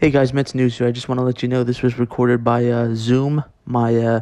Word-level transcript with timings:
Hey 0.00 0.12
guys, 0.12 0.32
Mets 0.32 0.54
News 0.54 0.78
here. 0.78 0.86
I 0.86 0.92
just 0.92 1.08
want 1.08 1.18
to 1.18 1.24
let 1.24 1.42
you 1.42 1.48
know 1.48 1.64
this 1.64 1.82
was 1.82 1.98
recorded 1.98 2.44
by 2.44 2.64
uh, 2.66 2.94
Zoom. 2.94 3.42
My 3.64 3.96
uh, 3.96 4.20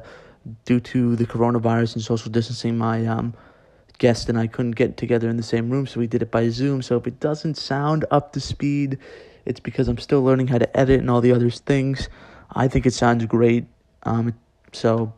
due 0.65 0.81
to 0.81 1.17
the 1.17 1.27
coronavirus 1.27 1.97
and 1.97 2.03
social 2.03 2.33
distancing, 2.33 2.79
my 2.79 3.05
um, 3.05 3.35
guest 3.99 4.31
and 4.31 4.39
I 4.39 4.47
couldn't 4.47 4.71
get 4.71 4.97
together 4.97 5.29
in 5.29 5.37
the 5.37 5.43
same 5.43 5.69
room, 5.69 5.87
so 5.87 6.01
we 6.01 6.07
did 6.07 6.23
it 6.23 6.31
by 6.31 6.49
Zoom. 6.49 6.81
So 6.81 6.97
if 6.97 7.07
it 7.07 7.21
doesn't 7.21 7.59
sound 7.59 8.07
up 8.11 8.33
to 8.33 8.41
speed, 8.41 8.97
it's 9.45 9.61
because 9.61 9.87
I'm 9.89 9.99
still 9.99 10.23
learning 10.23 10.47
how 10.47 10.57
to 10.57 10.75
edit 10.75 10.99
and 11.01 11.11
all 11.11 11.21
the 11.21 11.33
other 11.33 11.51
things. 11.51 12.09
I 12.53 12.69
think 12.69 12.87
it 12.87 12.95
sounds 12.95 13.27
great. 13.27 13.67
Um, 14.05 14.33
so 14.73 15.13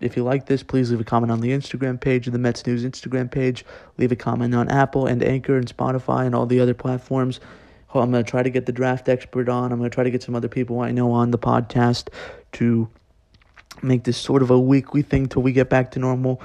if 0.00 0.16
you 0.16 0.24
like 0.24 0.46
this, 0.46 0.62
please 0.62 0.90
leave 0.90 1.02
a 1.02 1.04
comment 1.04 1.30
on 1.30 1.42
the 1.42 1.50
Instagram 1.50 2.00
page 2.00 2.26
of 2.26 2.32
the 2.32 2.38
Mets 2.38 2.66
News 2.66 2.82
Instagram 2.82 3.30
page. 3.30 3.62
Leave 3.98 4.12
a 4.12 4.16
comment 4.16 4.54
on 4.54 4.70
Apple 4.70 5.04
and 5.04 5.22
Anchor 5.22 5.58
and 5.58 5.66
Spotify 5.66 6.24
and 6.24 6.34
all 6.34 6.46
the 6.46 6.60
other 6.60 6.72
platforms. 6.72 7.40
I'm 7.94 8.10
going 8.10 8.24
to 8.24 8.30
try 8.30 8.42
to 8.42 8.50
get 8.50 8.66
the 8.66 8.72
draft 8.72 9.08
expert 9.08 9.48
on. 9.48 9.72
I'm 9.72 9.78
going 9.78 9.90
to 9.90 9.94
try 9.94 10.04
to 10.04 10.10
get 10.10 10.22
some 10.22 10.34
other 10.34 10.48
people 10.48 10.80
I 10.80 10.90
know 10.90 11.12
on 11.12 11.30
the 11.30 11.38
podcast 11.38 12.08
to 12.52 12.88
make 13.82 14.04
this 14.04 14.16
sort 14.16 14.42
of 14.42 14.50
a 14.50 14.58
weekly 14.58 15.02
thing 15.02 15.26
till 15.26 15.42
we 15.42 15.52
get 15.52 15.70
back 15.70 15.92
to 15.92 15.98
normal. 15.98 16.42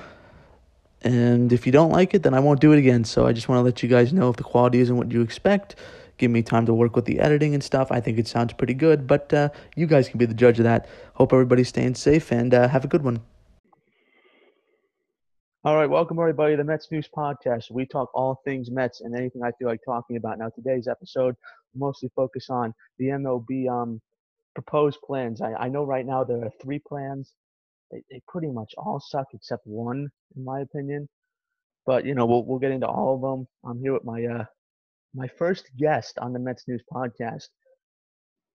And 1.02 1.52
if 1.52 1.66
you 1.66 1.72
don't 1.72 1.92
like 1.92 2.14
it, 2.14 2.24
then 2.24 2.34
I 2.34 2.40
won't 2.40 2.62
do 2.62 2.72
it 2.72 2.80
again. 2.80 3.04
So 3.04 3.28
I 3.28 3.34
just 3.34 3.50
want 3.50 3.60
to 3.60 3.64
let 3.64 3.84
you 3.84 3.90
guys 3.90 4.14
know 4.14 4.30
if 4.30 4.38
the 4.38 4.44
quality 4.44 4.80
isn't 4.80 4.96
what 4.96 5.12
you 5.12 5.22
expect, 5.22 5.76
give 6.18 6.32
me 6.32 6.42
time 6.42 6.66
to 6.66 6.74
work 6.74 6.96
with 6.96 7.06
the 7.06 7.20
editing 7.20 7.54
and 7.54 7.64
stuff. 7.64 7.92
I 7.92 8.00
think 8.00 8.18
it 8.18 8.28
sounds 8.28 8.54
pretty 8.54 8.74
good, 8.74 9.06
but 9.06 9.34
uh, 9.34 9.50
you 9.76 9.86
guys 9.86 10.08
can 10.08 10.18
be 10.18 10.26
the 10.26 10.34
judge 10.34 10.60
of 10.60 10.64
that. 10.64 10.88
Hope 11.16 11.34
everybody's 11.34 11.68
staying 11.68 11.96
safe 11.96 12.32
and 12.32 12.54
uh, 12.54 12.70
have 12.70 12.86
a 12.86 12.88
good 12.88 13.04
one. 13.04 13.22
All 15.66 15.78
right, 15.78 15.90
welcome 15.90 16.20
everybody 16.20 16.52
to 16.52 16.58
the 16.58 16.66
Mets 16.66 16.92
News 16.92 17.08
Podcast. 17.08 17.72
We 17.72 17.86
talk 17.86 18.10
all 18.14 18.42
things 18.44 18.70
Mets 18.70 19.00
and 19.00 19.16
anything 19.16 19.44
I 19.44 19.54
feel 19.54 19.70
like 19.70 19.80
talking 19.86 20.18
about. 20.18 20.38
Now, 20.38 20.50
today's 20.50 20.90
episode 20.90 21.38
mostly 21.74 22.12
focus 22.18 22.50
on 22.50 22.74
the 23.00 23.06
MLB 23.06 23.70
um, 23.70 24.02
proposed 24.56 25.00
plans. 25.06 25.40
I, 25.40 25.54
I 25.54 25.70
know 25.70 25.86
right 25.86 26.06
now 26.06 26.26
there 26.26 26.44
are 26.44 26.52
three 26.62 26.80
plans. 26.80 27.32
They, 27.92 28.04
they 28.12 28.22
pretty 28.28 28.50
much 28.50 28.74
all 28.78 29.00
suck 29.00 29.28
except 29.34 29.66
one, 29.66 30.10
in 30.36 30.44
my 30.44 30.60
opinion. 30.60 31.08
But 31.86 32.04
you 32.04 32.14
know, 32.14 32.26
we'll 32.26 32.44
we'll 32.44 32.60
get 32.60 32.72
into 32.72 32.88
all 32.88 33.16
of 33.16 33.22
them. 33.22 33.48
I'm 33.64 33.80
here 33.80 33.94
with 33.94 34.04
my 34.04 34.22
uh 34.26 34.44
my 35.16 35.30
first 35.30 35.70
guest 35.78 36.20
on 36.20 36.34
the 36.34 36.40
Mets 36.40 36.68
News 36.68 36.84
Podcast. 36.94 37.48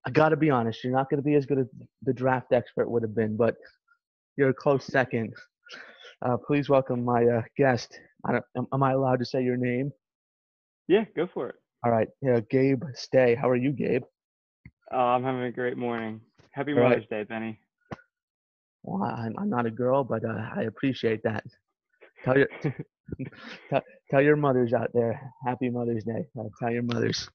I 0.05 0.11
got 0.11 0.29
to 0.29 0.37
be 0.37 0.51
honest, 0.51 0.85
you're 0.85 0.93
not 0.93 1.09
going 1.09 1.23
to 1.23 1.27
be 1.27 1.37
as 1.37 1.47
good 1.47 1.61
as 1.61 1.69
the 2.03 2.13
draft 2.13 2.53
expert 2.53 2.91
would 2.91 3.03
have 3.03 3.15
been, 3.15 3.35
but 3.35 3.57
you're 4.37 4.51
a 4.51 4.55
close 4.55 4.85
second. 4.85 5.33
Uh, 6.21 6.37
please 6.37 6.69
welcome 6.69 7.05
my 7.05 7.25
uh, 7.25 7.43
guest. 7.57 8.01
I 8.27 8.33
don't, 8.33 8.45
am, 8.57 8.67
am, 8.73 8.83
I 8.83 8.93
allowed 8.93 9.21
to 9.21 9.25
say 9.25 9.43
your 9.43 9.57
name? 9.57 9.93
Yeah, 10.89 11.05
go 11.15 11.29
for 11.33 11.51
it. 11.51 11.55
All 11.85 11.93
right. 11.93 12.09
Yeah, 12.21 12.41
Gabe 12.51 12.83
Stay. 12.95 13.37
How 13.37 13.49
are 13.49 13.57
you, 13.57 13.71
Gabe? 13.71 14.03
Uh, 14.93 14.97
I'm 14.97 15.23
having 15.23 15.43
a 15.43 15.53
great 15.53 15.77
morning. 15.77 16.21
Happy 16.51 16.73
All 16.73 16.83
Mother's 16.83 17.07
right. 17.11 17.21
Day, 17.21 17.25
Benny. 17.25 17.61
Well, 18.83 19.03
I'm, 19.05 19.35
I'm 19.39 19.51
not 19.51 19.67
a 19.67 19.71
girl, 19.71 20.03
but 20.03 20.25
uh, 20.25 20.49
I 20.57 20.63
appreciate 20.63 21.23
that. 21.23 21.45
Tell 22.25 22.37
your 22.37 22.49
tell, 23.71 23.83
tell, 24.11 24.23
your 24.23 24.37
mothers 24.37 24.73
out 24.73 24.91
there, 24.93 25.21
Happy 25.47 25.71
Mother's 25.71 26.05
Day. 26.05 26.27
Uh, 26.39 26.45
tell 26.59 26.73
your 26.73 26.83
mothers. 26.83 27.29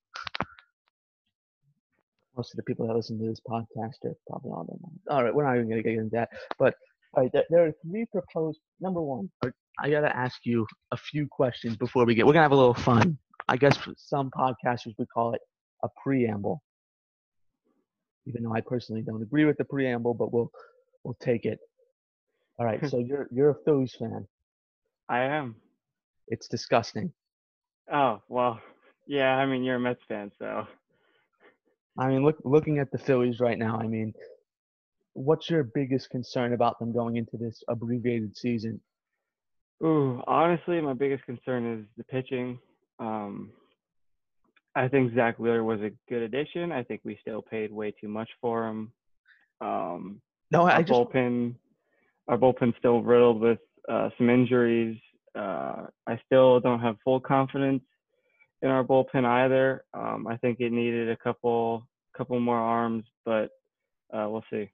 Most 2.36 2.52
of 2.52 2.58
the 2.58 2.64
people 2.64 2.88
that 2.88 2.96
listen 2.96 3.20
to 3.20 3.28
this 3.28 3.40
podcast 3.48 4.04
are 4.06 4.16
probably 4.28 4.52
all 4.52 4.66
them. 4.66 4.80
All 5.10 5.24
right, 5.24 5.34
we're 5.34 5.46
not 5.46 5.56
even 5.56 5.70
going 5.70 5.84
to 5.84 5.90
get 5.90 6.00
into 6.00 6.16
that. 6.16 6.30
But 6.58 6.74
all 7.14 7.24
right, 7.24 7.32
there 7.50 7.66
are 7.66 7.72
three 7.86 8.06
proposed. 8.12 8.60
Number 8.80 9.02
one, 9.02 9.30
I 9.80 9.90
gotta 9.90 10.16
ask 10.16 10.40
you 10.44 10.66
a 10.92 10.98
few 10.98 11.28
questions 11.28 11.78
before 11.78 12.06
we 12.06 12.16
get. 12.16 12.26
We're 12.26 12.34
gonna 12.34 12.44
have 12.44 12.52
a 12.52 12.56
little 12.56 12.74
fun. 12.74 13.18
I 13.48 13.58
guess 13.58 13.78
some 13.98 14.32
podcasters 14.32 14.98
would 14.98 15.10
call 15.10 15.34
it 15.34 15.42
a 15.84 15.90
preamble, 16.02 16.64
even 18.26 18.44
though 18.44 18.54
I 18.54 18.62
personally 18.62 19.02
don't 19.02 19.22
agree 19.22 19.46
with 19.46 19.58
the 19.58 19.66
preamble, 19.66 20.14
but 20.14 20.34
we'll 20.34 20.52
we'll 21.04 21.18
take 21.22 21.46
it. 21.46 21.60
All 22.58 22.66
right, 22.66 22.84
so 22.90 22.98
you're 22.98 23.28
you're 23.32 23.52
a 23.52 23.56
Phillies 23.66 23.96
fan. 23.98 24.28
I 25.10 25.20
am. 25.20 25.56
It's 26.30 26.48
disgusting. 26.48 27.12
Oh 27.92 28.22
well, 28.28 28.60
yeah. 29.08 29.36
I 29.36 29.46
mean, 29.46 29.64
you're 29.64 29.76
a 29.76 29.80
Mets 29.80 30.02
fan, 30.08 30.32
so. 30.40 30.66
I 31.98 32.08
mean, 32.08 32.24
look 32.24 32.38
looking 32.44 32.80
at 32.80 32.92
the 32.92 32.98
Phillies 32.98 33.40
right 33.40 33.60
now. 33.60 33.78
I 33.78 33.88
mean, 33.88 34.14
what's 35.14 35.50
your 35.50 35.64
biggest 35.64 36.10
concern 36.10 36.54
about 36.54 36.80
them 36.80 36.92
going 36.92 37.18
into 37.18 37.38
this 37.38 37.64
abbreviated 37.68 38.36
season? 38.38 38.82
Ooh, 39.84 40.22
honestly, 40.28 40.80
my 40.82 40.94
biggest 40.94 41.26
concern 41.26 41.80
is 41.80 41.86
the 41.98 42.04
pitching. 42.06 42.60
Um, 43.00 43.52
I 44.76 44.88
think 44.88 45.14
Zack 45.14 45.40
Wheeler 45.40 45.64
was 45.64 45.82
a 45.82 45.92
good 46.10 46.24
addition. 46.24 46.72
I 46.72 46.84
think 46.84 47.02
we 47.04 47.18
still 47.22 47.42
paid 47.42 47.72
way 47.72 47.92
too 47.92 48.08
much 48.08 48.30
for 48.42 48.68
him. 48.68 48.92
Um, 49.62 50.22
no, 50.52 50.64
I 50.64 50.76
our 50.76 50.84
just... 50.84 50.92
bullpen, 50.92 51.56
our 52.28 52.38
bullpen's 52.38 52.76
still 52.80 53.02
riddled 53.02 53.42
with 53.42 53.60
uh, 53.90 54.10
some 54.18 54.30
injuries. 54.30 54.98
Uh, 55.36 55.88
I 56.08 56.20
still 56.26 56.60
don't 56.60 56.80
have 56.80 56.96
full 57.04 57.20
confidence 57.20 57.84
in 58.62 58.70
our 58.70 58.84
bullpen 58.84 59.26
either. 59.26 59.84
Um, 59.94 60.28
I 60.28 60.38
think 60.38 60.60
it 60.60 60.72
needed 60.72 61.10
a 61.10 61.18
couple, 61.18 61.88
couple 62.16 62.40
more 62.40 62.58
arms, 62.58 63.04
but 63.26 63.50
uh, 64.14 64.28
we'll 64.30 64.46
see. 64.50 64.72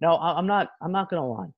No, 0.00 0.16
I'm 0.16 0.46
not. 0.46 0.70
I'm 0.82 0.92
not 0.92 1.10
gonna 1.10 1.26
lie. 1.26 1.50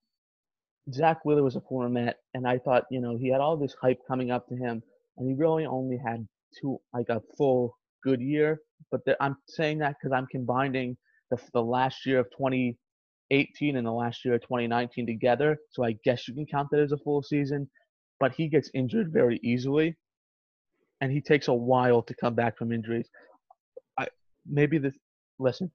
Zack 0.92 1.24
Wheeler 1.24 1.42
was 1.42 1.56
a 1.56 1.60
former 1.62 1.88
Met, 1.88 2.18
and 2.34 2.46
I 2.46 2.58
thought 2.58 2.84
you 2.90 3.00
know 3.00 3.16
he 3.16 3.28
had 3.28 3.40
all 3.40 3.56
this 3.56 3.74
hype 3.80 3.98
coming 4.06 4.30
up 4.30 4.46
to 4.48 4.54
him, 4.54 4.82
and 5.16 5.28
he 5.28 5.34
really 5.34 5.66
only 5.66 5.98
had 5.98 6.26
two 6.60 6.80
like 6.92 7.08
a 7.08 7.20
full 7.36 7.76
good 8.02 8.20
year. 8.20 8.60
But 8.90 9.04
the, 9.04 9.16
I'm 9.20 9.36
saying 9.48 9.78
that 9.78 9.96
because 9.98 10.12
I'm 10.16 10.26
combining 10.26 10.96
the 11.30 11.38
the 11.52 11.62
last 11.62 12.06
year 12.06 12.20
of 12.20 12.26
2018 12.30 13.76
and 13.76 13.86
the 13.86 13.90
last 13.92 14.24
year 14.24 14.34
of 14.34 14.42
2019 14.42 15.06
together. 15.06 15.58
So 15.70 15.82
I 15.84 15.96
guess 16.04 16.28
you 16.28 16.34
can 16.34 16.46
count 16.46 16.68
that 16.70 16.80
as 16.80 16.92
a 16.92 16.98
full 16.98 17.22
season. 17.22 17.68
But 18.20 18.32
he 18.32 18.48
gets 18.48 18.70
injured 18.74 19.12
very 19.12 19.40
easily, 19.42 19.96
and 21.00 21.10
he 21.10 21.20
takes 21.20 21.48
a 21.48 21.54
while 21.54 22.02
to 22.02 22.14
come 22.14 22.34
back 22.34 22.56
from 22.56 22.72
injuries. 22.72 23.08
I 23.98 24.06
maybe 24.46 24.78
this. 24.78 24.94
Listen, 25.40 25.70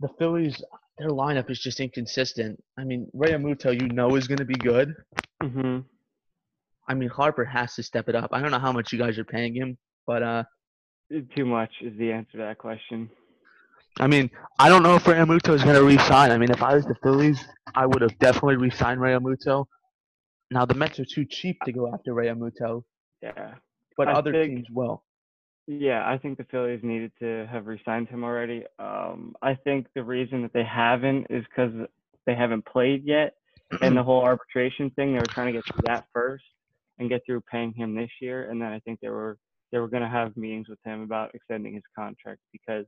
the 0.00 0.08
Phillies 0.18 0.62
their 0.98 1.10
lineup 1.10 1.50
is 1.50 1.60
just 1.60 1.80
inconsistent. 1.80 2.62
I 2.78 2.84
mean, 2.84 3.10
Realmuto, 3.14 3.72
you 3.72 3.88
know, 3.88 4.16
is 4.16 4.26
going 4.26 4.38
to 4.38 4.44
be 4.44 4.54
good. 4.54 4.94
Mm-hmm. 5.42 5.80
I 6.88 6.94
mean, 6.94 7.08
Harper 7.08 7.44
has 7.44 7.74
to 7.74 7.82
step 7.82 8.08
it 8.08 8.14
up. 8.14 8.30
I 8.32 8.40
don't 8.40 8.50
know 8.50 8.58
how 8.58 8.72
much 8.72 8.92
you 8.92 8.98
guys 8.98 9.18
are 9.18 9.24
paying 9.24 9.54
him, 9.54 9.76
but 10.06 10.22
uh, 10.22 10.44
too 11.34 11.44
much 11.44 11.70
is 11.82 11.96
the 11.98 12.12
answer 12.12 12.32
to 12.32 12.38
that 12.38 12.58
question. 12.58 13.10
I 13.98 14.06
mean, 14.06 14.30
I 14.58 14.68
don't 14.68 14.82
know 14.82 14.94
if 14.94 15.04
Realmuto 15.04 15.54
is 15.54 15.62
going 15.62 15.74
to 15.74 15.82
re-sign. 15.82 16.30
I 16.30 16.38
mean, 16.38 16.50
if 16.50 16.62
I 16.62 16.74
was 16.74 16.84
the 16.84 16.96
Phillies, 17.02 17.42
I 17.74 17.86
would 17.86 18.02
have 18.02 18.18
definitely 18.18 18.56
re-signed 18.56 19.00
Realmuto. 19.00 19.64
Now 20.50 20.64
the 20.64 20.74
Mets 20.74 21.00
are 21.00 21.04
too 21.04 21.24
cheap 21.24 21.56
to 21.64 21.72
go 21.72 21.92
after 21.92 22.12
Realmuto. 22.12 22.82
Yeah, 23.22 23.54
but 23.96 24.08
I 24.08 24.12
other 24.12 24.32
think, 24.32 24.54
teams 24.54 24.66
will. 24.70 25.02
Yeah, 25.66 26.08
I 26.08 26.16
think 26.18 26.38
the 26.38 26.44
Phillies 26.44 26.80
needed 26.82 27.12
to 27.20 27.46
have 27.50 27.66
re-signed 27.66 28.08
him 28.08 28.22
already. 28.22 28.64
Um, 28.78 29.34
I 29.42 29.54
think 29.54 29.88
the 29.94 30.04
reason 30.04 30.42
that 30.42 30.52
they 30.52 30.64
haven't 30.64 31.26
is 31.28 31.44
because 31.44 31.72
they 32.24 32.36
haven't 32.36 32.64
played 32.66 33.04
yet, 33.04 33.34
and 33.82 33.96
the 33.96 34.02
whole 34.04 34.22
arbitration 34.22 34.90
thing. 34.90 35.12
They 35.12 35.18
were 35.18 35.26
trying 35.26 35.48
to 35.48 35.52
get 35.52 35.64
through 35.64 35.82
that 35.86 36.06
first 36.12 36.44
and 36.98 37.08
get 37.08 37.22
through 37.26 37.42
paying 37.50 37.72
him 37.72 37.96
this 37.96 38.10
year, 38.20 38.48
and 38.50 38.62
then 38.62 38.72
I 38.72 38.78
think 38.80 39.00
they 39.00 39.08
were 39.08 39.38
they 39.72 39.78
were 39.78 39.88
going 39.88 40.02
to 40.02 40.08
have 40.08 40.36
meetings 40.36 40.68
with 40.68 40.78
him 40.84 41.02
about 41.02 41.34
extending 41.34 41.74
his 41.74 41.82
contract 41.96 42.40
because, 42.52 42.86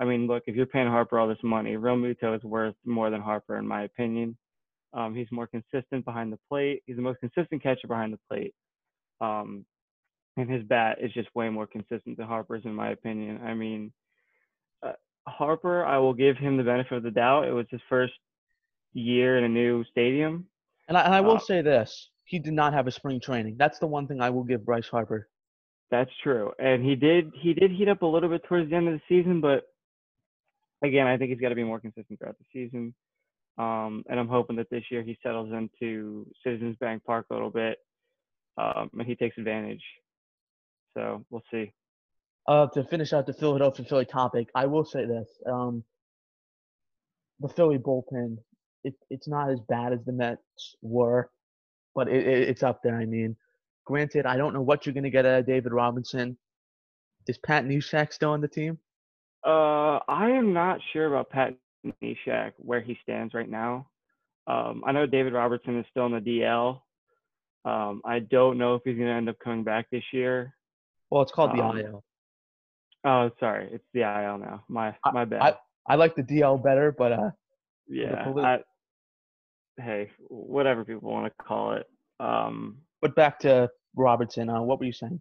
I 0.00 0.04
mean, 0.04 0.26
look, 0.26 0.42
if 0.46 0.56
you're 0.56 0.66
paying 0.66 0.88
Harper 0.88 1.18
all 1.18 1.28
this 1.28 1.38
money, 1.44 1.76
Realmuto 1.76 2.36
is 2.36 2.42
worth 2.42 2.74
more 2.84 3.10
than 3.10 3.20
Harper 3.20 3.56
in 3.56 3.66
my 3.66 3.84
opinion. 3.84 4.36
Um, 4.92 5.14
he's 5.14 5.28
more 5.30 5.46
consistent 5.46 6.04
behind 6.04 6.32
the 6.32 6.38
plate. 6.48 6.82
He's 6.86 6.96
the 6.96 7.02
most 7.02 7.20
consistent 7.20 7.62
catcher 7.62 7.86
behind 7.86 8.12
the 8.12 8.18
plate. 8.28 8.54
Um, 9.20 9.64
and 10.38 10.50
his 10.50 10.62
bat 10.64 10.98
is 11.00 11.12
just 11.12 11.34
way 11.34 11.48
more 11.48 11.66
consistent 11.66 12.16
than 12.16 12.26
Harper's, 12.26 12.64
in 12.64 12.74
my 12.74 12.90
opinion. 12.90 13.40
I 13.44 13.54
mean, 13.54 13.92
uh, 14.82 14.92
Harper, 15.26 15.84
I 15.84 15.98
will 15.98 16.14
give 16.14 16.36
him 16.36 16.56
the 16.56 16.62
benefit 16.62 16.92
of 16.92 17.02
the 17.02 17.10
doubt. 17.10 17.48
It 17.48 17.52
was 17.52 17.66
his 17.70 17.80
first 17.88 18.14
year 18.92 19.38
in 19.38 19.44
a 19.44 19.48
new 19.48 19.84
stadium. 19.84 20.46
And 20.88 20.96
I, 20.96 21.02
and 21.02 21.14
I 21.14 21.20
will 21.20 21.36
uh, 21.36 21.40
say 21.40 21.62
this: 21.62 22.10
he 22.24 22.38
did 22.38 22.52
not 22.52 22.72
have 22.72 22.86
a 22.86 22.92
spring 22.92 23.20
training. 23.20 23.56
That's 23.58 23.78
the 23.78 23.86
one 23.86 24.06
thing 24.06 24.20
I 24.20 24.30
will 24.30 24.44
give 24.44 24.64
Bryce 24.64 24.88
Harper. 24.88 25.28
That's 25.90 26.10
true, 26.22 26.52
and 26.58 26.84
he 26.84 26.94
did 26.94 27.32
he 27.34 27.54
did 27.54 27.70
heat 27.70 27.88
up 27.88 28.02
a 28.02 28.06
little 28.06 28.28
bit 28.28 28.44
towards 28.44 28.68
the 28.68 28.76
end 28.76 28.88
of 28.88 28.94
the 28.94 29.00
season, 29.08 29.40
but 29.40 29.64
again, 30.82 31.06
I 31.06 31.16
think 31.16 31.30
he's 31.30 31.40
got 31.40 31.48
to 31.48 31.54
be 31.54 31.64
more 31.64 31.80
consistent 31.80 32.18
throughout 32.18 32.36
the 32.38 32.44
season. 32.52 32.94
Um, 33.56 34.04
and 34.08 34.20
I'm 34.20 34.28
hoping 34.28 34.56
that 34.56 34.70
this 34.70 34.84
year 34.90 35.02
he 35.02 35.18
settles 35.22 35.50
into 35.52 36.26
Citizens 36.44 36.76
Bank 36.78 37.02
Park 37.04 37.26
a 37.30 37.34
little 37.34 37.50
bit, 37.50 37.78
um, 38.56 38.90
and 38.92 39.06
he 39.06 39.16
takes 39.16 39.36
advantage. 39.36 39.82
So 40.94 41.24
we'll 41.30 41.44
see. 41.50 41.72
Uh, 42.46 42.66
to 42.68 42.84
finish 42.84 43.12
out 43.12 43.26
the 43.26 43.34
Philadelphia 43.34 43.84
Philly 43.86 44.06
topic, 44.06 44.48
I 44.54 44.66
will 44.66 44.84
say 44.84 45.04
this: 45.04 45.28
um, 45.46 45.84
the 47.40 47.48
Philly 47.48 47.78
bullpen, 47.78 48.38
it, 48.84 48.94
it's 49.10 49.28
not 49.28 49.50
as 49.50 49.60
bad 49.68 49.92
as 49.92 50.04
the 50.04 50.12
Mets 50.12 50.42
were, 50.82 51.30
but 51.94 52.08
it, 52.08 52.26
it, 52.26 52.48
it's 52.48 52.62
up 52.62 52.82
there. 52.82 52.96
I 52.96 53.04
mean, 53.04 53.36
granted, 53.84 54.26
I 54.26 54.36
don't 54.36 54.54
know 54.54 54.62
what 54.62 54.86
you're 54.86 54.94
going 54.94 55.04
to 55.04 55.10
get 55.10 55.26
out 55.26 55.40
of 55.40 55.46
David 55.46 55.72
Robinson. 55.72 56.36
Is 57.26 57.38
Pat 57.38 57.64
Neshek 57.64 58.12
still 58.12 58.30
on 58.30 58.40
the 58.40 58.48
team? 58.48 58.78
Uh, 59.44 60.00
I 60.08 60.30
am 60.30 60.52
not 60.52 60.80
sure 60.92 61.06
about 61.06 61.30
Pat 61.30 61.54
Neshek 62.02 62.52
where 62.56 62.80
he 62.80 62.98
stands 63.02 63.34
right 63.34 63.48
now. 63.48 63.88
Um, 64.46 64.82
I 64.86 64.92
know 64.92 65.06
David 65.06 65.34
Robertson 65.34 65.78
is 65.78 65.86
still 65.90 66.06
in 66.06 66.12
the 66.12 66.20
DL. 66.20 66.80
Um, 67.64 68.00
I 68.04 68.20
don't 68.20 68.56
know 68.56 68.74
if 68.76 68.82
he's 68.84 68.96
going 68.96 69.08
to 69.08 69.14
end 69.14 69.28
up 69.28 69.38
coming 69.38 69.64
back 69.64 69.90
this 69.90 70.04
year. 70.12 70.54
Well, 71.10 71.22
it's 71.22 71.32
called 71.32 71.58
Um, 71.58 71.76
the 71.76 71.84
IL. 71.84 72.04
Oh, 73.04 73.30
sorry, 73.40 73.68
it's 73.72 73.86
the 73.94 74.00
IL 74.02 74.38
now. 74.38 74.64
My 74.68 74.94
I- 75.04 75.10
my 75.12 75.24
bad. 75.24 75.56
I 75.86 75.94
like 75.94 76.14
the 76.14 76.22
DL 76.22 76.62
better, 76.62 76.92
but 76.92 77.12
uh, 77.12 77.30
yeah. 77.88 78.30
I, 78.36 78.58
hey, 79.78 80.10
whatever 80.28 80.84
people 80.84 81.10
want 81.10 81.32
to 81.32 81.44
call 81.44 81.72
it. 81.72 81.86
Um, 82.20 82.78
but 83.00 83.14
back 83.14 83.38
to 83.40 83.70
Robertson. 83.96 84.50
Uh, 84.50 84.60
what 84.60 84.78
were 84.78 84.84
you 84.84 84.92
saying? 84.92 85.20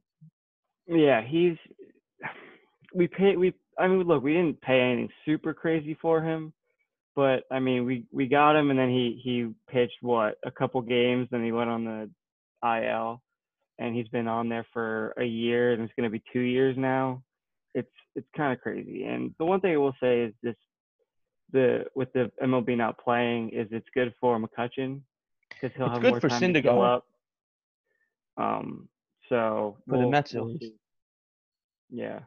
Yeah, 0.87 1.21
he's 1.21 1.57
we 2.93 3.07
pay 3.07 3.35
we 3.37 3.53
I 3.77 3.87
mean 3.87 4.03
look, 4.03 4.23
we 4.23 4.33
didn't 4.33 4.59
pay 4.61 4.81
anything 4.81 5.09
super 5.25 5.53
crazy 5.53 5.93
for 6.01 6.21
him, 6.21 6.53
but 7.15 7.43
I 7.51 7.59
mean 7.59 7.85
we 7.85 8.05
we 8.11 8.27
got 8.27 8.55
him 8.55 8.69
and 8.69 8.79
then 8.79 8.89
he 8.89 9.19
he 9.23 9.47
pitched 9.71 10.01
what, 10.01 10.37
a 10.45 10.51
couple 10.51 10.81
games 10.81 11.29
and 11.31 11.45
he 11.45 11.51
went 11.51 11.69
on 11.69 11.85
the 11.85 12.09
IL 12.67 13.21
and 13.79 13.95
he's 13.95 14.07
been 14.07 14.27
on 14.27 14.50
there 14.50 14.65
for 14.74 15.13
a 15.18 15.24
year 15.25 15.74
and 15.74 15.81
it's 15.83 15.94
going 15.97 16.09
to 16.09 16.12
be 16.12 16.24
2 16.33 16.39
years 16.39 16.75
now. 16.77 17.21
It's 17.75 17.91
it's 18.15 18.27
kind 18.35 18.51
of 18.53 18.59
crazy. 18.62 19.03
And 19.06 19.33
the 19.38 19.45
one 19.45 19.59
thing 19.62 19.74
I 19.74 19.77
will 19.77 19.95
say 20.01 20.21
is 20.21 20.33
this 20.41 20.56
the 21.51 21.85
with 21.95 22.12
the 22.13 22.31
MLB 22.44 22.75
not 22.77 22.97
playing 22.97 23.50
is 23.50 23.68
it's 23.71 23.88
good 23.94 24.13
for 24.19 24.39
McCutchen 24.39 25.01
because 25.50 25.71
he'll 25.77 25.85
It's 25.85 25.94
have 25.94 26.01
good 26.01 26.12
more 26.12 26.21
for 26.21 26.29
time 26.29 26.53
to 26.53 26.62
go 26.62 26.81
up. 26.81 27.06
Um 28.38 28.89
so 29.29 29.77
For 29.88 29.94
the 29.94 29.97
we'll- 30.00 30.09
Mets, 30.09 30.33
we'll 30.33 30.45
least. 30.47 30.73
Yeah. 31.89 32.19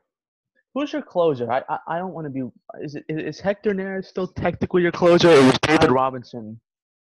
Who's 0.75 0.93
your 0.93 1.03
closer? 1.03 1.51
I 1.51 1.63
I, 1.69 1.79
I 1.89 1.99
don't 1.99 2.13
want 2.15 2.27
to 2.27 2.31
be. 2.31 2.43
Is 2.81 2.95
it 2.95 3.05
is 3.09 3.41
Hector 3.41 3.73
Neris 3.73 4.05
still 4.07 4.29
technically 4.29 4.83
your 4.83 4.93
closer, 4.93 5.29
or 5.31 5.43
was 5.45 5.59
David 5.63 5.91
I- 5.91 5.93
Robinson? 5.93 6.61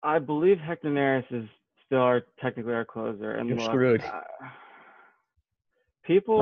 I 0.03 0.19
believe 0.19 0.59
Hector 0.59 0.89
Neris 0.89 1.25
is 1.31 1.47
still 1.95 2.03
our 2.03 2.21
technically 2.41 2.73
our 2.73 2.85
closer. 2.85 3.31
And 3.31 3.49
You're 3.49 3.57
look, 3.57 3.65
screwed. 3.67 4.01
uh, 4.01 4.21
people, 6.05 6.41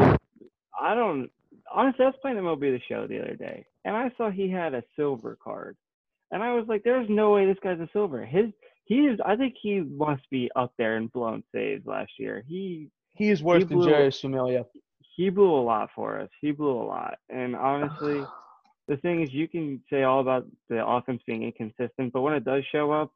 I 0.79 0.95
don't 0.95 1.29
honestly. 1.73 2.05
I 2.05 2.09
was 2.09 2.15
playing 2.21 2.37
MLB 2.37 2.59
the 2.59 2.81
Show 2.87 3.07
the 3.07 3.19
other 3.19 3.35
day, 3.35 3.65
and 3.85 3.95
I 3.95 4.11
saw 4.17 4.29
he 4.29 4.49
had 4.49 4.73
a 4.73 4.83
silver 4.95 5.37
card, 5.41 5.77
and 6.31 6.41
I 6.41 6.53
was 6.53 6.65
like, 6.67 6.83
"There's 6.83 7.07
no 7.09 7.31
way 7.31 7.45
this 7.45 7.57
guy's 7.63 7.79
a 7.79 7.89
silver." 7.93 8.25
His 8.25 8.47
he 8.85 9.05
is. 9.05 9.19
I 9.25 9.35
think 9.35 9.55
he 9.61 9.81
must 9.81 10.29
be 10.29 10.49
up 10.55 10.73
there 10.77 10.97
in 10.97 11.07
blown 11.07 11.43
saves 11.53 11.85
last 11.85 12.11
year. 12.17 12.43
He 12.47 12.89
He 13.15 13.29
is 13.29 13.43
worse 13.43 13.63
He 13.63 13.69
than 13.69 13.83
Jerry 13.83 14.11
Familia. 14.11 14.65
he 15.15 15.29
blew 15.29 15.53
a 15.53 15.61
lot 15.61 15.89
for 15.95 16.19
us. 16.19 16.29
He 16.41 16.51
blew 16.51 16.81
a 16.81 16.85
lot, 16.85 17.17
and 17.29 17.55
honestly. 17.55 18.23
the 18.89 18.97
thing 18.97 19.21
is 19.21 19.31
you 19.31 19.47
can 19.47 19.81
say 19.89 20.03
all 20.03 20.19
about 20.19 20.45
the 20.67 20.85
offense 20.85 21.21
being 21.25 21.43
inconsistent, 21.43 22.11
but 22.11 22.19
when 22.19 22.33
it 22.33 22.43
does 22.43 22.63
show 22.69 22.91
up, 22.91 23.13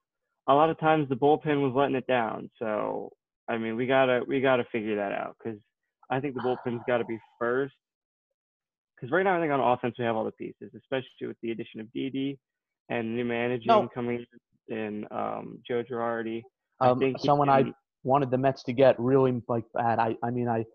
a 0.47 0.53
lot 0.53 0.69
of 0.69 0.79
times 0.79 1.09
the 1.09 1.15
bullpen 1.15 1.61
was 1.61 1.73
letting 1.75 1.95
it 1.95 2.07
down. 2.07 2.49
So 2.59 3.11
I 3.49 3.57
mean, 3.57 3.75
we 3.75 3.87
gotta 3.87 4.21
we 4.27 4.41
gotta 4.41 4.65
figure 4.71 4.95
that 4.95 5.11
out 5.11 5.35
because 5.43 5.59
I 6.09 6.19
think 6.19 6.35
the 6.35 6.41
bullpen's 6.41 6.81
got 6.87 6.99
to 6.99 7.05
be 7.05 7.19
first. 7.39 7.75
Because 8.95 9.11
right 9.11 9.23
now 9.23 9.37
I 9.37 9.41
think 9.41 9.51
on 9.53 9.59
offense 9.59 9.95
we 9.99 10.05
have 10.05 10.15
all 10.15 10.25
the 10.25 10.31
pieces, 10.31 10.71
especially 10.75 11.27
with 11.27 11.37
the 11.43 11.51
addition 11.51 11.79
of 11.79 11.91
Didi 11.93 12.39
and 12.89 13.15
new 13.15 13.25
managing 13.25 13.67
No. 13.67 13.89
coming 13.93 14.25
in 14.69 15.05
um, 15.11 15.59
Joe 15.67 15.83
Girardi. 15.83 16.41
I 16.79 16.89
Um, 16.89 16.99
he 17.01 17.15
someone 17.19 17.49
I 17.49 17.65
wanted 18.03 18.31
the 18.31 18.37
Mets 18.37 18.63
to 18.63 18.73
get 18.73 18.99
really 18.99 19.41
like 19.47 19.65
bad. 19.73 19.99
I 19.99 20.15
I 20.23 20.31
mean 20.31 20.47
I 20.47 20.65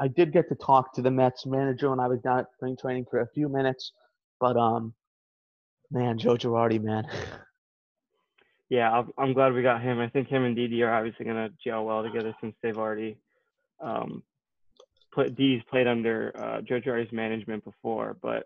I 0.00 0.08
did 0.08 0.32
get 0.32 0.48
to 0.48 0.54
talk 0.54 0.92
to 0.94 1.02
the 1.02 1.10
Mets 1.10 1.46
manager 1.46 1.90
when 1.90 2.00
I 2.00 2.08
was 2.08 2.20
down 2.20 2.40
at 2.40 2.46
spring 2.54 2.76
training 2.80 3.06
for 3.10 3.20
a 3.20 3.28
few 3.28 3.48
minutes, 3.48 3.92
but 4.40 4.56
um, 4.56 4.94
man, 5.90 6.18
Joe 6.18 6.36
Girardi, 6.36 6.82
man. 6.82 7.06
yeah, 8.70 8.90
I'm, 8.90 9.10
I'm 9.18 9.32
glad 9.34 9.52
we 9.52 9.62
got 9.62 9.82
him. 9.82 9.98
I 9.98 10.08
think 10.08 10.28
him 10.28 10.44
and 10.44 10.56
Didi 10.56 10.82
are 10.82 10.94
obviously 10.94 11.24
going 11.24 11.36
to 11.36 11.52
gel 11.62 11.84
well 11.84 12.02
together 12.02 12.34
since 12.40 12.54
they've 12.62 12.78
already 12.78 13.18
um, 13.82 14.22
put 15.12 15.34
Didi's 15.36 15.62
played 15.68 15.88
under 15.88 16.32
uh, 16.38 16.60
Joe 16.62 16.80
Girardi's 16.80 17.12
management 17.12 17.64
before, 17.64 18.16
but 18.22 18.44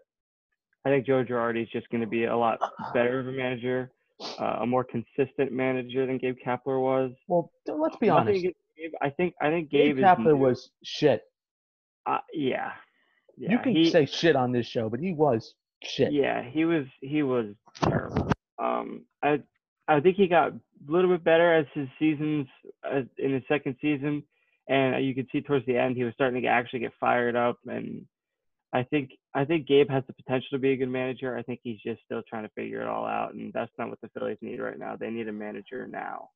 I 0.85 0.89
think 0.89 1.07
Joe 1.07 1.25
Girardi 1.25 1.63
is 1.63 1.69
just 1.71 1.89
going 1.91 2.01
to 2.01 2.07
be 2.07 2.25
a 2.25 2.37
lot 2.37 2.59
better 2.95 3.21
of 3.21 3.29
a 3.29 3.33
manager, 3.33 3.91
uh, 4.39 4.59
a 4.61 4.67
more 4.67 4.85
consistent 4.85 5.53
manager 5.53 6.07
than 6.07 6.19
Gabe 6.19 6.37
Kapler 6.45 6.81
was. 6.81 7.13
Well, 7.29 7.51
let's 7.67 7.97
be 7.97 8.09
honest. 8.09 8.43
Gabe. 8.43 8.55
I 9.01 9.11
think 9.11 9.35
I 9.41 9.51
think 9.51 9.71
Gabe 9.71 9.97
Gabe, 9.97 10.05
Kapler 10.05 10.37
was 10.37 10.71
shit. 10.83 11.23
uh, 12.07 12.19
yeah. 12.33 12.73
Yeah, 13.37 13.51
you 13.51 13.59
can 13.59 13.73
he, 13.73 13.91
say 13.91 14.07
shit 14.07 14.37
on 14.37 14.53
this 14.53 14.67
show, 14.67 14.89
but 14.89 15.01
he 15.01 15.13
was 15.13 15.55
shit. 15.83 16.13
Yeah, 16.13 16.43
he 16.43 16.65
was 16.65 16.87
he 17.01 17.23
was 17.23 17.55
terrible. 17.83 18.31
Um, 18.63 19.07
I 19.23 19.41
I 19.89 20.01
think 20.01 20.17
he 20.17 20.27
got 20.29 20.53
a 20.53 20.61
little 20.89 21.11
bit 21.11 21.25
better 21.25 21.55
as 21.55 21.67
his 21.75 21.89
seasons 21.99 22.47
as 22.91 23.05
in 23.19 23.35
his 23.35 23.43
second 23.49 23.77
season, 23.81 24.23
and 24.69 25.05
you 25.05 25.15
could 25.15 25.29
see 25.31 25.41
towards 25.41 25.67
the 25.67 25.77
end 25.77 25.97
he 25.97 26.05
was 26.05 26.15
starting 26.15 26.43
to 26.43 26.49
actually 26.49 26.81
get 26.81 26.93
fired 26.99 27.37
up. 27.37 27.59
And 27.67 28.07
I 28.73 28.83
think 28.83 29.11
I 29.35 29.45
think 29.45 29.67
Gabe 29.67 29.91
has 29.91 30.05
the 30.07 30.15
potential 30.15 30.49
to 30.53 30.59
be 30.59 30.73
a 30.73 30.77
good 30.77 30.89
manager. 30.89 31.37
I 31.37 31.43
think 31.43 31.61
he's 31.63 31.81
just 31.81 32.03
still 32.05 32.23
trying 32.29 32.45
to 32.45 32.51
figure 32.51 32.81
it 32.81 32.89
all 32.89 33.07
out, 33.07 33.35
and 33.35 33.53
that's 33.53 33.73
not 33.79 33.91
what 33.91 34.01
the 34.01 34.09
Phillies 34.09 34.39
need 34.41 34.61
right 34.61 34.79
now. 34.79 34.97
They 34.97 35.11
need 35.11 35.29
a 35.29 35.33
manager 35.33 35.87
now. 35.87 36.31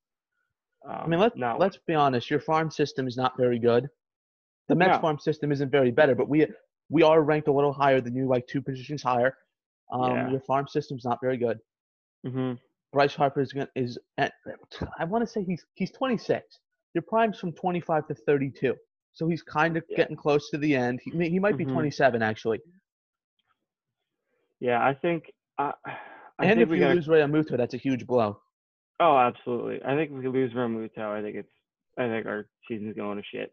Um, 0.87 0.95
I 1.05 1.07
mean, 1.07 1.21
let's 1.21 1.37
not 1.37 1.59
let's 1.59 1.79
be 1.87 1.95
honest. 1.95 2.31
Your 2.31 2.41
farm 2.41 2.71
system 2.71 3.07
is 3.07 3.17
not 3.17 3.37
very 3.37 3.59
good. 3.59 3.89
The 4.69 4.75
Mets 4.75 4.97
No. 4.97 5.01
farm 5.01 5.19
system 5.19 5.51
isn't 5.53 5.71
very 5.71 5.91
better, 5.91 6.15
but 6.15 6.29
we 6.29 6.47
we 6.91 7.03
are 7.03 7.23
ranked 7.23 7.49
a 7.49 7.53
little 7.53 7.73
higher 7.73 8.01
than 8.01 8.15
you, 8.15 8.27
like 8.29 8.47
two 8.47 8.63
positions 8.63 9.03
higher. 9.03 9.37
Um, 9.91 10.17
Yeah. 10.17 10.31
Your 10.31 10.41
farm 10.41 10.69
system's 10.69 11.05
not 11.05 11.19
very 11.23 11.39
good. 11.39 11.59
hmm 12.25 12.55
Bryce 12.93 13.15
Harper 13.15 13.41
is 13.41 13.53
gonna, 13.53 13.69
is 13.75 13.99
at, 14.17 14.33
I 14.99 15.05
want 15.05 15.23
to 15.23 15.27
say 15.31 15.45
he's 15.45 15.65
he's 15.75 15.91
26. 15.91 16.59
Your 16.95 17.03
prime's 17.03 17.39
from 17.39 17.53
25 17.53 18.07
to 18.09 18.15
32, 18.15 18.75
so 19.13 19.29
he's 19.29 19.43
kind 19.43 19.77
of 19.77 19.85
Yeah. 19.89 19.99
getting 19.99 20.17
close 20.17 20.49
to 20.51 20.59
the 20.59 20.75
end. 20.75 21.01
He 21.05 21.11
he 21.29 21.39
might 21.39 21.57
be 21.57 21.67
Mhm. 21.67 21.73
27 21.73 22.23
actually. 22.23 22.61
Yeah, 24.61 24.85
I 24.85 24.95
think. 24.95 25.33
I, 25.59 25.73
I 25.85 26.45
and 26.45 26.49
think 26.51 26.61
if 26.61 26.69
we 26.71 26.77
you 26.77 26.83
gotta 26.85 26.95
lose 26.95 27.09
Realmuto, 27.09 27.57
that's 27.57 27.75
a 27.75 27.79
huge 27.79 28.07
blow. 28.07 28.41
Oh, 29.01 29.17
absolutely. 29.17 29.83
I 29.85 29.95
think 29.95 30.11
if 30.13 30.19
we 30.19 30.29
lose 30.29 30.53
Ramuto, 30.55 30.99
I 30.99 31.23
think 31.23 31.37
it's 31.37 31.53
I 31.99 32.09
think 32.09 32.27
our 32.27 32.49
season's 32.67 32.97
going 32.97 33.19
to 33.19 33.25
shit. 33.25 33.53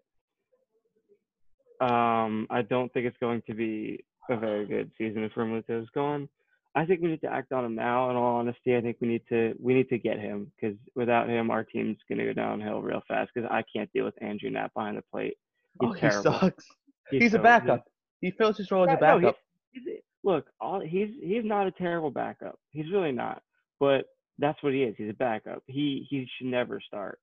Um, 1.81 2.47
I 2.49 2.61
don't 2.61 2.91
think 2.93 3.05
it's 3.05 3.17
going 3.17 3.41
to 3.47 3.53
be 3.53 4.05
a 4.29 4.37
very 4.37 4.65
good 4.65 4.91
season 4.97 5.23
if 5.23 5.33
Ramuto 5.33 5.81
is 5.81 5.89
gone. 5.93 6.29
I 6.77 6.85
think 6.85 7.01
we 7.01 7.07
need 7.07 7.21
to 7.21 7.31
act 7.31 7.53
on 7.53 7.63
him 7.63 7.75
now. 7.75 8.09
In 8.09 8.17
all 8.17 8.35
honesty, 8.35 8.75
I 8.75 8.81
think 8.81 8.97
we 8.99 9.07
need 9.07 9.21
to 9.29 9.55
we 9.61 9.73
need 9.73 9.87
to 9.89 9.97
get 9.97 10.19
him 10.19 10.51
because 10.55 10.77
without 10.93 11.29
him, 11.29 11.49
our 11.49 11.63
team's 11.63 11.97
going 12.09 12.19
to 12.19 12.25
go 12.25 12.33
downhill 12.33 12.81
real 12.81 13.01
fast. 13.07 13.31
Because 13.33 13.49
I 13.51 13.63
can't 13.73 13.91
deal 13.93 14.03
with 14.03 14.21
Andrew 14.21 14.49
Knapp 14.49 14.73
behind 14.73 14.97
the 14.97 15.03
plate. 15.11 15.37
He's 15.79 15.89
oh, 15.89 15.93
he 15.93 15.99
terrible. 16.01 16.39
sucks. 16.39 16.65
He's, 17.11 17.33
a 17.33 17.37
so- 17.37 17.43
backup. 17.43 17.85
He 18.21 18.31
fills 18.31 18.57
his 18.57 18.71
role 18.71 18.83
as 18.83 18.89
a 18.89 18.91
Yeah, 18.93 19.07
no, 19.07 19.19
backup. 19.19 19.37
he's, 19.71 19.83
he's, 19.85 19.93
look, 20.23 20.47
all, 20.59 20.81
he's 20.81 21.09
he's 21.21 21.45
not 21.45 21.67
a 21.67 21.71
terrible 21.71 22.11
backup. 22.11 22.59
He's 22.71 22.91
really 22.91 23.11
not. 23.11 23.41
But 23.79 24.05
that's 24.37 24.61
what 24.61 24.73
he 24.73 24.83
is. 24.83 24.95
He's 24.97 25.09
a 25.09 25.13
backup. 25.13 25.63
He 25.67 26.05
he 26.09 26.27
should 26.37 26.47
never 26.47 26.81
start. 26.81 27.19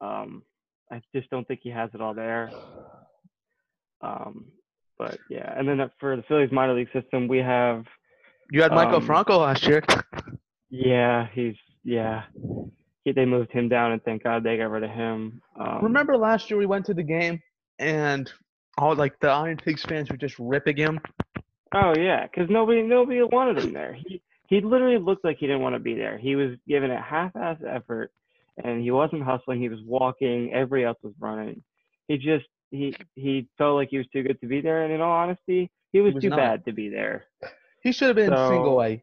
Um, 0.00 0.42
I 0.90 1.00
just 1.14 1.30
don't 1.30 1.46
think 1.46 1.60
he 1.62 1.70
has 1.70 1.90
it 1.94 2.00
all 2.00 2.14
there. 2.14 2.50
Um, 4.00 4.46
but 4.98 5.18
yeah, 5.30 5.52
and 5.56 5.68
then 5.68 5.80
uh, 5.80 5.88
for 6.00 6.16
the 6.16 6.22
Phillies 6.24 6.50
minor 6.50 6.74
league 6.74 6.92
system, 6.92 7.28
we 7.28 7.38
have 7.38 7.84
you 8.52 8.60
had 8.60 8.70
Maikel 8.70 8.96
um, 8.96 9.06
Franco 9.06 9.38
last 9.38 9.66
year. 9.66 9.82
yeah, 10.68 11.26
he's 11.32 11.56
yeah. 11.84 12.24
He, 13.04 13.12
they 13.12 13.24
moved 13.24 13.50
him 13.50 13.70
down, 13.70 13.92
and 13.92 14.02
thank 14.04 14.22
God 14.22 14.44
they 14.44 14.58
got 14.58 14.70
rid 14.70 14.84
of 14.84 14.90
him. 14.90 15.40
Um, 15.58 15.80
Remember 15.82 16.18
last 16.18 16.50
year 16.50 16.58
we 16.58 16.66
went 16.66 16.84
to 16.86 16.94
the 16.94 17.02
game 17.02 17.40
and 17.78 18.30
all 18.76 18.94
like 18.94 19.18
the 19.20 19.28
Iron 19.28 19.56
Pigs 19.56 19.82
fans 19.82 20.10
were 20.10 20.18
just 20.18 20.38
ripping 20.38 20.76
him. 20.76 21.00
Oh 21.74 21.94
yeah, 21.98 22.26
because 22.26 22.50
nobody 22.50 22.82
nobody 22.82 23.22
wanted 23.22 23.64
him 23.64 23.72
there. 23.72 23.94
He 23.94 24.20
he 24.48 24.60
literally 24.60 24.98
looked 24.98 25.24
like 25.24 25.38
he 25.38 25.46
didn't 25.46 25.62
want 25.62 25.74
to 25.74 25.80
be 25.80 25.94
there. 25.94 26.18
He 26.18 26.36
was 26.36 26.50
giving 26.68 26.90
a 26.90 27.00
half-ass 27.00 27.56
effort, 27.66 28.12
and 28.62 28.82
he 28.82 28.90
wasn't 28.90 29.22
hustling. 29.22 29.62
He 29.62 29.70
was 29.70 29.80
walking. 29.82 30.52
Everybody 30.52 30.84
else 30.84 30.98
was 31.02 31.14
running. 31.18 31.62
He 32.06 32.18
just 32.18 32.44
he 32.70 32.94
he 33.14 33.48
felt 33.56 33.76
like 33.76 33.88
he 33.90 33.96
was 33.96 34.06
too 34.12 34.22
good 34.22 34.38
to 34.42 34.46
be 34.46 34.60
there. 34.60 34.84
And 34.84 34.92
in 34.92 35.00
all 35.00 35.12
honesty, 35.12 35.70
he 35.92 36.02
was, 36.02 36.12
was 36.12 36.22
too 36.22 36.28
not. 36.28 36.38
bad 36.38 36.64
to 36.66 36.72
be 36.72 36.90
there. 36.90 37.24
He 37.82 37.92
should 37.92 38.08
have 38.08 38.16
been 38.16 38.30
So- 38.30 38.48
single 38.50 38.82
A. 38.82 39.02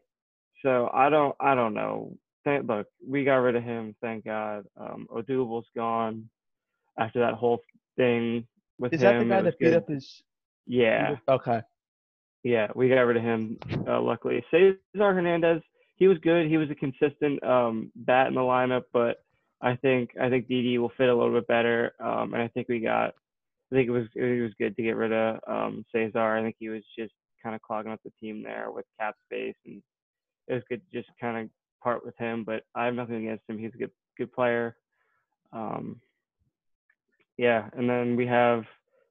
So 0.62 0.90
I 0.92 1.08
don't 1.08 1.34
I 1.40 1.54
don't 1.54 1.72
know. 1.74 2.16
Thank, 2.44 2.66
look, 2.68 2.86
we 3.06 3.24
got 3.24 3.36
rid 3.36 3.56
of 3.56 3.62
him. 3.62 3.94
Thank 4.00 4.24
God. 4.24 4.64
Um, 4.76 5.06
Odubel's 5.10 5.68
gone 5.76 6.28
after 6.98 7.20
that 7.20 7.34
whole 7.34 7.60
thing 7.96 8.46
with 8.78 8.92
Is 8.94 9.02
him. 9.02 9.18
that 9.18 9.24
the 9.24 9.28
guy 9.30 9.42
that 9.42 9.58
beat 9.58 9.66
good. 9.66 9.74
up 9.76 9.88
his? 9.88 10.22
Yeah. 10.66 11.16
Okay. 11.28 11.60
Yeah, 12.42 12.68
we 12.74 12.88
got 12.88 13.02
rid 13.02 13.18
of 13.18 13.22
him. 13.22 13.58
Uh, 13.86 14.00
luckily, 14.00 14.42
Cesar 14.50 14.78
Hernandez, 14.94 15.60
he 15.96 16.08
was 16.08 16.16
good. 16.18 16.46
He 16.46 16.56
was 16.56 16.70
a 16.70 16.74
consistent 16.74 17.42
um, 17.44 17.92
bat 17.94 18.28
in 18.28 18.34
the 18.34 18.40
lineup, 18.40 18.84
but 18.92 19.18
I 19.60 19.76
think 19.76 20.10
I 20.20 20.30
think 20.30 20.48
Didi 20.48 20.78
will 20.78 20.92
fit 20.96 21.10
a 21.10 21.14
little 21.14 21.34
bit 21.34 21.46
better. 21.46 21.92
Um, 22.00 22.32
and 22.32 22.42
I 22.42 22.48
think 22.48 22.68
we 22.68 22.80
got, 22.80 23.14
I 23.70 23.74
think 23.74 23.88
it 23.88 23.92
was 23.92 24.06
it 24.14 24.42
was 24.42 24.52
good 24.58 24.74
to 24.76 24.82
get 24.82 24.96
rid 24.96 25.12
of 25.12 25.40
um, 25.46 25.84
Cesar. 25.92 26.36
I 26.36 26.42
think 26.42 26.56
he 26.58 26.70
was 26.70 26.82
just 26.98 27.12
kind 27.42 27.54
of 27.54 27.62
clogging 27.62 27.92
up 27.92 28.00
the 28.04 28.12
team 28.20 28.42
there 28.42 28.70
with 28.70 28.84
cap 28.98 29.14
space, 29.24 29.56
and 29.66 29.82
it 30.48 30.54
was 30.54 30.62
good 30.68 30.80
to 30.90 30.98
just 30.98 31.10
kind 31.20 31.44
of 31.44 31.50
part 31.82 32.04
with 32.04 32.16
him. 32.18 32.44
But 32.44 32.64
I 32.74 32.84
have 32.86 32.94
nothing 32.94 33.16
against 33.16 33.48
him. 33.48 33.58
He's 33.58 33.74
a 33.74 33.78
good 33.78 33.90
good 34.16 34.32
player. 34.32 34.76
Um, 35.52 36.00
yeah, 37.36 37.68
and 37.76 37.88
then 37.88 38.16
we 38.16 38.26
have 38.26 38.64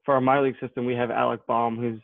for 0.06 0.16
our 0.16 0.22
minor 0.22 0.44
league 0.44 0.60
system, 0.60 0.86
we 0.86 0.96
have 0.96 1.12
Alec 1.12 1.46
Bohm, 1.48 1.78
who's 1.78 2.00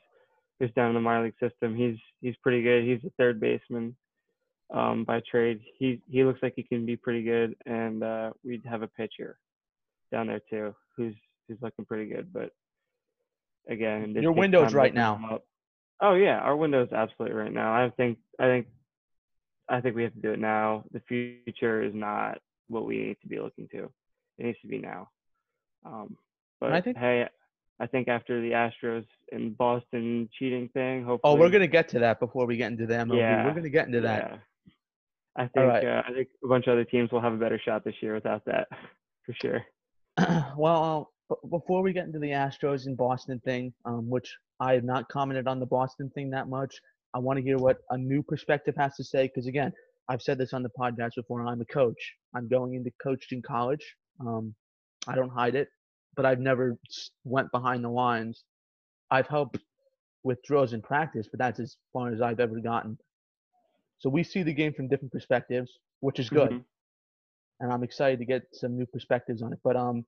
who's 0.60 0.72
down 0.75 0.89
in 0.89 0.96
the 0.96 1.01
minor 1.01 1.25
league 1.25 1.34
system. 1.39 1.75
He's 1.75 1.98
he's 2.22 2.36
pretty 2.41 2.62
good. 2.62 2.84
He's 2.84 3.03
a 3.05 3.13
third 3.17 3.39
baseman 3.39 3.96
um, 4.74 5.03
by 5.03 5.22
trade. 5.29 5.60
He 5.77 6.01
he 6.10 6.24
looks 6.24 6.41
like 6.41 6.53
he 6.55 6.63
can 6.63 6.86
be 6.86 6.96
pretty 6.96 7.24
good, 7.24 7.55
and 7.65 8.03
uh, 8.03 8.32
we'd 8.44 8.65
have 8.65 8.82
a 8.82 8.88
pitcher 8.88 9.38
down 10.12 10.27
there 10.27 10.41
too, 10.50 10.75
who's 10.96 11.15
who's 11.48 11.58
looking 11.62 11.86
pretty 11.86 12.10
good. 12.10 12.32
But 12.34 12.51
again, 13.70 14.15
your 14.20 14.32
window's 14.32 14.74
right 14.74 14.94
now. 14.94 15.41
Oh 16.02 16.14
yeah, 16.16 16.40
our 16.40 16.56
window 16.56 16.84
is 16.84 16.92
absolutely 16.92 17.38
right 17.38 17.54
now. 17.54 17.74
I 17.74 17.90
think 17.90 18.18
I 18.40 18.46
think 18.46 18.68
I 19.70 19.82
think 19.82 19.96
we 19.96 20.04
have 20.04 20.14
to 20.14 20.20
do 20.20 20.32
it 20.32 20.40
now. 20.40 20.84
The 20.92 21.02
future 21.08 21.84
is 21.84 21.94
not 21.94 22.40
what 22.68 22.86
we 22.86 22.98
need 22.98 23.18
to 23.22 23.28
be 23.28 23.40
looking 23.40 23.68
to. 23.70 23.90
It 24.38 24.46
needs 24.46 24.60
to 24.62 24.68
be 24.68 24.80
now. 24.80 25.10
Um, 25.86 26.18
but 26.60 26.74
I 26.74 26.82
think, 26.82 26.98
hey, 26.98 27.28
I 27.80 27.88
think 27.88 28.08
after 28.08 28.42
the 28.42 28.52
Astros 28.52 29.06
and 29.32 29.58
Boston 29.58 30.30
cheating 30.38 30.70
thing, 30.74 31.04
hopefully. 31.04 31.34
Oh, 31.34 31.40
we're 31.40 31.50
gonna 31.50 31.68
get 31.68 31.90
to 31.90 32.00
that 32.00 32.20
before 32.20 32.46
we 32.46 32.58
get 32.58 32.72
into 32.72 32.86
the 32.86 32.96
MLB. 32.96 33.18
Yeah, 33.18 33.46
we're 33.46 33.54
gonna 33.54 33.70
get 33.70 33.88
into 33.88 34.02
that. 34.02 34.32
Yeah. 34.32 34.38
I 35.38 35.48
think 35.48 35.68
right. 35.68 35.86
uh, 35.86 36.04
I 36.08 36.14
think 36.14 36.30
a 36.44 36.48
bunch 36.48 36.68
of 36.68 36.74
other 36.74 36.86
teams 36.86 37.12
will 37.12 37.22
have 37.22 37.34
a 37.34 37.38
better 37.38 37.60
shot 37.60 37.84
this 37.84 37.96
year 38.02 38.14
without 38.14 38.46
that, 38.46 38.68
for 39.25 39.34
sure. 39.42 39.66
well, 40.58 41.12
before 41.50 41.82
we 41.82 41.92
get 41.92 42.06
into 42.06 42.20
the 42.20 42.30
Astros 42.30 42.86
and 42.86 42.96
Boston 42.96 43.42
thing, 43.44 43.74
um, 43.84 44.10
which 44.10 44.34
I 44.60 44.74
have 44.74 44.84
not 44.84 45.10
commented 45.10 45.48
on 45.48 45.60
the 45.60 45.66
Boston 45.66 46.10
thing 46.16 46.30
that 46.32 46.48
much, 46.48 46.76
I 47.14 47.20
want 47.20 47.38
to 47.38 47.44
hear 47.44 47.58
what 47.58 47.78
a 47.90 47.98
new 47.98 48.22
perspective 48.22 48.76
has 48.78 48.96
to 48.96 49.04
say 49.04 49.24
because 49.24 49.48
again, 49.48 49.72
I've 50.10 50.22
said 50.22 50.38
this 50.38 50.54
on 50.54 50.64
the 50.64 50.70
podcast 50.78 51.12
before. 51.16 51.46
I'm 51.46 51.62
a 51.62 51.66
coach. 51.66 52.14
I'm 52.36 52.48
going 52.48 52.76
into 52.76 52.92
coaching 53.02 53.42
college. 53.42 53.96
Um, 54.20 54.54
I 55.08 55.16
don't 55.16 55.30
hide 55.30 55.56
it, 55.56 55.70
but 56.16 56.26
I've 56.26 56.40
never 56.40 56.78
went 57.24 57.52
behind 57.52 57.84
the 57.84 57.90
lines. 57.90 58.44
I've 59.10 59.28
helped 59.28 59.58
with 60.24 60.44
drills 60.44 60.74
in 60.74 60.82
practice, 60.82 61.28
but 61.32 61.40
that's 61.40 61.60
as 61.60 61.78
far 61.94 62.12
as 62.12 62.22
I've 62.22 62.40
ever 62.40 62.60
gotten. 62.60 62.98
So 64.00 64.10
we 64.10 64.24
see 64.24 64.44
the 64.44 64.54
game 64.54 64.74
from 64.74 64.90
different 64.90 65.12
perspectives, 65.12 65.72
which 66.02 66.20
is 66.20 66.30
good. 66.30 66.50
Mm-hmm. 66.50 66.60
And 67.62 67.72
I'm 67.72 67.84
excited 67.84 68.20
to 68.20 68.26
get 68.26 68.44
some 68.52 68.76
new 68.76 68.86
perspectives 68.86 69.42
on 69.42 69.54
it. 69.54 69.60
But 69.64 69.78
um, 69.78 70.06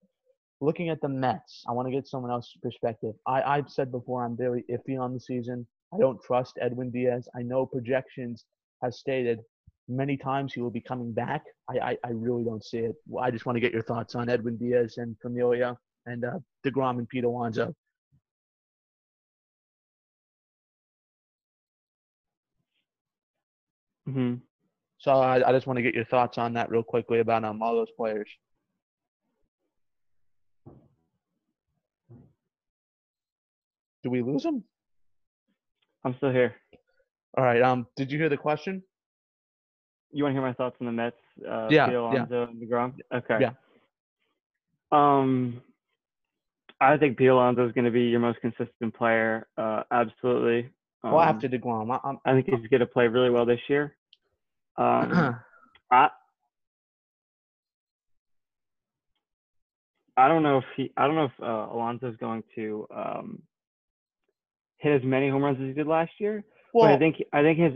looking 0.62 0.90
at 0.90 1.02
the 1.02 1.10
Mets, 1.10 1.64
I 1.68 1.72
want 1.72 1.88
to 1.88 1.92
get 1.92 2.08
someone 2.08 2.32
else's 2.32 2.58
perspective. 2.62 3.14
I, 3.28 3.42
I've 3.44 3.70
said 3.70 3.92
before 3.92 4.26
I'm 4.26 4.36
very 4.36 4.64
iffy 4.70 5.00
on 5.00 5.14
the 5.14 5.20
season. 5.20 5.68
I 5.94 5.98
don't 5.98 6.22
trust 6.22 6.58
Edwin 6.62 6.92
Diaz. 6.92 7.28
I 7.36 7.44
know 7.44 7.66
projections 7.66 8.46
have 8.84 8.94
stated 8.94 9.40
many 9.88 10.18
times 10.18 10.54
he 10.54 10.62
will 10.62 10.72
be 10.72 10.82
coming 10.82 11.14
back. 11.14 11.44
I, 11.70 11.80
I, 11.80 11.98
I 12.06 12.10
really 12.10 12.44
don't 12.44 12.64
see 12.64 12.80
it. 12.80 12.96
I 13.20 13.32
just 13.32 13.46
want 13.46 13.56
to 13.56 13.62
get 13.62 13.74
your 13.74 13.84
thoughts 13.84 14.16
on 14.16 14.30
Edwin 14.30 14.58
Diaz 14.58 14.96
and 14.98 15.16
Familia 15.22 15.78
and 16.06 16.26
uh, 16.26 16.40
DeGrom 16.66 16.98
and 17.00 17.08
Pete 17.08 17.24
Alonso. 17.24 17.74
hmm 24.06 24.36
So 25.00 25.12
I, 25.12 25.48
I 25.48 25.52
just 25.52 25.68
want 25.68 25.78
to 25.78 25.84
get 25.84 25.96
your 25.96 26.06
thoughts 26.06 26.38
on 26.38 26.54
that 26.54 26.70
real 26.70 26.84
quickly 26.84 27.20
about 27.20 27.44
um, 27.44 27.62
all 27.62 27.76
those 27.76 27.92
players. 27.98 28.30
Do 34.08 34.12
we 34.12 34.22
lose 34.22 34.44
them? 34.44 34.64
I'm 36.06 36.16
still 36.16 36.32
here. 36.32 36.56
All 37.38 37.44
right. 37.44 37.62
Um, 37.62 37.88
did 37.98 38.10
you 38.10 38.18
hear 38.18 38.30
the 38.30 38.38
question? 38.38 38.82
You 40.14 40.24
want 40.24 40.34
to 40.34 40.40
hear 40.40 40.48
my 40.48 40.54
thoughts 40.54 40.78
on 40.80 40.86
the 40.86 40.94
Mets? 40.94 41.18
Uh, 41.46 41.68
yeah. 41.70 41.92
Alonso 41.92 42.26
yeah. 42.30 42.44
and 42.44 42.62
Degrom. 42.62 42.94
Okay. 43.14 43.38
Yeah. 43.42 43.52
Um, 44.94 45.62
I 46.80 46.96
think 46.96 47.18
Pete 47.18 47.28
Alonso 47.28 47.68
is 47.68 47.74
going 47.74 47.84
to 47.84 47.92
be 47.92 48.04
your 48.04 48.22
most 48.22 48.40
consistent 48.40 48.96
player. 48.96 49.46
Uh, 49.58 49.84
absolutely. 49.92 50.70
Um, 51.04 51.12
well, 51.12 51.20
after 51.20 51.50
Degrom, 51.50 51.92
I, 51.92 52.00
I'm, 52.08 52.18
I 52.24 52.32
think 52.32 52.46
he's 52.46 52.70
going 52.70 52.80
to 52.80 52.86
play 52.86 53.10
really 53.10 53.30
well 53.30 53.46
this 53.46 53.60
year. 53.68 53.98
Um, 54.78 55.36
I 55.92 56.08
I 60.16 60.30
don't 60.30 60.44
know 60.44 60.60
if 60.60 60.66
he 60.78 60.94
I 60.96 61.08
don't 61.08 61.16
know 61.16 61.26
if 61.26 61.44
uh, 61.44 61.76
Alonso 61.76 62.10
is 62.10 62.16
going 62.16 62.44
to 62.56 62.88
um, 62.96 63.42
hit 64.78 64.92
as 64.92 65.04
many 65.04 65.30
home 65.30 65.44
runs 65.44 65.60
as 65.60 65.68
he 65.68 65.74
did 65.74 65.88
last 65.88 66.12
year. 66.20 66.44
Well, 66.74 66.86
but 66.86 66.96
I 66.96 66.98
think 66.98 67.24
I 67.34 67.42
think 67.42 67.60
his 67.60 67.74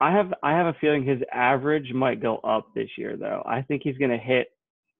I 0.00 0.12
have 0.12 0.32
I 0.42 0.52
have 0.52 0.66
a 0.66 0.76
feeling 0.80 1.04
his 1.04 1.20
average 1.32 1.92
might 1.92 2.20
go 2.20 2.36
up 2.38 2.68
this 2.74 2.90
year 2.96 3.16
though. 3.16 3.42
I 3.46 3.62
think 3.62 3.82
he's 3.82 3.98
going 3.98 4.10
to 4.10 4.18
hit 4.18 4.48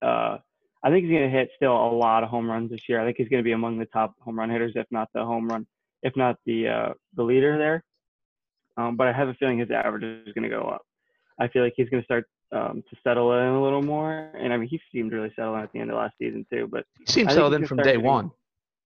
uh 0.01 0.37
I 0.81 0.89
think 0.89 1.03
he's 1.03 1.11
going 1.11 1.29
to 1.29 1.37
hit 1.37 1.49
still 1.55 1.75
a 1.75 1.91
lot 1.91 2.23
of 2.23 2.29
home 2.29 2.49
runs 2.49 2.71
this 2.71 2.87
year. 2.87 3.01
I 3.01 3.05
think 3.05 3.17
he's 3.17 3.27
going 3.27 3.41
to 3.41 3.47
be 3.47 3.51
among 3.51 3.77
the 3.77 3.85
top 3.85 4.15
home 4.19 4.39
run 4.39 4.49
hitters 4.49 4.73
if 4.75 4.87
not 4.91 5.09
the 5.13 5.23
home 5.23 5.47
run 5.47 5.65
if 6.03 6.15
not 6.15 6.37
the 6.45 6.67
uh 6.67 6.93
the 7.15 7.23
leader 7.23 7.57
there. 7.57 7.83
Um 8.77 8.95
but 8.95 9.07
I 9.07 9.13
have 9.13 9.27
a 9.27 9.33
feeling 9.35 9.59
his 9.59 9.71
average 9.71 10.03
is 10.03 10.33
going 10.33 10.49
to 10.49 10.55
go 10.55 10.63
up. 10.63 10.81
I 11.39 11.47
feel 11.47 11.63
like 11.63 11.73
he's 11.75 11.89
going 11.89 12.01
to 12.01 12.05
start 12.05 12.25
um, 12.51 12.83
to 12.89 12.97
settle 13.03 13.31
in 13.33 13.47
a 13.47 13.63
little 13.63 13.81
more. 13.81 14.31
And 14.37 14.51
I 14.51 14.57
mean, 14.57 14.67
he 14.67 14.79
seemed 14.91 15.13
really 15.13 15.31
settled 15.35 15.57
in 15.57 15.63
at 15.63 15.71
the 15.71 15.79
end 15.79 15.91
of 15.91 15.97
last 15.97 16.15
season 16.19 16.45
too. 16.51 16.67
But 16.69 16.85
he 16.97 17.05
seemed 17.05 17.31
settled 17.31 17.53
in 17.53 17.65
from 17.65 17.77
day 17.77 17.83
getting, 17.83 18.03
one. 18.03 18.31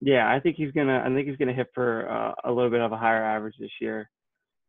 Yeah, 0.05 0.29
I 0.29 0.39
think 0.41 0.57
he's 0.57 0.71
gonna. 0.73 1.01
I 1.05 1.13
think 1.13 1.27
he's 1.29 1.37
gonna 1.37 1.53
hit 1.53 1.67
for 1.73 2.09
uh, 2.09 2.33
a 2.43 2.51
little 2.51 2.69
bit 2.69 2.81
of 2.81 2.91
a 2.91 2.97
higher 2.97 3.23
average 3.23 3.55
this 3.57 3.71
year. 3.79 4.09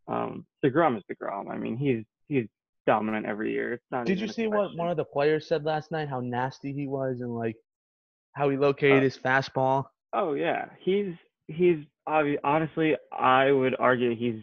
Um, 0.07 0.47
Degrom 0.65 0.97
is 0.97 1.03
Degrom. 1.11 1.51
I 1.51 1.59
mean, 1.59 1.77
he's 1.77 2.05
he's 2.29 2.47
dominant 2.87 3.27
every 3.27 3.53
year. 3.53 3.73
It's 3.73 3.85
not. 3.91 4.07
Did 4.07 4.21
you 4.21 4.29
see 4.29 4.47
what 4.47 4.77
one 4.77 4.91
of 4.91 4.97
the 4.97 5.05
players 5.05 5.49
said 5.49 5.65
last 5.65 5.91
night? 5.91 6.09
How 6.09 6.21
nasty 6.21 6.73
he 6.73 6.87
was 6.87 7.21
and 7.21 7.35
like 7.35 7.57
how 8.35 8.49
he 8.49 8.57
located 8.57 8.99
uh, 8.99 9.03
his 9.03 9.19
fastball. 9.19 9.87
Oh 10.13 10.35
yeah, 10.35 10.67
he's 10.79 11.15
he's 11.49 11.79
obvi- 12.09 12.39
honestly, 12.45 12.97
I 13.13 13.51
would 13.51 13.75
argue 13.81 14.15
he's 14.15 14.41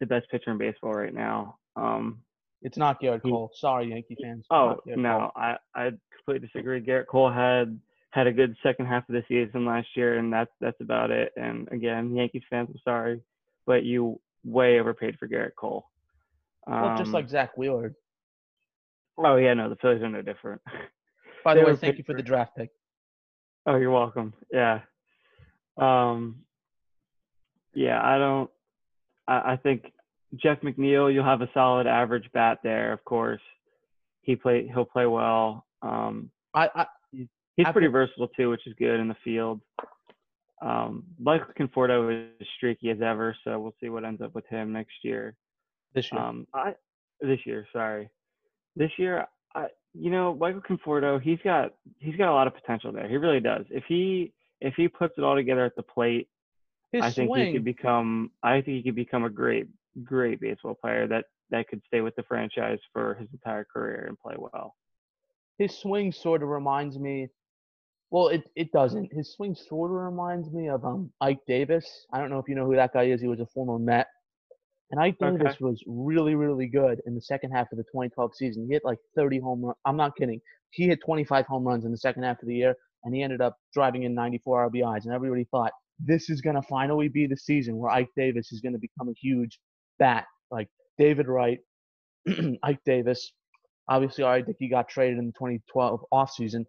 the 0.00 0.06
best 0.06 0.26
pitcher 0.30 0.52
in 0.52 0.56
baseball 0.56 0.94
right 0.94 1.12
now. 1.12 1.58
Um, 1.76 2.22
it's 2.62 2.78
not 2.78 3.02
Gerrit 3.02 3.20
Cole. 3.20 3.50
Sorry, 3.54 3.88
Yankee 3.88 4.16
fans. 4.22 4.46
Oh 4.50 4.78
no, 4.86 5.30
I 5.36 5.56
I 5.74 5.90
completely 6.16 6.48
disagree. 6.48 6.80
Gerrit 6.80 7.08
Cole 7.08 7.30
had 7.30 7.78
had 8.10 8.26
a 8.26 8.32
good 8.32 8.56
second 8.62 8.86
half 8.86 9.08
of 9.08 9.14
the 9.14 9.24
season 9.28 9.64
last 9.64 9.88
year, 9.94 10.18
and 10.18 10.32
that's 10.32 10.50
that's 10.60 10.80
about 10.80 11.10
it. 11.10 11.32
And 11.36 11.68
again, 11.70 12.14
Yankees 12.14 12.42
fans, 12.50 12.68
I'm 12.70 12.80
sorry, 12.84 13.22
but 13.66 13.84
you 13.84 14.20
way 14.44 14.80
overpaid 14.80 15.16
for 15.18 15.28
Gerrit 15.28 15.54
Cole. 15.56 15.86
Um, 16.66 16.82
well, 16.82 16.98
just 16.98 17.12
like 17.12 17.28
Zach 17.28 17.50
Zack 17.50 17.56
Wheeler. 17.56 17.94
Oh 19.16 19.36
yeah, 19.36 19.54
no, 19.54 19.68
the 19.68 19.76
Phillies 19.76 20.02
are 20.02 20.08
no 20.08 20.22
different. 20.22 20.60
By 21.44 21.54
the 21.54 21.62
way, 21.62 21.76
thank 21.76 21.98
you 21.98 22.04
for 22.04 22.14
the 22.14 22.22
draft 22.22 22.56
pick. 22.56 22.70
Oh, 23.66 23.76
you're 23.76 23.90
welcome. 23.90 24.34
Yeah. 24.52 24.80
Um. 25.76 26.42
Yeah, 27.74 28.00
I 28.02 28.18
don't. 28.18 28.50
I, 29.28 29.52
I 29.52 29.56
think 29.56 29.92
Jeff 30.34 30.60
McNeil, 30.62 31.12
you'll 31.12 31.24
have 31.24 31.42
a 31.42 31.50
solid 31.54 31.86
average 31.86 32.28
bat 32.32 32.58
there. 32.64 32.92
Of 32.92 33.04
course, 33.04 33.40
he 34.22 34.34
play. 34.34 34.68
He'll 34.72 34.84
play 34.84 35.06
well. 35.06 35.64
Um. 35.82 36.30
I, 36.52 36.68
I 36.74 36.86
He's 37.64 37.72
pretty 37.72 37.88
versatile 37.88 38.28
too, 38.28 38.50
which 38.50 38.66
is 38.66 38.74
good 38.78 39.00
in 39.00 39.08
the 39.08 39.16
field. 39.24 39.60
Um, 40.62 41.04
Michael 41.18 41.52
Conforto 41.58 42.30
is 42.40 42.46
streaky 42.56 42.90
as 42.90 43.00
ever, 43.00 43.34
so 43.44 43.58
we'll 43.58 43.74
see 43.80 43.88
what 43.88 44.04
ends 44.04 44.20
up 44.20 44.34
with 44.34 44.46
him 44.46 44.72
next 44.72 44.92
year. 45.02 45.34
This 45.94 46.10
year. 46.12 46.20
Um, 46.20 46.46
I 46.54 46.74
this 47.20 47.40
year, 47.46 47.66
sorry, 47.72 48.08
this 48.76 48.90
year. 48.98 49.26
I 49.54 49.66
you 49.94 50.10
know 50.10 50.34
Michael 50.34 50.60
Conforto, 50.60 51.20
he's 51.20 51.38
got 51.42 51.74
he's 51.98 52.16
got 52.16 52.30
a 52.30 52.34
lot 52.34 52.46
of 52.46 52.54
potential 52.54 52.92
there. 52.92 53.08
He 53.08 53.16
really 53.16 53.40
does. 53.40 53.64
If 53.70 53.84
he 53.88 54.32
if 54.60 54.74
he 54.76 54.88
puts 54.88 55.14
it 55.16 55.24
all 55.24 55.34
together 55.34 55.64
at 55.64 55.76
the 55.76 55.82
plate, 55.82 56.28
His 56.92 57.02
I 57.02 57.10
think 57.10 57.30
swing. 57.30 57.46
he 57.46 57.52
could 57.54 57.64
become. 57.64 58.30
I 58.42 58.60
think 58.60 58.76
he 58.76 58.82
could 58.82 58.94
become 58.96 59.24
a 59.24 59.30
great 59.30 59.66
great 60.04 60.40
baseball 60.40 60.74
player 60.74 61.06
that 61.08 61.24
that 61.50 61.68
could 61.68 61.82
stay 61.86 62.00
with 62.00 62.14
the 62.16 62.22
franchise 62.22 62.78
for 62.92 63.14
his 63.14 63.28
entire 63.32 63.64
career 63.64 64.06
and 64.08 64.18
play 64.18 64.36
well. 64.38 64.76
His 65.58 65.76
swing 65.76 66.12
sort 66.12 66.42
of 66.42 66.48
reminds 66.48 66.98
me 66.98 67.28
well, 68.10 68.28
it, 68.28 68.42
it 68.56 68.72
doesn't. 68.72 69.12
His 69.12 69.32
swing 69.34 69.54
sort 69.54 69.90
of 69.90 69.96
reminds 69.96 70.50
me 70.50 70.68
of 70.68 70.84
um 70.84 71.12
Ike 71.20 71.40
Davis. 71.46 72.06
I 72.12 72.18
don't 72.18 72.30
know 72.30 72.38
if 72.38 72.48
you 72.48 72.54
know 72.54 72.66
who 72.66 72.76
that 72.76 72.92
guy 72.92 73.04
is. 73.04 73.20
He 73.20 73.28
was 73.28 73.40
a 73.40 73.46
former 73.46 73.78
Met. 73.78 74.06
And 74.90 75.00
Ike 75.00 75.16
okay. 75.22 75.38
Davis 75.38 75.60
was 75.60 75.82
really, 75.86 76.34
really 76.34 76.66
good 76.66 77.00
in 77.06 77.14
the 77.14 77.20
second 77.20 77.52
half 77.52 77.70
of 77.70 77.78
the 77.78 77.84
2012 77.84 78.32
season. 78.34 78.66
He 78.66 78.74
hit 78.74 78.82
like 78.84 78.98
30 79.14 79.38
home 79.38 79.64
runs. 79.64 79.76
I'm 79.84 79.96
not 79.96 80.16
kidding. 80.16 80.40
He 80.70 80.86
hit 80.86 80.98
25 81.04 81.46
home 81.46 81.64
runs 81.64 81.84
in 81.84 81.92
the 81.92 81.98
second 81.98 82.24
half 82.24 82.42
of 82.42 82.48
the 82.48 82.54
year, 82.54 82.74
and 83.04 83.14
he 83.14 83.22
ended 83.22 83.40
up 83.40 83.56
driving 83.72 84.02
in 84.02 84.14
94 84.14 84.70
RBIs. 84.70 85.04
And 85.04 85.14
everybody 85.14 85.46
thought 85.50 85.72
this 86.00 86.28
is 86.28 86.40
going 86.40 86.56
to 86.56 86.62
finally 86.62 87.08
be 87.08 87.26
the 87.26 87.36
season 87.36 87.76
where 87.76 87.90
Ike 87.90 88.10
Davis 88.16 88.50
is 88.50 88.60
going 88.60 88.72
to 88.72 88.78
become 88.80 89.08
a 89.08 89.14
huge 89.20 89.60
bat, 90.00 90.24
like 90.50 90.68
David 90.98 91.28
Wright, 91.28 91.58
Ike 92.64 92.80
Davis. 92.84 93.32
Obviously, 93.88 94.24
I 94.24 94.42
think 94.42 94.56
he 94.58 94.68
got 94.68 94.88
traded 94.88 95.18
in 95.18 95.26
the 95.26 95.32
2012 95.32 96.00
offseason 96.12 96.64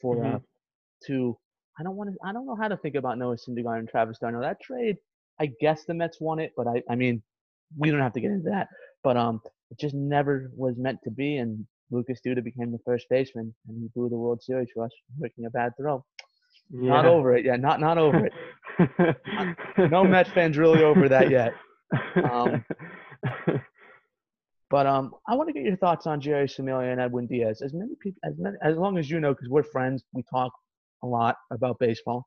for 0.00 0.16
mm-hmm. 0.16 0.36
uh, 0.36 0.38
to 1.06 1.36
I 1.78 1.82
don't 1.82 1.96
want 1.96 2.10
to 2.10 2.16
I 2.24 2.32
don't 2.32 2.46
know 2.46 2.56
how 2.56 2.68
to 2.68 2.76
think 2.76 2.94
about 2.94 3.18
Noah 3.18 3.36
Syndergaard 3.36 3.78
and 3.78 3.88
Travis 3.88 4.18
d'Arnaud. 4.18 4.40
That 4.40 4.60
trade 4.60 4.96
I 5.40 5.50
guess 5.60 5.84
the 5.84 5.94
Mets 5.94 6.20
won 6.20 6.38
it, 6.38 6.52
but 6.56 6.66
I, 6.68 6.82
I 6.90 6.94
mean, 6.94 7.22
we 7.76 7.90
don't 7.90 8.00
have 8.00 8.12
to 8.12 8.20
get 8.20 8.30
into 8.30 8.50
that. 8.50 8.68
But 9.02 9.16
um, 9.16 9.40
it 9.70 9.78
just 9.80 9.94
never 9.94 10.50
was 10.54 10.76
meant 10.76 10.98
to 11.04 11.10
be, 11.10 11.38
and 11.38 11.66
Lucas 11.90 12.20
Duda 12.24 12.44
became 12.44 12.70
the 12.70 12.78
first 12.84 13.06
baseman, 13.10 13.52
and 13.66 13.80
he 13.80 13.88
blew 13.94 14.08
the 14.08 14.16
World 14.16 14.42
Series 14.42 14.68
for 14.74 14.84
us, 14.84 14.92
making 15.18 15.46
a 15.46 15.50
bad 15.50 15.72
throw. 15.76 16.04
Not 16.70 17.06
over 17.06 17.34
it 17.34 17.44
yet. 17.44 17.60
Not 17.60 17.80
not 17.80 17.98
over 17.98 18.26
it. 18.26 19.16
no 19.90 20.04
Met 20.08 20.28
fans 20.28 20.56
really 20.56 20.82
over 20.82 21.08
that 21.08 21.30
yet. 21.30 21.54
Um, 22.30 22.64
But 24.72 24.86
um, 24.86 25.14
I 25.28 25.34
want 25.34 25.48
to 25.50 25.52
get 25.52 25.64
your 25.64 25.76
thoughts 25.76 26.06
on 26.06 26.18
Jerry 26.18 26.48
Familia 26.48 26.92
and 26.92 26.98
Edwin 26.98 27.26
Diaz. 27.26 27.60
As 27.60 27.74
many 27.74 27.94
people, 28.00 28.18
as 28.24 28.32
many, 28.38 28.56
as 28.62 28.78
long 28.78 28.96
as 28.96 29.10
you 29.10 29.20
know, 29.20 29.34
because 29.34 29.50
we're 29.50 29.62
friends, 29.64 30.02
we 30.14 30.24
talk 30.30 30.50
a 31.02 31.06
lot 31.06 31.36
about 31.50 31.78
baseball. 31.78 32.26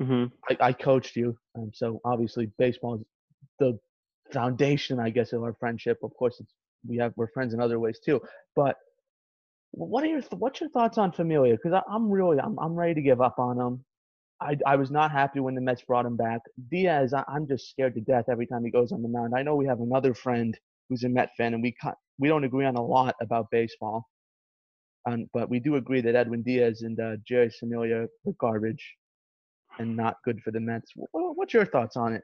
hmm 0.00 0.26
I, 0.48 0.56
I 0.68 0.72
coached 0.72 1.16
you, 1.16 1.36
um, 1.56 1.70
so 1.74 2.00
obviously 2.04 2.50
baseball 2.58 2.96
is 2.96 3.02
the 3.58 3.78
foundation, 4.32 4.98
I 4.98 5.10
guess, 5.10 5.32
of 5.32 5.42
our 5.42 5.54
friendship. 5.60 5.98
Of 6.02 6.12
course, 6.18 6.36
it's, 6.40 6.54
we 6.88 6.96
have 6.98 7.12
we're 7.16 7.28
friends 7.28 7.54
in 7.54 7.60
other 7.60 7.78
ways 7.78 7.98
too. 8.04 8.20
But 8.56 8.76
what 9.72 10.02
are 10.04 10.08
your 10.08 10.20
th- 10.20 10.38
what's 10.38 10.60
your 10.60 10.70
thoughts 10.70 10.98
on 10.98 11.12
Familia? 11.12 11.54
Because 11.56 11.80
I'm 11.88 12.10
really 12.10 12.38
I'm 12.40 12.58
I'm 12.58 12.74
ready 12.74 12.94
to 12.94 13.02
give 13.02 13.20
up 13.20 13.38
on 13.38 13.58
him. 13.58 13.84
I, 14.40 14.56
I 14.66 14.76
was 14.76 14.90
not 14.90 15.10
happy 15.10 15.40
when 15.40 15.54
the 15.54 15.60
Mets 15.60 15.82
brought 15.82 16.06
him 16.06 16.16
back. 16.16 16.40
Diaz, 16.70 17.12
I, 17.12 17.24
I'm 17.28 17.46
just 17.46 17.70
scared 17.70 17.94
to 17.94 18.00
death 18.00 18.24
every 18.30 18.46
time 18.46 18.64
he 18.64 18.70
goes 18.70 18.90
on 18.90 19.02
the 19.02 19.08
mound. 19.08 19.34
I 19.36 19.42
know 19.42 19.54
we 19.54 19.66
have 19.66 19.80
another 19.80 20.14
friend 20.14 20.58
who's 20.88 21.04
a 21.04 21.08
Met 21.10 21.30
fan, 21.36 21.52
and 21.54 21.62
we 21.62 21.74
cut, 21.80 21.94
we 22.18 22.28
don't 22.28 22.44
agree 22.44 22.64
on 22.64 22.76
a 22.76 22.82
lot 22.82 23.14
about 23.20 23.50
baseball. 23.50 24.06
Um, 25.06 25.28
but 25.32 25.48
we 25.48 25.60
do 25.60 25.76
agree 25.76 26.00
that 26.02 26.14
Edwin 26.14 26.42
Diaz 26.42 26.82
and 26.82 26.98
uh, 27.00 27.16
Jerry 27.26 27.50
Familia 27.58 28.02
are 28.26 28.32
garbage 28.38 28.84
and 29.78 29.96
not 29.96 30.16
good 30.24 30.40
for 30.42 30.50
the 30.50 30.60
Mets. 30.60 30.90
Wh- 30.96 31.10
wh- 31.12 31.36
What's 31.38 31.54
your 31.54 31.64
thoughts 31.64 31.96
on 31.96 32.12
it? 32.14 32.22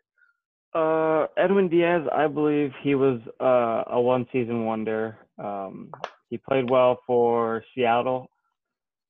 Uh, 0.74 1.26
Edwin 1.38 1.68
Diaz, 1.68 2.02
I 2.12 2.26
believe 2.26 2.72
he 2.82 2.94
was 2.94 3.20
uh, 3.40 3.84
a 3.86 3.98
one-season 4.00 4.66
wonder. 4.66 5.16
Um, 5.38 5.90
he 6.28 6.36
played 6.36 6.68
well 6.68 7.00
for 7.06 7.64
Seattle. 7.74 8.28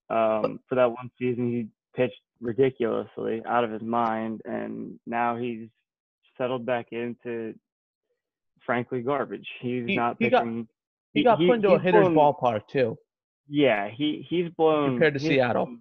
Um, 0.08 0.60
for 0.68 0.76
that 0.76 0.88
one 0.92 1.10
season, 1.18 1.50
he 1.50 1.66
pitched 2.00 2.20
ridiculously 2.40 3.42
out 3.46 3.64
of 3.64 3.72
his 3.72 3.82
mind, 3.82 4.42
and 4.44 5.00
now 5.06 5.36
he's 5.36 5.68
settled 6.38 6.64
back 6.64 6.88
into, 6.92 7.54
frankly, 8.64 9.00
garbage. 9.00 9.48
He's 9.60 9.86
He- 9.88 9.96
not 9.96 10.16
he 10.20 10.30
got- 10.30 10.44
pitching. 10.44 10.68
He 11.14 11.24
got 11.24 11.38
put 11.38 11.50
into 11.50 11.70
a 11.72 11.78
hitter's 11.80 12.08
blown- 12.08 12.14
ballpark 12.34 12.68
too. 12.68 12.96
Yeah, 13.48 13.88
he 13.88 14.26
he's 14.28 14.48
blown 14.50 14.90
Compared 14.92 15.14
to 15.14 15.20
Seattle. 15.20 15.66
blown- 15.66 15.80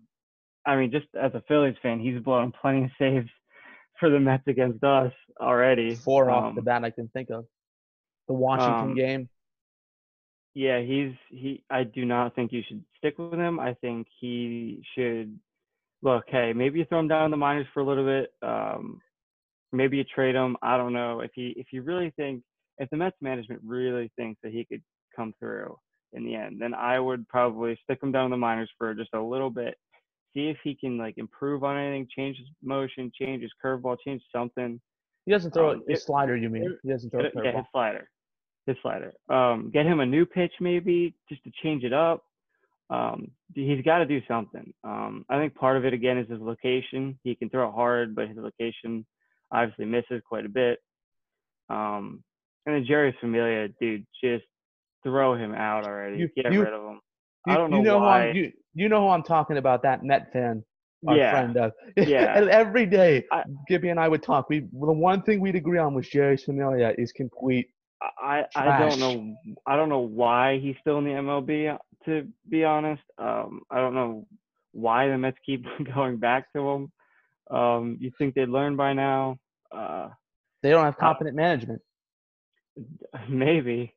I 0.67 0.75
mean, 0.77 0.91
just 0.91 1.05
as 1.15 1.31
a 1.36 1.43
Phillies 1.48 1.75
fan, 1.84 2.00
he's 2.00 2.19
blown 2.22 2.51
plenty 2.51 2.86
of 2.86 2.91
saves 2.98 3.29
for 4.00 4.10
the 4.10 4.19
Mets 4.19 4.48
against 4.48 4.84
us 4.84 5.13
already. 5.39 5.93
Four 5.95 6.31
off 6.31 6.45
Um, 6.45 6.55
the 6.55 6.62
bat 6.63 6.84
I 6.84 6.89
can 6.89 7.07
think 7.10 7.29
of. 7.29 7.45
The 8.27 8.34
Washington 8.34 8.89
um, 8.89 8.95
game. 8.95 9.29
Yeah, 10.55 10.79
he's 10.81 11.13
he. 11.29 11.63
I 11.69 11.84
do 11.84 12.05
not 12.05 12.34
think 12.34 12.51
you 12.51 12.63
should 12.67 12.84
stick 12.98 13.17
with 13.19 13.34
him. 13.39 13.60
I 13.60 13.74
think 13.75 14.07
he 14.19 14.81
should 14.95 15.38
look. 16.01 16.24
Hey, 16.27 16.53
maybe 16.53 16.79
you 16.79 16.86
throw 16.86 17.00
him 17.00 17.07
down 17.10 17.25
in 17.25 17.31
the 17.31 17.38
minors 17.38 17.67
for 17.74 17.81
a 17.81 17.86
little 17.86 18.05
bit. 18.05 18.31
Um, 18.41 19.01
maybe 19.72 19.98
you 19.98 20.03
trade 20.05 20.34
him. 20.34 20.55
I 20.63 20.77
don't 20.77 20.93
know 20.93 21.19
if 21.19 21.31
he 21.36 21.53
if 21.57 21.67
you 21.72 21.81
really 21.84 22.12
think 22.12 22.41
if 22.79 22.89
the 22.89 22.98
Mets 22.98 23.17
management 23.22 23.62
really 23.63 24.12
thinks 24.15 24.39
that 24.43 24.51
he 24.53 24.65
could 24.65 24.81
come 25.15 25.34
through 25.39 25.77
in 26.15 26.25
the 26.25 26.36
end, 26.36 26.62
then 26.62 26.74
I 26.74 27.00
would 27.00 27.27
probably 27.27 27.77
stick 27.84 28.00
him 28.01 28.12
down 28.12 28.25
in 28.25 28.31
the 28.31 28.38
minors 28.38 28.69
for 28.77 28.93
just 28.93 29.13
a 29.13 29.22
little 29.22 29.50
bit. 29.50 29.75
See 30.34 30.48
if 30.48 30.57
he 30.63 30.75
can 30.75 30.98
like 30.98 31.17
improve 31.17 31.63
on 31.63 31.77
anything, 31.77 32.07
change 32.15 32.38
his 32.38 32.48
motion, 32.63 33.12
change 33.19 33.41
his 33.41 33.51
curveball, 33.63 33.98
change 34.05 34.22
something. 34.34 34.79
He 35.25 35.31
doesn't 35.31 35.51
throw 35.53 35.72
um, 35.72 35.84
his 35.88 36.00
it- 36.00 36.05
slider. 36.05 36.36
You 36.36 36.50
mean 36.50 36.77
he 36.84 36.89
doesn't 36.89 37.10
throw 37.10 37.22
a 37.22 37.24
Get- 37.24 37.34
yeah, 37.43 37.57
his 37.57 37.65
slider. 37.72 38.10
His 38.67 38.77
slider. 38.81 39.13
Um, 39.29 39.69
get 39.72 39.86
him 39.86 40.00
a 40.00 40.05
new 40.05 40.25
pitch 40.25 40.53
maybe 40.60 41.13
just 41.29 41.43
to 41.43 41.51
change 41.63 41.84
it 41.84 41.93
up. 41.93 42.24
Um, 42.90 43.31
he's 43.53 43.83
got 43.83 44.00
to 44.00 44.05
do 44.05 44.22
something. 44.27 44.74
Um, 44.83 45.25
I 45.29 45.37
think 45.37 45.55
part 45.55 45.77
of 45.77 45.85
it 45.85 45.94
again 45.94 46.18
is 46.18 46.29
his 46.29 46.40
location. 46.40 47.18
He 47.24 47.35
can 47.35 47.50
throw 47.50 47.70
it 47.70 47.74
hard, 47.74 48.16
but 48.16 48.27
his 48.27 48.37
location 48.37 49.05
obviously 49.51 49.85
misses 49.85 50.22
quite 50.27 50.46
a 50.46 50.50
bit. 50.50 50.79
Um, 51.70 52.24
and 52.66 52.75
then 52.75 52.85
Jerry 52.85 53.16
Familia, 53.20 53.70
dude, 53.79 54.05
just 54.24 54.46
throw 55.05 55.35
him 55.35 55.53
out 55.53 55.85
already. 55.85 56.18
You- 56.18 56.29
Get 56.35 56.51
you- 56.51 56.63
rid 56.63 56.74
of 56.74 56.83
him. 56.83 57.00
You, 57.48 57.53
I 57.53 57.57
don't 57.57 57.70
know 57.70 57.77
you 57.77 57.83
know 57.83 58.00
why. 58.00 58.24
Who 58.24 58.29
I'm, 58.29 58.35
you, 58.35 58.51
you 58.74 58.89
know 58.89 59.01
who 59.01 59.09
I'm 59.09 59.24
talking 59.24 59.57
about? 59.57 59.83
That 59.83 60.03
Met 60.03 60.33
fan, 60.33 60.63
our 61.07 61.15
yeah, 61.15 61.31
friend. 61.31 61.55
Uh, 61.57 61.70
Yeah. 61.96 62.35
and 62.37 62.50
every 62.50 62.85
day, 62.87 63.24
I- 63.31 63.44
Gibby 63.70 63.89
and 63.89 64.00
I 64.00 64.07
would 64.09 64.24
talk. 64.24 64.50
We 64.50 64.61
the 64.61 64.91
one 65.11 65.22
thing 65.22 65.39
we'd 65.39 65.55
agree 65.55 65.77
on 65.77 65.94
was 65.94 66.09
Jerry 66.09 66.37
Familia 66.37 66.94
is 66.98 67.11
complete. 67.11 67.70
I 68.22 68.46
I 68.55 68.77
don't 68.79 69.00
know 69.00 69.35
I 69.65 69.75
don't 69.77 69.89
know 69.89 70.00
why 70.01 70.59
he's 70.59 70.75
still 70.81 70.98
in 70.98 71.05
the 71.05 71.11
MLB 71.11 71.77
to 72.05 72.27
be 72.50 72.63
honest. 72.63 73.01
Um, 73.18 73.61
I 73.72 73.77
don't 73.77 73.94
know 73.96 74.27
why 74.74 75.07
the 75.07 75.18
Mets 75.18 75.37
keep 75.46 75.65
going 75.96 76.18
back 76.18 76.51
to 76.53 76.68
him. 76.70 76.91
Um, 77.50 77.98
you 78.00 78.11
think 78.18 78.35
they'd 78.35 78.50
learn 78.50 78.75
by 78.75 78.94
now? 78.94 79.37
Uh, 79.72 80.09
They 80.61 80.72
don't 80.72 80.83
have 80.83 80.98
competent 80.98 81.35
management. 81.35 81.81
maybe, 83.29 83.95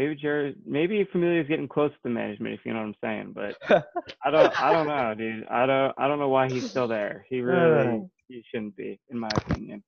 maybe 0.00 0.14
Jerry, 0.14 0.56
maybe 0.64 1.06
Familia's 1.12 1.46
getting 1.46 1.68
close 1.68 1.90
to 1.90 1.98
the 2.04 2.08
management, 2.08 2.54
if 2.54 2.60
you 2.64 2.72
know 2.72 2.78
what 2.78 2.86
I'm 2.86 2.94
saying. 3.04 3.34
But 3.34 3.84
I 4.24 4.30
don't 4.30 4.60
I 4.60 4.72
don't 4.72 4.86
know, 4.86 5.14
dude. 5.14 5.46
I 5.48 5.66
don't 5.66 5.94
I 5.98 6.08
don't 6.08 6.18
know 6.18 6.30
why 6.30 6.48
he's 6.48 6.70
still 6.70 6.88
there. 6.88 7.26
He 7.28 7.42
really 7.42 8.08
he 8.26 8.42
shouldn't 8.50 8.76
be, 8.76 8.98
in 9.10 9.18
my 9.18 9.28
opinion. 9.28 9.82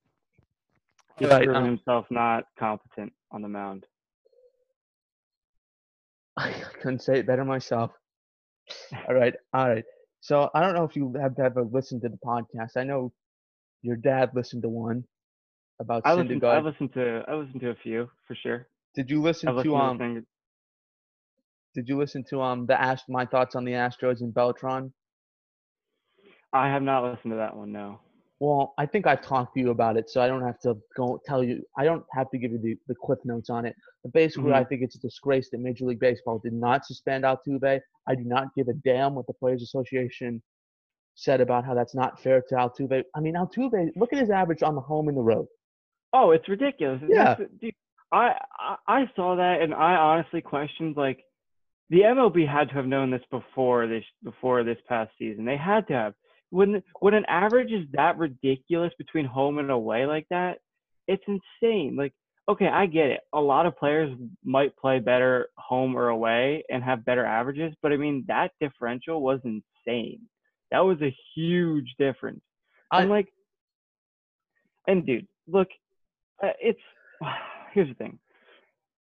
He's 1.18 1.28
Right, 1.28 1.44
proven 1.44 1.62
um, 1.62 1.68
himself 1.68 2.06
not 2.10 2.44
competent 2.58 3.12
on 3.30 3.40
the 3.40 3.48
mound. 3.48 3.86
I 6.36 6.50
couldn't 6.82 7.00
say 7.00 7.20
it 7.20 7.26
better 7.26 7.44
myself. 7.44 7.92
All 9.08 9.14
right, 9.14 9.34
all 9.54 9.68
right. 9.68 9.84
So 10.20 10.50
I 10.54 10.60
don't 10.60 10.74
know 10.74 10.84
if 10.84 10.94
you 10.94 11.14
have 11.20 11.38
ever 11.38 11.62
listened 11.62 12.02
to 12.02 12.10
the 12.10 12.18
podcast. 12.18 12.76
I 12.76 12.84
know 12.84 13.12
your 13.80 13.96
dad 13.96 14.32
listened 14.34 14.62
to 14.62 14.68
one 14.68 15.04
about 15.80 16.02
I 16.04 16.12
listened, 16.14 16.44
I 16.44 16.60
listened 16.60 16.92
to 16.94 17.24
I 17.26 17.34
listened 17.34 17.62
to 17.62 17.70
a 17.70 17.74
few 17.76 18.10
for 18.28 18.34
sure. 18.34 18.66
Did 18.94 19.10
you 19.10 19.22
listen 19.22 19.62
to 19.62 19.76
um? 19.76 20.24
Did 21.74 21.88
you 21.88 21.96
listen 21.96 22.24
to 22.30 22.42
um 22.42 22.66
the 22.66 22.80
Ast 22.80 23.04
my 23.08 23.24
thoughts 23.24 23.54
on 23.54 23.64
the 23.64 23.72
Astros 23.72 24.20
and 24.20 24.32
Beltran? 24.34 24.92
I 26.52 26.68
have 26.68 26.82
not 26.82 27.04
listened 27.04 27.32
to 27.32 27.36
that 27.36 27.56
one. 27.56 27.72
No. 27.72 27.98
Well, 28.40 28.74
I 28.76 28.86
think 28.86 29.06
I've 29.06 29.22
talked 29.22 29.54
to 29.54 29.60
you 29.60 29.70
about 29.70 29.96
it, 29.96 30.10
so 30.10 30.20
I 30.20 30.26
don't 30.26 30.42
have 30.42 30.58
to 30.60 30.76
go 30.96 31.20
tell 31.24 31.44
you. 31.44 31.62
I 31.78 31.84
don't 31.84 32.04
have 32.12 32.28
to 32.30 32.38
give 32.38 32.50
you 32.50 32.58
the, 32.58 32.76
the 32.88 32.94
cliff 32.94 33.20
notes 33.24 33.50
on 33.50 33.64
it. 33.64 33.76
But 34.02 34.12
basically, 34.12 34.52
I 34.52 34.64
think 34.64 34.82
it's 34.82 34.96
a 34.96 34.98
disgrace 34.98 35.48
that 35.50 35.60
Major 35.60 35.84
League 35.84 36.00
Baseball 36.00 36.40
did 36.40 36.52
not 36.52 36.84
suspend 36.84 37.22
Altuve. 37.22 37.80
I 38.08 38.14
do 38.16 38.24
not 38.24 38.48
give 38.56 38.66
a 38.66 38.72
damn 38.72 39.14
what 39.14 39.28
the 39.28 39.32
Players 39.32 39.62
Association 39.62 40.42
said 41.14 41.40
about 41.40 41.64
how 41.64 41.72
that's 41.74 41.94
not 41.94 42.20
fair 42.20 42.42
to 42.48 42.54
Altuve. 42.56 43.04
I 43.14 43.20
mean, 43.20 43.34
Altuve, 43.34 43.90
look 43.94 44.12
at 44.12 44.18
his 44.18 44.30
average 44.30 44.64
on 44.64 44.74
the 44.74 44.80
home 44.80 45.06
and 45.06 45.16
the 45.16 45.22
road. 45.22 45.46
Oh, 46.12 46.32
it's 46.32 46.48
ridiculous. 46.48 47.00
Yeah. 47.08 47.36
Dude, 47.60 47.74
I, 48.12 48.34
I 48.58 48.76
I 48.86 49.10
saw 49.16 49.36
that 49.36 49.62
and 49.62 49.72
I 49.74 49.94
honestly 49.94 50.40
questioned 50.42 50.96
like 50.96 51.24
the 51.90 52.00
MLB 52.00 52.46
had 52.48 52.68
to 52.68 52.74
have 52.74 52.86
known 52.86 53.10
this 53.10 53.22
before 53.30 53.86
this 53.86 54.04
before 54.22 54.64
this 54.64 54.78
past 54.88 55.10
season. 55.18 55.44
They 55.44 55.56
had 55.56 55.86
to 55.88 55.94
have. 55.94 56.14
When 56.50 56.82
when 57.00 57.14
an 57.14 57.24
average 57.26 57.72
is 57.72 57.86
that 57.92 58.18
ridiculous 58.18 58.92
between 58.98 59.24
home 59.24 59.58
and 59.58 59.70
away 59.70 60.06
like 60.06 60.26
that, 60.30 60.58
it's 61.08 61.24
insane. 61.26 61.96
Like 61.96 62.12
okay, 62.48 62.66
I 62.68 62.86
get 62.86 63.06
it. 63.06 63.20
A 63.32 63.40
lot 63.40 63.66
of 63.66 63.76
players 63.76 64.14
might 64.44 64.76
play 64.76 64.98
better 64.98 65.48
home 65.56 65.96
or 65.96 66.08
away 66.08 66.64
and 66.68 66.82
have 66.82 67.04
better 67.04 67.24
averages, 67.24 67.74
but 67.82 67.92
I 67.92 67.96
mean 67.96 68.24
that 68.28 68.52
differential 68.60 69.22
was 69.22 69.40
insane. 69.44 70.20
That 70.70 70.80
was 70.80 71.00
a 71.02 71.14
huge 71.34 71.94
difference. 71.98 72.42
I- 72.90 73.02
I'm 73.02 73.08
like, 73.08 73.28
and 74.86 75.06
dude, 75.06 75.28
look, 75.46 75.68
uh, 76.42 76.52
it's 76.60 76.80
here's 77.72 77.88
the 77.88 77.94
thing. 77.94 78.18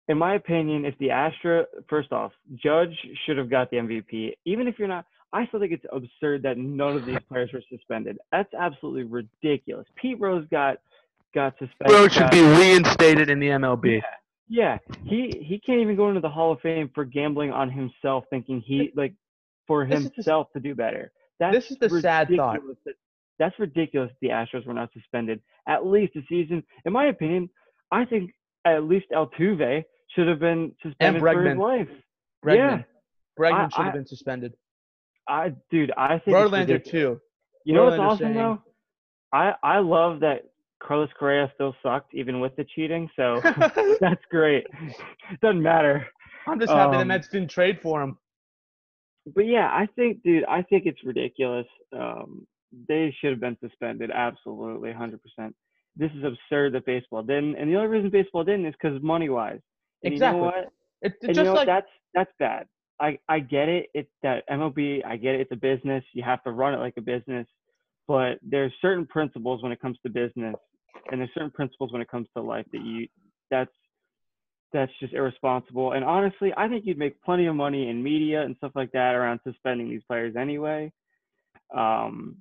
In 0.09 0.18
my 0.18 0.35
opinion, 0.35 0.85
if 0.85 0.96
the 0.98 1.11
Astra, 1.11 1.64
first 1.88 2.12
off, 2.12 2.33
Judge 2.57 2.96
should 3.25 3.38
have 3.38 3.48
got 3.48 3.70
the 3.70 3.77
MVP. 3.77 4.33
Even 4.44 4.66
if 4.66 4.79
you're 4.79 4.88
not, 4.88 5.07
I 5.33 5.46
still 5.46 5.61
think 5.61 5.72
it's 5.72 5.85
absurd 5.92 6.42
that 6.42 6.59
none 6.59 6.96
of 6.96 7.07
these 7.07 7.18
players 7.29 7.51
were 7.53 7.62
suspended. 7.70 8.18
That's 8.33 8.53
absolutely 8.55 9.05
ridiculous. 9.05 9.87
Pete 9.96 10.18
Rose 10.20 10.46
got 10.51 10.79
got 11.35 11.55
suspended. 11.59 11.96
Rose 11.96 12.12
should 12.12 12.31
be 12.31 12.40
uh, 12.44 12.59
reinstated 12.59 13.31
in 13.31 13.38
the 13.38 13.48
MLB. 13.48 14.03
yeah, 14.48 14.77
he 15.05 15.33
he 15.42 15.61
can't 15.64 15.81
even 15.81 15.96
go 15.96 16.09
into 16.09 16.20
the 16.20 16.29
Hall 16.29 16.53
of 16.53 16.61
Fame 16.61 16.90
for 16.94 17.05
gambling 17.05 17.53
on 17.53 17.70
himself, 17.70 18.25
thinking 18.29 18.61
he 18.61 18.92
like 18.96 19.14
for 19.66 19.87
This 19.87 20.01
is 20.01 20.09
the- 20.11 20.14
himself 20.16 20.53
to 20.53 20.61
do 20.61 20.75
better. 20.75 21.12
That's 21.38 21.55
This 21.55 21.70
is 21.70 21.79
the 21.79 21.88
sad 22.01 22.29
thought. 22.37 22.55
ridiculous 22.55 22.79
that- 22.85 22.94
That's 23.38 23.59
ridiculous. 23.59 24.11
The 24.20 24.29
Astros 24.29 24.66
were 24.66 24.75
not 24.75 24.92
suspended 24.92 25.40
at 25.66 25.87
least 25.87 26.16
a 26.16 26.22
season. 26.29 26.62
In 26.85 26.92
my 26.92 27.07
opinion, 27.07 27.48
I 27.90 28.05
think 28.05 28.33
at 28.64 28.85
least 28.85 29.07
Altuve 29.12 29.85
should 30.14 30.29
have 30.29 30.38
been 30.38 30.72
suspended 30.83 31.22
for 31.22 31.42
his 31.42 31.59
life. 31.59 31.88
Bregman. 32.44 32.57
Yeah. 32.57 32.83
Bregman 33.38 33.53
I- 33.66 33.68
should 33.68 33.85
have 33.85 33.94
I- 33.94 33.96
been 33.98 34.07
suspended. 34.07 34.55
I 35.29 35.53
dude, 35.70 35.92
I 35.96 36.18
think 36.18 36.37
Verlander 36.37 36.83
too. 36.85 37.20
You 37.64 37.75
know 37.75 37.85
what's 37.85 37.98
awesome 37.98 38.18
saying- 38.27 38.35
though? 38.35 38.62
I 39.33 39.55
I 39.62 39.79
love 39.79 40.20
that 40.20 40.42
Carlos 40.83 41.11
Correa 41.18 41.51
still 41.55 41.75
sucked 41.83 42.12
even 42.12 42.40
with 42.40 42.55
the 42.57 42.64
cheating, 42.64 43.09
so 43.16 43.40
that's 44.01 44.25
great. 44.31 44.66
Doesn't 45.40 45.62
matter. 45.62 46.07
I'm 46.46 46.59
just 46.59 46.72
happy 46.72 46.96
the 46.96 47.03
Um, 47.03 47.09
Mets 47.09 47.29
didn't 47.29 47.51
trade 47.51 47.81
for 47.81 48.03
him. 48.03 48.18
But 49.33 49.46
yeah, 49.46 49.68
I 49.72 49.87
think, 49.94 50.25
dude, 50.25 50.44
I 50.46 50.62
think 50.62 50.87
it's 50.87 51.05
ridiculous. 51.05 51.66
Um, 51.96 52.44
they 52.88 53.14
should 53.20 53.31
have 53.31 53.38
been 53.40 53.57
suspended, 53.61 54.11
absolutely, 54.11 54.92
100%. 54.92 55.55
This 55.97 56.11
is 56.17 56.25
absurd 56.25 56.73
that 56.75 56.87
baseball 56.87 57.23
didn't, 57.23 57.57
and 57.57 57.71
the 57.71 57.77
only 57.77 57.89
reason 57.89 58.11
baseball 58.11 58.45
didn't 58.45 58.67
is 58.67 58.75
because 58.81 59.03
money 59.03 59.29
wise. 59.29 59.61
Exactly. 60.03 60.39
You 60.39 60.45
know 60.45 60.51
what? 60.51 60.73
It's 61.03 61.17
And 61.23 61.35
just 61.35 61.39
you 61.39 61.45
know 61.45 61.55
like 61.55 61.67
that's 61.67 61.91
that's 62.15 62.33
bad. 62.39 62.67
I 63.01 63.19
I 63.29 63.41
get 63.41 63.69
it. 63.69 63.87
It's 63.95 64.11
that 64.23 64.45
MLB. 64.49 65.05
I 65.05 65.17
get 65.17 65.35
it. 65.35 65.43
It's 65.43 65.53
a 65.53 65.57
business. 65.57 66.05
You 66.13 66.23
have 66.23 66.43
to 66.45 66.51
run 66.53 66.75
it 66.75 66.79
like 66.79 66.95
a 66.97 67.03
business. 67.03 67.47
But 68.09 68.39
there's 68.43 68.73
certain 68.81 69.07
principles 69.07 69.63
when 69.63 69.73
it 69.73 69.81
comes 69.81 69.99
to 70.05 70.11
business, 70.11 70.57
and 71.11 71.21
there's 71.21 71.31
certain 71.35 71.51
principles 71.51 71.93
when 71.93 72.03
it 72.03 72.09
comes 72.09 72.29
to 72.37 72.43
life 72.43 72.67
that 72.73 72.83
you 72.83 73.07
that's 73.51 73.71
that's 74.73 74.93
just 75.01 75.13
irresponsible. 75.13 75.93
And 75.93 76.05
honestly, 76.05 76.53
I 76.57 76.69
think 76.69 76.87
you'd 76.87 76.99
make 76.99 77.23
plenty 77.23 77.47
of 77.47 77.55
money 77.55 77.89
in 77.89 78.03
media 78.03 78.43
and 78.43 78.57
stuff 78.57 78.73
like 78.75 78.93
that 78.93 79.15
around 79.15 79.41
suspending 79.45 79.91
these 79.91 80.03
players 80.09 80.35
anyway. 80.37 80.91
Um, 81.75 82.39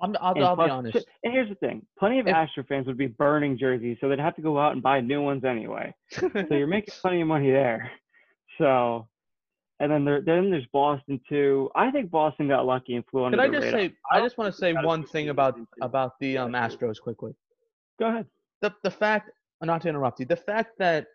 I'm, 0.00 0.14
I'll, 0.20 0.44
I'll 0.44 0.56
be 0.56 0.62
honest. 0.70 0.96
And 1.24 1.32
here's 1.32 1.48
the 1.48 1.54
thing: 1.56 1.84
plenty 1.98 2.20
of 2.20 2.26
If- 2.28 2.34
Astro 2.34 2.64
fans 2.68 2.86
would 2.86 2.96
be 2.98 3.06
burning 3.08 3.58
jerseys, 3.58 3.96
so 4.00 4.08
they'd 4.08 4.18
have 4.20 4.36
to 4.36 4.42
go 4.42 4.58
out 4.58 4.72
and 4.72 4.82
buy 4.82 5.00
new 5.00 5.22
ones 5.22 5.44
anyway. 5.44 5.94
so 6.12 6.30
you're 6.50 6.66
making 6.66 6.94
plenty 7.00 7.20
of 7.20 7.28
money 7.28 7.50
there. 7.50 7.90
So, 8.58 9.08
and 9.80 9.90
then 9.90 10.04
there, 10.04 10.20
then 10.20 10.50
there's 10.50 10.66
Boston 10.72 11.20
too. 11.28 11.70
I 11.74 11.90
think 11.90 12.10
Boston 12.10 12.48
got 12.48 12.66
lucky 12.66 12.94
and 12.94 13.04
flew 13.06 13.24
under 13.24 13.36
Could 13.38 13.46
I 13.46 13.48
just 13.52 13.64
radar. 13.72 13.80
say? 13.80 13.94
I 14.10 14.20
just 14.20 14.38
want 14.38 14.52
to 14.52 14.58
say 14.58 14.72
one 14.72 15.04
thing 15.04 15.28
about 15.30 15.56
into- 15.56 15.68
about 15.82 16.12
the 16.20 16.38
um, 16.38 16.52
Astros 16.52 17.00
quickly. 17.00 17.34
Go 17.98 18.06
ahead. 18.06 18.26
The 18.62 18.72
the 18.84 18.90
fact, 18.90 19.30
not 19.62 19.82
to 19.82 19.88
interrupt 19.88 20.20
you, 20.20 20.26
the 20.26 20.36
fact 20.36 20.78
that 20.78 21.06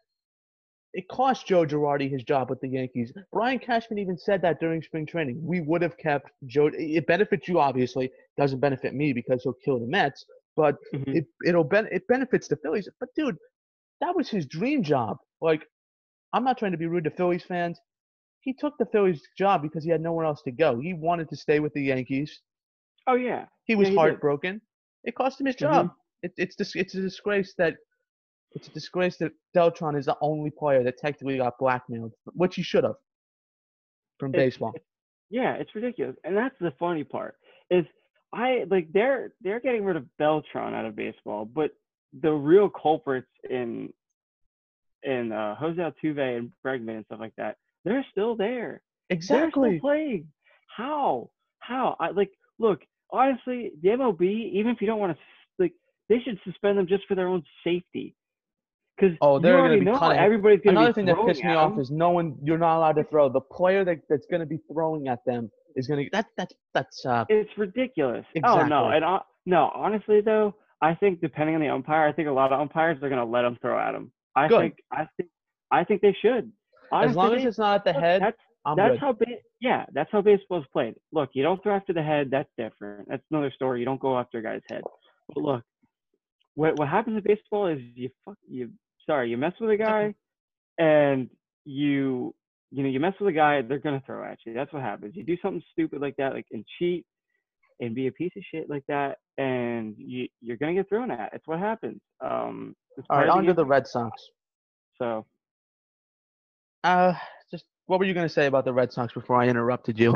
it 0.94 1.08
cost 1.10 1.48
Joe 1.48 1.66
Girardi 1.66 2.10
his 2.10 2.24
job 2.24 2.50
with 2.50 2.62
the 2.62 2.68
Yankees. 2.68 3.12
Brian 3.32 3.60
Cashman 3.60 3.98
even 4.00 4.18
said 4.18 4.42
that 4.44 4.60
during 4.60 4.82
spring 4.82 5.06
training. 5.06 5.40
We 5.44 5.62
would 5.62 5.82
have 5.82 5.98
kept 5.98 6.30
Joe. 6.46 6.70
It 6.74 7.08
benefits 7.08 7.48
you 7.48 7.60
obviously. 7.60 8.12
Doesn't 8.38 8.60
benefit 8.60 8.94
me 8.94 9.12
because 9.14 9.42
he'll 9.44 9.54
kill 9.66 9.80
the 9.80 9.88
Mets. 9.88 10.24
But 10.56 10.76
Mhm. 10.94 11.16
it 11.16 11.26
it'll 11.46 11.64
ben- 11.64 11.90
it 11.92 12.08
benefits 12.08 12.48
the 12.48 12.58
Phillies. 12.58 12.88
But 13.00 13.10
dude, 13.16 13.38
that 14.02 14.16
was 14.16 14.30
his 14.30 14.46
dream 14.46 14.84
job. 14.84 15.18
Like, 15.42 15.66
I'm 16.32 16.44
not 16.44 16.58
trying 16.60 16.74
to 16.74 16.78
be 16.78 16.86
rude 16.86 17.06
to 17.06 17.12
Phillies 17.12 17.44
fans. 17.44 17.80
He 18.42 18.54
took 18.54 18.78
the 18.78 18.86
Phillies 18.86 19.22
job 19.38 19.62
because 19.64 19.84
he 19.84 19.90
had 19.90 20.02
nowhere 20.02 20.26
else 20.26 20.42
to 20.44 20.52
go. 20.52 20.80
He 20.80 20.94
wanted 20.94 21.28
to 21.30 21.36
stay 21.36 21.60
with 21.60 21.74
the 21.74 21.82
Yankees. 21.82 22.42
Oh 23.08 23.16
yeah. 23.16 23.48
He 23.66 23.76
was 23.76 23.88
he 23.88 23.94
did. 23.94 23.98
heartbroken. 24.00 24.62
It 25.06 25.16
cost 25.16 25.40
him 25.40 25.48
his 25.48 25.56
Mhm. 25.56 25.60
job. 25.60 25.96
It, 26.22 26.34
it's 26.38 26.56
dis- 26.56 26.76
it's 26.76 26.94
a 26.96 27.02
disgrace 27.02 27.54
that 27.58 27.76
it's 28.56 28.68
a 28.68 28.72
disgrace 28.72 29.18
that 29.18 29.32
Beltran 29.54 29.96
is 29.96 30.06
the 30.06 30.18
only 30.22 30.52
player 30.52 30.84
that 30.84 30.98
technically 30.98 31.38
got 31.38 31.58
blackmailed, 31.58 32.14
which 32.34 32.56
he 32.56 32.64
should 32.64 32.84
have 32.84 32.96
from 34.20 34.34
It's- 34.34 34.46
baseball. 34.46 34.74
Yeah, 35.30 35.54
it's 35.56 35.74
ridiculous. 35.74 36.16
And 36.24 36.38
that's 36.38 36.58
the 36.60 36.72
funny 36.78 37.04
part 37.04 37.38
is 37.72 37.86
I 38.32 38.66
like 38.70 38.92
they're 38.92 39.34
they're 39.42 39.60
getting 39.60 39.84
rid 39.84 39.96
of 39.96 40.06
Beltran 40.18 40.74
out 40.76 40.86
of 40.86 40.96
baseball, 40.96 41.46
but 41.46 41.72
the 42.22 42.32
real 42.32 42.70
culprits 42.70 43.30
in 43.50 43.92
in 45.04 45.32
uh, 45.32 45.56
Jose 45.56 45.82
Altuve 45.82 46.38
and 46.38 46.52
Bregman 46.66 46.98
and 46.98 47.06
stuff 47.06 47.20
like 47.20 47.36
that, 47.38 47.58
they're 47.84 48.06
still 48.12 48.36
there. 48.36 48.82
Exactly. 49.10 49.70
They're 49.72 49.78
still 49.80 49.82
playing. 49.90 50.28
How? 50.68 51.32
How? 51.60 51.96
I 52.00 52.10
like 52.12 52.32
look, 52.60 52.82
honestly, 53.12 53.72
the 53.82 53.90
MLB, 53.90 54.52
even 54.54 54.72
if 54.72 54.82
you 54.82 54.88
don't 54.88 55.00
want 55.00 55.18
to 55.18 55.24
like 55.58 55.74
they 56.10 56.20
should 56.20 56.40
suspend 56.44 56.78
them 56.78 56.88
just 56.88 57.06
for 57.08 57.16
their 57.16 57.28
own 57.28 57.44
safety. 57.64 58.16
Because 58.96 59.18
Oh, 59.22 59.40
they're 59.40 59.54
gonna 59.54 59.64
already 59.64 59.80
be 59.80 59.86
know 59.86 59.98
cutting- 59.98 60.20
everybody's 60.20 60.62
gonna 60.62 60.78
Another 60.80 60.92
be 60.94 60.96
thing 60.96 61.06
that 61.08 61.26
pissed 61.26 61.44
me 61.44 61.54
off 61.54 61.72
them. 61.72 61.80
is 61.80 61.90
no 61.92 62.12
one. 62.12 62.38
You're 62.44 62.60
not 62.60 62.78
allowed 62.78 62.96
to 62.98 63.04
throw. 63.06 63.28
The 63.30 63.42
player 63.42 63.84
that, 63.86 64.00
that's 64.08 64.26
going 64.28 64.42
to 64.42 64.46
be 64.46 64.60
throwing 64.72 65.08
at 65.08 65.24
them 65.26 65.50
is 65.76 65.88
going 65.88 66.04
to. 66.06 66.10
That 66.12 66.28
that's 66.38 66.54
that's. 66.76 67.04
Uh, 67.06 67.26
It's 67.30 67.50
ridiculous. 67.58 68.26
Oh 68.44 68.64
no, 68.66 68.90
and 68.90 69.04
uh, 69.04 69.20
no, 69.48 69.72
honestly 69.74 70.22
though, 70.22 70.54
I 70.82 70.94
think 70.94 71.22
depending 71.22 71.56
on 71.56 71.62
the 71.62 71.70
umpire, 71.70 72.08
I 72.08 72.12
think 72.14 72.28
a 72.28 72.32
lot 72.32 72.54
of 72.54 72.60
umpires 72.60 73.02
are 73.02 73.10
gonna 73.10 73.26
let 73.26 73.42
them 73.42 73.58
throw 73.62 73.80
at 73.80 73.94
them. 73.94 74.12
I 74.36 74.48
Good. 74.48 74.60
think 74.60 74.76
I 74.92 75.08
think 75.18 75.30
I 75.72 75.84
think 75.84 76.02
they 76.02 76.16
should. 76.22 76.52
Honestly, 76.92 77.10
as 77.10 77.16
long 77.16 77.34
as 77.36 77.46
it's 77.46 77.58
not 77.58 77.76
at 77.78 77.84
the 77.86 77.94
head, 78.00 78.22
That's 78.22 78.38
I'm 78.66 78.76
that's 78.78 78.92
good. 78.92 79.00
how 79.00 79.14
ba- 79.14 79.26
yeah, 79.60 79.86
that's 79.94 80.12
how 80.12 80.22
baseball's 80.22 80.66
played. 80.72 80.94
Look, 81.12 81.32
you 81.34 81.42
don't 81.42 81.62
throw 81.64 81.76
after 81.76 81.94
the 81.94 82.04
head. 82.04 82.30
That's 82.30 82.50
different. 82.60 83.08
That's 83.10 83.24
another 83.32 83.50
story. 83.52 83.80
You 83.80 83.86
don't 83.86 84.00
go 84.00 84.20
after 84.20 84.38
a 84.38 84.44
guy's 84.44 84.62
head. 84.70 84.82
But 85.34 85.44
look, 85.44 85.64
what 86.56 86.78
what 86.78 86.88
happens 86.88 87.18
in 87.18 87.24
baseball 87.24 87.66
is 87.68 87.80
you 87.96 88.10
fuck 88.24 88.38
you. 88.48 88.70
Sorry, 89.06 89.30
you 89.30 89.38
mess 89.38 89.54
with 89.60 89.72
a 89.72 89.78
guy, 89.78 90.14
and 90.78 91.30
you 91.66 92.34
you 92.72 92.84
know 92.84 92.90
you 92.90 93.00
mess 93.00 93.14
with 93.20 93.30
a 93.30 93.34
guy, 93.34 93.62
they're 93.62 93.80
gonna 93.80 94.04
throw 94.06 94.24
at 94.24 94.40
you. 94.46 94.54
That's 94.54 94.72
what 94.74 94.82
happens. 94.82 95.16
You 95.16 95.24
do 95.24 95.38
something 95.42 95.64
stupid 95.72 96.02
like 96.02 96.16
that, 96.18 96.34
like 96.34 96.46
and 96.52 96.66
cheat, 96.80 97.06
and 97.80 97.96
be 97.96 98.08
a 98.08 98.12
piece 98.12 98.32
of 98.38 98.44
shit 98.52 98.70
like 98.70 98.86
that, 98.88 99.18
and 99.38 99.96
you 99.98 100.28
you're 100.42 100.58
gonna 100.58 100.74
get 100.74 100.90
thrown 100.90 101.12
at. 101.12 101.32
It's 101.34 101.48
what 101.48 101.60
happens. 101.60 102.02
Um, 102.24 102.76
it's 102.98 103.08
All 103.10 103.20
right, 103.20 103.30
on 103.30 103.44
to 103.46 103.54
the 103.54 103.66
Red 103.66 103.88
Sox. 103.88 104.22
So 104.98 105.26
Uh, 106.84 107.14
just 107.52 107.66
what 107.88 108.00
were 108.00 108.06
you 108.06 108.14
going 108.14 108.28
to 108.28 108.34
say 108.34 108.46
about 108.46 108.66
the 108.66 108.74
Red 108.74 108.92
Sox 108.94 109.14
before 109.14 109.42
I 109.42 109.48
interrupted 109.48 110.00
you? 110.00 110.14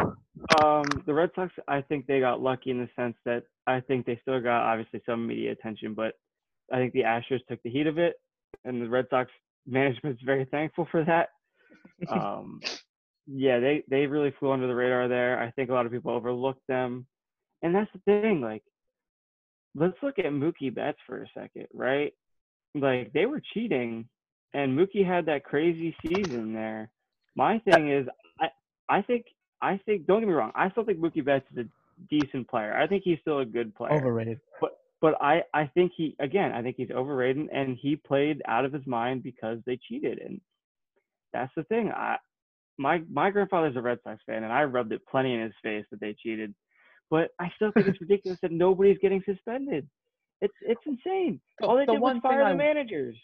Um, 0.63 0.84
the 1.06 1.13
Red 1.13 1.32
Sox, 1.36 1.54
I 1.67 1.82
think 1.82 2.08
they 2.08 2.19
got 2.19 2.41
lucky 2.41 2.71
in 2.71 2.80
the 2.80 2.89
sense 2.95 3.15
that 3.26 3.43
I 3.65 3.80
think 3.82 4.06
they 4.06 4.19
still 4.21 4.39
got 4.41 4.62
obviously 4.63 5.02
some 5.06 5.28
media 5.28 5.52
attention, 5.52 5.93
but 5.93 6.13
I 6.71 6.78
think 6.78 6.93
the 6.93 7.02
Astros 7.02 7.39
took 7.50 7.62
the 7.63 7.69
heat 7.69 7.88
of 7.88 7.97
it, 7.97 8.15
and 8.67 8.82
the 8.82 8.89
Red 8.89 9.06
Sox 9.10 9.32
management's 9.67 10.21
very 10.23 10.45
thankful 10.45 10.88
for 10.91 11.03
that. 11.06 11.30
Um, 12.10 12.62
yeah, 13.25 13.60
they 13.60 13.84
they 13.89 14.06
really 14.06 14.34
flew 14.39 14.51
under 14.51 14.67
the 14.67 14.75
radar 14.75 15.08
there. 15.08 15.39
I 15.39 15.51
think 15.51 15.69
a 15.69 15.73
lot 15.73 15.86
of 15.86 15.91
people 15.91 16.12
overlooked 16.12 16.65
them, 16.67 17.06
and 17.62 17.73
that's 17.73 17.91
the 17.93 17.99
thing. 18.06 18.41
Like, 18.41 18.63
let's 19.75 19.97
look 20.01 20.19
at 20.19 20.25
Mookie 20.25 20.73
Betts 20.73 20.99
for 21.06 21.23
a 21.23 21.27
second, 21.34 21.67
right? 21.73 22.13
Like 22.75 23.12
they 23.13 23.25
were 23.25 23.41
cheating, 23.53 24.08
and 24.53 24.77
Mookie 24.77 25.06
had 25.06 25.25
that 25.25 25.43
crazy 25.43 25.95
season 26.06 26.53
there. 26.53 26.91
My 27.36 27.60
thing 27.60 27.91
is, 27.91 28.08
I 28.39 28.47
I 28.88 29.01
think 29.01 29.25
I 29.62 29.80
think 29.86 30.06
don't 30.06 30.21
get 30.21 30.27
me 30.27 30.34
wrong, 30.34 30.51
I 30.56 30.69
still 30.71 30.86
think 30.86 30.99
Mookie 30.99 31.25
Betts 31.25 31.45
is 31.51 31.65
a 31.65 31.65
decent 32.10 32.47
player. 32.47 32.77
I 32.77 32.88
think 32.88 33.03
he's 33.03 33.19
still 33.21 33.39
a 33.39 33.45
good 33.45 33.75
player. 33.75 33.93
Overrated. 33.93 34.39
But 34.62 34.77
I 35.03 35.43
I 35.53 35.67
think 35.73 35.91
he 35.95 36.15
again 36.19 36.51
I 36.51 36.62
think 36.62 36.75
he's 36.77 36.91
overrated 36.91 37.47
and 37.51 37.77
he 37.81 37.95
played 37.95 38.41
out 38.47 38.65
of 38.65 38.73
his 38.73 38.86
mind 38.88 39.23
because 39.23 39.60
they 39.65 39.77
cheated 39.88 40.19
and 40.19 40.41
that's 41.33 41.51
the 41.55 41.63
thing. 41.63 41.91
I 41.91 42.17
my 42.77 43.01
my 43.12 43.29
grandfather's 43.29 43.75
a 43.75 43.81
Red 43.81 43.99
Sox 44.03 44.21
fan 44.25 44.43
and 44.43 44.53
I 44.53 44.63
rubbed 44.63 44.91
it 44.91 45.01
plenty 45.10 45.33
in 45.33 45.41
his 45.41 45.53
face 45.63 45.86
that 45.91 45.99
they 45.99 46.15
cheated. 46.21 46.53
But 47.10 47.29
I 47.39 47.49
still 47.55 47.71
think 47.71 47.88
it's 47.88 48.01
ridiculous 48.01 48.39
that 48.41 48.51
nobody's 48.51 48.97
getting 48.99 49.21
suspended. 49.25 49.88
It's 50.41 50.53
it's 50.62 50.81
insane. 50.86 51.39
All 51.63 51.75
they 51.77 51.86
the 51.86 51.93
did 51.93 52.01
was 52.01 52.17
fire 52.21 52.43
I- 52.43 52.51
the 52.51 52.57
managers. 52.57 53.15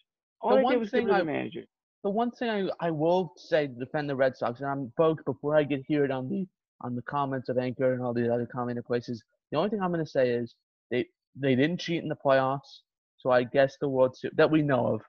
All 0.41 0.51
the 0.55 0.63
they 0.63 0.69
did 0.69 0.79
was 0.79 0.89
get 0.91 0.97
thing 0.99 1.05
rid 1.07 1.11
of 1.13 1.15
I- 1.17 1.19
the 1.19 1.25
managers. 1.25 1.67
the 2.03 2.09
one 2.09 2.31
thing 2.31 2.49
I, 2.49 2.87
I 2.87 2.91
will 2.91 3.33
say 3.37 3.67
to 3.67 3.73
defend 3.73 4.09
the 4.09 4.15
Red 4.15 4.35
Sox, 4.37 4.59
and 4.61 4.69
I'm 4.69 4.91
folks 4.97 5.23
before 5.23 5.55
I 5.55 5.63
get 5.63 5.83
here 5.87 6.09
on 6.11 6.29
the 6.29 6.47
on 6.81 6.95
the 6.95 7.01
comments 7.03 7.49
of 7.49 7.57
Anchor 7.57 7.93
and 7.93 8.01
all 8.01 8.13
these 8.13 8.29
other 8.29 8.45
commenting 8.45 8.83
places, 8.83 9.23
the 9.51 9.57
only 9.57 9.69
thing 9.69 9.81
I'm 9.81 9.91
going 9.91 10.03
to 10.03 10.09
say 10.09 10.29
is 10.29 10.53
they 10.91 11.05
they 11.35 11.55
didn't 11.55 11.79
cheat 11.79 12.03
in 12.03 12.09
the 12.09 12.15
playoffs, 12.15 12.81
so 13.17 13.31
I 13.31 13.43
guess 13.43 13.77
the 13.79 13.89
World 13.89 14.15
Series 14.15 14.35
that 14.37 14.51
we 14.51 14.61
know 14.61 14.87
of. 14.87 15.01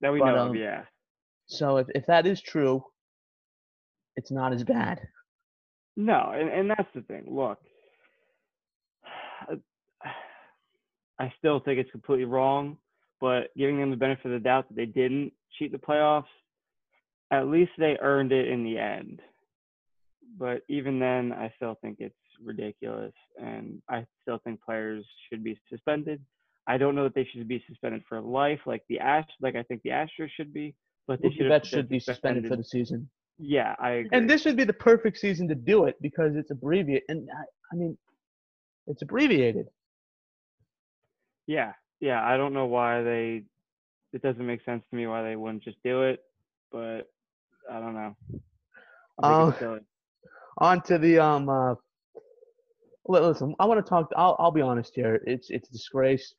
That 0.00 0.12
we 0.12 0.20
but, 0.20 0.32
know 0.32 0.38
um, 0.38 0.48
of, 0.50 0.56
yeah. 0.56 0.82
So 1.46 1.76
if, 1.78 1.86
if 1.94 2.06
that 2.06 2.26
is 2.26 2.40
true, 2.40 2.82
it's 4.16 4.30
not 4.30 4.52
as 4.52 4.64
bad. 4.64 5.00
No, 5.96 6.32
and, 6.34 6.48
and 6.48 6.70
that's 6.70 6.88
the 6.94 7.02
thing. 7.02 7.24
Look, 7.28 7.58
I 11.18 11.32
still 11.38 11.60
think 11.60 11.78
it's 11.78 11.90
completely 11.90 12.26
wrong, 12.26 12.76
but 13.20 13.48
giving 13.56 13.80
them 13.80 13.90
the 13.90 13.96
benefit 13.96 14.26
of 14.26 14.32
the 14.32 14.38
doubt 14.38 14.68
that 14.68 14.76
they 14.76 14.86
didn't 14.86 15.32
cheat 15.58 15.72
the 15.72 15.78
playoffs, 15.78 16.24
at 17.30 17.48
least 17.48 17.72
they 17.78 17.96
earned 18.00 18.32
it 18.32 18.48
in 18.48 18.64
the 18.64 18.78
end. 18.78 19.20
But 20.38 20.62
even 20.68 20.98
then, 20.98 21.32
I 21.32 21.52
still 21.56 21.76
think 21.80 21.96
it's 22.00 22.14
ridiculous, 22.42 23.12
and 23.38 23.80
I 23.88 24.04
still 24.22 24.38
think 24.44 24.62
players 24.62 25.04
should 25.28 25.42
be 25.44 25.58
suspended. 25.70 26.20
I 26.68 26.78
don't 26.78 26.94
know 26.94 27.04
that 27.04 27.14
they 27.14 27.28
should 27.32 27.46
be 27.46 27.62
suspended 27.68 28.02
for 28.08 28.20
life, 28.20 28.60
like 28.66 28.82
the 28.88 28.98
Ash, 28.98 29.28
like 29.40 29.54
I 29.54 29.62
think 29.62 29.82
the 29.82 29.90
Astros 29.90 30.30
should 30.36 30.52
be, 30.52 30.74
but 31.06 31.22
they 31.22 31.30
should 31.30 31.64
should 31.66 31.88
be 31.88 32.00
suspended 32.00 32.48
for 32.48 32.56
the 32.56 32.64
season. 32.64 33.08
Yeah, 33.38 33.74
I 33.78 33.90
agree. 33.90 34.18
And 34.18 34.28
this 34.28 34.44
would 34.44 34.56
be 34.56 34.64
the 34.64 34.72
perfect 34.72 35.18
season 35.18 35.46
to 35.48 35.54
do 35.54 35.84
it 35.84 35.96
because 36.00 36.34
it's 36.36 36.50
abbreviated. 36.50 37.04
And 37.08 37.28
I, 37.30 37.44
I 37.72 37.76
mean, 37.76 37.96
it's 38.86 39.02
abbreviated. 39.02 39.68
Yeah, 41.46 41.72
yeah. 42.00 42.24
I 42.26 42.36
don't 42.36 42.54
know 42.54 42.66
why 42.66 43.02
they. 43.02 43.42
It 44.12 44.22
doesn't 44.22 44.46
make 44.46 44.64
sense 44.64 44.82
to 44.90 44.96
me 44.96 45.06
why 45.06 45.22
they 45.22 45.36
wouldn't 45.36 45.62
just 45.62 45.76
do 45.84 46.02
it, 46.02 46.20
but 46.72 47.02
I 47.70 47.78
don't 47.78 47.94
know. 47.94 48.16
I 49.22 49.28
think 49.34 49.50
it's 49.50 49.58
silly. 49.58 49.80
on 50.58 50.82
to 50.82 50.98
the 50.98 51.18
um 51.18 51.48
uh 51.48 51.74
listen 53.08 53.54
i 53.60 53.64
want 53.64 53.84
to 53.84 53.88
talk 53.88 54.10
I'll, 54.16 54.36
I'll 54.38 54.50
be 54.50 54.60
honest 54.60 54.92
here 54.94 55.20
it's 55.26 55.50
it's 55.50 55.68
a 55.68 55.72
disgrace 55.72 56.34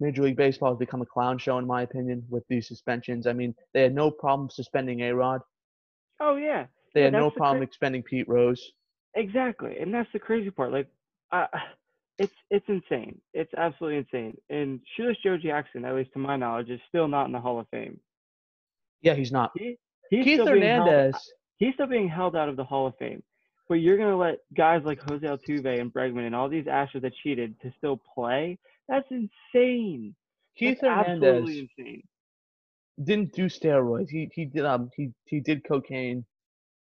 Major 0.00 0.22
League 0.22 0.36
Baseball 0.36 0.70
has 0.72 0.78
become 0.78 1.00
a 1.00 1.06
clown 1.06 1.38
show, 1.38 1.58
in 1.58 1.66
my 1.66 1.82
opinion, 1.82 2.24
with 2.28 2.42
these 2.48 2.66
suspensions. 2.66 3.24
I 3.28 3.32
mean, 3.34 3.54
they 3.72 3.82
had 3.82 3.94
no 3.94 4.10
problem 4.10 4.50
suspending 4.50 5.02
A 5.02 5.14
Rod. 5.14 5.42
Oh 6.18 6.34
yeah. 6.34 6.66
They 6.92 7.02
Yeah, 7.02 7.04
had 7.06 7.12
no 7.12 7.26
the 7.30 7.36
problem 7.36 7.58
cra- 7.58 7.66
expending 7.66 8.02
Pete 8.02 8.28
Rose. 8.28 8.72
Exactly, 9.14 9.78
and 9.78 9.94
that's 9.94 10.08
the 10.12 10.18
crazy 10.18 10.50
part. 10.50 10.72
Like, 10.72 10.88
uh, 11.30 11.46
it's 12.18 12.32
it's 12.50 12.64
insane. 12.68 13.20
It's 13.32 13.52
absolutely 13.56 13.98
insane. 13.98 14.36
And 14.50 14.80
Shoeless 14.96 15.18
Joe 15.22 15.36
Jackson, 15.36 15.84
at 15.84 15.94
least 15.94 16.12
to 16.14 16.18
my 16.18 16.36
knowledge, 16.36 16.70
is 16.70 16.80
still 16.88 17.06
not 17.06 17.26
in 17.26 17.32
the 17.32 17.40
Hall 17.40 17.60
of 17.60 17.68
Fame. 17.70 18.00
Yeah, 19.02 19.14
he's 19.14 19.30
not. 19.30 19.52
He, 19.56 19.76
he's 20.10 20.24
Keith 20.24 20.38
being 20.38 20.62
held- 20.62 20.88
Hernandez. 20.88 21.32
he's 21.58 21.74
still 21.74 21.86
being 21.86 22.08
held 22.08 22.34
out 22.34 22.48
of 22.48 22.56
the 22.56 22.64
Hall 22.64 22.88
of 22.88 22.94
Fame. 22.98 23.22
But 23.68 23.76
you're 23.76 23.98
gonna 23.98 24.16
let 24.16 24.38
guys 24.56 24.82
like 24.84 25.00
Jose 25.08 25.26
Altuve 25.26 25.80
and 25.80 25.92
Bregman 25.92 26.26
and 26.26 26.34
all 26.34 26.48
these 26.48 26.66
Astros 26.66 27.02
that 27.02 27.14
cheated 27.22 27.60
to 27.62 27.72
still 27.78 27.96
play? 28.14 28.58
That's 28.88 29.08
insane. 29.10 30.14
Keith 30.56 30.78
That's 30.80 30.82
Hernandez 30.82 31.18
absolutely 31.18 31.70
insane. 31.78 32.02
didn't 33.04 33.32
do 33.32 33.46
steroids. 33.46 34.10
He 34.10 34.30
he 34.34 34.44
did 34.46 34.64
um 34.64 34.90
he 34.96 35.12
he 35.26 35.40
did 35.40 35.64
cocaine, 35.66 36.24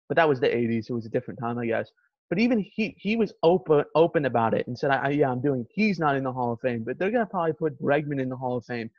but 0.10 0.18
that 0.18 0.30
was 0.30 0.40
the 0.40 0.48
'80s. 0.48 0.90
It 0.90 0.94
was 0.94 1.06
a 1.06 1.10
different 1.10 1.40
time, 1.40 1.58
I 1.58 1.66
guess. 1.68 1.92
But 2.30 2.40
even 2.40 2.60
he 2.60 2.96
he 2.98 3.16
was 3.16 3.34
open 3.44 3.86
open 3.96 4.26
about 4.26 4.54
it 4.54 4.68
and 4.68 4.78
said, 4.78 4.92
I, 4.92 4.98
I 5.08 5.10
yeah 5.12 5.32
I'm 5.32 5.42
doing. 5.42 5.66
He's 5.74 6.00
not 6.00 6.16
in 6.16 6.24
the 6.24 6.34
Hall 6.34 6.54
of 6.54 6.62
Fame, 6.62 6.84
but 6.86 6.98
they're 7.00 7.12
gonna 7.12 7.26
probably 7.26 7.54
put 7.54 7.82
Bregman 7.82 8.22
in 8.22 8.30
the 8.30 8.38
Hall 8.38 8.58
of 8.58 8.66
Fame. 8.66 8.90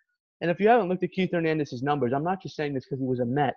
And 0.41 0.51
if 0.51 0.61
you 0.61 0.69
haven't 0.69 0.89
looked 0.89 1.05
at 1.05 1.13
Keith 1.13 1.31
Hernandez's 1.33 1.83
numbers, 1.83 2.13
I'm 2.13 2.25
not 2.25 2.43
just 2.43 2.57
saying 2.57 2.75
this 2.75 2.85
because 2.85 3.01
he 3.01 3.07
was 3.07 3.21
a 3.21 3.25
Met. 3.27 3.57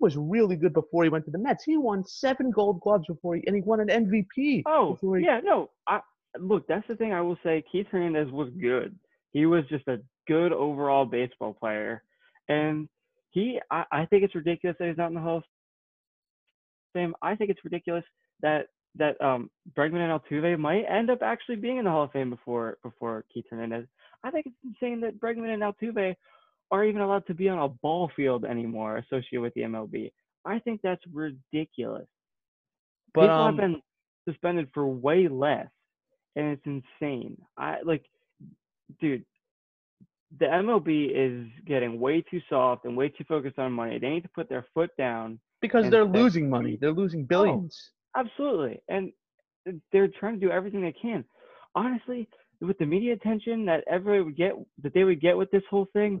Was 0.00 0.16
really 0.16 0.56
good 0.56 0.72
before 0.72 1.04
he 1.04 1.10
went 1.10 1.24
to 1.24 1.30
the 1.30 1.38
Mets. 1.38 1.64
He 1.64 1.76
won 1.76 2.04
seven 2.04 2.50
Gold 2.50 2.80
Gloves 2.80 3.06
before 3.06 3.36
he 3.36 3.42
and 3.46 3.56
he 3.56 3.62
won 3.62 3.80
an 3.80 3.88
MVP. 3.88 4.62
Oh, 4.66 4.96
he, 5.00 5.24
yeah, 5.24 5.40
no. 5.42 5.70
I 5.86 6.00
look. 6.38 6.66
That's 6.68 6.86
the 6.88 6.96
thing 6.96 7.12
I 7.12 7.20
will 7.20 7.38
say. 7.42 7.64
Keith 7.70 7.86
Hernandez 7.90 8.30
was 8.30 8.48
good. 8.60 8.96
He 9.32 9.46
was 9.46 9.64
just 9.68 9.86
a 9.88 10.00
good 10.26 10.52
overall 10.52 11.04
baseball 11.04 11.54
player, 11.54 12.02
and 12.48 12.88
he. 13.30 13.60
I, 13.70 13.84
I 13.90 14.06
think 14.06 14.24
it's 14.24 14.34
ridiculous 14.34 14.76
that 14.78 14.88
he's 14.88 14.98
not 14.98 15.08
in 15.08 15.14
the 15.14 15.20
Hall 15.20 15.38
of 15.38 15.44
Fame. 16.94 17.14
I 17.22 17.34
think 17.34 17.50
it's 17.50 17.64
ridiculous 17.64 18.04
that 18.40 18.66
that 18.96 19.20
um 19.20 19.50
Bregman 19.76 20.08
and 20.08 20.20
Altuve 20.20 20.58
might 20.58 20.84
end 20.84 21.10
up 21.10 21.22
actually 21.22 21.56
being 21.56 21.78
in 21.78 21.84
the 21.84 21.90
Hall 21.90 22.04
of 22.04 22.12
Fame 22.12 22.30
before 22.30 22.78
before 22.82 23.24
Keith 23.32 23.44
Hernandez. 23.50 23.86
I 24.24 24.30
think 24.30 24.46
it's 24.46 24.56
insane 24.64 25.00
that 25.00 25.20
Bregman 25.20 25.52
and 25.52 25.62
Altuve 25.62 26.14
are 26.70 26.84
even 26.84 27.00
allowed 27.00 27.26
to 27.26 27.34
be 27.34 27.48
on 27.48 27.58
a 27.58 27.68
ball 27.68 28.10
field 28.14 28.44
anymore 28.44 28.98
associated 28.98 29.40
with 29.40 29.54
the 29.54 29.62
MLB. 29.62 30.12
I 30.44 30.58
think 30.58 30.80
that's 30.82 31.02
ridiculous. 31.12 32.06
but 33.14 33.22
People 33.22 33.36
um, 33.36 33.56
have 33.56 33.56
been 33.56 33.82
suspended 34.28 34.68
for 34.74 34.86
way 34.86 35.28
less, 35.28 35.68
and 36.36 36.46
it's 36.46 36.82
insane. 37.00 37.36
I 37.56 37.78
like, 37.84 38.04
dude. 39.00 39.24
The 40.38 40.44
MLB 40.44 41.10
is 41.14 41.48
getting 41.66 41.98
way 41.98 42.20
too 42.20 42.42
soft 42.50 42.84
and 42.84 42.94
way 42.94 43.08
too 43.08 43.24
focused 43.26 43.58
on 43.58 43.72
money. 43.72 43.98
They 43.98 44.10
need 44.10 44.24
to 44.24 44.28
put 44.28 44.50
their 44.50 44.66
foot 44.74 44.90
down. 44.98 45.40
because 45.62 45.88
they're 45.88 46.04
losing 46.04 46.50
money. 46.50 46.76
They're 46.78 46.92
losing 46.92 47.24
billions. 47.24 47.92
Absolutely, 48.14 48.82
and 48.88 49.10
they're 49.90 50.08
trying 50.20 50.38
to 50.38 50.46
do 50.46 50.52
everything 50.52 50.82
they 50.82 50.92
can. 50.92 51.24
Honestly, 51.74 52.28
with 52.60 52.76
the 52.78 52.86
media 52.86 53.14
attention 53.14 53.64
that 53.66 53.84
everybody 53.90 54.22
would 54.22 54.36
get, 54.36 54.52
that 54.82 54.92
they 54.92 55.04
would 55.04 55.20
get 55.20 55.36
with 55.36 55.50
this 55.50 55.62
whole 55.70 55.88
thing, 55.92 56.20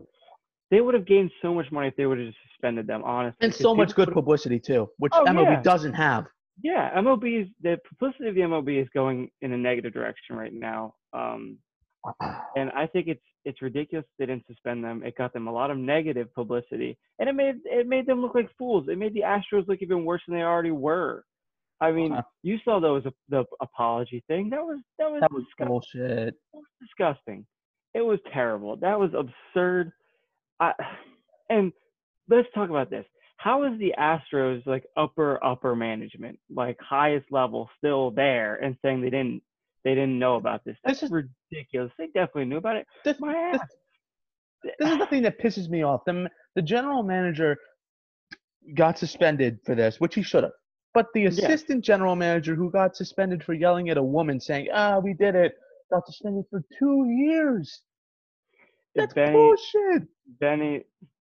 they 0.70 0.80
would 0.80 0.94
have 0.94 1.06
gained 1.06 1.30
so 1.42 1.54
much 1.54 1.70
money 1.72 1.88
if 1.88 1.96
they 1.96 2.06
would 2.06 2.18
have 2.18 2.26
just 2.28 2.38
suspended 2.50 2.86
them. 2.86 3.02
Honestly, 3.04 3.38
And 3.40 3.54
so 3.54 3.74
much 3.74 3.94
good 3.94 4.12
publicity 4.12 4.58
too, 4.60 4.88
which 4.98 5.12
Oh, 5.14 5.24
MLB 5.24 5.44
yeah. 5.52 5.62
doesn't 5.62 5.94
have. 5.94 6.26
yeah, 6.62 6.90
MLB 7.00 7.42
is 7.42 7.48
the 7.62 7.78
publicity 7.88 8.28
of 8.28 8.34
the 8.34 8.42
MLB 8.42 8.82
is 8.82 8.88
going 8.94 9.30
in 9.42 9.52
a 9.52 9.56
negative 9.58 9.92
direction 9.92 10.36
right 10.36 10.52
now. 10.52 10.94
Um, 11.12 11.58
and 12.56 12.70
I 12.72 12.86
think 12.86 13.08
it's 13.08 13.22
it's 13.44 13.62
ridiculous 13.62 14.04
they 14.18 14.26
didn't 14.26 14.46
suspend 14.46 14.84
them. 14.84 15.02
It 15.02 15.16
got 15.16 15.32
them 15.32 15.46
a 15.48 15.52
lot 15.52 15.70
of 15.70 15.78
negative 15.78 16.32
publicity, 16.34 16.98
and 17.18 17.28
it 17.28 17.34
made 17.34 17.56
it 17.64 17.86
made 17.86 18.06
them 18.06 18.20
look 18.20 18.34
like 18.34 18.48
fools. 18.58 18.88
It 18.88 18.98
made 18.98 19.14
the 19.14 19.22
Astros 19.22 19.66
look 19.68 19.80
even 19.80 20.04
worse 20.04 20.20
than 20.26 20.36
they 20.36 20.42
already 20.42 20.70
were. 20.70 21.24
I 21.80 21.92
mean, 21.92 22.12
Uh-huh. 22.12 22.22
you 22.42 22.58
saw 22.64 22.78
those 22.80 23.04
the 23.28 23.44
apology 23.60 24.22
thing. 24.28 24.50
That 24.50 24.62
was 24.62 24.78
that 24.98 25.10
was, 25.10 25.20
That 25.22 25.32
was 25.32 25.44
disgusting. 25.44 25.66
bullshit. 25.68 26.34
That 26.52 26.58
was 26.58 26.64
disgusting. 26.80 27.46
It 27.94 28.02
was 28.02 28.18
terrible. 28.32 28.76
That 28.76 28.98
was 28.98 29.10
absurd. 29.14 29.92
I, 30.60 30.72
and 31.48 31.72
let's 32.28 32.48
talk 32.54 32.70
about 32.70 32.90
this. 32.90 33.04
How 33.36 33.64
is 33.64 33.78
the 33.78 33.94
Astros 33.98 34.66
like 34.66 34.84
upper 34.96 35.42
upper 35.44 35.76
management, 35.76 36.38
like 36.54 36.76
highest 36.80 37.26
level, 37.30 37.70
still 37.78 38.10
there 38.10 38.56
and 38.56 38.76
saying 38.82 39.00
they 39.00 39.10
didn't 39.10 39.42
they 39.84 39.94
didn't 39.94 40.18
know 40.18 40.36
about 40.36 40.64
this? 40.64 40.76
This 40.84 41.00
That's 41.00 41.02
is- 41.04 41.24
ridiculous. 41.52 41.92
They 41.98 42.06
definitely 42.06 42.46
knew 42.46 42.56
about 42.56 42.76
it. 42.76 42.86
This, 43.04 43.20
My 43.20 43.34
ass. 43.34 43.60
this 44.78 44.90
is 44.90 44.98
the 44.98 45.06
thing 45.06 45.22
that 45.22 45.40
pisses 45.40 45.68
me 45.68 45.84
off. 45.84 46.00
The, 46.04 46.28
the 46.56 46.62
general 46.62 47.02
manager 47.04 47.56
got 48.74 48.98
suspended 48.98 49.60
for 49.64 49.74
this, 49.76 50.00
which 50.00 50.14
he 50.14 50.22
should 50.22 50.42
have. 50.42 50.52
But 50.94 51.06
the 51.14 51.26
assistant 51.26 51.84
general 51.84 52.16
manager 52.16 52.54
who 52.56 52.70
got 52.72 52.96
suspended 52.96 53.44
for 53.44 53.54
yelling 53.54 53.88
at 53.88 53.96
a 53.98 54.02
woman 54.02 54.40
saying, 54.40 54.68
ah, 54.72 54.98
we 54.98 55.14
did 55.14 55.36
it, 55.36 55.52
got 55.92 56.04
suspended 56.06 56.44
for 56.50 56.62
two 56.76 57.06
years. 57.08 57.82
That's 58.96 59.14
Benny, 59.14 59.32
bullshit. 59.32 60.08
Benny, 60.40 60.84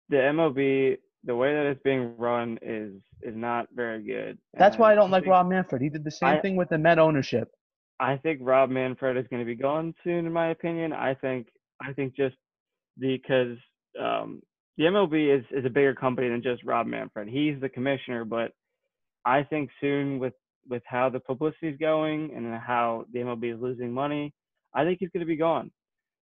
the 0.09 0.17
MLB, 0.17 0.99
the 1.25 1.35
way 1.35 1.55
that 1.55 1.67
it's 1.67 1.83
being 1.83 2.17
run 2.17 2.59
is 2.63 2.93
is 3.23 3.37
not 3.37 3.69
very 3.75 4.03
good. 4.03 4.39
That's 4.55 4.77
why 4.77 4.93
I 4.93 4.95
don't 4.95 5.11
like 5.11 5.27
Rob 5.27 5.49
Manfred. 5.49 5.81
He 5.81 5.89
did 5.89 6.05
the 6.05 6.11
same 6.11 6.31
I- 6.31 6.41
thing 6.41 6.57
with 6.57 6.69
the 6.69 6.79
Met 6.79 6.99
ownership. 6.99 7.49
I 8.01 8.17
think 8.17 8.41
Rob 8.43 8.69
Manfred 8.69 9.17
is 9.17 9.27
going 9.29 9.41
to 9.41 9.47
be 9.47 9.55
gone 9.55 9.95
soon, 10.03 10.27
in 10.27 10.33
my 10.33 10.49
opinion. 10.49 10.93
I 10.93 11.15
think 11.15 11.49
I 11.81 11.93
think 11.93 12.17
just 12.17 12.37
because 12.99 13.57
um, 14.01 14.43
the 14.77 14.85
MLB 14.85 15.39
is 15.39 15.45
is 15.53 15.65
a 15.65 15.71
bigger 15.71 15.95
company 15.95 16.29
than 16.29 16.43
just 16.43 16.65
Rob 16.65 16.87
Manfred. 16.87 17.29
He's 17.29 17.61
the 17.61 17.69
commissioner, 17.69 18.25
but 18.25 18.53
I 19.25 19.45
think 19.45 19.71
soon 19.81 20.19
with 20.19 20.35
with 20.69 20.83
how 20.87 21.11
the 21.11 21.21
publicity 21.21 21.69
is 21.69 21.79
going 21.79 22.33
and 22.35 22.55
how 22.55 23.05
the 23.13 23.21
MLB 23.21 23.55
is 23.55 23.61
losing 23.61 23.93
money, 23.93 24.33
I 24.75 24.85
think 24.85 24.99
he's 25.01 25.11
going 25.11 25.21
to 25.21 25.27
be 25.27 25.37
gone 25.37 25.71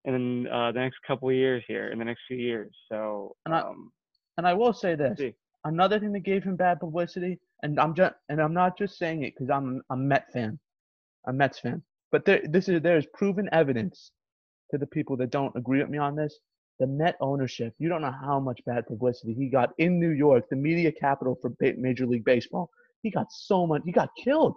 in 0.04 0.46
uh, 0.48 0.72
the 0.72 0.80
next 0.80 0.98
couple 1.06 1.28
of 1.28 1.34
years 1.34 1.62
here, 1.66 1.88
in 1.92 1.98
the 1.98 2.04
next 2.04 2.22
few 2.26 2.36
years. 2.36 2.74
So 2.90 3.36
And 3.46 3.54
I- 3.54 3.60
um, 3.60 3.92
And 4.38 4.46
I 4.46 4.54
will 4.54 4.72
say 4.72 4.94
this: 4.94 5.18
see. 5.18 5.34
another 5.64 5.98
thing 6.00 6.12
that 6.12 6.20
gave 6.32 6.42
him 6.44 6.56
bad 6.56 6.80
publicity, 6.80 7.38
and 7.62 7.78
I'm 7.78 7.94
just 7.94 8.14
and 8.30 8.40
I'm 8.40 8.54
not 8.54 8.78
just 8.78 8.96
saying 8.96 9.22
it 9.24 9.34
because 9.34 9.50
I'm 9.50 9.82
a 9.90 9.96
Met 9.96 10.26
fan, 10.32 10.58
a 11.26 11.32
Mets 11.32 11.58
fan, 11.60 11.82
but 12.12 12.24
there 12.24 12.40
this 12.54 12.68
is 12.68 12.80
there 12.80 12.96
is 12.96 13.06
proven 13.20 13.48
evidence 13.52 14.12
to 14.70 14.78
the 14.78 14.86
people 14.86 15.16
that 15.18 15.30
don't 15.30 15.54
agree 15.56 15.80
with 15.80 15.90
me 15.90 15.98
on 15.98 16.14
this. 16.16 16.38
The 16.78 16.86
Met 16.86 17.16
ownership, 17.20 17.74
you 17.78 17.88
don't 17.90 18.00
know 18.00 18.16
how 18.28 18.40
much 18.40 18.60
bad 18.64 18.86
publicity 18.86 19.34
he 19.34 19.48
got 19.50 19.68
in 19.76 20.00
New 20.00 20.10
York, 20.10 20.48
the 20.48 20.56
media 20.56 20.90
capital 20.90 21.34
for 21.42 21.50
Major 21.76 22.06
League 22.06 22.24
Baseball. 22.24 22.70
He 23.02 23.10
got 23.10 23.26
so 23.30 23.66
much, 23.66 23.82
he 23.84 23.92
got 23.92 24.08
killed 24.24 24.54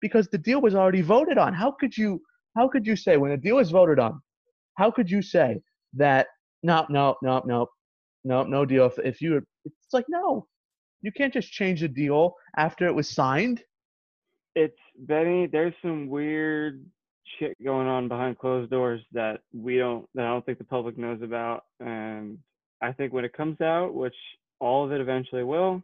because 0.00 0.26
the 0.28 0.38
deal 0.38 0.60
was 0.60 0.74
already 0.74 1.02
voted 1.02 1.38
on. 1.38 1.54
How 1.54 1.70
could 1.70 1.96
you 1.96 2.20
how 2.56 2.66
could 2.68 2.84
you 2.86 2.96
say 2.96 3.16
when 3.16 3.30
a 3.32 3.36
deal 3.36 3.58
is 3.58 3.70
voted 3.70 3.98
on, 4.00 4.20
how 4.76 4.90
could 4.90 5.10
you 5.10 5.22
say 5.22 5.60
that 5.94 6.28
no, 6.62 6.86
no, 6.88 7.16
no, 7.22 7.42
no, 7.44 7.68
no, 8.24 8.42
no 8.42 8.64
deal. 8.64 8.86
If, 8.86 8.98
if 8.98 9.20
you, 9.20 9.42
it's 9.64 9.92
like 9.92 10.06
no, 10.08 10.46
you 11.02 11.12
can't 11.12 11.32
just 11.32 11.52
change 11.52 11.80
the 11.80 11.88
deal 11.88 12.34
after 12.56 12.86
it 12.86 12.94
was 12.94 13.08
signed. 13.08 13.62
it's 14.54 14.78
Benny. 14.98 15.46
There's 15.46 15.74
some 15.82 16.08
weird 16.08 16.84
shit 17.38 17.56
going 17.64 17.86
on 17.86 18.08
behind 18.08 18.38
closed 18.38 18.70
doors 18.70 19.00
that 19.12 19.40
we 19.52 19.78
don't, 19.78 20.06
that 20.14 20.24
I 20.24 20.28
don't 20.28 20.44
think 20.46 20.58
the 20.58 20.64
public 20.64 20.96
knows 20.96 21.22
about. 21.22 21.64
And 21.80 22.38
I 22.82 22.92
think 22.92 23.12
when 23.12 23.24
it 23.24 23.32
comes 23.36 23.60
out, 23.60 23.94
which 23.94 24.14
all 24.60 24.84
of 24.84 24.92
it 24.92 25.00
eventually 25.00 25.44
will, 25.44 25.82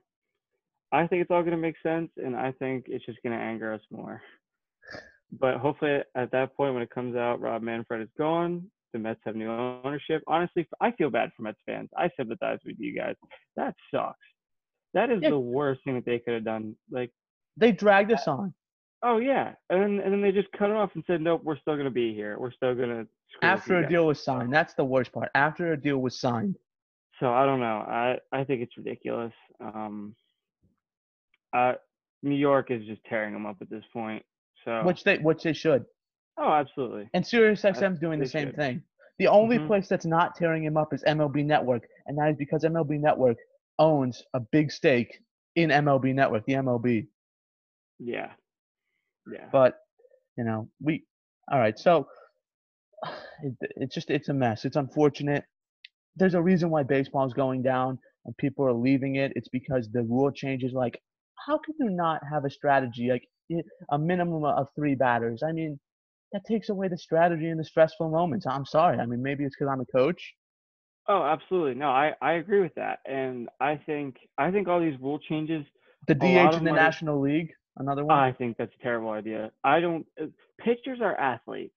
I 0.93 1.07
think 1.07 1.23
it's 1.23 1.31
all 1.31 1.43
going 1.43 1.53
to 1.53 1.57
make 1.57 1.77
sense, 1.83 2.11
and 2.17 2.35
I 2.35 2.53
think 2.53 2.87
it's 2.89 3.05
just 3.07 3.23
going 3.23 3.37
to 3.37 3.43
anger 3.43 3.73
us 3.73 3.81
more. 3.93 4.21
But 5.39 5.59
hopefully, 5.59 6.01
at 6.17 6.33
that 6.33 6.57
point, 6.57 6.75
when 6.75 6.83
it 6.83 6.91
comes 6.91 7.15
out, 7.15 7.41
Rob 7.41 7.63
Manfred 7.63 8.03
is 8.03 8.09
gone. 8.19 8.69
The 8.93 8.99
Mets 8.99 9.21
have 9.25 9.37
new 9.37 9.51
ownership. 9.51 10.23
Honestly, 10.27 10.67
I 10.81 10.91
feel 10.93 11.11
bad 11.11 11.31
for 11.37 11.43
Mets 11.43 11.61
fans. 11.67 11.89
I 11.97 12.11
sympathize 12.17 12.59
with 12.65 12.77
you 12.79 12.97
guys. 12.97 13.15
That 13.57 13.75
sucks. 13.95 14.19
That 14.95 15.11
is 15.11 15.23
Yeah. 15.23 15.31
the 15.31 15.39
worst 15.39 15.83
thing 15.85 15.95
that 15.95 16.05
they 16.05 16.19
could 16.19 16.35
have 16.35 16.45
done. 16.45 16.77
Like. 16.91 17.13
They 17.57 17.73
dragged 17.73 18.13
us 18.13 18.27
on 18.27 18.55
Oh 19.03 19.17
yeah, 19.17 19.55
and 19.71 19.83
then 19.83 20.01
and 20.05 20.13
then 20.13 20.21
they 20.21 20.31
just 20.31 20.53
cut 20.53 20.69
it 20.69 20.77
off 20.77 20.91
and 20.95 21.03
said, 21.07 21.23
nope, 21.23 21.41
we're 21.43 21.57
still 21.57 21.77
gonna 21.77 21.91
be 21.91 22.13
here. 22.15 22.39
We're 22.39 22.51
still 22.53 22.75
gonna. 22.75 23.07
screw 23.29 23.49
after 23.49 23.79
a 23.79 23.83
guys." 23.83 23.91
deal 23.91 24.07
was 24.07 24.23
signed. 24.23 24.53
That's 24.53 24.75
the 24.75 24.85
worst 24.85 25.11
part. 25.13 25.31
After 25.35 25.73
a 25.73 25.77
deal 25.81 25.99
was 25.99 26.21
signed. 26.21 26.57
So 27.19 27.33
I 27.33 27.47
don't 27.47 27.61
know. 27.61 27.79
I 27.87 28.19
I 28.33 28.45
think 28.45 28.63
it's 28.63 28.77
ridiculous. 28.77 29.33
Um. 29.61 30.15
Uh, 31.53 31.75
New 32.23 32.35
York 32.37 32.71
is 32.71 32.85
just 32.85 33.03
tearing 33.05 33.33
them 33.33 33.47
up 33.47 33.57
at 33.63 33.71
this 33.71 33.85
point. 33.93 34.23
So. 34.65 34.83
which 34.85 35.03
they 35.05 35.17
which 35.19 35.43
they 35.43 35.55
should. 35.55 35.87
Oh, 36.39 36.53
absolutely. 36.53 37.09
And 37.15 37.27
Sirius 37.27 37.63
XM's 37.63 37.99
doing 37.99 38.19
the 38.19 38.27
same 38.29 38.49
should. 38.49 38.57
thing. 38.57 38.83
The 39.19 39.29
only 39.29 39.59
Mhm. 39.59 39.67
place 39.67 39.89
that's 39.89 40.07
not 40.07 40.35
tearing 40.37 40.65
him 40.65 40.77
up 40.77 40.93
is 40.95 41.03
MLB 41.05 41.45
Network, 41.45 41.87
and 42.07 42.17
that 42.19 42.31
is 42.31 42.37
because 42.37 42.65
MLB 42.65 42.99
Network 42.99 43.37
owns 43.79 44.23
a 44.35 44.41
big 44.41 44.71
stake 44.73 45.21
in 45.57 45.71
MLB 45.71 46.13
Network, 46.15 46.45
the 46.47 46.55
MLB. 46.55 47.09
Yeah. 47.99 48.33
Yeah. 49.31 49.49
But 49.53 49.79
you 50.37 50.45
know, 50.45 50.71
we 50.81 51.05
all 51.51 51.59
right. 51.59 51.79
So 51.79 52.09
it, 53.43 53.55
it's 53.77 53.95
just 53.95 54.11
it's 54.11 54.29
a 54.29 54.35
mess. 54.35 54.65
It's 54.65 54.77
unfortunate. 54.77 55.45
There's 56.17 56.35
a 56.35 56.43
reason 56.43 56.71
why 56.71 56.83
baseball 56.83 57.27
is 57.27 57.33
going 57.35 57.63
down 57.63 57.99
and 58.25 58.37
people 58.37 58.65
are 58.67 58.73
leaving 58.73 59.17
it. 59.17 59.33
It's 59.37 59.49
because 59.49 59.89
the 59.93 60.03
rule 60.03 60.31
changes. 60.31 60.73
Like, 60.73 61.01
how 61.47 61.59
can 61.59 61.75
you 61.79 61.91
not 61.91 62.21
have 62.31 62.45
a 62.45 62.51
strategy 62.51 63.11
like 63.11 63.27
a 63.91 63.99
minimum 63.99 64.45
of 64.45 64.69
three 64.75 64.95
batters? 64.95 65.43
I 65.43 65.53
mean, 65.53 65.79
that 66.33 66.45
takes 66.47 66.69
away 66.69 66.89
the 66.89 66.99
strategy 66.99 67.49
and 67.49 67.59
the 67.59 67.65
stressful 67.65 68.09
moments. 68.09 68.47
I'm 68.47 68.65
sorry. 68.65 68.99
I 68.99 69.07
mean, 69.07 69.23
maybe 69.23 69.45
it's 69.45 69.57
because 69.57 69.71
I'm 69.73 69.81
a 69.81 69.87
coach. 69.87 70.35
Oh, 71.09 71.23
absolutely. 71.25 71.75
No, 71.75 71.89
I, 71.89 72.13
I 72.23 72.35
agree 72.35 72.61
with 72.61 72.75
that. 72.77 73.01
And 73.05 73.49
I 73.61 73.81
think 73.85 74.17
I 74.39 74.51
think 74.51 74.69
all 74.69 74.81
these 74.81 74.99
rule 75.01 75.19
changes. 75.19 75.65
The 76.07 76.15
DH 76.15 76.55
in 76.55 76.65
the 76.65 76.73
National 76.73 77.21
League, 77.21 77.53
another 77.77 78.05
one. 78.05 78.17
I 78.17 78.33
think 78.33 78.57
that's 78.57 78.73
a 78.79 78.83
terrible 78.83 79.11
idea. 79.11 79.51
I 79.65 79.81
don't. 79.81 80.07
Uh, 80.21 80.27
pitchers 80.59 81.01
are 81.03 81.17
athletes. 81.17 81.75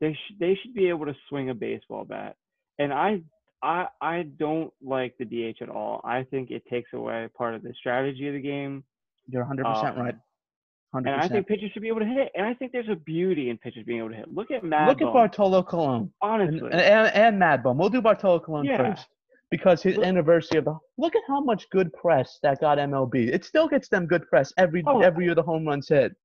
They 0.00 0.16
should 0.26 0.38
they 0.40 0.58
should 0.60 0.74
be 0.74 0.88
able 0.88 1.06
to 1.06 1.14
swing 1.28 1.50
a 1.50 1.54
baseball 1.54 2.04
bat. 2.04 2.36
And 2.78 2.92
I 2.92 3.22
I 3.62 3.86
I 4.00 4.22
don't 4.22 4.72
like 4.82 5.14
the 5.18 5.24
DH 5.24 5.62
at 5.62 5.68
all. 5.68 6.00
I 6.04 6.24
think 6.24 6.50
it 6.50 6.64
takes 6.68 6.92
away 6.92 7.28
part 7.36 7.54
of 7.54 7.62
the 7.62 7.72
strategy 7.78 8.26
of 8.26 8.34
the 8.34 8.40
game. 8.40 8.82
You're 9.28 9.44
100% 9.44 9.64
um, 9.64 9.98
right. 9.98 10.14
100%. 10.94 10.98
And 11.06 11.08
I 11.08 11.28
think 11.28 11.46
pitchers 11.46 11.70
should 11.72 11.82
be 11.82 11.88
able 11.88 12.00
to 12.00 12.06
hit. 12.06 12.30
And 12.34 12.46
I 12.46 12.54
think 12.54 12.72
there's 12.72 12.88
a 12.90 12.96
beauty 12.96 13.50
in 13.50 13.58
pitchers 13.58 13.84
being 13.84 14.00
able 14.00 14.10
to 14.10 14.16
hit. 14.16 14.32
Look 14.32 14.50
at 14.50 14.62
Mad 14.62 14.88
Look 14.88 14.98
Bum. 14.98 15.08
at 15.08 15.14
Bartolo 15.14 15.62
Colon. 15.62 16.12
Honestly. 16.20 16.60
And, 16.70 16.80
and, 16.80 17.14
and 17.14 17.38
Mad 17.38 17.62
Bum. 17.62 17.78
We'll 17.78 17.88
do 17.88 18.02
Bartolo 18.02 18.40
Colon 18.40 18.66
yeah. 18.66 18.76
first. 18.76 19.06
Because 19.50 19.82
his 19.82 19.96
look, 19.96 20.06
anniversary 20.06 20.58
of 20.58 20.64
the 20.64 20.78
look 20.96 21.14
at 21.14 21.20
how 21.28 21.40
much 21.40 21.68
good 21.68 21.92
press 21.92 22.38
that 22.42 22.58
got 22.60 22.78
MLB. 22.78 23.28
It 23.28 23.44
still 23.44 23.68
gets 23.68 23.86
them 23.88 24.06
good 24.06 24.26
press 24.28 24.50
every 24.56 24.82
oh, 24.86 25.02
every 25.02 25.26
year 25.26 25.34
the 25.34 25.42
home 25.42 25.66
runs 25.66 25.90
hit. 25.90 26.16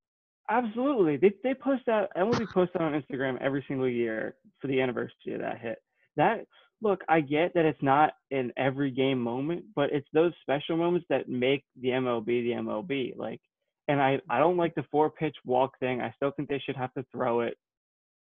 Absolutely. 0.50 1.18
They 1.18 1.34
they 1.44 1.54
post 1.54 1.90
out 1.90 2.08
MLB 2.16 2.48
posts 2.54 2.72
that 2.74 2.82
on 2.82 2.94
Instagram 2.94 3.38
every 3.42 3.66
single 3.68 3.90
year 3.90 4.36
for 4.62 4.68
the 4.68 4.80
anniversary 4.80 5.34
of 5.34 5.42
that 5.42 5.60
hit. 5.60 5.78
That 6.16 6.46
look, 6.82 7.02
I 7.10 7.22
get 7.22 7.54
that 7.54 7.66
it's 7.66 7.82
not 7.82 8.14
an 8.32 8.52
every 8.58 8.92
game 8.92 9.22
moment, 9.22 9.66
but 9.76 9.92
it's 9.92 10.08
those 10.14 10.34
special 10.42 10.78
moments 10.78 11.06
that 11.10 11.28
make 11.28 11.64
the 11.82 11.90
MLB 11.90 12.26
the 12.26 12.52
MLB. 12.52 13.18
Like, 13.18 13.42
and 13.88 14.02
I 14.02 14.20
I 14.30 14.40
don't 14.40 14.58
like 14.58 14.76
the 14.76 14.84
four 14.92 15.10
pitch 15.10 15.36
walk 15.46 15.80
thing. 15.80 16.02
I 16.02 16.12
still 16.12 16.32
think 16.32 16.50
they 16.50 16.60
should 16.60 16.76
have 16.76 16.94
to 16.94 17.06
throw 17.12 17.42
it. 17.42 17.58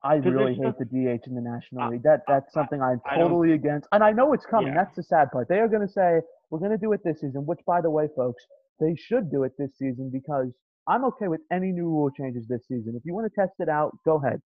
I 0.03 0.15
really 0.15 0.55
hate 0.55 0.77
the 0.77 0.85
DH 0.85 1.27
in 1.27 1.35
the 1.35 1.41
National 1.41 1.89
League. 1.91 2.03
That 2.03 2.21
that's 2.27 2.53
something 2.53 2.81
I'm 2.81 2.99
totally 3.15 3.53
against, 3.53 3.87
and 3.93 4.03
I 4.03 4.11
know 4.11 4.33
it's 4.33 4.45
coming. 4.45 4.73
Yeah. 4.73 4.83
That's 4.83 4.95
the 4.97 5.03
sad 5.03 5.31
part. 5.31 5.47
They 5.47 5.59
are 5.59 5.69
going 5.69 5.85
to 5.85 5.91
say 5.91 6.19
we're 6.49 6.59
going 6.59 6.71
to 6.71 6.77
do 6.77 6.91
it 6.91 6.99
this 7.05 7.21
season. 7.21 7.45
Which, 7.45 7.59
by 7.65 7.79
the 7.79 7.89
way, 7.89 8.07
folks, 8.15 8.43
they 8.81 8.95
should 8.97 9.31
do 9.31 9.43
it 9.43 9.53
this 9.57 9.71
season 9.77 10.09
because 10.11 10.51
I'm 10.89 11.05
okay 11.05 11.29
with 11.29 11.39
any 11.51 11.71
new 11.71 11.85
rule 11.85 12.11
changes 12.11 12.45
this 12.49 12.61
season. 12.67 12.95
If 12.97 13.03
you 13.05 13.13
want 13.13 13.31
to 13.31 13.41
test 13.41 13.53
it 13.59 13.69
out, 13.69 13.97
go 14.03 14.21
ahead. 14.21 14.41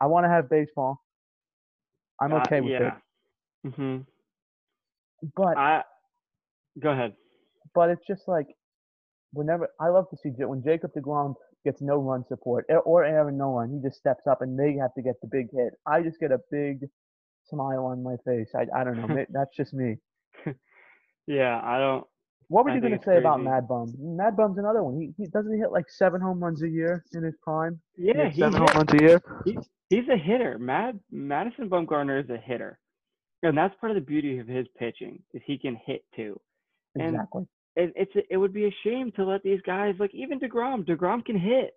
I 0.00 0.06
want 0.06 0.26
to 0.26 0.30
have 0.30 0.50
baseball. 0.50 1.00
I'm 2.20 2.32
uh, 2.32 2.40
okay 2.40 2.58
uh, 2.58 2.62
with 2.62 2.72
yeah. 2.72 2.96
it. 3.64 3.72
Mhm. 3.74 4.04
But 5.34 5.56
I 5.56 5.84
go 6.78 6.90
ahead. 6.90 7.14
But 7.74 7.88
it's 7.88 8.06
just 8.06 8.28
like 8.28 8.46
whenever 9.32 9.68
I 9.80 9.88
love 9.88 10.08
to 10.10 10.16
see 10.16 10.30
when 10.30 10.62
Jacob 10.62 10.92
Degrom 10.96 11.34
gets 11.64 11.80
no 11.80 11.98
run 11.98 12.24
support 12.28 12.66
or 12.84 13.04
Aaron 13.04 13.36
Nola, 13.36 13.66
he 13.68 13.80
just 13.82 13.98
steps 13.98 14.26
up 14.26 14.42
and 14.42 14.58
they 14.58 14.74
have 14.80 14.94
to 14.94 15.02
get 15.02 15.20
the 15.20 15.28
big 15.28 15.48
hit. 15.52 15.74
I 15.86 16.02
just 16.02 16.20
get 16.20 16.32
a 16.32 16.38
big 16.50 16.80
smile 17.46 17.86
on 17.86 18.02
my 18.02 18.16
face. 18.26 18.50
I 18.54 18.66
I 18.74 18.84
don't 18.84 18.96
know. 18.96 19.24
that's 19.30 19.56
just 19.56 19.74
me. 19.74 19.96
yeah, 21.26 21.60
I 21.62 21.78
don't. 21.78 22.04
What 22.48 22.64
were 22.64 22.74
you 22.74 22.80
going 22.80 22.92
to 22.92 22.98
say 22.98 23.04
crazy. 23.04 23.20
about 23.20 23.42
Mad 23.42 23.68
Bum? 23.68 23.92
Mad 23.98 24.34
Bum's 24.34 24.56
another 24.56 24.82
one. 24.82 24.98
He, 24.98 25.12
he 25.22 25.28
doesn't 25.28 25.52
he 25.52 25.58
hit 25.58 25.70
like 25.70 25.84
seven 25.90 26.18
home 26.18 26.42
runs 26.42 26.62
a 26.62 26.68
year 26.68 27.04
in 27.12 27.22
his 27.22 27.34
prime. 27.42 27.78
Yeah, 27.96 28.30
he 28.30 28.40
seven 28.40 28.60
hit, 28.60 28.70
home 28.70 28.78
runs 28.78 28.94
a 28.94 29.04
year. 29.04 29.22
He, 29.44 29.58
he's 29.90 30.08
a 30.08 30.16
hitter. 30.16 30.58
Mad 30.58 30.98
Madison 31.10 31.68
Bumgarner 31.68 32.24
is 32.24 32.30
a 32.30 32.38
hitter, 32.38 32.78
and 33.42 33.56
that's 33.56 33.74
part 33.80 33.90
of 33.90 33.96
the 33.96 34.00
beauty 34.00 34.38
of 34.38 34.48
his 34.48 34.66
pitching 34.78 35.22
is 35.34 35.42
he 35.44 35.58
can 35.58 35.78
hit 35.84 36.04
too. 36.16 36.40
And 36.94 37.14
exactly. 37.14 37.44
It, 37.78 37.92
it's 37.94 38.12
it 38.28 38.36
would 38.36 38.52
be 38.52 38.66
a 38.66 38.74
shame 38.84 39.12
to 39.16 39.24
let 39.24 39.42
these 39.44 39.60
guys 39.64 39.94
like 40.00 40.12
even 40.12 40.40
Degrom. 40.40 40.84
Degrom 40.84 41.24
can 41.24 41.38
hit, 41.38 41.74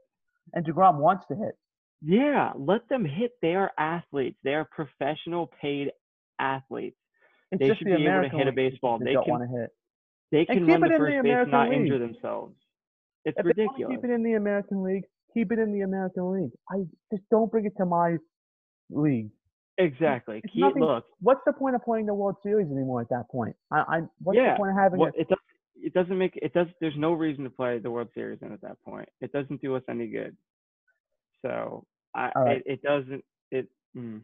and 0.54 0.66
Degrom 0.66 0.98
wants 0.98 1.26
to 1.28 1.36
hit. 1.36 1.56
Yeah, 2.02 2.54
let 2.58 2.90
them 2.90 3.06
hit. 3.06 3.34
They 3.44 3.54
are 3.54 3.72
athletes. 3.78 4.38
They 4.44 4.56
are 4.56 4.68
professional 4.72 5.52
paid 5.62 5.92
athletes. 6.40 6.98
It's 7.52 7.60
they 7.60 7.68
should 7.76 7.86
the 7.86 7.98
be 7.98 8.06
American 8.06 8.40
able 8.40 8.46
to 8.46 8.46
hit 8.46 8.48
a 8.48 8.72
baseball. 8.72 8.98
They, 8.98 9.14
can 9.14 9.24
want 9.28 9.44
to 9.44 9.58
hit. 9.60 9.70
They 10.32 10.46
can 10.46 10.66
run 10.66 10.82
the 10.82 10.88
first 10.98 11.16
the 11.18 11.22
base 11.22 11.38
and 11.44 11.52
not 11.52 11.70
League. 11.70 11.82
injure 11.82 12.00
themselves. 12.00 12.56
It's 13.24 13.38
if 13.38 13.46
ridiculous. 13.46 13.96
keep 13.96 14.04
it 14.04 14.10
in 14.10 14.24
the 14.24 14.34
American 14.34 14.84
League. 14.84 15.04
Keep 15.36 15.52
it 15.52 15.60
in 15.60 15.72
the 15.72 15.82
American 15.82 16.34
League. 16.34 16.52
I 16.70 16.78
just 17.14 17.24
don't 17.30 17.52
bring 17.52 17.66
it 17.66 17.74
to 17.78 17.86
my 17.86 18.18
league. 18.90 19.30
Exactly. 19.78 20.42
Keep, 20.52 20.62
nothing, 20.62 20.82
look. 20.82 21.06
What's 21.22 21.42
the 21.46 21.54
point 21.54 21.76
of 21.76 21.84
playing 21.84 22.08
the 22.08 22.14
World 22.14 22.36
Series 22.44 22.68
anymore 22.72 23.02
at 23.02 23.10
that 23.10 23.30
point? 23.32 23.56
I, 23.72 23.78
I 23.78 24.00
what's 24.22 24.38
yeah, 24.38 24.54
the 24.54 24.58
point 24.58 24.72
of 24.72 24.78
having 24.78 25.00
well, 25.00 25.10
it? 25.10 25.22
It, 25.22 25.30
does, 25.30 25.38
it 25.84 25.94
doesn't 25.94 26.18
make 26.18 26.38
it 26.42 26.54
does. 26.54 26.68
There's 26.80 26.98
no 26.98 27.14
reason 27.14 27.44
to 27.44 27.50
play 27.50 27.80
the 27.80 27.92
World 27.92 28.10
Series 28.14 28.40
in 28.42 28.52
at 28.52 28.62
that 28.62 28.78
point. 28.84 29.10
It 29.22 29.32
doesn't 29.32 29.62
do 29.62 29.76
us 29.76 29.84
any 29.90 30.08
good. 30.08 30.36
So 31.44 31.86
I, 32.16 32.32
right. 32.36 32.58
it, 32.58 32.64
it 32.66 32.82
doesn't. 32.82 33.24
It. 33.52 33.68
Mm. 33.98 34.22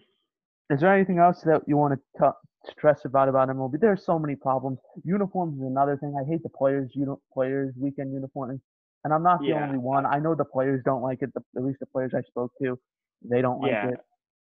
Is 0.69 0.81
there 0.81 0.93
anything 0.93 1.19
else 1.19 1.41
that 1.41 1.61
you 1.65 1.77
want 1.77 1.93
to 1.93 2.25
t- 2.25 2.47
stress 2.71 3.05
about 3.05 3.29
about 3.29 3.49
MLB. 3.49 3.79
There's 3.79 4.05
so 4.05 4.17
many 4.19 4.35
problems. 4.35 4.79
Uniforms 5.03 5.59
is 5.59 5.65
another 5.65 5.97
thing. 5.97 6.15
I 6.19 6.27
hate 6.27 6.43
the 6.43 6.49
players 6.49 6.91
uni- 6.93 7.15
players 7.33 7.73
weekend 7.77 8.13
uniforms, 8.13 8.61
and 9.03 9.13
I'm 9.13 9.23
not 9.23 9.39
the 9.39 9.47
yeah. 9.47 9.63
only 9.65 9.77
one. 9.77 10.05
I 10.05 10.19
know 10.19 10.35
the 10.35 10.45
players 10.45 10.81
don't 10.85 11.01
like 11.01 11.21
it. 11.21 11.33
The, 11.33 11.41
at 11.55 11.63
least 11.63 11.79
the 11.79 11.85
players 11.85 12.11
I 12.15 12.21
spoke 12.21 12.51
to, 12.61 12.79
they 13.23 13.41
don't 13.41 13.65
yeah. 13.65 13.85
like 13.85 13.93
it. 13.93 13.99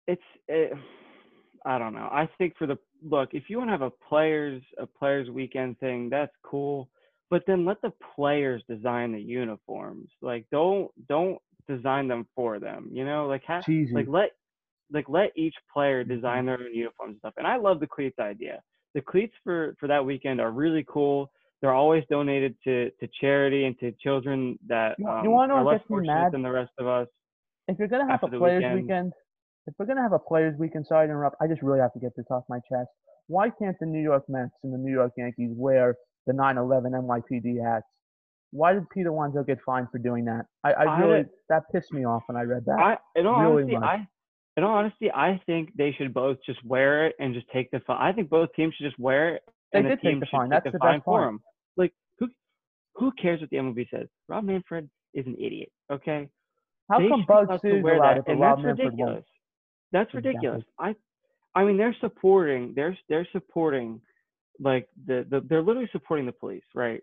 It's 0.06 0.22
it, 0.48 0.72
I 1.64 1.78
don't 1.78 1.94
know. 1.94 2.08
I 2.12 2.28
think 2.38 2.56
for 2.58 2.66
the 2.66 2.78
look, 3.08 3.30
if 3.32 3.44
you 3.48 3.58
want 3.58 3.68
to 3.68 3.72
have 3.72 3.82
a 3.82 3.90
players 3.90 4.62
a 4.78 4.86
players 4.86 5.30
weekend 5.30 5.78
thing, 5.80 6.10
that's 6.10 6.34
cool. 6.42 6.88
But 7.30 7.42
then 7.46 7.64
let 7.64 7.80
the 7.82 7.92
players 8.14 8.62
design 8.68 9.12
the 9.12 9.20
uniforms. 9.20 10.10
Like 10.20 10.46
don't 10.52 10.90
don't 11.08 11.38
design 11.68 12.08
them 12.08 12.26
for 12.34 12.58
them. 12.58 12.90
You 12.92 13.04
know, 13.04 13.26
like 13.26 13.42
have, 13.46 13.64
like 13.92 14.06
let 14.08 14.30
like 14.92 15.08
let 15.08 15.30
each 15.36 15.54
player 15.72 16.04
mm-hmm. 16.04 16.14
design 16.14 16.46
their 16.46 16.60
own 16.60 16.74
uniforms 16.74 17.12
and 17.12 17.18
stuff. 17.18 17.34
And 17.38 17.46
I 17.46 17.56
love 17.56 17.80
the 17.80 17.86
cleats 17.86 18.18
idea. 18.18 18.60
The 18.94 19.00
cleats 19.00 19.34
for 19.42 19.74
for 19.80 19.86
that 19.88 20.04
weekend 20.04 20.40
are 20.40 20.50
really 20.50 20.84
cool. 20.88 21.30
They're 21.60 21.72
always 21.72 22.04
donated 22.10 22.56
to 22.64 22.90
to 22.90 23.08
charity 23.20 23.64
and 23.64 23.78
to 23.80 23.92
children 24.02 24.58
that 24.68 24.96
you, 24.98 25.08
um, 25.08 25.24
you 25.24 25.30
want 25.30 25.50
to 25.50 25.54
are 25.54 25.64
less 25.64 25.80
fortunate 25.88 26.14
mad? 26.14 26.32
than 26.32 26.42
the 26.42 26.50
rest 26.50 26.72
of 26.78 26.86
us. 26.86 27.08
If 27.68 27.78
you're 27.78 27.88
gonna 27.88 28.10
have 28.10 28.22
a 28.22 28.28
players 28.28 28.62
weekend, 28.62 28.82
weekend, 28.82 29.12
if 29.66 29.74
we're 29.78 29.86
gonna 29.86 30.02
have 30.02 30.12
a 30.12 30.18
players 30.18 30.58
week 30.58 30.72
sorry 30.86 31.06
to 31.06 31.10
interrupt. 31.10 31.36
I 31.40 31.46
just 31.46 31.62
really 31.62 31.80
have 31.80 31.92
to 31.94 32.00
get 32.00 32.12
this 32.16 32.26
off 32.30 32.44
my 32.48 32.58
chest. 32.70 32.88
Why 33.26 33.50
can't 33.50 33.76
the 33.80 33.86
New 33.86 34.02
York 34.02 34.24
Mets 34.28 34.52
and 34.62 34.72
the 34.72 34.78
New 34.78 34.92
York 34.92 35.12
Yankees 35.16 35.50
wear 35.54 35.96
the 36.26 36.32
9/11 36.32 36.92
NYPD 36.92 37.62
hats? 37.64 37.86
Why 38.50 38.72
did 38.72 38.88
Peter 38.90 39.08
Alonso 39.08 39.42
get 39.42 39.58
fined 39.66 39.88
for 39.90 39.98
doing 39.98 40.24
that? 40.26 40.46
I, 40.62 40.72
I 40.72 41.00
really 41.00 41.20
I, 41.20 41.24
that 41.48 41.62
pissed 41.72 41.92
me 41.92 42.04
off 42.04 42.22
when 42.26 42.36
I 42.36 42.42
read 42.42 42.64
that. 42.66 42.78
I, 42.78 43.18
in 43.18 43.26
all 43.26 43.40
really 43.40 43.62
honesty, 43.62 43.78
much. 43.78 43.84
I 43.84 44.08
in 44.56 44.64
all 44.64 44.76
honesty, 44.76 45.10
I 45.10 45.40
think 45.46 45.70
they 45.76 45.92
should 45.92 46.14
both 46.14 46.38
just 46.46 46.64
wear 46.64 47.06
it 47.06 47.16
and 47.18 47.34
just 47.34 47.46
take 47.52 47.70
the 47.70 47.80
fine. 47.80 48.00
I 48.00 48.12
think 48.12 48.30
both 48.30 48.50
teams 48.54 48.74
should 48.74 48.84
just 48.84 48.98
wear 48.98 49.36
it. 49.36 49.42
They 49.72 49.80
and 49.80 49.88
did 49.88 49.98
the 49.98 50.10
take 50.10 50.20
the 50.20 50.26
fine. 50.30 50.48
That's 50.48 50.64
the, 50.64 50.72
the 50.72 50.78
fine 50.78 50.98
best 50.98 51.04
for 51.04 51.24
them. 51.24 51.40
Like 51.76 51.92
who 52.18 52.28
who 52.94 53.10
cares 53.20 53.40
what 53.40 53.50
the 53.50 53.56
MLB 53.56 53.88
says? 53.90 54.06
Rob 54.28 54.44
Manfred 54.44 54.88
is 55.14 55.26
an 55.26 55.34
idiot. 55.34 55.70
Okay. 55.90 56.28
How 56.90 57.00
they 57.00 57.08
come 57.08 57.24
Bug 57.26 57.48
to 57.62 57.80
wear 57.80 57.96
allowed 57.96 58.16
that, 58.16 58.18
it, 58.18 58.24
and 58.28 58.40
Rob 58.40 58.58
that's 58.58 58.66
Manfred 58.66 58.86
ridiculous. 58.92 59.14
won't? 59.14 59.24
That's 59.94 60.12
ridiculous. 60.12 60.64
I 60.78 60.94
I 61.54 61.64
mean 61.64 61.78
they're 61.78 61.96
supporting 62.00 62.72
they're 62.74 62.98
they're 63.08 63.28
supporting 63.32 64.00
like 64.60 64.88
the, 65.06 65.24
the 65.30 65.40
they're 65.48 65.62
literally 65.62 65.88
supporting 65.92 66.26
the 66.26 66.32
police, 66.32 66.64
right? 66.74 67.00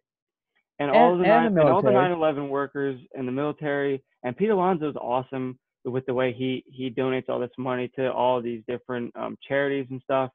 And, 0.77 0.89
and 0.89 0.97
all 0.97 1.17
the, 1.17 1.23
and 1.23 1.45
nine, 1.45 1.53
the 1.55 1.61
and 1.61 1.69
all 1.69 1.81
the 1.81 1.89
9/11 1.89 2.49
workers 2.49 2.99
and 3.13 3.25
the 3.25 3.31
military 3.31 4.03
and 4.23 4.35
Pete 4.35 4.49
Alonso 4.49 4.89
is 4.89 4.95
awesome 4.97 5.57
with 5.85 6.05
the 6.05 6.13
way 6.13 6.33
he 6.33 6.65
he 6.67 6.89
donates 6.89 7.29
all 7.29 7.39
this 7.39 7.49
money 7.57 7.89
to 7.95 8.11
all 8.11 8.41
these 8.41 8.61
different 8.67 9.15
um, 9.15 9.37
charities 9.47 9.87
and 9.89 10.01
stuff. 10.03 10.29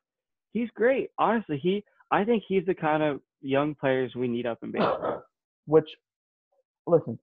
He's 0.52 0.70
great. 0.74 1.10
Honestly, 1.18 1.58
he 1.62 1.84
I 2.10 2.24
think 2.24 2.42
he's 2.48 2.64
the 2.64 2.74
kind 2.74 3.02
of 3.02 3.20
young 3.42 3.74
players 3.74 4.14
we 4.14 4.28
need 4.28 4.46
up 4.46 4.58
in 4.62 4.70
baseball. 4.72 5.24
Which, 5.66 5.88
listen, 6.86 7.18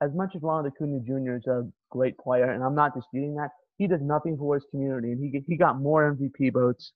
as 0.00 0.10
much 0.14 0.30
as 0.36 0.42
Ronald 0.42 0.72
Acuna 0.72 1.00
Jr. 1.00 1.36
is 1.36 1.46
a 1.46 1.66
great 1.90 2.16
player, 2.18 2.52
and 2.52 2.62
I'm 2.62 2.74
not 2.74 2.94
disputing 2.94 3.34
that, 3.36 3.50
he 3.78 3.86
does 3.86 4.00
nothing 4.02 4.36
for 4.36 4.54
his 4.54 4.64
community, 4.70 5.12
and 5.12 5.22
he 5.22 5.42
he 5.46 5.56
got 5.56 5.80
more 5.80 6.14
MVP 6.14 6.52
votes 6.52 6.92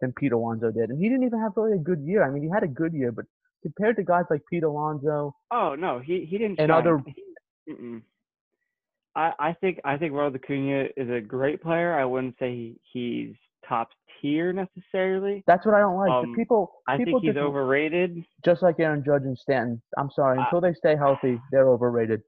than 0.00 0.12
Pete 0.12 0.32
Alonso 0.32 0.70
did, 0.70 0.90
and 0.90 1.00
he 1.00 1.08
didn't 1.08 1.24
even 1.24 1.40
have 1.40 1.52
really 1.56 1.76
a 1.76 1.80
good 1.80 2.00
year. 2.00 2.24
I 2.24 2.30
mean, 2.30 2.42
he 2.42 2.50
had 2.52 2.62
a 2.62 2.68
good 2.68 2.92
year, 2.92 3.12
but 3.12 3.24
compared 3.62 3.96
to 3.96 4.02
guys 4.02 4.24
like 4.30 4.42
Pete 4.50 4.64
Alonso, 4.64 5.34
oh 5.50 5.74
no, 5.74 5.98
he 5.98 6.26
he 6.28 6.38
didn't. 6.38 6.60
And 6.60 6.70
shine. 6.70 6.78
other, 6.78 7.02
he, 7.66 8.00
I, 9.16 9.32
I 9.38 9.52
think 9.54 9.80
I 9.84 9.96
think 9.96 10.12
Ronald 10.12 10.36
Acuna 10.36 10.86
is 10.96 11.10
a 11.10 11.20
great 11.20 11.62
player. 11.62 11.98
I 11.98 12.04
wouldn't 12.04 12.36
say 12.38 12.54
he, 12.54 12.76
he's 12.92 13.34
top 13.66 13.88
tier 14.20 14.52
necessarily. 14.52 15.42
That's 15.46 15.64
what 15.64 15.74
I 15.74 15.80
don't 15.80 15.96
like. 15.96 16.10
Um, 16.10 16.34
people, 16.34 16.82
I 16.86 16.98
people 16.98 17.20
think 17.20 17.34
he's 17.34 17.42
overrated. 17.42 18.22
Just 18.44 18.62
like 18.62 18.78
Aaron 18.78 19.02
Judge 19.04 19.22
and 19.22 19.36
Stanton. 19.38 19.82
I'm 19.98 20.10
sorry. 20.14 20.38
Until 20.38 20.60
they 20.60 20.74
stay 20.74 20.96
healthy, 20.96 21.40
they're 21.50 21.68
overrated. 21.68 22.22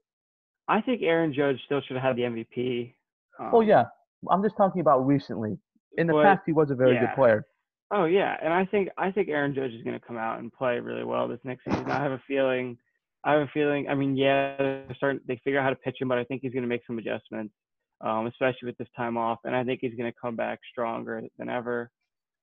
I 0.67 0.81
think 0.81 1.01
Aaron 1.03 1.33
Judge 1.33 1.59
still 1.65 1.81
should 1.81 1.95
have 1.97 2.03
had 2.03 2.15
the 2.15 2.23
MVP. 2.23 2.93
Um, 3.39 3.51
oh 3.53 3.61
yeah, 3.61 3.85
I'm 4.29 4.43
just 4.43 4.57
talking 4.57 4.81
about 4.81 5.05
recently. 5.05 5.57
In 5.97 6.07
the 6.07 6.13
But, 6.13 6.23
past, 6.23 6.41
he 6.45 6.51
was 6.51 6.71
a 6.71 6.75
very 6.75 6.93
yeah. 6.93 7.07
good 7.07 7.15
player. 7.15 7.45
Oh 7.91 8.05
yeah, 8.05 8.37
and 8.41 8.53
I 8.53 8.65
think 8.65 8.89
I 8.97 9.11
think 9.11 9.29
Aaron 9.29 9.55
Judge 9.55 9.71
is 9.71 9.83
going 9.83 9.99
to 9.99 10.05
come 10.05 10.17
out 10.17 10.39
and 10.39 10.53
play 10.53 10.79
really 10.79 11.03
well 11.03 11.27
this 11.27 11.39
next 11.43 11.63
season. 11.65 11.89
I 11.89 12.03
have 12.03 12.11
a 12.11 12.21
feeling. 12.27 12.77
I 13.23 13.33
have 13.33 13.41
a 13.41 13.51
feeling. 13.53 13.87
I 13.89 13.95
mean, 13.95 14.15
yeah, 14.15 14.55
they're 14.57 14.95
starting. 14.95 15.21
They 15.27 15.41
figure 15.43 15.59
out 15.59 15.63
how 15.63 15.71
to 15.71 15.75
pitch 15.75 15.97
him, 15.99 16.07
but 16.07 16.17
I 16.17 16.23
think 16.23 16.41
he's 16.41 16.53
going 16.53 16.63
to 16.63 16.69
make 16.69 16.85
some 16.85 16.99
adjustments, 16.99 17.53
um, 18.01 18.27
especially 18.27 18.67
with 18.67 18.77
this 18.77 18.87
time 18.95 19.17
off. 19.17 19.39
And 19.43 19.55
I 19.55 19.63
think 19.63 19.79
he's 19.81 19.95
going 19.95 20.11
to 20.11 20.17
come 20.21 20.35
back 20.35 20.59
stronger 20.71 21.23
than 21.37 21.49
ever. 21.49 21.89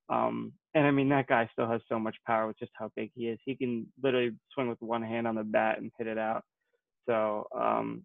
Um, 0.09 0.53
and 0.74 0.86
I 0.86 0.90
mean, 0.90 1.09
that 1.11 1.28
guy 1.28 1.49
still 1.53 1.68
has 1.70 1.80
so 1.88 1.99
much 1.99 2.16
power 2.26 2.47
with 2.47 2.59
just 2.59 2.72
how 2.74 2.90
big 2.97 3.11
he 3.14 3.28
is. 3.28 3.38
He 3.44 3.57
can 3.57 3.86
literally 4.03 4.32
swing 4.53 4.68
with 4.68 4.80
one 4.80 5.03
hand 5.03 5.26
on 5.26 5.34
the 5.34 5.44
bat 5.44 5.78
and 5.78 5.90
hit 5.97 6.07
it 6.07 6.18
out. 6.18 6.42
So, 7.09 7.47
um, 7.59 8.05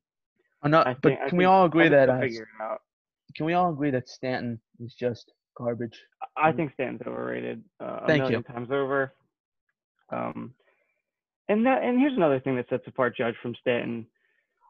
Uh, 0.64 0.68
no, 0.68 0.80
I 0.82 0.93
but 0.93 1.01
think, 1.09 1.20
I 1.26 1.30
can 1.30 1.38
we 1.38 1.45
all 1.45 1.66
agree 1.66 1.89
that 1.89 2.09
uh, 2.09 2.20
figure 2.20 2.43
it 2.43 2.64
out. 2.64 2.80
can 3.36 3.45
we 3.45 3.53
all 3.53 3.72
agree 3.72 3.91
that 3.91 4.07
Stanton 4.09 4.59
is 4.80 4.93
just 4.93 5.32
garbage? 5.57 5.99
I 6.38 6.51
Mm. 6.51 6.55
think 6.55 6.74
Stanton's 6.74 7.01
overrated 7.07 7.64
uh, 7.82 7.99
a 8.03 8.07
Thank 8.07 8.30
you. 8.30 8.41
times 8.43 8.70
over. 8.72 9.14
Um, 10.12 10.53
and 11.49 11.66
that 11.66 11.84
and 11.84 11.99
here's 11.99 12.16
another 12.16 12.39
thing 12.39 12.55
that 12.57 12.70
sets 12.70 12.86
apart 12.88 13.16
Judge 13.18 13.36
from 13.41 13.55
Stanton. 13.55 14.05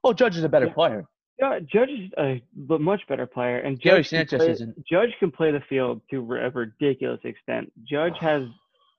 Oh, 0.03 0.13
Judge 0.13 0.37
is 0.37 0.43
a 0.43 0.49
better 0.49 0.67
Yeah. 0.67 0.73
player. 0.73 1.05
Yeah, 1.39 1.59
Judge 1.59 1.89
is 1.89 2.11
a 2.19 2.41
much 2.55 3.01
better 3.07 3.25
player, 3.25 3.57
and 3.59 3.79
Judge 3.79 4.09
can 4.09 4.27
Sanchez 4.27 4.37
play- 4.39 4.51
isn't. 4.51 4.85
Judge 4.85 5.09
can 5.19 5.31
play 5.31 5.51
the 5.51 5.61
field 5.61 6.01
to 6.11 6.17
a 6.19 6.49
ridiculous 6.51 7.19
extent. 7.23 7.71
Judge 7.83 8.17
has 8.19 8.43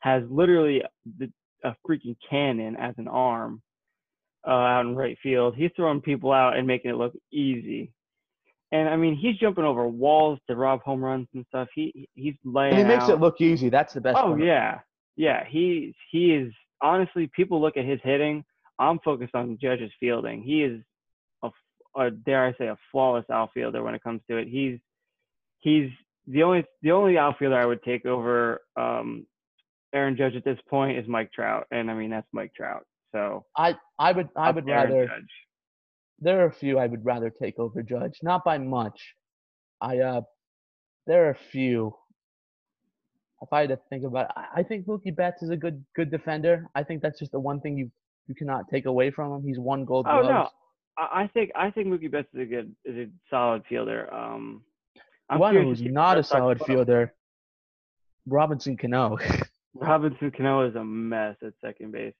has 0.00 0.24
literally 0.28 0.82
the, 1.18 1.32
a 1.62 1.74
freaking 1.88 2.16
cannon 2.28 2.74
as 2.76 2.98
an 2.98 3.06
arm 3.06 3.62
uh, 4.46 4.50
out 4.50 4.86
in 4.86 4.96
right 4.96 5.18
field. 5.22 5.54
He's 5.56 5.70
throwing 5.76 6.00
people 6.00 6.32
out 6.32 6.56
and 6.56 6.66
making 6.66 6.90
it 6.90 6.96
look 6.96 7.14
easy. 7.32 7.92
And 8.72 8.88
I 8.88 8.96
mean, 8.96 9.16
he's 9.16 9.36
jumping 9.36 9.64
over 9.64 9.86
walls 9.86 10.38
to 10.48 10.56
rob 10.56 10.82
home 10.82 11.04
runs 11.04 11.28
and 11.34 11.44
stuff. 11.48 11.68
He 11.74 12.08
he's 12.14 12.34
laying. 12.44 12.74
And 12.74 12.78
he 12.78 12.84
makes 12.84 13.04
out. 13.04 13.10
it 13.10 13.20
look 13.20 13.40
easy. 13.40 13.68
That's 13.68 13.92
the 13.92 14.00
best. 14.00 14.18
Oh 14.18 14.28
part. 14.28 14.42
yeah, 14.42 14.78
yeah. 15.16 15.44
He 15.46 15.94
he 16.10 16.34
is 16.34 16.52
honestly. 16.80 17.30
People 17.34 17.60
look 17.60 17.76
at 17.76 17.84
his 17.84 18.00
hitting. 18.02 18.44
I'm 18.78 18.98
focused 19.00 19.34
on 19.34 19.58
Judge's 19.60 19.92
fielding. 20.00 20.42
He 20.42 20.62
is 20.62 20.80
a, 21.42 21.50
a 21.96 22.10
dare 22.10 22.46
I 22.46 22.54
say 22.54 22.68
a 22.68 22.78
flawless 22.90 23.26
outfielder 23.30 23.82
when 23.82 23.94
it 23.94 24.02
comes 24.02 24.22
to 24.30 24.38
it. 24.38 24.48
He's 24.48 24.78
he's 25.58 25.90
the 26.26 26.42
only 26.42 26.64
the 26.80 26.92
only 26.92 27.18
outfielder 27.18 27.56
I 27.56 27.66
would 27.66 27.82
take 27.82 28.06
over 28.06 28.62
um, 28.76 29.26
Aaron 29.92 30.16
Judge 30.16 30.34
at 30.34 30.44
this 30.44 30.58
point 30.68 30.98
is 30.98 31.06
Mike 31.06 31.32
Trout, 31.32 31.66
and 31.70 31.90
I 31.90 31.94
mean 31.94 32.10
that's 32.10 32.26
Mike 32.32 32.54
Trout. 32.54 32.86
So 33.12 33.44
I 33.56 33.76
I 33.98 34.12
would 34.12 34.28
I 34.36 34.50
would 34.50 34.66
rather. 34.66 35.06
Judge. 35.06 35.22
There 36.18 36.40
are 36.40 36.46
a 36.46 36.52
few 36.52 36.78
I 36.78 36.86
would 36.86 37.04
rather 37.04 37.30
take 37.30 37.58
over 37.58 37.82
Judge, 37.82 38.18
not 38.22 38.44
by 38.44 38.58
much. 38.58 39.00
I 39.80 39.98
uh, 39.98 40.20
there 41.06 41.26
are 41.26 41.30
a 41.30 41.38
few. 41.50 41.94
If 43.42 43.52
I 43.52 43.62
had 43.62 43.70
to 43.70 43.78
think 43.90 44.04
about, 44.04 44.26
it, 44.26 44.30
I 44.54 44.62
think 44.62 44.86
Mookie 44.86 45.14
Betts 45.14 45.42
is 45.42 45.50
a 45.50 45.56
good 45.56 45.84
good 45.96 46.10
defender. 46.10 46.66
I 46.76 46.84
think 46.84 47.02
that's 47.02 47.18
just 47.18 47.32
the 47.32 47.40
one 47.40 47.60
thing 47.60 47.76
you 47.76 47.90
you 48.28 48.34
cannot 48.34 48.68
take 48.70 48.86
away 48.86 49.10
from 49.10 49.32
him. 49.32 49.42
He's 49.44 49.58
one 49.58 49.84
Gold 49.84 50.06
Oh 50.08 50.22
Gloves. 50.22 50.28
no, 50.28 50.48
I 50.96 51.22
I 51.24 51.26
think 51.26 51.50
I 51.56 51.70
think 51.70 51.88
Mookie 51.88 52.10
Betts 52.10 52.28
is 52.34 52.40
a 52.40 52.44
good 52.44 52.74
is 52.84 52.96
a 52.96 53.06
solid 53.28 53.64
fielder. 53.68 54.12
Um, 54.14 54.62
I'm 55.28 55.38
One 55.38 55.56
who's 55.56 55.82
not 55.82 56.18
a 56.18 56.22
solid 56.22 56.62
fielder, 56.64 57.14
Robinson 58.26 58.76
Cano. 58.76 59.18
Robinson 59.74 60.30
Cano 60.30 60.68
is 60.68 60.76
a 60.76 60.84
mess 60.84 61.36
at 61.42 61.54
second 61.60 61.92
base. 61.92 62.14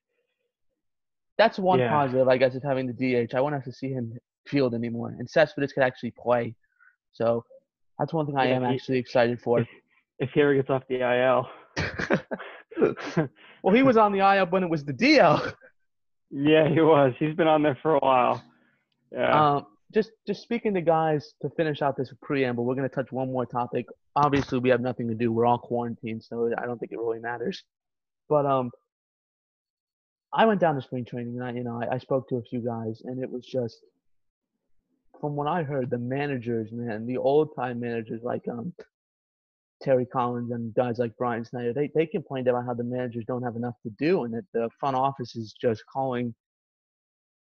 That's 1.43 1.59
one 1.59 1.79
Yeah. 1.79 1.89
positive, 1.89 2.29
I 2.29 2.37
guess, 2.37 2.55
of 2.55 2.63
having 2.63 2.87
the 2.87 2.93
DH. 2.93 3.33
I 3.35 3.41
won't 3.41 3.53
have 3.53 3.65
to 3.65 3.71
see 3.73 3.89
him 3.91 4.17
field 4.47 4.73
anymore, 4.73 5.09
and 5.19 5.29
Cespedes 5.29 5.73
could 5.73 5.83
actually 5.83 6.11
play. 6.11 6.55
So 7.11 7.43
that's 7.99 8.13
one 8.13 8.25
thing 8.25 8.37
I 8.37 8.45
Yeah, 8.47 8.55
am 8.55 8.63
he- 8.65 8.75
actually 8.75 8.97
excited 8.97 9.41
for. 9.41 9.65
if 10.19 10.29
he 10.31 10.41
ever 10.41 10.53
gets 10.55 10.69
off 10.69 10.83
the 10.87 11.01
IL. 11.01 11.49
well, 13.61 13.75
he 13.75 13.83
was 13.83 13.97
on 13.97 14.13
the 14.13 14.19
IL 14.19 14.45
when 14.47 14.63
it 14.63 14.69
was 14.69 14.85
the 14.85 14.93
DL. 14.93 15.53
yeah, 16.31 16.67
he 16.69 16.79
was. 16.79 17.13
He's 17.19 17.35
been 17.35 17.47
on 17.47 17.61
there 17.61 17.75
for 17.81 17.95
a 17.95 17.99
while. 17.99 18.41
Yeah. 19.11 19.55
Um, 19.55 19.65
just 19.93 20.11
just 20.25 20.41
speaking 20.41 20.73
to 20.75 20.81
guys 20.81 21.33
to 21.41 21.49
finish 21.51 21.81
out 21.81 21.97
this 21.97 22.11
preamble, 22.21 22.63
we're 22.65 22.75
going 22.75 22.89
to 22.89 22.95
touch 22.95 23.11
one 23.11 23.31
more 23.31 23.45
topic. 23.45 23.85
Obviously, 24.15 24.59
we 24.59 24.69
have 24.69 24.79
nothing 24.81 25.07
to 25.09 25.13
do. 25.13 25.31
We're 25.33 25.45
all 25.45 25.59
quarantined, 25.59 26.23
so 26.23 26.49
I 26.57 26.65
don't 26.65 26.79
think 26.79 26.93
it 26.93 26.97
really 26.99 27.19
matters. 27.19 27.63
But 28.29 28.45
um, 28.45 28.71
I 30.33 30.45
went 30.45 30.59
down 30.61 30.75
to 30.75 30.81
spring 30.81 31.05
training, 31.05 31.35
and 31.39 31.43
I 31.43 31.51
you 31.53 31.63
know 31.63 31.81
I, 31.81 31.95
I 31.95 31.97
spoke 31.99 32.27
to 32.29 32.37
a 32.37 32.41
few 32.43 32.61
guys, 32.61 33.01
and 33.05 33.21
it 33.23 33.29
was 33.29 33.45
just 33.45 33.79
from 35.21 35.35
what 35.35 35.47
I 35.47 35.63
heard, 35.63 35.89
the 35.89 35.97
managers, 35.97 36.71
man, 36.71 37.05
the 37.05 37.17
old 37.17 37.55
time 37.55 37.79
managers 37.79 38.21
like 38.23 38.47
um 38.49 38.73
Terry 39.81 40.05
Collins 40.05 40.51
and 40.51 40.73
guys 40.73 40.97
like 40.97 41.15
Brian 41.17 41.43
Snitker, 41.43 41.73
they 41.75 41.89
they 41.95 42.05
complained 42.05 42.47
about 42.47 42.65
how 42.65 42.73
the 42.73 42.83
managers 42.83 43.25
don't 43.27 43.43
have 43.43 43.55
enough 43.55 43.75
to 43.83 43.89
do, 43.99 44.23
and 44.23 44.33
that 44.33 44.45
the 44.53 44.69
front 44.79 44.95
office 44.95 45.35
is 45.35 45.53
just 45.59 45.83
calling 45.91 46.33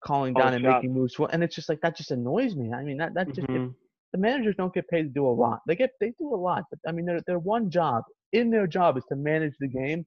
calling 0.03 0.33
Call 0.33 0.41
down 0.41 0.53
and 0.53 0.63
shots. 0.63 0.63
making 0.63 0.93
moves. 0.93 1.15
And 1.31 1.43
it's 1.43 1.55
just 1.55 1.69
like 1.69 1.81
that 1.81 1.95
just 1.95 2.11
annoys 2.11 2.55
me. 2.55 2.73
I 2.73 2.83
mean, 2.83 2.97
that 2.97 3.13
that 3.13 3.33
just 3.33 3.47
Mhm. 3.49 3.75
the 4.13 4.17
managers 4.19 4.55
don't 4.57 4.73
get 4.73 4.87
paid 4.89 5.03
to 5.03 5.09
do 5.09 5.25
a 5.27 5.29
lot. 5.29 5.61
They 5.67 5.75
get 5.75 5.91
they 5.99 6.13
do 6.19 6.33
a 6.33 6.35
lot, 6.37 6.63
but 6.69 6.79
I 6.87 6.91
mean, 6.91 7.05
their 7.05 7.21
their 7.27 7.39
one 7.39 7.69
job 7.69 8.03
in 8.33 8.49
their 8.49 8.67
job 8.67 8.97
is 8.97 9.03
to 9.09 9.15
manage 9.15 9.53
the 9.59 9.67
game. 9.67 10.05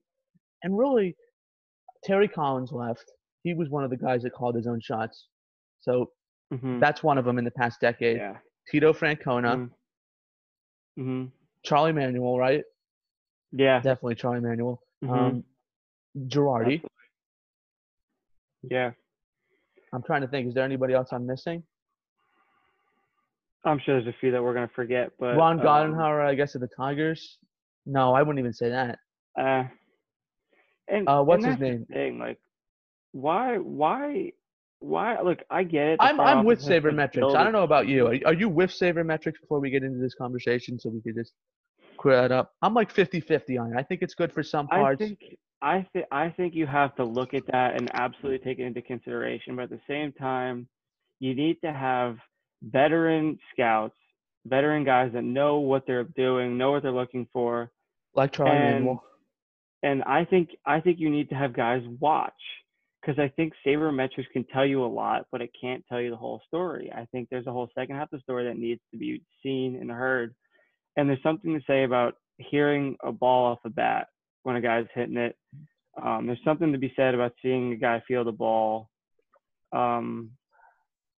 And 0.63 0.77
really, 0.77 1.15
Terry 2.05 2.27
Collins 2.27 2.71
left. 2.71 3.11
He 3.43 3.53
was 3.53 3.69
one 3.69 3.83
of 3.83 3.89
the 3.89 3.97
guys 3.97 4.23
that 4.23 4.31
called 4.31 4.55
his 4.55 4.67
own 4.67 4.79
shots. 4.79 5.27
So 5.81 6.11
Mhm. 6.53 6.79
that's 6.79 7.03
one 7.03 7.17
of 7.17 7.25
them 7.25 7.37
in 7.37 7.43
the 7.45 7.51
past 7.51 7.81
decade. 7.81 8.17
Yeah. 8.17 8.37
Tito 8.69 8.93
Francona, 8.93 9.55
Mhm. 9.55 9.71
Mhm. 10.97 11.31
Charlie 11.63 11.91
Manuel, 11.91 12.37
right? 12.37 12.63
Yeah. 13.51 13.79
Definitely 13.81 14.15
Charlie 14.15 14.39
Manuel. 14.41 14.81
Mhm. 15.03 15.09
Um, 15.09 15.43
Girardi. 16.27 16.75
Absolutely. 16.75 16.89
Yeah. 18.63 18.91
I'm 19.93 20.03
trying 20.03 20.21
to 20.21 20.27
think. 20.27 20.47
Is 20.47 20.53
there 20.53 20.63
anybody 20.63 20.93
else 20.93 21.11
I'm 21.13 21.25
missing? 21.25 21.63
I'm 23.63 23.79
sure 23.79 23.95
there's 23.99 24.13
a 24.13 24.17
few 24.19 24.31
that 24.31 24.43
we're 24.43 24.53
gonna 24.53 24.67
forget, 24.67 25.11
but 25.17 25.35
Ron 25.37 25.59
um, 25.59 25.65
Gardenhire, 25.65 26.25
I 26.25 26.35
guess, 26.35 26.53
of 26.55 26.61
the 26.61 26.67
Tigers. 26.67 27.39
No, 27.85 28.13
I 28.13 28.21
wouldn't 28.21 28.39
even 28.39 28.53
say 28.53 28.69
that. 28.69 28.99
Uh, 29.35 29.67
and 30.87 31.07
Uh, 31.07 31.23
what's 31.23 31.43
and 31.43 31.53
his 31.53 31.61
name? 31.61 31.85
Thing 31.85 32.19
like, 32.19 32.39
why, 33.11 33.57
why, 33.57 34.31
why? 34.79 35.19
Look, 35.21 35.39
I 35.49 35.63
get 35.63 35.87
it. 35.87 35.97
I'm 35.99 36.19
I'm 36.19 36.45
with 36.45 36.61
sabermetrics. 36.61 37.35
I 37.35 37.43
don't 37.43 37.53
know 37.53 37.63
about 37.63 37.87
you. 37.87 38.07
Are, 38.07 38.17
are 38.27 38.33
you 38.33 38.49
with 38.49 38.71
sabermetrics 38.71 39.39
before 39.41 39.59
we 39.59 39.69
get 39.69 39.83
into 39.83 39.99
this 39.99 40.13
conversation 40.13 40.79
so 40.79 40.89
we 40.89 41.01
could 41.01 41.15
just 41.15 41.33
clear 41.97 42.21
that 42.21 42.31
up? 42.31 42.53
I'm 42.61 42.73
like 42.73 42.93
50-50 42.93 43.59
on 43.59 43.73
it. 43.73 43.79
I 43.79 43.83
think 43.83 44.01
it's 44.01 44.13
good 44.15 44.31
for 44.31 44.43
some 44.43 44.67
I 44.71 44.79
parts. 44.79 44.99
think 44.99 45.19
I 45.61 45.87
think 45.93 46.05
I 46.11 46.29
think 46.29 46.53
you 46.53 46.67
have 46.67 46.95
to 46.95 47.03
look 47.03 47.33
at 47.33 47.43
that 47.47 47.75
and 47.79 47.89
absolutely 47.93 48.39
take 48.39 48.59
it 48.59 48.63
into 48.63 48.81
consideration. 48.81 49.55
But 49.55 49.63
at 49.63 49.69
the 49.69 49.81
same 49.87 50.11
time, 50.11 50.67
you 51.19 51.33
need 51.33 51.57
to 51.63 51.71
have 51.71 52.17
veteran 52.61 53.39
scouts, 53.53 53.95
veteran 54.45 54.83
guys 54.83 55.11
that 55.13 55.23
know 55.23 55.59
what 55.59 55.87
they're 55.87 56.03
doing, 56.03 56.57
know 56.57 56.71
what 56.71 56.83
they're 56.83 56.91
looking 56.91 57.27
for, 57.31 57.71
like 58.13 58.33
Charlie 58.33 58.97
and 59.85 60.03
I 60.03 60.25
think 60.25 60.49
I 60.65 60.81
think 60.81 60.99
you 60.99 61.11
need 61.11 61.29
to 61.29 61.35
have 61.35 61.53
guys 61.53 61.83
watch 61.99 62.33
because 62.99 63.19
I 63.19 63.27
think 63.35 63.53
sabermetrics 63.65 64.31
can 64.33 64.43
tell 64.45 64.65
you 64.65 64.83
a 64.83 64.87
lot, 64.87 65.27
but 65.31 65.41
it 65.41 65.51
can't 65.61 65.85
tell 65.87 66.01
you 66.01 66.09
the 66.09 66.15
whole 66.15 66.41
story. 66.47 66.91
I 66.91 67.05
think 67.11 67.29
there's 67.29 67.45
a 67.45 67.51
whole 67.51 67.69
second 67.75 67.95
half 67.95 68.11
of 68.11 68.17
the 68.17 68.23
story 68.23 68.45
that 68.45 68.57
needs 68.57 68.81
to 68.91 68.97
be 68.97 69.21
seen 69.43 69.77
and 69.79 69.91
heard. 69.91 70.33
And 70.97 71.07
there's 71.07 71.21
something 71.21 71.53
to 71.53 71.63
say 71.67 71.83
about 71.83 72.15
hearing 72.37 72.97
a 73.03 73.11
ball 73.11 73.51
off 73.51 73.59
a 73.63 73.69
bat 73.69 74.07
when 74.41 74.55
a 74.55 74.61
guy's 74.61 74.87
hitting 74.95 75.17
it. 75.17 75.37
Um, 76.01 76.25
there's 76.25 76.43
something 76.43 76.71
to 76.71 76.79
be 76.79 76.91
said 76.95 77.13
about 77.13 77.33
seeing 77.43 77.73
a 77.73 77.75
guy 77.75 78.01
feel 78.07 78.23
the 78.23 78.31
ball. 78.31 78.89
Um, 79.71 80.31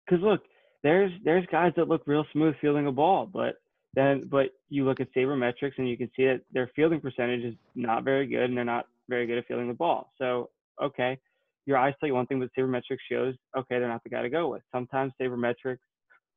because 0.06 0.22
look, 0.22 0.42
there's 0.84 1.12
there's 1.24 1.46
guys 1.50 1.72
that 1.78 1.88
look 1.88 2.02
real 2.06 2.26
smooth 2.34 2.56
fielding 2.60 2.88
a 2.88 2.92
ball, 2.92 3.30
but 3.32 3.56
then 3.98 4.28
but 4.30 4.52
you 4.70 4.86
look 4.86 5.00
at 5.00 5.12
sabermetrics 5.14 5.74
and 5.78 5.90
you 5.90 5.98
can 5.98 6.10
see 6.16 6.26
that 6.26 6.42
their 6.54 6.70
fielding 6.76 7.02
percentage 7.02 7.44
is 7.44 7.56
not 7.74 8.04
very 8.04 8.28
good 8.28 8.44
and 8.44 8.56
they're 8.56 8.64
not 8.64 8.86
very 9.10 9.26
good 9.26 9.40
at 9.40 9.48
fielding 9.48 9.68
the 9.68 9.74
ball. 9.74 10.12
So 10.20 10.52
okay, 10.82 11.18
your 11.66 11.78
eyes 11.78 11.96
tell 12.00 12.08
you 12.08 12.14
one 12.14 12.28
thing, 12.28 12.40
but 12.40 12.50
sabermetrics 12.58 13.00
shows 13.12 13.34
okay 13.58 13.80
they're 13.80 13.88
not 13.88 14.04
the 14.04 14.12
guy 14.12 14.22
to 14.22 14.30
go 14.30 14.50
with. 14.50 14.62
Sometimes 14.72 15.14
sabermetrics 15.20 15.80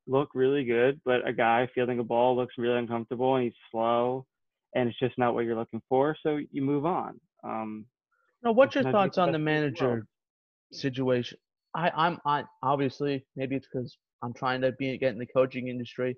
look 0.07 0.31
really 0.35 0.65
good, 0.65 1.01
but 1.05 1.27
a 1.29 1.33
guy 1.35 1.69
fielding 1.75 1.99
a 1.99 2.03
ball 2.03 2.35
looks 2.35 2.55
really 2.57 2.79
uncomfortable 2.79 3.37
and 3.37 3.45
he's 3.45 3.53
slow, 3.71 4.25
and 4.75 4.89
it's 4.89 4.99
just 4.99 5.19
not 5.19 5.35
what 5.35 5.45
you're 5.45 5.55
looking 5.55 5.83
for. 5.87 6.17
So 6.23 6.39
you 6.51 6.63
move 6.63 6.87
on. 6.87 7.21
Um, 7.45 7.85
No, 8.43 8.53
what's 8.53 8.75
your 8.75 8.85
thoughts 8.85 9.19
on 9.19 9.33
the 9.33 9.37
in 9.37 9.45
the 9.45 9.45
manager 9.45 10.07
situation? 10.73 11.37
I, 11.75 11.91
I'm 11.95 12.19
I 12.25 12.43
obviously 12.63 13.25
maybe 13.37 13.55
it's 13.55 13.69
because 13.71 13.99
I'm 14.23 14.33
trying 14.33 14.63
to 14.63 14.73
be 14.73 14.97
get 14.97 15.13
in 15.13 15.19
the 15.19 15.27
coaching 15.27 15.69
industry. 15.69 16.17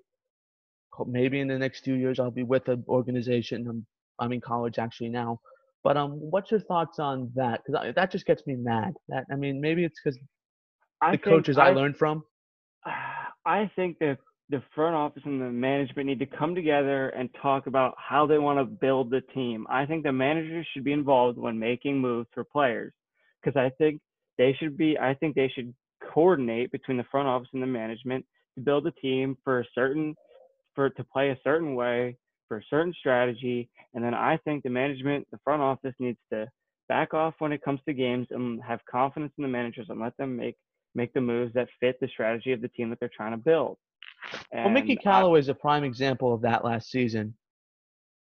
Maybe 1.05 1.39
in 1.39 1.47
the 1.47 1.57
next 1.57 1.83
few 1.83 1.95
years 1.95 2.19
I'll 2.19 2.31
be 2.31 2.43
with 2.43 2.67
an 2.67 2.83
organization. 2.87 3.67
I'm 3.67 3.85
I'm 4.19 4.31
in 4.31 4.41
college 4.41 4.77
actually 4.77 5.09
now. 5.09 5.39
But 5.83 5.97
um, 5.97 6.11
what's 6.11 6.49
your 6.49 6.61
thoughts 6.61 6.99
on 6.99 7.31
that? 7.35 7.61
Because 7.65 7.93
that 7.95 8.11
just 8.11 8.25
gets 8.25 8.45
me 8.47 8.55
mad. 8.55 8.93
That 9.09 9.25
I 9.31 9.35
mean, 9.35 9.59
maybe 9.59 9.83
it's 9.83 9.99
because 10.03 10.17
the 11.11 11.17
coaches 11.17 11.57
I, 11.57 11.71
learned 11.71 11.97
from. 11.97 12.23
I 13.45 13.69
think 13.75 13.99
that 13.99 14.17
the 14.49 14.61
front 14.75 14.95
office 14.95 15.23
and 15.25 15.41
the 15.41 15.49
management 15.49 16.07
need 16.07 16.19
to 16.19 16.25
come 16.25 16.55
together 16.55 17.09
and 17.09 17.29
talk 17.41 17.67
about 17.67 17.95
how 17.97 18.25
they 18.25 18.37
want 18.37 18.59
to 18.59 18.65
build 18.65 19.09
the 19.09 19.21
team. 19.33 19.65
I 19.69 19.85
think 19.85 20.03
the 20.03 20.11
managers 20.11 20.67
should 20.73 20.83
be 20.83 20.93
involved 20.93 21.37
when 21.37 21.59
making 21.59 21.99
moves 21.99 22.29
for 22.33 22.43
players 22.43 22.93
because 23.41 23.57
I 23.57 23.71
think 23.77 23.99
they 24.37 24.55
should 24.59 24.77
be 24.77 24.97
I 24.97 25.13
think 25.15 25.35
they 25.35 25.51
should 25.53 25.73
coordinate 26.13 26.71
between 26.71 26.97
the 26.97 27.05
front 27.11 27.27
office 27.27 27.49
and 27.53 27.61
the 27.61 27.67
management 27.67 28.25
to 28.55 28.61
build 28.61 28.85
a 28.87 28.91
team 28.91 29.37
for 29.43 29.61
a 29.61 29.65
certain 29.73 30.15
for 30.75 30.89
to 30.89 31.03
play 31.03 31.29
a 31.29 31.37
certain 31.43 31.75
way 31.75 32.17
for 32.47 32.57
a 32.57 32.63
certain 32.69 32.93
strategy 32.97 33.69
and 33.93 34.03
then 34.03 34.13
I 34.13 34.37
think 34.37 34.63
the 34.63 34.69
management 34.69 35.27
the 35.31 35.39
front 35.43 35.61
office 35.61 35.95
needs 35.99 36.19
to 36.31 36.47
back 36.89 37.13
off 37.13 37.33
when 37.39 37.51
it 37.51 37.63
comes 37.63 37.79
to 37.87 37.93
games 37.93 38.27
and 38.31 38.61
have 38.63 38.79
confidence 38.89 39.33
in 39.37 39.43
the 39.43 39.47
managers 39.47 39.87
and 39.89 39.99
let 39.99 40.15
them 40.17 40.35
make 40.35 40.55
make 40.95 41.13
the 41.13 41.21
moves 41.21 41.53
that 41.53 41.67
fit 41.79 41.99
the 41.99 42.07
strategy 42.07 42.51
of 42.51 42.61
the 42.61 42.67
team 42.69 42.89
that 42.89 42.99
they're 42.99 43.09
trying 43.15 43.31
to 43.31 43.37
build. 43.37 43.77
well, 44.53 44.69
Mickey 44.69 44.95
Callaway 44.95 45.39
is 45.39 45.49
a 45.49 45.55
prime 45.55 45.83
example 45.83 46.33
of 46.33 46.41
that 46.41 46.63
last 46.63 46.91
season, 46.91 47.33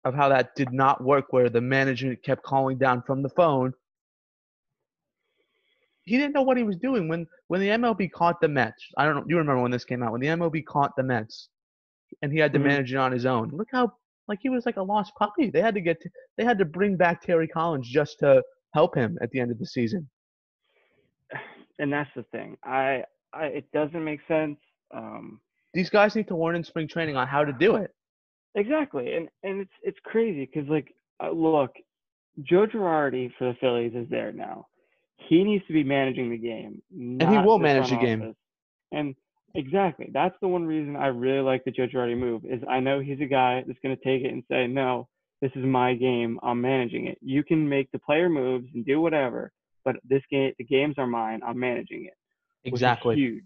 of 0.04 0.14
how 0.14 0.28
that 0.28 0.54
did 0.54 0.72
not 0.72 1.02
work, 1.02 1.26
where 1.30 1.48
the 1.48 1.60
management 1.60 2.22
kept 2.22 2.42
calling 2.42 2.78
down 2.78 3.02
from 3.02 3.22
the 3.22 3.28
phone. 3.30 3.72
He 6.04 6.18
didn't 6.18 6.34
know 6.34 6.42
what 6.42 6.56
he 6.56 6.62
was 6.62 6.76
doing 6.76 7.08
when 7.08 7.26
when 7.48 7.60
the 7.60 7.68
MLB 7.68 8.10
caught 8.12 8.40
the 8.40 8.48
Mets. 8.48 8.82
I 8.98 9.04
don't 9.04 9.16
know. 9.16 9.24
You 9.26 9.38
remember 9.38 9.62
when 9.62 9.70
this 9.70 9.84
came 9.84 10.02
out? 10.02 10.12
When 10.12 10.20
the 10.20 10.28
MLB 10.28 10.64
caught 10.66 10.92
the 10.96 11.02
Mets, 11.02 11.48
and 12.22 12.32
he 12.32 12.38
had 12.38 12.52
to 12.52 12.58
Mhm. 12.58 12.64
manage 12.64 12.92
it 12.92 12.96
on 12.96 13.12
his 13.12 13.26
own. 13.26 13.48
Look 13.50 13.68
how 13.72 13.92
like 14.28 14.38
he 14.42 14.48
was 14.48 14.64
like 14.66 14.76
a 14.78 14.82
lost 14.82 15.12
puppy. 15.18 15.50
They 15.50 15.60
had 15.60 15.74
to 15.74 15.80
get 15.80 16.00
to, 16.00 16.10
they 16.36 16.44
had 16.44 16.58
to 16.58 16.64
bring 16.64 16.96
back 16.96 17.20
Terry 17.20 17.46
Collins 17.48 17.88
just 17.88 18.18
to 18.20 18.42
help 18.72 18.94
him 18.96 19.18
at 19.20 19.30
the 19.30 19.40
end 19.40 19.50
of 19.50 19.58
the 19.58 19.66
season. 19.66 20.08
and 21.78 21.92
that's 21.92 22.10
the 22.16 22.22
thing. 22.24 22.56
I, 22.64 23.04
I 23.32 23.46
it 23.46 23.70
doesn't 23.72 24.04
make 24.04 24.20
sense. 24.28 24.58
Um, 24.94 25.40
These 25.74 25.90
guys 25.90 26.14
need 26.16 26.28
to 26.28 26.36
learn 26.36 26.56
in 26.56 26.64
spring 26.64 26.88
training 26.88 27.16
on 27.16 27.26
how 27.26 27.44
to 27.44 27.52
do 27.52 27.76
it. 27.76 27.90
exactly, 28.54 29.14
and 29.14 29.28
and 29.42 29.60
it's 29.60 29.72
it's 29.82 29.98
crazy 30.04 30.48
because 30.52 30.68
like 30.68 30.94
uh, 31.22 31.30
look, 31.30 31.70
Joe 32.42 32.66
Girardi 32.66 33.30
for 33.38 33.44
the 33.46 33.54
Phillies 33.60 33.92
is 33.94 34.08
there 34.08 34.32
now. 34.32 34.66
He 35.28 35.42
needs 35.44 35.66
to 35.66 35.72
be 35.72 35.84
managing 35.84 36.30
the 36.30 36.38
game, 36.38 36.82
and 36.92 37.22
he 37.30 37.38
will 37.38 37.58
the 37.58 37.64
manage 37.64 37.90
the 37.90 37.96
game. 37.96 38.22
office. 38.22 38.36
And 38.92 39.14
exactly, 39.54 40.10
that's 40.12 40.36
the 40.40 40.48
one 40.48 40.66
reason 40.66 40.96
I 40.96 41.08
really 41.08 41.40
like 41.40 41.64
the 41.64 41.70
Joe 41.70 41.86
Girardi 41.86 42.16
move 42.16 42.44
is 42.44 42.60
I 42.68 42.80
know 42.80 43.00
he's 43.00 43.20
a 43.20 43.26
guy 43.26 43.62
that's 43.66 43.78
going 43.82 43.96
to 43.96 44.04
take 44.04 44.24
it 44.24 44.32
and 44.32 44.42
say, 44.50 44.66
no, 44.66 45.08
this 45.40 45.52
is 45.54 45.64
my 45.64 45.94
game. 45.94 46.38
I'm 46.42 46.60
managing 46.60 47.06
it. 47.06 47.18
You 47.20 47.42
can 47.44 47.68
make 47.68 47.90
the 47.92 47.98
player 47.98 48.28
moves 48.28 48.68
and 48.74 48.84
do 48.84 49.00
whatever, 49.00 49.52
but 49.84 49.96
this 50.08 50.22
game, 50.30 50.52
the 50.58 50.64
games 50.64 50.94
are 50.98 51.06
mine. 51.06 51.40
I'm 51.46 51.58
managing 51.58 52.06
it. 52.06 52.14
Exactly. 52.64 53.16
huge. 53.16 53.44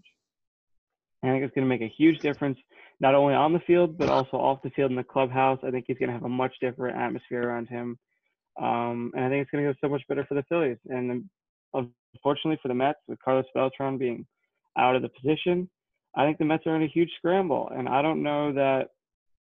I 1.23 1.27
think 1.27 1.43
it's 1.43 1.53
going 1.53 1.67
to 1.67 1.69
make 1.69 1.81
a 1.81 1.93
huge 1.97 2.19
difference, 2.19 2.57
not 3.01 3.15
only 3.15 3.33
on 3.33 3.51
the 3.51 3.59
field, 3.59 3.97
but 3.97 4.09
also 4.09 4.37
off 4.37 4.61
the 4.63 4.69
field 4.69 4.91
in 4.91 4.95
the 4.95 5.03
clubhouse. 5.03 5.59
I 5.63 5.71
think 5.71 5.85
he's 5.87 5.97
going 5.97 6.07
to 6.07 6.13
have 6.13 6.23
a 6.23 6.29
much 6.29 6.53
different 6.61 6.97
atmosphere 6.97 7.43
around 7.43 7.67
him. 7.67 7.97
Um, 8.61 9.11
and 9.15 9.25
I 9.25 9.29
think 9.29 9.41
it's 9.41 9.51
going 9.51 9.65
to 9.65 9.73
go 9.73 9.77
so 9.81 9.89
much 9.89 10.01
better 10.07 10.25
for 10.25 10.35
the 10.35 10.43
Phillies. 10.47 10.77
And 10.87 11.25
unfortunately 11.73 12.59
for 12.61 12.69
the 12.69 12.73
Mets, 12.73 12.99
with 13.07 13.19
Carlos 13.23 13.45
Beltran 13.53 13.97
being 13.97 14.25
out 14.77 14.95
of 14.95 15.01
the 15.01 15.09
position, 15.09 15.69
I 16.15 16.25
think 16.25 16.37
the 16.37 16.45
Mets 16.45 16.65
are 16.65 16.75
in 16.75 16.83
a 16.83 16.87
huge 16.87 17.11
scramble. 17.17 17.71
And 17.75 17.87
I 17.87 18.01
don't 18.01 18.23
know 18.23 18.53
that 18.53 18.87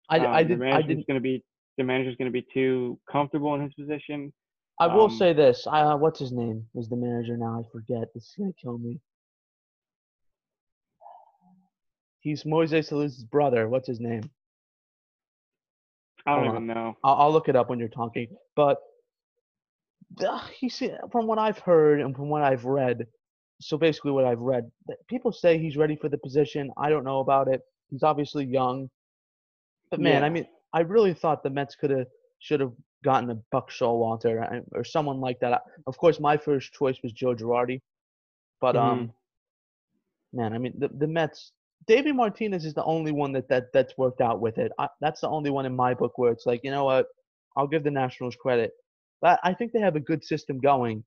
I, 0.09 0.19
um, 0.19 0.27
I 0.27 0.43
the 0.43 0.49
did. 0.49 0.61
I 0.61 0.71
manager's 0.71 1.05
going 1.07 1.15
to 1.15 1.21
be 1.21 1.43
the 1.77 1.83
manager's 1.83 2.15
going 2.17 2.31
to 2.31 2.33
be 2.33 2.45
too 2.53 2.99
comfortable 3.11 3.55
in 3.55 3.61
his 3.61 3.73
position. 3.73 4.31
I 4.79 4.87
will 4.87 5.05
um, 5.05 5.11
say 5.11 5.33
this. 5.33 5.67
I, 5.67 5.81
uh, 5.81 5.97
what's 5.97 6.19
his 6.19 6.31
name? 6.31 6.65
Is 6.75 6.89
the 6.89 6.95
manager 6.95 7.37
now? 7.37 7.59
I 7.59 7.71
forget. 7.71 8.13
This 8.13 8.23
is 8.23 8.35
gonna 8.37 8.53
kill 8.59 8.77
me. 8.77 8.99
He's 12.19 12.43
Moises 12.43 12.91
Alou's 12.91 13.23
brother. 13.23 13.69
What's 13.69 13.87
his 13.87 13.99
name? 13.99 14.29
I 16.25 16.35
don't 16.35 16.45
Hold 16.45 16.55
even 16.55 16.67
know. 16.67 16.97
I'll, 17.03 17.15
I'll 17.15 17.31
look 17.31 17.47
it 17.47 17.55
up 17.55 17.69
when 17.69 17.79
you're 17.79 17.89
talking. 17.89 18.27
But 18.55 18.77
uh, 20.19 20.41
he 20.53 20.69
see, 20.69 20.91
from 21.11 21.27
what 21.27 21.39
I've 21.39 21.59
heard 21.59 22.01
and 22.01 22.15
from 22.15 22.29
what 22.29 22.41
I've 22.43 22.65
read, 22.65 23.07
so 23.61 23.77
basically 23.77 24.11
what 24.11 24.25
I've 24.25 24.39
read, 24.41 24.71
people 25.07 25.31
say 25.31 25.57
he's 25.57 25.77
ready 25.77 25.95
for 25.95 26.09
the 26.09 26.17
position. 26.17 26.71
I 26.77 26.89
don't 26.89 27.05
know 27.05 27.19
about 27.19 27.47
it. 27.47 27.61
He's 27.89 28.03
obviously 28.03 28.45
young, 28.45 28.89
but 29.91 30.01
man, 30.01 30.23
I 30.23 30.29
mean, 30.29 30.47
I 30.73 30.81
really 30.81 31.13
thought 31.13 31.43
the 31.43 31.49
Mets 31.49 31.75
could 31.75 31.91
have 31.91 32.07
should 32.39 32.59
have 32.61 32.73
gotten 33.03 33.29
a 33.31 33.35
Buck 33.51 33.69
Showalter 33.69 34.63
or 34.73 34.83
someone 34.83 35.19
like 35.21 35.39
that. 35.41 35.61
Of 35.87 35.97
course, 35.97 36.19
my 36.19 36.37
first 36.37 36.73
choice 36.73 36.97
was 37.03 37.13
Joe 37.13 37.35
Girardi, 37.35 37.81
but 38.61 38.75
Mhm. 38.75 38.77
um, 38.77 39.13
man, 40.33 40.53
I 40.53 40.57
mean, 40.57 40.73
the 40.77 40.89
the 40.89 41.07
Mets. 41.07 41.53
Davey 41.87 42.11
Martinez 42.11 42.65
is 42.65 42.75
the 42.75 42.83
only 42.83 43.11
one 43.11 43.31
that, 43.33 43.49
that 43.49 43.73
that's 43.73 43.97
worked 43.97 44.21
out 44.21 44.39
with 44.39 44.59
it. 44.59 44.71
I, 44.79 44.87
that's 45.01 45.21
the 45.21 45.29
only 45.29 45.49
one 45.49 45.65
in 45.65 45.75
my 45.75 45.95
book 45.95 46.17
where 46.17 46.31
it's 46.31 46.45
like, 46.45 46.61
you 46.63 46.71
know 46.71 46.85
what, 46.85 47.07
I'll 47.57 47.67
give 47.67 47.83
the 47.83 47.91
Nationals 47.91 48.35
credit. 48.35 48.71
But 49.21 49.39
I 49.43 49.53
think 49.53 49.71
they 49.71 49.79
have 49.79 49.95
a 49.95 49.99
good 49.99 50.23
system 50.23 50.59
going 50.59 51.03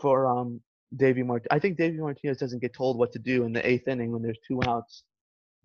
for 0.00 0.26
um 0.26 0.60
Davey 0.96 1.22
Mart. 1.22 1.46
I 1.50 1.58
think 1.58 1.76
Davey 1.76 1.98
Martinez 1.98 2.38
doesn't 2.38 2.60
get 2.62 2.74
told 2.74 2.98
what 2.98 3.12
to 3.12 3.18
do 3.18 3.44
in 3.44 3.52
the 3.52 3.66
eighth 3.66 3.88
inning 3.88 4.12
when 4.12 4.22
there's 4.22 4.38
two 4.46 4.60
outs. 4.66 5.04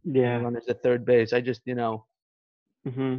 and 0.05 0.15
Yeah. 0.15 0.41
runners 0.41 0.67
at 0.67 0.82
third 0.82 1.05
base. 1.05 1.32
I 1.34 1.41
just, 1.41 1.61
you 1.65 1.76
know, 1.76 2.05
hmm 2.84 3.17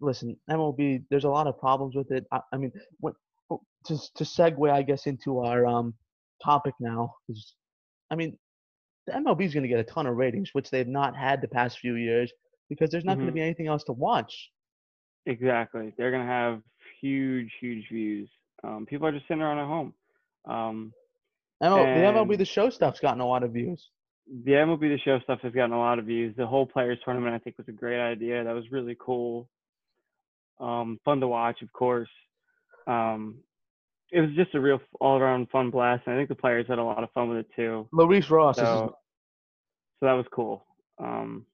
listen, 0.00 0.36
MLB. 0.50 1.04
There's 1.10 1.24
a 1.24 1.28
lot 1.30 1.46
of 1.46 1.58
problems 1.58 1.94
with 1.94 2.10
it. 2.10 2.26
I, 2.32 2.40
I 2.52 2.56
mean, 2.56 2.72
when, 2.98 3.14
to 3.86 3.96
to 4.16 4.24
segue, 4.24 4.70
I 4.70 4.82
guess, 4.82 5.06
into 5.06 5.38
our 5.40 5.64
um 5.66 5.94
topic 6.42 6.74
now 6.80 7.14
is, 7.28 7.54
I 8.10 8.16
mean, 8.16 8.36
the 9.06 9.12
MLB 9.12 9.42
is 9.44 9.54
going 9.54 9.62
to 9.62 9.68
get 9.68 9.78
a 9.78 9.84
ton 9.84 10.06
of 10.06 10.16
ratings, 10.16 10.50
which 10.52 10.70
they've 10.70 10.88
not 10.88 11.16
had 11.16 11.40
the 11.40 11.48
past 11.48 11.78
few 11.78 11.94
years 11.94 12.32
because 12.68 12.90
there's 12.90 13.04
not 13.04 13.14
going 13.16 13.26
to 13.28 13.32
be 13.32 13.40
anything 13.42 13.66
else 13.68 13.84
to 13.84 13.92
watch. 13.92 14.50
Exactly. 15.26 15.94
They're 15.96 16.10
gonna 16.10 16.26
have 16.26 16.60
huge, 17.00 17.50
huge 17.60 17.88
views. 17.90 18.28
Um, 18.62 18.84
people 18.86 19.06
are 19.06 19.12
just 19.12 19.26
sitting 19.26 19.42
around 19.42 19.58
at 19.58 19.66
home. 19.66 19.94
Um, 20.46 20.92
ML, 21.62 21.94
the 21.94 22.00
MLB 22.00 22.38
the 22.38 22.44
show 22.44 22.68
stuff's 22.70 23.00
gotten 23.00 23.20
a 23.20 23.26
lot 23.26 23.42
of 23.42 23.52
views. 23.52 23.88
the 24.44 24.52
MLB 24.52 24.80
The 24.80 24.98
Show 24.98 25.20
stuff 25.20 25.40
has 25.42 25.52
gotten 25.52 25.72
a 25.72 25.78
lot 25.78 25.98
of 25.98 26.06
views. 26.06 26.34
The 26.36 26.46
whole 26.46 26.66
players 26.66 26.98
tournament, 27.04 27.34
I 27.34 27.38
think, 27.38 27.58
was 27.58 27.68
a 27.68 27.72
great 27.72 28.00
idea. 28.00 28.42
That 28.44 28.54
was 28.54 28.70
really 28.70 28.96
cool. 28.98 29.48
Um, 30.60 30.98
fun 31.04 31.20
to 31.20 31.28
watch, 31.28 31.62
of 31.62 31.72
course. 31.72 32.08
Um, 32.86 33.36
it 34.12 34.20
was 34.20 34.30
just 34.34 34.54
a 34.54 34.60
real 34.60 34.80
all-around 35.00 35.48
fun 35.50 35.70
blast, 35.70 36.02
and 36.06 36.14
I 36.14 36.18
think 36.18 36.28
the 36.28 36.34
players 36.34 36.66
had 36.68 36.78
a 36.78 36.84
lot 36.84 37.02
of 37.02 37.10
fun 37.12 37.28
with 37.28 37.38
it 37.38 37.46
too. 37.56 37.88
Maurice 37.92 38.30
Ross 38.30 38.56
is 38.58 38.62
So, 38.64 38.96
so 40.00 40.06
that 40.06 40.12
was 40.12 40.26
cool. 40.32 40.64
Um, 40.98 41.44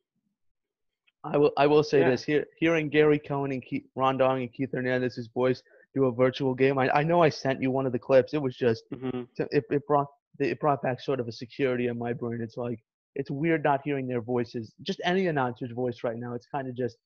I 1.25 1.37
will 1.37 1.53
I 1.57 1.67
will 1.67 1.83
say 1.83 2.01
Yeah. 2.01 2.11
this 2.11 2.23
here 2.25 2.47
hearing 2.59 2.89
Gary 2.89 3.19
Cohen 3.19 3.53
and 3.53 3.63
Keith, 3.65 3.87
Ron 3.95 4.17
Darling 4.19 4.43
and 4.43 4.53
Keith 4.53 4.71
Hernandez's 4.73 5.29
voice 5.29 5.63
do 5.95 6.05
a 6.05 6.13
virtual 6.13 6.55
game. 6.55 6.79
I, 6.79 6.89
I 6.91 7.03
know 7.03 7.23
I 7.23 7.29
sent 7.29 7.61
you 7.61 7.71
one 7.71 7.87
of 7.87 7.93
the 7.93 7.99
clips. 7.99 8.35
It 8.35 8.43
was 8.43 8.57
just 8.57 8.85
mhm. 8.93 9.27
it, 9.39 9.65
it 9.71 9.87
brought 9.87 10.07
it 10.39 10.61
brought 10.61 10.83
back 10.83 11.01
sort 11.01 11.21
of 11.21 11.29
a 11.29 11.33
security 11.33 11.89
in 11.89 11.99
my 11.99 12.13
brain. 12.13 12.41
It's 12.41 12.57
like 12.57 12.79
it's 13.15 13.31
weird 13.31 13.65
not 13.65 13.81
hearing 13.85 14.07
their 14.07 14.21
voices. 14.21 14.73
Just 14.83 15.01
any 15.05 15.27
announcer's 15.27 15.73
voice 15.73 15.99
right 16.05 16.17
now. 16.17 16.35
It's 16.35 16.47
kind 16.47 16.69
of 16.69 16.77
just 16.77 16.97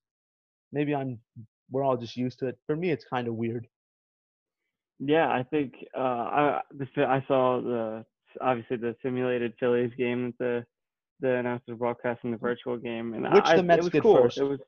maybe 0.72 0.94
I'm 0.94 1.18
we're 1.70 1.84
all 1.84 1.96
just 1.96 2.16
used 2.16 2.38
to 2.40 2.48
it. 2.48 2.58
For 2.66 2.76
me, 2.76 2.90
it's 2.90 3.04
kind 3.04 3.28
of 3.28 3.34
weird. 3.34 3.66
Yeah, 5.00 5.28
I 5.28 5.42
think 5.42 5.74
uh, 5.96 6.00
I 6.00 6.60
the 6.72 6.86
I 7.04 7.24
saw 7.26 7.60
the 7.60 8.04
obviously 8.40 8.76
the 8.76 8.94
simulated 9.02 9.54
Phillies 9.58 9.92
game 9.96 10.34
that 10.38 10.38
the 10.38 10.66
the 11.20 11.36
announcers 11.36 11.78
broadcasting 11.78 12.30
the 12.30 12.36
virtual 12.36 12.76
game, 12.76 13.14
and 13.14 13.24
Which 13.32 13.44
I, 13.44 13.56
the 13.56 13.62
Mets 13.62 13.80
it 13.80 13.84
was 13.84 13.92
did 13.92 14.02
cool. 14.02 14.22
first. 14.22 14.38
It 14.38 14.44
was 14.44 14.60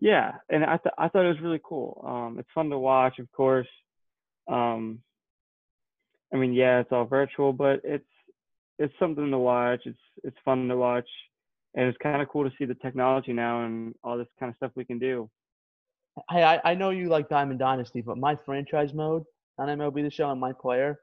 yeah, 0.00 0.32
and 0.50 0.64
I 0.64 0.76
th- 0.76 0.94
I 0.98 1.08
thought 1.08 1.24
it 1.24 1.28
was 1.28 1.40
really 1.40 1.60
cool. 1.62 2.04
Um, 2.06 2.38
it's 2.38 2.48
fun 2.54 2.70
to 2.70 2.78
watch, 2.78 3.18
of 3.18 3.30
course. 3.32 3.68
Um, 4.48 5.00
I 6.32 6.36
mean, 6.36 6.52
yeah, 6.52 6.80
it's 6.80 6.92
all 6.92 7.04
virtual, 7.04 7.52
but 7.52 7.80
it's 7.84 8.04
it's 8.78 8.94
something 8.98 9.30
to 9.30 9.38
watch. 9.38 9.82
It's 9.84 9.98
it's 10.24 10.36
fun 10.44 10.68
to 10.68 10.76
watch, 10.76 11.08
and 11.74 11.86
it's 11.86 11.98
kind 11.98 12.20
of 12.20 12.28
cool 12.28 12.48
to 12.48 12.56
see 12.58 12.64
the 12.64 12.74
technology 12.74 13.32
now 13.32 13.64
and 13.64 13.94
all 14.02 14.18
this 14.18 14.28
kind 14.38 14.50
of 14.50 14.56
stuff 14.56 14.72
we 14.74 14.84
can 14.84 14.98
do. 14.98 15.30
Hey, 16.30 16.42
I, 16.44 16.60
I 16.64 16.74
know 16.74 16.90
you 16.90 17.08
like 17.08 17.28
Diamond 17.28 17.58
Dynasty, 17.58 18.00
but 18.00 18.18
my 18.18 18.36
franchise 18.46 18.92
mode 18.94 19.24
on 19.58 19.68
MLB 19.68 20.02
The 20.02 20.10
Show 20.10 20.30
and 20.30 20.40
my 20.40 20.52
player, 20.52 20.98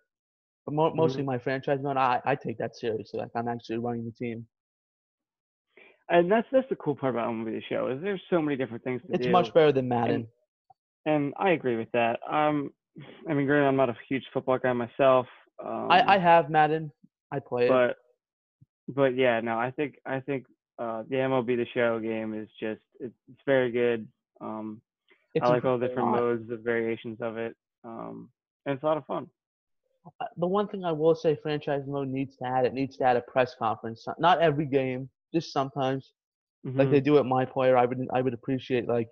but 0.65 0.73
mo- 0.73 0.93
mostly 0.93 1.23
my 1.23 1.37
franchise 1.37 1.79
mode, 1.81 1.97
I, 1.97 2.21
I 2.25 2.35
take 2.35 2.57
that 2.59 2.75
seriously. 2.75 3.19
Like 3.19 3.31
I'm 3.35 3.47
actually 3.47 3.77
running 3.77 4.05
the 4.05 4.11
team. 4.11 4.45
And 6.11 6.29
that's 6.31 6.47
that's 6.51 6.67
the 6.69 6.75
cool 6.75 6.95
part 6.95 7.15
about 7.15 7.29
MLB 7.29 7.45
The 7.45 7.61
Show 7.69 7.87
is 7.87 8.01
there's 8.01 8.21
so 8.29 8.41
many 8.41 8.57
different 8.57 8.83
things 8.83 9.01
to 9.07 9.13
It's 9.13 9.25
do. 9.25 9.31
much 9.31 9.53
better 9.53 9.71
than 9.71 9.87
Madden. 9.87 10.27
And 11.05 11.33
I 11.37 11.51
agree 11.51 11.77
with 11.77 11.91
that. 11.93 12.19
Um, 12.29 12.71
I 13.27 13.33
mean, 13.33 13.45
granted, 13.47 13.67
I'm 13.67 13.77
not 13.77 13.89
a 13.89 13.95
huge 14.09 14.23
football 14.33 14.59
guy 14.59 14.73
myself. 14.73 15.25
Um, 15.65 15.87
I, 15.89 16.15
I 16.15 16.17
have 16.19 16.49
Madden. 16.49 16.91
I 17.31 17.39
play 17.39 17.65
it. 17.65 17.69
but 17.69 17.95
but 18.93 19.15
yeah, 19.15 19.39
no, 19.39 19.57
I 19.57 19.71
think 19.71 19.95
I 20.05 20.19
think 20.19 20.45
uh, 20.79 21.03
the 21.09 21.15
MLB 21.15 21.55
The 21.55 21.65
Show 21.73 21.99
game 21.99 22.33
is 22.33 22.49
just 22.59 22.81
it's, 22.99 23.15
it's 23.29 23.41
very 23.45 23.71
good. 23.71 24.07
Um, 24.41 24.81
It's 25.33 25.45
I 25.45 25.49
like 25.49 25.63
all 25.65 25.81
a 25.81 25.87
different 25.87 26.09
modes, 26.09 26.49
the 26.49 26.57
variations 26.57 27.19
of 27.21 27.37
it, 27.37 27.55
um, 27.85 28.29
and 28.65 28.75
it's 28.75 28.83
a 28.83 28.85
lot 28.85 28.97
of 28.97 29.05
fun. 29.05 29.27
Uh, 30.19 30.25
The 30.37 30.47
one 30.47 30.67
thing 30.67 30.83
I 30.83 30.91
will 30.91 31.15
say, 31.15 31.37
franchise 31.41 31.83
mode 31.87 32.09
needs 32.09 32.35
to 32.37 32.45
add 32.45 32.65
it 32.65 32.73
needs 32.73 32.97
to 32.97 33.05
add 33.05 33.15
a 33.15 33.21
press 33.21 33.55
conference. 33.55 34.05
Not 34.19 34.41
every 34.41 34.65
game, 34.65 35.09
just 35.33 35.51
sometimes. 35.53 36.13
like 36.79 36.89
they 36.91 36.99
Mhm. 36.99 37.01
do 37.01 37.17
at 37.19 37.25
my 37.25 37.45
player. 37.45 37.77
I 37.77 37.85
would 37.85 37.99
I 38.13 38.21
would 38.21 38.33
appreciate 38.33 38.87
like 38.87 39.09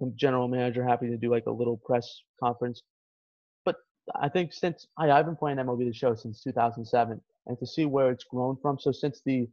the 0.00 0.12
general 0.16 0.48
manager 0.48 0.84
happy 0.84 1.08
to 1.08 1.18
do 1.18 1.30
like 1.30 1.46
a 1.46 1.52
little 1.60 1.78
press 1.88 2.06
conference. 2.44 2.82
But 3.64 3.76
I 4.16 4.28
think 4.28 4.52
since 4.52 4.86
I 4.98 5.10
I've 5.10 5.26
been 5.26 5.36
playing 5.36 5.58
MLB 5.58 5.84
the 5.84 5.92
Show 5.94 6.14
since 6.16 6.42
2007, 6.42 7.20
and 7.46 7.58
to 7.60 7.66
see 7.66 7.86
where 7.86 8.10
it's 8.10 8.24
grown 8.24 8.56
from. 8.62 8.78
So 8.80 8.90
since 8.92 9.20
the 9.24 9.48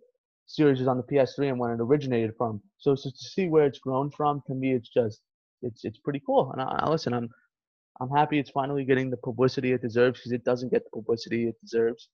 series 0.47 0.81
is 0.81 0.87
on 0.87 0.97
the 0.97 1.03
PS3 1.03 1.49
and 1.49 1.59
when 1.59 1.71
it 1.71 1.81
originated 1.81 2.35
from, 2.37 2.61
so, 2.77 2.95
so 2.95 3.09
to 3.11 3.17
see 3.17 3.47
where 3.47 3.65
it's 3.65 3.79
grown 3.79 4.09
from, 4.11 4.41
to 4.47 4.55
me 4.55 4.73
it's 4.73 4.89
just 4.89 5.21
it's 5.61 5.85
it's 5.85 5.99
pretty 5.99 6.21
cool. 6.25 6.51
And 6.51 6.61
I, 6.61 6.65
I 6.83 6.89
listen, 6.89 7.13
I'm 7.13 7.29
I'm 8.01 8.09
happy 8.09 8.39
it's 8.39 8.51
finally 8.51 8.85
getting 8.85 9.09
the 9.11 9.17
publicity 9.17 9.73
it 9.73 9.81
deserves 9.81 10.19
because 10.19 10.31
it 10.33 10.43
doesn't 10.45 10.71
get 10.71 10.83
the 10.85 10.91
publicity 10.91 11.47
it 11.49 11.55
deserves. 11.61 12.09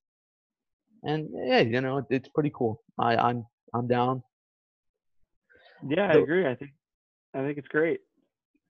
And 1.04 1.30
yeah, 1.34 1.60
you 1.60 1.80
know, 1.82 1.98
it, 2.00 2.06
it's 2.10 2.30
pretty 2.30 2.52
cool. 2.56 2.82
I 2.98 3.16
I'm 3.16 3.46
I'm 3.74 3.88
down. 3.88 4.24
Yeah, 5.88 6.08
I 6.10 6.14
agree. 6.24 6.46
I 6.48 6.56
think 6.56 6.72
I 7.34 7.40
think 7.40 7.58
it's 7.58 7.68
great. 7.68 8.02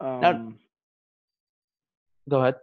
Now- 0.01 0.31
Um, 0.31 0.59
Go 2.29 2.39
ahead. 2.41 2.55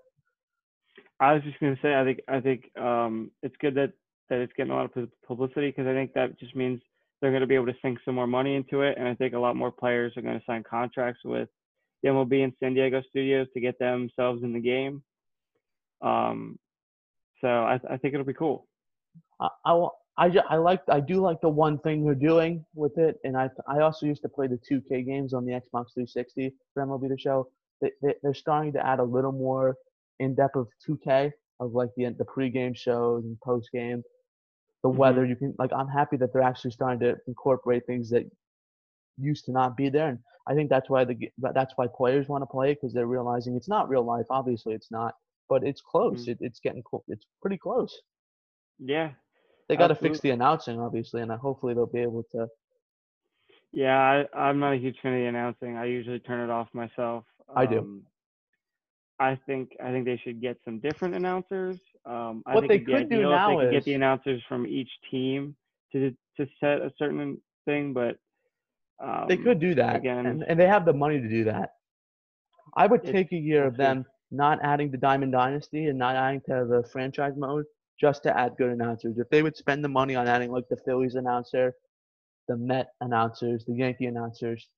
I 1.20 1.32
was 1.34 1.42
just 1.42 1.58
gonna 1.58 1.78
say, 1.82 1.94
I 1.94 2.04
think 2.04 2.20
I 2.28 2.40
think 2.40 2.70
um, 2.78 3.30
it's 3.42 3.56
good 3.60 3.74
that 3.74 3.92
that 4.30 4.38
it's 4.40 4.52
getting 4.56 4.72
a 4.72 4.76
lot 4.76 4.84
of 4.96 5.08
publicity 5.26 5.68
because 5.68 5.86
I 5.86 5.92
think 5.94 6.12
that 6.14 6.38
just 6.38 6.54
means 6.54 6.80
they're 7.20 7.30
going 7.32 7.40
to 7.40 7.46
be 7.46 7.54
able 7.56 7.66
to 7.66 7.74
sink 7.82 7.98
some 8.04 8.14
more 8.14 8.26
money 8.28 8.54
into 8.54 8.82
it, 8.82 8.96
and 8.98 9.08
I 9.08 9.14
think 9.14 9.34
a 9.34 9.38
lot 9.38 9.56
more 9.56 9.72
players 9.72 10.12
are 10.16 10.22
going 10.22 10.38
to 10.38 10.44
sign 10.46 10.62
contracts 10.62 11.20
with 11.24 11.48
the 12.02 12.10
MLB 12.10 12.44
and 12.44 12.52
San 12.60 12.74
Diego 12.74 13.02
studios 13.08 13.48
to 13.54 13.60
get 13.60 13.78
themselves 13.80 14.44
in 14.44 14.52
the 14.52 14.60
game. 14.60 15.02
Um, 16.00 16.58
so 17.40 17.48
I, 17.48 17.80
I 17.90 17.96
think 17.96 18.14
it'll 18.14 18.24
be 18.26 18.34
cool. 18.34 18.68
I, 19.40 19.48
I, 19.64 19.88
I, 20.18 20.28
ju- 20.28 20.42
I 20.50 20.56
like 20.56 20.82
I 20.88 21.00
do 21.00 21.20
like 21.20 21.40
the 21.40 21.48
one 21.48 21.78
thing 21.78 22.04
they're 22.04 22.14
doing 22.32 22.64
with 22.74 22.98
it, 22.98 23.16
and 23.24 23.36
I 23.36 23.48
I 23.68 23.80
also 23.80 24.06
used 24.06 24.22
to 24.22 24.28
play 24.28 24.48
the 24.48 24.58
2K 24.68 25.06
games 25.06 25.32
on 25.34 25.44
the 25.46 25.52
Xbox 25.52 25.94
360 25.94 26.54
for 26.74 26.82
MLB 26.84 27.08
The 27.08 27.18
Show. 27.18 27.48
They, 27.80 27.92
they 28.02 28.14
they're 28.22 28.34
starting 28.34 28.72
to 28.74 28.86
add 28.86 28.98
a 29.00 29.04
little 29.04 29.32
more 29.32 29.76
in 30.18 30.34
depth 30.34 30.56
of 30.56 30.68
2K 30.86 31.32
of 31.60 31.72
like 31.74 31.90
the 31.96 32.06
the 32.18 32.24
pregame 32.24 32.76
shows 32.76 33.24
and 33.24 33.36
postgame, 33.46 34.02
the 34.82 34.90
Mhm. 34.90 34.96
weather. 35.02 35.24
You 35.24 35.36
can 35.36 35.54
like 35.58 35.72
I'm 35.72 35.88
happy 35.88 36.16
that 36.18 36.32
they're 36.32 36.42
actually 36.52 36.72
starting 36.72 37.00
to 37.00 37.16
incorporate 37.28 37.86
things 37.86 38.10
that 38.10 38.24
used 39.18 39.44
to 39.46 39.52
not 39.52 39.76
be 39.76 39.88
there, 39.88 40.08
and 40.08 40.18
I 40.48 40.54
think 40.54 40.70
that's 40.70 40.88
why 40.90 41.04
the 41.04 41.16
that's 41.38 41.74
why 41.76 41.86
players 41.96 42.28
want 42.28 42.42
to 42.42 42.46
play 42.46 42.72
it 42.72 42.76
because 42.80 42.92
they're 42.94 43.06
realizing 43.18 43.56
it's 43.56 43.68
not 43.68 43.88
real 43.88 44.04
life. 44.04 44.26
Obviously, 44.30 44.74
it's 44.74 44.90
not, 44.90 45.14
but 45.48 45.64
it's 45.64 45.80
close. 45.80 46.26
Mhm. 46.26 46.32
It, 46.32 46.38
it's 46.40 46.60
getting 46.60 46.82
cool. 46.82 47.04
It's 47.08 47.26
pretty 47.42 47.58
close. 47.58 47.92
Yeah, 48.78 49.12
They 49.68 49.76
got 49.76 49.88
to 49.88 49.94
fix 49.94 50.20
the 50.20 50.30
announcing, 50.30 50.80
obviously, 50.80 51.20
and 51.20 51.30
uh, 51.30 51.36
hopefully 51.36 51.74
they'll 51.74 51.86
be 51.86 52.00
able 52.00 52.24
to. 52.32 52.46
yeah. 53.72 54.24
I, 54.34 54.38
I'm 54.38 54.58
not 54.58 54.72
a 54.72 54.76
huge 54.76 54.96
fan 55.02 55.12
of 55.14 55.20
the 55.20 55.26
announcing. 55.26 55.76
I 55.76 55.84
usually 55.84 56.18
turn 56.20 56.40
it 56.48 56.50
off 56.52 56.68
myself. 56.72 57.24
I 57.54 57.66
do. 57.66 57.78
Um, 57.80 58.02
I 59.20 59.38
think 59.46 59.72
I 59.84 59.90
think 59.90 60.04
they 60.04 60.16
should 60.24 60.40
get 60.40 60.58
some 60.64 60.78
different 60.78 61.14
announcers. 61.16 61.78
Um, 62.06 62.42
I 62.46 62.54
What 62.54 62.66
think 62.68 62.86
they 62.86 62.92
could 62.92 63.10
do 63.10 63.22
now 63.28 63.58
could 63.58 63.72
get 63.72 63.84
the 63.84 63.94
announcers 63.94 64.42
from 64.48 64.66
each 64.66 64.90
team 65.10 65.56
to 65.92 66.14
to 66.36 66.46
set 66.60 66.80
a 66.80 66.92
certain 66.96 67.38
thing, 67.64 67.92
but 67.92 68.16
um, 69.00 69.26
They 69.28 69.36
could 69.36 69.58
do 69.60 69.74
that, 69.74 69.96
again- 69.96 70.26
and, 70.26 70.42
and 70.44 70.58
they 70.58 70.66
have 70.66 70.84
the 70.84 70.92
money 70.92 71.20
to 71.20 71.28
do 71.28 71.44
that. 71.44 71.74
I 72.76 72.86
would 72.86 73.02
take 73.04 73.32
a 73.32 73.36
year 73.36 73.64
of 73.66 73.76
them 73.76 74.04
not 74.30 74.58
adding 74.62 74.90
the 74.90 74.98
Diamond 74.98 75.32
Dynasty 75.32 75.86
and 75.86 75.98
not 75.98 76.14
adding 76.16 76.40
to 76.42 76.66
the 76.68 76.86
franchise 76.92 77.34
mode 77.36 77.64
just 78.00 78.22
to 78.24 78.36
add 78.38 78.56
good 78.56 78.70
announcers. 78.70 79.18
If 79.18 79.28
they 79.30 79.42
would 79.42 79.56
spend 79.56 79.84
the 79.84 79.88
money 79.88 80.14
on 80.14 80.26
adding 80.28 80.50
like 80.52 80.68
the 80.68 80.76
Phillies 80.76 81.14
announcer, 81.16 81.74
the 82.46 82.56
Met 82.56 82.92
announcers, 83.00 83.64
the 83.66 83.74
Yankee 83.74 84.06
announcers, 84.06 84.68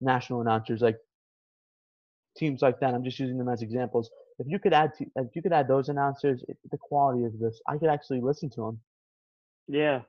national 0.00 0.40
announcers, 0.42 0.80
like 0.80 0.96
teams 2.36 2.62
like 2.62 2.78
that. 2.80 2.94
I'm 2.94 3.04
just 3.04 3.18
using 3.18 3.38
them 3.38 3.48
as 3.48 3.62
examples. 3.62 4.10
If 4.38 4.46
you 4.48 4.58
could 4.58 4.72
add, 4.72 4.92
to, 4.98 5.06
if 5.16 5.34
you 5.34 5.42
could 5.42 5.52
add 5.52 5.66
those 5.66 5.88
announcers, 5.88 6.44
it, 6.48 6.56
the 6.70 6.78
quality 6.78 7.24
of 7.24 7.38
this, 7.40 7.60
I 7.66 7.76
could 7.78 7.88
actually 7.88 8.20
listen 8.20 8.48
to 8.50 8.60
them. 8.60 8.80
Yeah, 9.66 10.02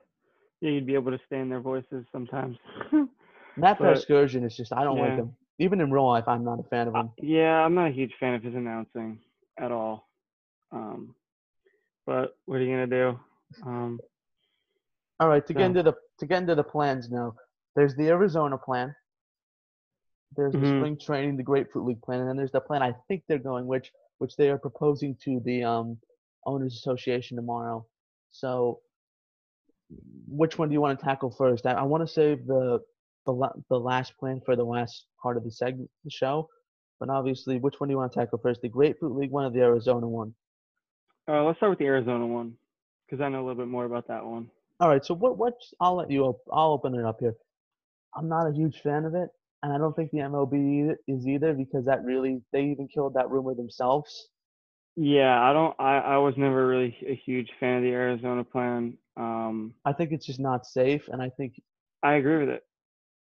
yeah, 0.60 0.70
you'd 0.70 0.86
be 0.86 0.94
able 0.94 1.10
to 1.10 1.18
stand 1.26 1.50
their 1.50 1.60
voices 1.60 2.04
sometimes. 2.12 2.56
Matt 3.56 3.78
But- 3.78 3.96
Vasgersian 3.96 4.44
is 4.44 4.56
just 4.56 4.72
I 4.72 4.84
don't 4.84 4.98
like 4.98 5.08
yeah. 5.10 5.16
him. 5.16 5.36
Even 5.58 5.80
in 5.82 5.90
real 5.90 6.06
life, 6.06 6.24
I'm 6.26 6.44
not 6.44 6.58
a 6.60 6.62
fan 6.62 6.88
of 6.88 6.94
Uh, 6.94 7.00
him. 7.00 7.10
yeah, 7.18 7.62
I'm 7.64 7.74
not 7.74 7.88
a 7.88 7.92
huge 7.92 8.12
fan 8.18 8.34
of 8.34 8.42
his 8.42 8.54
announcing 8.54 9.18
at 9.58 9.70
all. 9.72 10.08
Um, 10.72 11.14
but 12.06 12.36
what 12.46 12.60
are 12.60 12.64
you 12.64 12.70
gonna 12.70 12.86
do? 12.86 13.20
Um, 13.64 14.00
All 15.18 15.28
right, 15.28 15.46
to 15.46 15.52
get 15.52 15.62
into 15.66 15.82
the 15.82 15.94
to 16.18 16.26
get 16.26 16.38
into 16.42 16.54
the 16.54 16.64
plans 16.64 17.10
now. 17.10 17.34
There's 17.76 17.94
the 17.96 18.08
Arizona 18.08 18.56
plan. 18.58 18.94
There's 20.36 20.52
the 20.54 20.60
Mhm. 20.60 20.78
spring 20.78 20.98
training, 20.98 21.36
the 21.36 21.42
Grapefruit 21.42 21.84
League 21.86 22.02
plan, 22.02 22.20
and 22.20 22.28
then 22.28 22.36
there's 22.36 22.52
the 22.52 22.60
plan 22.60 22.82
I 22.82 22.92
think 23.08 23.24
they're 23.26 23.38
going, 23.38 23.66
which 23.66 23.92
which 24.18 24.36
they 24.36 24.50
are 24.50 24.58
proposing 24.58 25.16
to 25.24 25.40
the 25.40 25.64
um, 25.64 25.98
owners 26.46 26.74
association 26.74 27.36
tomorrow. 27.36 27.86
So, 28.30 28.80
which 30.28 30.58
one 30.58 30.68
do 30.68 30.72
you 30.74 30.80
want 30.80 30.98
to 30.98 31.04
tackle 31.04 31.30
first? 31.30 31.66
I, 31.66 31.72
I 31.72 31.82
want 31.82 32.02
to 32.06 32.12
save 32.12 32.46
the 32.46 32.80
the 33.26 33.32
la- 33.32 33.52
the 33.68 33.78
last 33.78 34.16
plan 34.18 34.40
for 34.40 34.56
the 34.56 34.64
last 34.64 35.06
part 35.22 35.36
of 35.36 35.44
the 35.44 35.50
segment, 35.50 35.90
the 36.04 36.10
show. 36.10 36.48
But 36.98 37.08
obviously, 37.08 37.58
which 37.58 37.80
one 37.80 37.88
do 37.88 37.92
you 37.92 37.98
want 37.98 38.12
to 38.12 38.18
tackle 38.20 38.38
first? 38.38 38.60
The 38.62 38.68
Grapefruit 38.68 39.16
League 39.16 39.30
one 39.30 39.44
or 39.46 39.50
the 39.50 39.60
Arizona 39.60 40.06
one? 40.06 40.34
Uh, 41.30 41.44
let's 41.44 41.58
start 41.58 41.70
with 41.70 41.78
the 41.78 41.86
Arizona 41.86 42.26
one 42.26 42.54
because 43.06 43.22
I 43.22 43.28
know 43.28 43.38
a 43.38 43.44
little 43.46 43.62
bit 43.62 43.68
more 43.68 43.84
about 43.84 44.08
that 44.08 44.24
one. 44.24 44.50
All 44.80 44.88
right, 44.88 45.04
so 45.04 45.14
what? 45.14 45.38
What? 45.38 45.54
I'll 45.80 45.96
let 45.96 46.10
you. 46.10 46.24
Op- 46.24 46.48
I'll 46.52 46.72
open 46.72 46.94
it 46.94 47.04
up 47.04 47.18
here. 47.20 47.34
I'm 48.16 48.28
not 48.28 48.48
a 48.48 48.52
huge 48.52 48.80
fan 48.80 49.04
of 49.04 49.14
it, 49.14 49.28
and 49.62 49.72
I 49.72 49.78
don't 49.78 49.94
think 49.94 50.10
the 50.10 50.18
MLB 50.18 50.94
is 51.06 51.26
either 51.26 51.52
because 51.52 51.84
that 51.84 52.02
really 52.04 52.40
they 52.52 52.64
even 52.64 52.88
killed 52.88 53.14
that 53.14 53.30
rumor 53.30 53.54
themselves. 53.54 54.28
Yeah, 54.96 55.40
I 55.40 55.52
don't. 55.52 55.74
I 55.78 55.98
I 55.98 56.16
was 56.18 56.34
never 56.36 56.66
really 56.66 56.96
a 57.06 57.14
huge 57.14 57.50
fan 57.60 57.76
of 57.78 57.82
the 57.82 57.90
Arizona 57.90 58.42
plan. 58.44 58.96
Um, 59.16 59.74
I 59.84 59.92
think 59.92 60.12
it's 60.12 60.26
just 60.26 60.40
not 60.40 60.66
safe, 60.66 61.08
and 61.08 61.22
I 61.22 61.30
think 61.30 61.54
I 62.02 62.14
agree 62.14 62.38
with 62.38 62.48
it. 62.48 62.64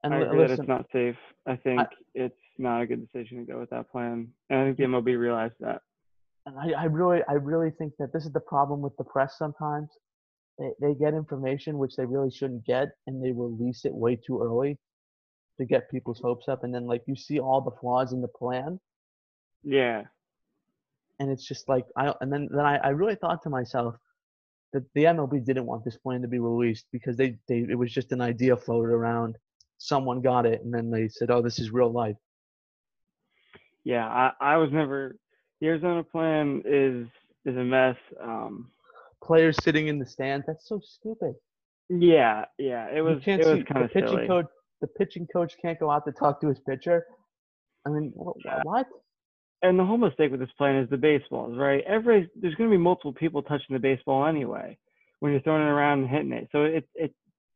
and 0.04 0.14
I 0.14 0.18
agree 0.20 0.46
that 0.46 0.58
it's 0.58 0.68
not 0.68 0.86
safe. 0.92 1.16
I 1.46 1.56
think 1.56 1.80
it's 2.14 2.40
not 2.58 2.82
a 2.82 2.86
good 2.86 3.06
decision 3.06 3.38
to 3.38 3.52
go 3.52 3.58
with 3.58 3.70
that 3.70 3.90
plan, 3.90 4.28
and 4.48 4.58
I 4.60 4.64
think 4.64 4.78
the 4.78 4.84
MLB 4.84 5.18
realized 5.18 5.54
that. 5.60 5.82
And 6.46 6.58
I, 6.58 6.82
I 6.82 6.84
really, 6.84 7.20
I 7.28 7.34
really 7.34 7.70
think 7.70 7.94
that 7.98 8.12
this 8.12 8.24
is 8.26 8.32
the 8.32 8.40
problem 8.40 8.80
with 8.80 8.96
the 8.96 9.04
press 9.04 9.36
sometimes. 9.38 9.88
They 10.58 10.70
they 10.80 10.94
get 10.94 11.14
information 11.14 11.78
which 11.78 11.96
they 11.96 12.06
really 12.06 12.30
shouldn't 12.30 12.66
get, 12.66 12.90
and 13.06 13.22
they 13.24 13.32
release 13.32 13.84
it 13.84 13.94
way 13.94 14.16
too 14.16 14.42
early 14.42 14.78
to 15.58 15.66
get 15.66 15.90
people's 15.90 16.20
hopes 16.20 16.48
up, 16.48 16.64
and 16.64 16.74
then 16.74 16.86
like 16.86 17.02
you 17.06 17.16
see 17.16 17.40
all 17.40 17.60
the 17.62 17.76
flaws 17.80 18.12
in 18.12 18.20
the 18.22 18.28
plan, 18.28 18.80
Yeah, 19.62 20.04
and 21.18 21.30
it's 21.30 21.46
just 21.46 21.68
like 21.68 21.86
I 21.96 22.12
and 22.20 22.32
then 22.32 22.48
then 22.50 22.64
I, 22.64 22.76
I 22.78 22.88
really 22.90 23.14
thought 23.14 23.42
to 23.42 23.50
myself 23.50 23.94
that 24.72 24.84
the 24.94 25.06
MLB 25.06 25.44
didn't 25.44 25.66
want 25.66 25.84
this 25.84 25.96
plan 25.98 26.22
to 26.22 26.28
be 26.28 26.38
released 26.40 26.86
because 26.92 27.16
they, 27.16 27.38
they 27.48 27.66
it 27.70 27.78
was 27.78 27.92
just 27.92 28.12
an 28.12 28.20
idea 28.20 28.56
floated 28.56 28.92
around. 28.92 29.36
Someone 29.78 30.22
got 30.22 30.46
it 30.46 30.62
and 30.64 30.72
then 30.74 30.90
they 30.90 31.08
said, 31.08 31.30
"Oh, 31.30 31.42
this 31.42 31.58
is 31.60 31.72
real 31.72 31.92
life." 31.92 32.16
yeah. 33.84 34.06
I 34.06 34.32
I 34.40 34.56
was 34.56 34.70
never. 34.72 35.16
The 35.60 35.68
Arizona 35.68 36.02
plan 36.04 36.62
is 36.64 37.06
is 37.44 37.56
a 37.56 37.64
mess. 37.64 37.96
Um, 38.22 38.70
Players 39.22 39.62
sitting 39.62 39.88
in 39.88 39.98
the 39.98 40.06
stands. 40.06 40.46
That's 40.46 40.66
so 40.66 40.80
stupid. 40.82 41.34
yeah, 41.90 42.46
yeah. 42.58 42.88
It 42.90 43.02
was 43.02 43.18
it 43.26 43.38
was 43.38 43.62
kind 43.64 43.80
the 43.80 43.84
of 43.84 43.90
pitching 43.92 44.08
silly. 44.08 44.26
coach. 44.26 44.46
The 44.80 44.86
pitching 44.86 45.26
coach 45.30 45.54
can't 45.60 45.78
go 45.78 45.90
out 45.90 46.06
to 46.06 46.12
talk 46.12 46.40
to 46.40 46.48
his 46.48 46.58
pitcher. 46.60 47.04
I 47.86 47.90
mean, 47.90 48.12
wh- 48.18 48.30
wh- 48.40 48.44
Yeah. 48.46 48.60
what? 48.62 48.86
and 49.62 49.78
the 49.78 49.84
whole 49.84 49.98
mistake 49.98 50.30
with 50.30 50.40
this 50.40 50.50
plan 50.56 50.76
is 50.76 50.88
the 50.88 50.96
baseballs, 50.96 51.54
right? 51.58 51.84
Every 51.86 52.30
there's 52.34 52.54
going 52.54 52.70
to 52.70 52.74
be 52.74 52.82
multiple 52.82 53.12
people 53.12 53.42
touching 53.42 53.74
the 53.74 53.78
baseball 53.78 54.24
anyway 54.26 54.78
when 55.18 55.32
you're 55.32 55.42
throwing 55.42 55.60
it 55.62 55.66
around 55.70 55.98
and 56.00 56.08
hitting 56.08 56.32
it. 56.32 56.48
So 56.50 56.64
it 56.64 56.88
it 56.94 57.14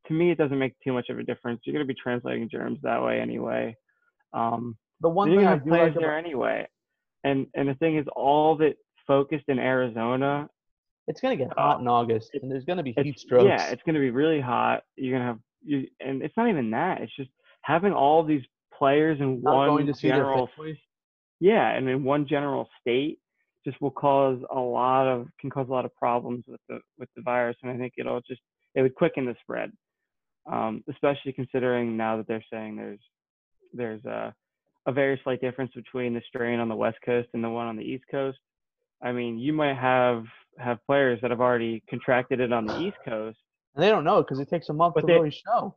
to 0.08 0.12
me 0.12 0.30
it 0.30 0.36
doesn't 0.36 0.58
make 0.58 0.74
too 0.84 0.92
much 0.92 1.08
of 1.08 1.18
a 1.18 1.22
difference. 1.22 1.62
You're 1.64 1.72
going 1.72 1.86
to 1.88 1.92
be 1.94 1.98
translating 1.98 2.50
germs 2.50 2.78
that 2.82 3.02
way 3.02 3.20
anyway. 3.20 3.74
Um, 4.34 4.76
The 5.00 5.08
one 5.08 5.30
thing 5.30 5.46
I 5.46 5.56
do 5.56 5.70
like 5.70 5.96
about, 5.96 6.18
anyway. 6.18 6.68
And 7.24 7.46
and 7.54 7.68
the 7.68 7.74
thing 7.74 7.96
is, 7.96 8.06
all 8.14 8.60
it 8.60 8.78
focused 9.06 9.44
in 9.48 9.58
Arizona. 9.58 10.48
it's 11.06 11.20
gonna 11.20 11.36
get 11.36 11.50
uh, 11.56 11.60
hot 11.60 11.80
in 11.80 11.88
August, 11.88 12.30
and 12.34 12.50
there's 12.50 12.64
gonna 12.64 12.82
be 12.82 12.94
heat 13.02 13.18
strokes. 13.18 13.46
Yeah, 13.46 13.70
it's 13.70 13.82
going 13.82 13.94
to 13.94 14.00
be 14.00 14.10
really 14.10 14.40
hot. 14.40 14.82
You're 14.96 15.18
going 15.18 15.22
to 15.22 15.26
have 15.26 15.38
you, 15.62 15.86
and 16.00 16.22
it's 16.22 16.36
not 16.36 16.48
even 16.48 16.70
that. 16.70 17.00
It's 17.00 17.14
just 17.16 17.30
having 17.62 17.92
all 17.92 18.22
these 18.22 18.42
players 18.76 19.20
in 19.20 19.40
Not 19.42 19.54
one 19.54 19.68
going 19.68 19.86
to 19.86 19.94
see 19.94 20.08
their 20.08 20.18
general 20.18 20.48
yeah, 21.40 21.70
and 21.70 21.88
in 21.88 22.04
one 22.04 22.26
general 22.26 22.68
state 22.80 23.18
just 23.66 23.80
will 23.80 23.90
cause 23.90 24.38
a 24.50 24.58
lot 24.58 25.06
of 25.06 25.26
can 25.40 25.50
cause 25.50 25.68
a 25.68 25.72
lot 25.72 25.84
of 25.84 25.94
problems 25.94 26.44
with 26.46 26.60
the 26.68 26.78
with 26.98 27.08
the 27.16 27.22
virus, 27.22 27.56
and 27.62 27.70
I 27.70 27.76
think 27.76 27.94
it'll 27.98 28.20
just 28.20 28.40
it 28.74 28.82
would 28.82 28.94
quicken 28.94 29.26
the 29.26 29.34
spread, 29.40 29.70
um, 30.50 30.82
especially 30.88 31.32
considering 31.32 31.96
now 31.96 32.16
that 32.16 32.26
they're 32.28 32.44
saying 32.52 32.76
there's 32.76 33.00
there's 33.72 34.04
a 34.04 34.34
a 34.86 34.92
very 34.92 35.20
slight 35.24 35.40
difference 35.40 35.72
between 35.74 36.14
the 36.14 36.22
strain 36.28 36.60
on 36.60 36.68
the 36.68 36.76
west 36.76 36.98
coast 37.04 37.28
and 37.34 37.42
the 37.42 37.48
one 37.48 37.66
on 37.66 37.76
the 37.76 37.82
east 37.84 38.04
coast. 38.10 38.38
I 39.02 39.12
mean, 39.12 39.38
you 39.38 39.52
might 39.52 39.76
have 39.76 40.24
have 40.58 40.78
players 40.86 41.18
that 41.20 41.30
have 41.30 41.40
already 41.40 41.82
contracted 41.88 42.38
it 42.40 42.52
on 42.52 42.64
the 42.66 42.78
east 42.80 42.96
coast, 43.04 43.38
And 43.74 43.82
they 43.82 43.88
don't 43.88 44.04
know 44.04 44.22
because 44.22 44.38
it 44.38 44.48
takes 44.48 44.68
a 44.68 44.72
month 44.72 44.94
But 44.94 45.00
to 45.02 45.06
they- 45.08 45.14
really 45.14 45.30
show. 45.30 45.74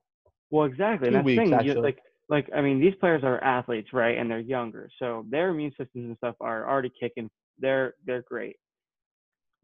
Well, 0.51 0.65
exactly. 0.65 1.09
Two 1.09 1.15
And 1.17 1.25
that's 1.25 1.25
the 1.35 1.37
weeks, 1.39 1.49
thing. 1.57 1.65
You, 1.65 1.81
like, 1.81 1.97
like 2.29 2.49
I 2.55 2.61
mean, 2.61 2.79
these 2.79 2.93
players 2.95 3.23
are 3.23 3.43
athletes, 3.43 3.91
right? 3.91 4.17
And 4.17 4.29
they're 4.29 4.39
younger, 4.39 4.89
so 4.99 5.25
their 5.29 5.49
immune 5.49 5.71
systems 5.71 6.05
and 6.07 6.17
stuff 6.17 6.35
are 6.39 6.69
already 6.69 6.91
kicking. 6.99 7.29
They're 7.59 7.95
they're 8.05 8.21
great 8.21 8.55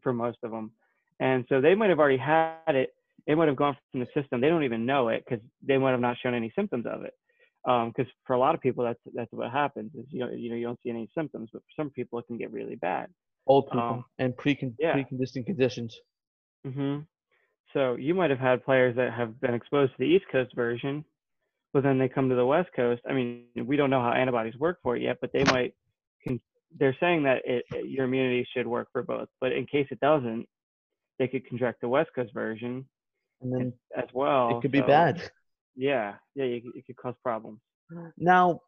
for 0.02 0.12
most 0.12 0.38
of 0.42 0.50
them, 0.50 0.72
and 1.20 1.44
so 1.48 1.60
they 1.60 1.74
might 1.74 1.90
have 1.90 2.00
already 2.00 2.18
had 2.18 2.56
it. 2.68 2.94
It 3.26 3.36
might 3.38 3.48
have 3.48 3.56
gone 3.56 3.76
from 3.92 4.00
the 4.00 4.06
system. 4.20 4.40
They 4.40 4.48
don't 4.48 4.64
even 4.64 4.84
know 4.84 5.08
it 5.08 5.24
because 5.24 5.42
they 5.62 5.78
might 5.78 5.92
have 5.92 6.00
not 6.00 6.18
shown 6.22 6.34
any 6.34 6.52
symptoms 6.56 6.84
of 6.86 7.04
it. 7.04 7.14
Because 7.64 8.10
for 8.26 8.34
a 8.34 8.38
lot 8.38 8.54
of 8.54 8.60
people, 8.60 8.84
that's 8.84 9.00
that's 9.14 9.32
what 9.32 9.50
happens. 9.50 9.92
Is 9.94 10.06
you 10.10 10.20
know 10.20 10.30
you 10.30 10.50
know 10.50 10.56
you 10.56 10.66
don't 10.66 10.78
see 10.82 10.90
any 10.90 11.08
symptoms, 11.14 11.50
but 11.52 11.62
for 11.62 11.82
some 11.82 11.90
people, 11.90 12.18
it 12.18 12.26
can 12.26 12.38
get 12.38 12.52
really 12.52 12.76
bad. 12.76 13.08
Old 13.46 13.70
people 13.70 13.80
Um, 13.80 14.04
and 14.18 14.36
pre 14.36 14.58
yeah. 14.78 14.96
preconditioning 14.96 15.46
conditions. 15.46 15.98
hmm 16.64 16.98
So 17.72 17.96
you 17.96 18.14
might 18.14 18.30
have 18.30 18.38
had 18.38 18.64
players 18.64 18.96
that 18.96 19.12
have 19.12 19.40
been 19.40 19.54
exposed 19.54 19.92
to 19.92 19.98
the 19.98 20.04
East 20.06 20.26
Coast 20.30 20.54
version, 20.54 21.04
but 21.72 21.82
then 21.82 21.98
they 21.98 22.08
come 22.08 22.28
to 22.30 22.34
the 22.36 22.46
West 22.46 22.70
Coast. 22.76 23.02
I 23.08 23.12
mean, 23.12 23.44
we 23.56 23.76
don't 23.76 23.90
know 23.90 24.00
how 24.02 24.12
antibodies 24.12 24.56
work 24.58 24.78
for 24.82 24.96
it 24.96 25.02
yet, 25.02 25.18
but 25.20 25.32
they 25.32 25.44
might. 25.44 25.74
Con- 26.26 26.40
they're 26.78 26.96
saying 27.00 27.24
that 27.24 27.42
it, 27.44 27.64
it- 27.72 27.88
your 27.88 28.04
immunity 28.04 28.46
should 28.54 28.66
work 28.66 28.88
for 28.92 29.02
both, 29.02 29.28
but 29.40 29.52
in 29.52 29.66
case 29.66 29.86
it 29.90 30.00
doesn't, 30.00 30.46
they 31.18 31.28
could 31.28 31.46
contract 31.48 31.80
the 31.80 31.88
West 31.88 32.10
Coast 32.14 32.32
version 32.34 32.86
And 33.40 33.52
then 33.52 33.72
as 33.96 34.08
well. 34.12 34.58
it 34.58 34.62
could 34.62 34.72
be 34.72 34.80
so, 34.80 34.86
bad. 34.86 35.30
Yeah, 35.76 36.14
yeah, 36.34 36.44
you, 36.44 36.72
it 36.74 36.86
could 36.86 36.96
cause 36.96 37.14
problems. 37.22 37.60
Now, 38.16 38.60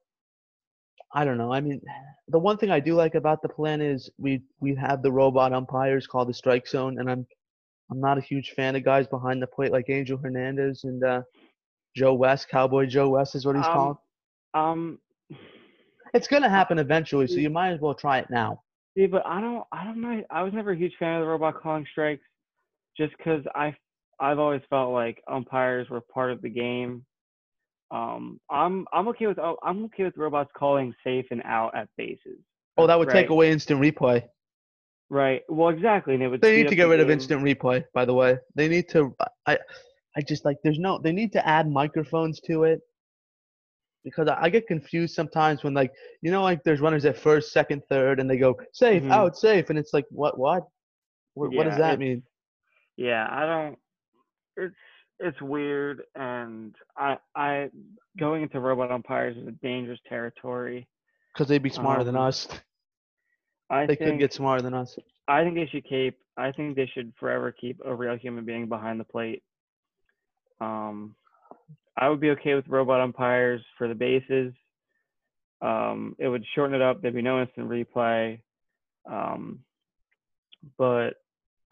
I 1.14 1.24
don't 1.24 1.38
know. 1.38 1.52
I 1.52 1.60
mean, 1.60 1.80
the 2.28 2.38
one 2.38 2.56
thing 2.58 2.70
I 2.70 2.80
do 2.80 2.94
like 2.94 3.14
about 3.14 3.42
the 3.42 3.48
plan 3.48 3.80
is 3.80 4.10
we 4.18 4.42
we 4.60 4.74
have 4.74 5.02
the 5.02 5.12
robot 5.12 5.52
umpires 5.52 6.06
called 6.06 6.28
the 6.28 6.34
strike 6.34 6.66
zone, 6.66 6.98
and 6.98 7.10
I'm 7.10 7.26
I'm 7.90 8.00
not 8.00 8.18
a 8.18 8.20
huge 8.20 8.50
fan 8.50 8.74
of 8.76 8.84
guys 8.84 9.06
behind 9.06 9.40
the 9.40 9.46
plate 9.46 9.72
like 9.72 9.88
Angel 9.88 10.18
Hernandez 10.18 10.84
and 10.84 11.02
uh, 11.04 11.22
Joe 11.96 12.14
West. 12.14 12.48
Cowboy 12.48 12.86
Joe 12.86 13.10
West 13.10 13.34
is 13.34 13.46
what 13.46 13.56
he's 13.56 13.66
Um, 13.66 13.72
called. 13.72 13.96
Um, 14.54 14.98
It's 16.12 16.26
gonna 16.26 16.48
happen 16.48 16.78
eventually, 16.78 17.26
so 17.26 17.36
you 17.36 17.50
might 17.50 17.70
as 17.72 17.80
well 17.80 17.94
try 17.94 18.18
it 18.18 18.30
now. 18.30 18.62
See, 18.96 19.06
but 19.06 19.24
I 19.26 19.40
don't, 19.40 19.64
I 19.72 19.84
don't 19.84 20.00
know. 20.00 20.22
I 20.30 20.42
was 20.42 20.52
never 20.54 20.72
a 20.72 20.76
huge 20.76 20.94
fan 20.98 21.16
of 21.16 21.22
the 21.22 21.28
robot 21.28 21.60
calling 21.60 21.86
strikes, 21.92 22.24
just 22.96 23.16
because 23.18 23.42
I, 23.54 23.74
I've 24.18 24.38
always 24.38 24.62
felt 24.70 24.92
like 24.92 25.22
umpires 25.28 25.88
were 25.90 26.00
part 26.00 26.32
of 26.32 26.40
the 26.42 26.48
game. 26.48 27.04
Um, 27.90 28.40
I'm, 28.50 28.86
I'm 28.92 29.08
okay 29.08 29.26
with, 29.26 29.38
oh, 29.38 29.56
I'm 29.62 29.84
okay 29.86 30.04
with 30.04 30.16
robots 30.16 30.50
calling 30.56 30.94
safe 31.04 31.26
and 31.30 31.42
out 31.44 31.76
at 31.76 31.88
bases. 31.96 32.40
Oh, 32.78 32.86
that 32.86 32.98
would 32.98 33.10
take 33.10 33.30
away 33.30 33.50
instant 33.50 33.80
replay. 33.80 34.22
Right. 35.08 35.42
Well, 35.48 35.68
exactly, 35.68 36.14
and 36.14 36.22
it 36.22 36.28
would. 36.28 36.40
They 36.42 36.56
need 36.56 36.68
to 36.68 36.74
get 36.74 36.88
rid 36.88 37.00
of 37.00 37.10
instant 37.10 37.42
replay. 37.42 37.84
By 37.94 38.04
the 38.04 38.12
way, 38.14 38.38
they 38.56 38.66
need 38.66 38.88
to. 38.88 39.14
I, 39.46 39.56
I 40.16 40.20
just 40.26 40.44
like. 40.44 40.56
There's 40.64 40.80
no. 40.80 40.98
They 40.98 41.12
need 41.12 41.32
to 41.34 41.46
add 41.46 41.70
microphones 41.70 42.40
to 42.40 42.64
it. 42.64 42.80
Because 44.02 44.28
I 44.28 44.36
I 44.42 44.50
get 44.50 44.66
confused 44.66 45.14
sometimes 45.14 45.62
when 45.62 45.74
like 45.74 45.92
you 46.22 46.32
know 46.32 46.42
like 46.42 46.64
there's 46.64 46.80
runners 46.80 47.04
at 47.04 47.16
first, 47.16 47.52
second, 47.52 47.82
third, 47.88 48.18
and 48.18 48.28
they 48.28 48.36
go 48.36 48.56
safe, 48.72 49.04
Mhm. 49.04 49.12
out, 49.12 49.36
safe, 49.36 49.70
and 49.70 49.78
it's 49.78 49.94
like 49.94 50.06
what 50.10 50.38
what, 50.38 50.64
what, 51.34 51.52
what 51.52 51.64
does 51.66 51.78
that 51.78 52.00
mean? 52.00 52.24
Yeah, 52.96 53.28
I 53.30 53.46
don't. 53.46 53.78
It's 54.56 54.74
it's 55.18 55.40
weird, 55.40 56.02
and 56.14 56.74
I 56.96 57.16
I 57.34 57.70
going 58.18 58.42
into 58.42 58.60
robot 58.60 58.90
umpires 58.90 59.36
is 59.36 59.46
a 59.46 59.52
dangerous 59.52 60.00
territory. 60.08 60.86
Because 61.32 61.48
they'd 61.48 61.62
be 61.62 61.70
smarter 61.70 62.04
than 62.04 62.16
um, 62.16 62.22
us. 62.22 62.48
I 63.70 63.86
They 63.86 63.96
think 63.96 64.12
could 64.12 64.18
get 64.20 64.32
smarter 64.32 64.62
than 64.62 64.74
us. 64.74 64.96
I 65.28 65.42
think 65.42 65.54
they 65.54 65.66
should 65.66 65.84
keep. 65.84 66.18
I 66.36 66.52
think 66.52 66.76
they 66.76 66.90
should 66.94 67.12
forever 67.18 67.50
keep 67.52 67.80
a 67.84 67.94
real 67.94 68.16
human 68.16 68.44
being 68.44 68.68
behind 68.68 69.00
the 69.00 69.04
plate. 69.04 69.42
Um, 70.60 71.14
I 71.96 72.08
would 72.08 72.20
be 72.20 72.30
okay 72.30 72.54
with 72.54 72.68
robot 72.68 73.00
umpires 73.00 73.62
for 73.78 73.88
the 73.88 73.94
bases. 73.94 74.52
Um, 75.62 76.14
it 76.18 76.28
would 76.28 76.44
shorten 76.54 76.74
it 76.74 76.82
up. 76.82 77.00
There'd 77.00 77.14
be 77.14 77.22
no 77.22 77.40
instant 77.40 77.68
replay. 77.68 78.40
Um, 79.10 79.60
but 80.78 81.14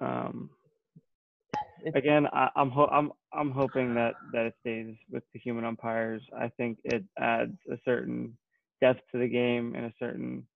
um, 0.01 0.51
again, 1.95 2.27
I, 2.33 2.49
I'm 2.57 2.71
ho- 2.71 2.89
I'm 2.91 3.13
I'm 3.33 3.51
hoping 3.51 3.95
that 3.95 4.15
that 4.33 4.47
it 4.47 4.55
stays 4.61 4.95
with 5.11 5.23
the 5.33 5.39
human 5.39 5.65
umpires. 5.65 6.23
I 6.37 6.49
think 6.57 6.79
it 6.85 7.05
adds 7.19 7.57
a 7.71 7.77
certain 7.85 8.37
depth 8.81 9.01
to 9.13 9.19
the 9.19 9.29
game 9.29 9.75
and 9.75 9.87
a 9.87 9.93
certain 9.99 10.47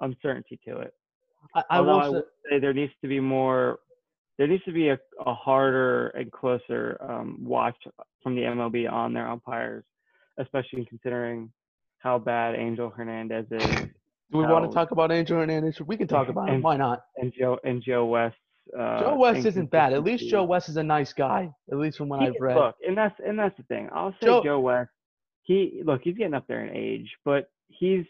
uncertainty 0.00 0.58
to 0.66 0.78
it. 0.80 0.94
I, 1.54 1.62
I 1.70 1.78
Although 1.78 1.92
will 1.92 2.00
I 2.00 2.08
say, 2.08 2.10
would 2.14 2.24
say 2.50 2.58
there 2.60 2.74
needs 2.74 2.92
to 3.02 3.08
be 3.08 3.20
more, 3.20 3.80
there 4.38 4.46
needs 4.46 4.64
to 4.64 4.72
be 4.72 4.88
a, 4.88 4.98
a 5.24 5.34
harder 5.34 6.08
and 6.08 6.30
closer 6.32 6.96
um, 7.00 7.38
watch 7.44 7.76
from 8.22 8.34
the 8.34 8.42
MLB 8.42 8.90
on 8.90 9.12
their 9.12 9.28
umpires, 9.28 9.84
especially 10.38 10.84
considering 10.86 11.52
how 11.98 12.18
bad 12.18 12.56
Angel 12.56 12.90
Hernandez 12.90 13.46
is 13.50 13.70
do 14.32 14.38
we 14.38 14.44
want 14.44 14.64
to 14.70 14.74
talk 14.74 14.90
about 14.92 15.12
Angel 15.12 15.38
Hernandez? 15.38 15.80
We 15.82 15.96
can 15.98 16.08
talk 16.08 16.28
about 16.28 16.48
him. 16.48 16.62
Why 16.62 16.76
not? 16.76 17.00
and 17.18 17.32
Joe 17.38 17.58
and 17.64 17.82
Joe 17.82 18.06
West's. 18.06 18.38
Uh, 18.78 19.00
Joe 19.00 19.16
West 19.16 19.46
isn't 19.46 19.70
bad. 19.70 19.92
At 19.92 20.02
least. 20.04 20.28
Joe 20.28 20.44
West 20.44 20.68
is 20.68 20.76
a 20.76 20.82
nice 20.82 21.12
guy. 21.12 21.50
At 21.70 21.78
least 21.78 21.98
from 21.98 22.08
what 22.08 22.20
He- 22.20 22.28
I've 22.28 22.34
read. 22.40 22.56
Look, 22.56 22.76
and 22.86 22.96
that's 22.96 23.18
and 23.24 23.38
that's 23.38 23.56
the 23.56 23.64
thing. 23.64 23.88
I'll 23.92 24.12
say 24.12 24.26
Joe- 24.26 24.42
Joe, 24.42 24.60
West. 24.60 24.90
He 25.42 25.82
look, 25.84 26.02
he's 26.02 26.16
getting 26.16 26.34
up 26.34 26.46
there 26.46 26.64
in 26.64 26.74
age, 26.74 27.10
but 27.24 27.50
he's 27.68 28.04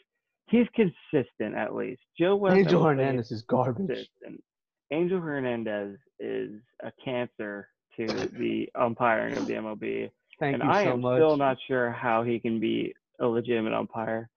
he's 0.49 0.67
consistent 0.75 1.55
at 1.55 1.75
least. 1.75 2.03
Joe 2.19 2.37
West. 2.37 2.57
Angel 2.57 2.83
Hernandez 2.83 3.33
is 3.33 3.43
garbage. 3.43 3.87
consistent. 3.89 4.45
Angel 4.91 5.19
Hernandez 5.21 5.99
is 6.21 6.61
a 6.83 6.93
cancer 7.03 7.69
to 7.97 8.07
the 8.07 8.69
umpiring 8.75 9.37
of 9.39 9.47
the 9.47 9.55
MLB, 9.55 10.11
Thank 10.39 10.55
and 10.55 10.63
you 10.65 10.69
I 10.71 10.85
so 10.85 10.93
am 10.93 11.01
much. 11.01 11.17
still 11.19 11.37
not 11.39 11.57
sure 11.67 11.91
how 11.91 12.23
he 12.23 12.39
can 12.39 12.61
be 12.61 12.95
a 13.21 13.27
legitimate 13.27 13.73
umpire. 13.73 14.29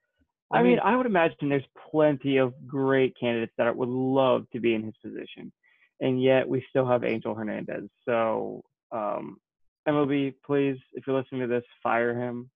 I 0.51 0.59
I, 0.59 0.63
mean, 0.63 0.71
mean- 0.73 0.79
I 0.79 0.95
would 0.95 1.05
imagine 1.05 1.49
there's 1.49 1.63
plenty 1.91 2.37
of 2.37 2.53
great 2.67 3.15
candidates 3.19 3.53
that 3.57 3.75
would 3.75 3.89
love 3.89 4.45
to 4.53 4.59
be 4.61 4.73
in 4.75 4.83
his 4.83 4.95
position, 5.03 5.51
and 5.99 6.21
yet 6.21 6.47
we 6.47 6.65
still 6.69 6.87
have 6.87 7.03
Angel 7.03 7.33
Hernandez. 7.33 7.89
So, 8.05 8.63
um, 8.91 9.37
MLB, 9.87 10.33
please, 10.45 10.77
if 10.93 11.05
you're 11.05 11.17
listening 11.17 11.41
to 11.41 11.47
this, 11.47 11.63
fire 11.83 12.13
him, 12.17 12.49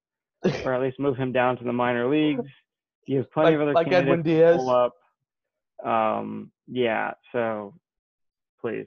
or 0.65 0.73
at 0.73 0.81
least 0.81 0.99
move 0.99 1.17
him 1.17 1.31
down 1.31 1.57
to 1.57 1.63
the 1.63 1.73
minor 1.73 2.09
leagues. 2.09 2.45
You 3.05 3.17
have 3.17 3.31
plenty 3.31 3.51
like, 3.51 3.55
of 3.55 3.61
other 3.61 3.73
like 3.73 3.89
candidates 3.89 4.11
Edwin 4.11 4.23
to 4.23 4.29
Diaz. 4.29 4.57
pull 4.57 4.69
up. 4.69 4.95
Um, 5.85 6.51
yeah, 6.67 7.11
so 7.31 7.73
please 8.61 8.85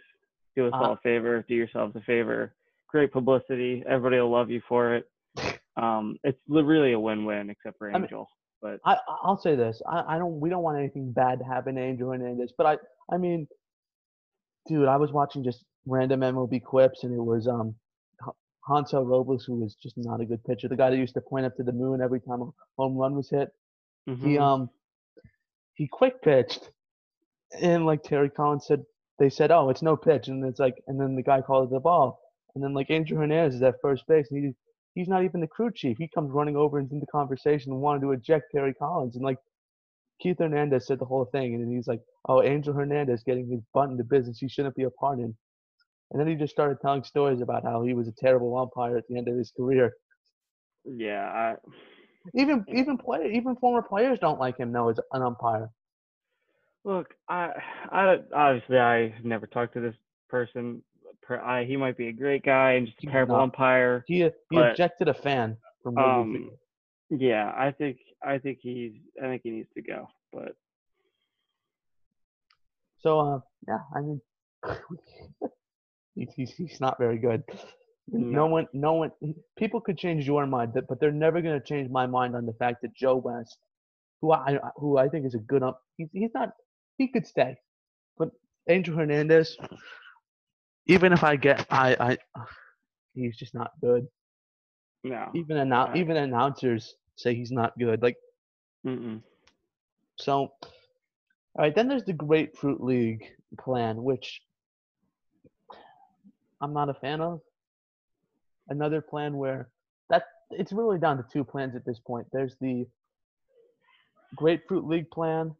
do 0.57 0.66
us 0.66 0.72
Uh, 0.74 0.76
all 0.76 0.92
a 0.92 0.96
favor, 0.98 1.44
do 1.48 1.55
yourselves 1.55 1.96
a 1.96 2.00
favor. 2.03 2.55
Great 2.88 3.12
publicity. 3.12 3.82
Everybody 3.88 4.20
will 4.20 4.30
love 4.30 4.50
you 4.50 4.61
for 4.68 4.94
it. 4.94 5.09
Um, 5.74 6.18
it's 6.22 6.38
really 6.46 6.92
a 6.92 7.00
win-win, 7.00 7.48
except 7.48 7.78
for 7.78 7.90
mean- 7.90 8.03
Angel. 8.03 8.28
but 8.61 8.78
I 8.84 8.98
I'll 9.22 9.38
say 9.40 9.57
this. 9.57 9.80
I, 9.88 10.05
I 10.07 10.18
don't 10.18 10.38
we 10.38 10.50
don't 10.50 10.62
want 10.62 10.76
anything 10.78 11.11
bad 11.12 11.38
to 11.38 11.46
happen 11.46 11.76
to 11.76 11.80
Angel 11.80 12.11
Hernandez, 12.11 12.53
but 12.59 12.66
I 12.66 12.76
I 13.11 13.16
mean, 13.16 13.48
dude, 14.69 14.89
I 14.89 14.97
was 14.97 15.13
watching 15.13 15.45
just 15.45 15.65
random 15.87 16.21
MLB 16.21 16.63
clips, 16.65 17.05
and 17.05 17.15
it 17.15 17.23
was 17.23 17.49
um 17.49 17.75
H- 18.27 18.35
Hansel 18.69 19.05
Robles, 19.05 19.45
who 19.45 19.57
was 19.57 19.77
just 19.83 19.97
not 19.99 20.21
a 20.21 20.25
good 20.27 20.45
pitcher, 20.45 20.69
the 20.69 20.77
guy 20.77 20.91
that 20.91 20.97
used 20.97 21.15
to 21.15 21.21
point 21.21 21.47
up 21.47 21.57
to 21.57 21.63
the 21.63 21.73
moon 21.73 22.01
every 22.01 22.21
time 22.21 22.43
a 22.43 22.51
home 22.79 22.97
run 22.97 23.15
was 23.15 23.31
hit. 23.31 23.51
He 24.21 24.37
mhm. 24.37 24.39
um 24.39 24.71
he 25.75 25.89
quick 25.89 26.23
pitched, 26.23 26.71
and 27.61 27.87
like 27.87 28.03
Terry 28.03 28.31
Collins 28.31 28.67
said, 28.67 28.85
they 29.19 29.31
said, 29.31 29.51
oh, 29.51 29.71
it's 29.71 29.83
no 29.83 29.97
pitch, 29.97 30.29
and 30.29 30.45
it's 30.45 30.61
like, 30.61 30.83
and 30.87 31.01
then 31.01 31.17
the 31.17 31.23
guy 31.23 31.41
called 31.41 31.69
it 31.69 31.75
the 31.75 31.81
ball, 31.81 32.21
and 32.55 32.63
then 32.63 32.75
like 32.75 32.91
Angel 32.91 33.19
Hernandez 33.19 33.57
is 33.57 33.63
at 33.63 33.81
first 33.83 34.07
base, 34.07 34.29
and 34.31 34.45
he 34.45 34.53
he's 34.95 35.09
not 35.09 35.25
even 35.25 35.41
the 35.41 35.47
crew 35.47 35.71
chief. 35.75 35.97
He 35.99 36.09
comes 36.09 36.31
running 36.31 36.57
over 36.57 36.79
and's 36.79 36.93
into 36.93 37.05
the 37.05 37.13
conversation 37.13 37.73
and 37.73 37.81
wanted 37.81 38.03
to 38.03 38.13
eject 38.13 38.53
Terry 38.53 38.75
Collins, 38.75 39.17
and 39.17 39.25
like 39.25 39.39
Keith 40.23 40.39
Hernandez 40.39 40.87
said 40.87 40.99
the 41.01 41.05
whole 41.07 41.25
thing, 41.27 41.55
and 41.55 41.64
then 41.64 41.73
he's 41.73 41.89
like, 41.89 42.01
oh, 42.29 42.43
Angel 42.43 42.73
Hernandez 42.75 43.23
getting 43.25 43.49
his 43.51 43.61
butt 43.75 43.91
into 43.91 44.05
business 44.05 44.39
he 44.39 44.49
shouldn't 44.49 44.77
be 44.77 44.85
a 44.85 44.91
part 44.91 45.18
in. 45.18 45.37
And 46.11 46.20
then 46.20 46.29
he 46.29 46.35
just 46.37 46.53
started 46.53 46.79
telling 46.81 47.05
stories 47.05 47.41
about 47.41 47.64
how 47.64 47.83
he 47.83 47.95
was 47.95 48.09
a 48.09 48.12
terrible 48.12 48.57
umpire 48.57 48.97
at 48.99 49.09
the 49.09 49.18
end 49.18 49.29
of 49.29 49.37
his 49.37 49.51
career. 49.57 49.93
yeah, 50.85 51.25
I, 51.33 51.57
Even 52.35 52.64
even 52.68 52.99
play 52.99 53.33
even 53.35 53.57
former 53.57 53.83
players 53.83 54.18
don't 54.20 54.39
like 54.41 54.59
him 54.59 54.73
now 54.73 54.89
as 54.91 54.99
an 55.12 55.23
umpire. 55.23 55.70
look, 56.85 57.14
I, 57.29 57.51
I 57.91 58.18
obviously 58.35 58.79
I 58.79 59.14
never 59.23 59.47
talked 59.47 59.75
to 59.75 59.81
this 59.81 59.95
person. 60.29 60.83
Per, 61.23 61.39
I, 61.41 61.64
he 61.64 61.77
might 61.77 61.97
be 61.97 62.09
a 62.09 62.12
great 62.12 62.45
guy 62.45 62.73
and 62.73 62.87
just 62.87 63.03
a 63.03 63.07
terrible 63.07 63.37
not. 63.37 63.45
umpire. 63.45 64.05
He 64.07 64.29
he 64.51 64.57
But, 64.57 64.70
objected 64.70 65.09
a 65.09 65.14
fan 65.14 65.57
from 65.83 65.99
Um, 65.99 66.51
yeah, 67.11 67.53
I 67.57 67.70
think 67.73 67.99
I 68.25 68.39
think 68.39 68.59
he's 68.61 68.93
I 69.23 69.27
think 69.27 69.43
he 69.45 69.51
needs 69.51 69.68
to 69.75 69.83
go. 69.83 70.09
But 70.33 70.55
So 73.01 73.20
uh, 73.20 73.41
yeah, 73.68 73.79
I 73.95 74.01
mean, 74.01 74.20
he's, 76.14 76.29
he's 76.37 76.51
he's 76.53 76.81
not 76.81 76.99
very 76.99 77.18
good. 77.18 77.43
No 78.09 78.18
No. 78.29 78.47
one, 78.47 78.66
no 78.73 78.93
one. 78.95 79.12
People 79.57 79.81
could 79.81 79.97
change 79.99 80.27
your 80.27 80.47
mind, 80.47 80.73
but 80.75 80.87
but 80.89 81.01
they're 81.01 81.11
never 81.12 81.41
going 81.41 81.59
to 81.61 81.64
change 81.66 81.91
my 81.91 82.07
mind 82.07 82.35
on 82.37 82.47
the 82.47 82.53
fact 82.55 82.83
that 82.83 82.95
Joe 82.95 83.16
West, 83.16 83.57
who 84.20 84.33
I 84.33 84.59
who 84.77 84.99
I 84.99 85.09
think 85.09 85.27
is 85.27 85.35
a 85.35 85.39
good 85.39 85.62
ump, 85.62 85.77
he's 85.97 86.09
he's 86.12 86.31
not. 86.35 86.51
He 86.99 87.09
could 87.09 87.27
stay, 87.27 87.57
but 88.18 88.31
Angel 88.68 88.97
Hernandez, 88.97 89.57
even 90.87 91.12
if 91.12 91.25
I 91.25 91.37
get, 91.37 91.66
I 91.70 92.18
I, 92.37 92.43
he's 93.14 93.37
just 93.37 93.55
not 93.55 93.70
good. 93.81 94.07
No. 95.05 95.31
Even 95.35 95.57
annou- 95.57 95.89
Right. 95.89 95.97
even 95.97 96.16
announcers 96.16 96.95
say 97.17 97.35
he's 97.35 97.51
not 97.53 97.79
good. 97.79 98.03
Like 98.03 98.17
Mm-mm. 98.87 99.21
so. 100.17 100.53
All 101.55 101.65
right, 101.65 101.75
then 101.75 101.87
there's 101.87 102.05
the 102.05 102.15
Grapefruit 102.15 102.81
League 102.83 103.25
plan, 103.59 104.03
which 104.03 104.41
I'm 106.61 106.73
not 106.73 106.89
a 106.89 106.95
fan 106.95 107.21
of. 107.21 107.41
Another 108.69 109.03
plan 109.03 109.37
where 109.37 109.69
that 110.09 110.25
it's 110.51 110.73
really 110.73 110.99
down 110.99 111.17
to 111.19 111.25
two 111.31 111.45
plans 111.45 111.75
at 111.77 111.85
this 111.85 111.99
point. 111.99 112.27
There's 112.33 112.57
the 112.61 112.87
Grapefruit 114.37 114.87
League 114.87 115.11
plan, 115.11 115.55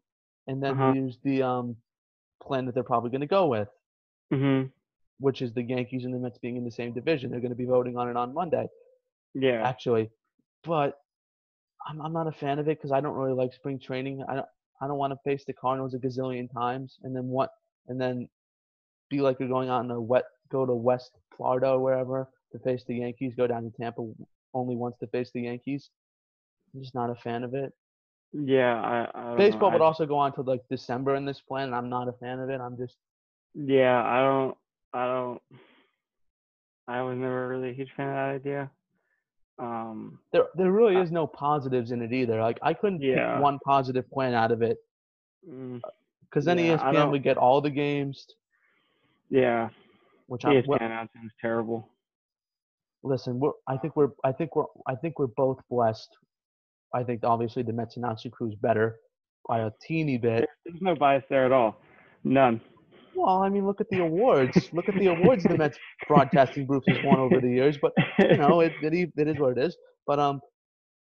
and 0.47 0.63
then 0.63 0.71
Uh-huh. 0.73 0.93
there's 0.93 1.19
the 1.23 1.43
um 1.43 1.75
plan 2.41 2.65
that 2.65 2.73
they're 2.73 2.83
probably 2.83 3.09
going 3.11 3.21
to 3.21 3.27
go 3.27 3.47
with, 3.47 3.69
Mhm. 4.31 4.71
which 5.19 5.41
is 5.41 5.53
the 5.53 5.61
Yankees 5.63 6.05
and 6.05 6.13
the 6.13 6.17
Mets 6.19 6.39
being 6.39 6.57
in 6.57 6.63
the 6.65 6.71
same 6.71 6.91
division. 6.93 7.29
They're 7.29 7.39
going 7.39 7.51
to 7.51 7.55
be 7.55 7.65
voting 7.65 7.97
on 7.97 8.09
it 8.09 8.17
on 8.17 8.33
Monday, 8.33 8.67
Yeah. 9.33 9.61
actually. 9.67 10.09
But 10.63 10.99
I'm 11.87 12.01
I'm 12.01 12.13
not 12.13 12.27
a 12.27 12.31
fan 12.31 12.59
of 12.59 12.67
it 12.67 12.77
because 12.77 12.91
I 12.91 13.01
don't 13.01 13.15
really 13.15 13.33
like 13.33 13.53
spring 13.53 13.79
training. 13.79 14.23
I 14.27 14.35
don't 14.35 14.47
I 14.81 14.87
don't 14.87 14.97
want 14.97 15.13
to 15.13 15.19
face 15.23 15.43
the 15.45 15.53
Cardinals 15.53 15.93
a 15.93 15.99
gazillion 15.99 16.51
times 16.51 16.97
and 17.03 17.15
then 17.15 17.27
what 17.27 17.51
and 17.87 17.99
then 17.99 18.27
be 19.09 19.21
like 19.21 19.37
you're 19.39 19.49
going 19.49 19.69
out 19.69 19.83
in 19.83 19.91
a 19.91 20.01
wet 20.01 20.23
go 20.51 20.65
to 20.65 20.73
West 20.73 21.11
Florida 21.35 21.71
or 21.71 21.79
wherever 21.79 22.29
to 22.53 22.59
face 22.59 22.83
the 22.87 22.95
Yankees, 22.95 23.33
go 23.35 23.47
down 23.47 23.63
to 23.63 23.71
Tampa 23.77 24.07
only 24.53 24.75
once 24.75 24.95
to 24.99 25.07
face 25.07 25.31
the 25.33 25.41
Yankees. 25.41 25.89
I'm 26.73 26.81
just 26.81 26.95
not 26.95 27.09
a 27.09 27.15
fan 27.15 27.43
of 27.43 27.53
it. 27.53 27.73
Yeah. 28.31 29.09
I. 29.13 29.33
I 29.33 29.35
Baseball 29.35 29.69
know. 29.69 29.77
would 29.77 29.83
I, 29.83 29.85
also 29.85 30.05
go 30.05 30.17
on 30.17 30.33
to 30.35 30.41
like 30.41 30.61
December 30.69 31.15
in 31.15 31.25
this 31.25 31.41
plan, 31.41 31.65
and 31.65 31.75
I'm 31.75 31.89
not 31.89 32.07
a 32.07 32.13
fan 32.13 32.39
of 32.39 32.49
it. 32.49 32.61
I'm 32.61 32.77
just 32.77 32.97
Yeah. 33.53 34.01
I 34.03 34.19
don't. 34.21 34.57
I 34.93 35.05
don't. 35.07 35.41
I 36.87 37.01
was 37.01 37.17
never 37.17 37.47
really 37.47 37.71
a 37.71 37.73
huge 37.73 37.91
fan 37.95 38.09
of 38.09 38.15
that 38.15 38.35
idea. 38.35 38.71
Um. 39.59 40.19
there 40.31 40.47
there 40.55 40.71
really 40.71 40.95
Uh, 40.97 41.01
is 41.03 41.11
no 41.11 41.27
positives 41.27 41.91
in 41.91 42.01
it 42.01 42.11
either. 42.11 42.41
Like 42.41 42.57
I 42.61 42.73
couldn't 42.73 43.01
Yeah. 43.01 43.35
pick 43.35 43.43
one 43.43 43.59
point 44.11 44.33
out 44.33 44.51
of 44.51 44.61
it 44.63 44.77
mm, 45.47 45.79
because 46.21 46.43
then 46.45 46.57
Yeah, 46.57 46.77
ESPN 46.77 47.11
would 47.11 47.21
get 47.23 47.37
all 47.37 47.61
the 47.61 47.69
games, 47.69 48.27
Yeah. 49.29 49.69
which 50.27 50.43
I'm 50.45 50.53
ESPN 50.53 50.81
announcing 50.81 51.21
is 51.25 51.31
terrible. 51.39 51.87
listen. 53.03 53.39
We're, 53.39 53.51
I 53.67 53.77
think 53.77 53.95
we're 53.95 54.11
I 54.23 54.31
think 54.31 54.55
we're 54.55 54.65
I 54.87 54.95
think 54.95 55.19
we're 55.19 55.27
both 55.27 55.59
blessed. 55.69 56.17
I 56.95 57.03
think 57.03 57.23
obviously 57.23 57.61
the 57.63 57.73
Mets 57.73 57.97
announcing 57.97 58.31
crew 58.31 58.47
is 58.49 58.55
better 58.55 58.99
by 59.47 59.59
a 59.59 59.71
teeny 59.85 60.17
bit. 60.17 60.49
There's 60.65 60.81
no 60.81 60.95
bias 60.95 61.25
there 61.29 61.45
at 61.45 61.51
all. 61.51 61.75
None. 62.23 62.59
Well, 63.15 63.43
I 63.43 63.49
mean, 63.49 63.65
look 63.65 63.81
at 63.81 63.89
the 63.89 63.99
awards. 63.99 64.69
look 64.73 64.89
at 64.89 64.95
the 64.95 65.07
awards 65.07 65.43
the 65.43 65.57
Mets 65.57 65.77
broadcasting 66.07 66.65
group 66.65 66.83
has 66.87 66.97
won 67.03 67.19
over 67.19 67.39
the 67.39 67.49
years. 67.49 67.77
But 67.81 67.93
you 68.19 68.37
know, 68.37 68.61
it 68.61 68.73
it, 68.81 69.11
it 69.15 69.27
is 69.27 69.37
what 69.37 69.57
it 69.57 69.63
is. 69.63 69.77
But 70.07 70.19
um, 70.19 70.41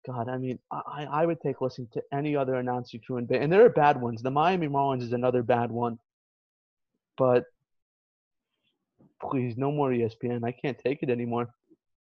God, 0.05 0.29
I 0.29 0.37
mean, 0.37 0.59
I 0.71 1.07
I 1.11 1.25
would 1.25 1.41
take 1.41 1.61
listening 1.61 1.89
to 1.93 2.01
any 2.13 2.35
other 2.35 2.55
announcer 2.55 2.97
crew 3.05 3.17
in 3.17 3.25
ba- 3.25 3.39
and 3.41 3.51
there 3.51 3.65
are 3.65 3.69
bad 3.69 3.99
ones. 3.99 4.21
The 4.21 4.31
Miami 4.31 4.67
Marlins 4.67 5.01
is 5.01 5.13
another 5.13 5.43
bad 5.43 5.71
one. 5.71 5.99
But 7.17 7.45
please, 9.21 9.55
no 9.57 9.71
more 9.71 9.89
ESPN. 9.89 10.43
I 10.43 10.51
can't 10.51 10.77
take 10.77 11.03
it 11.03 11.09
anymore. 11.09 11.49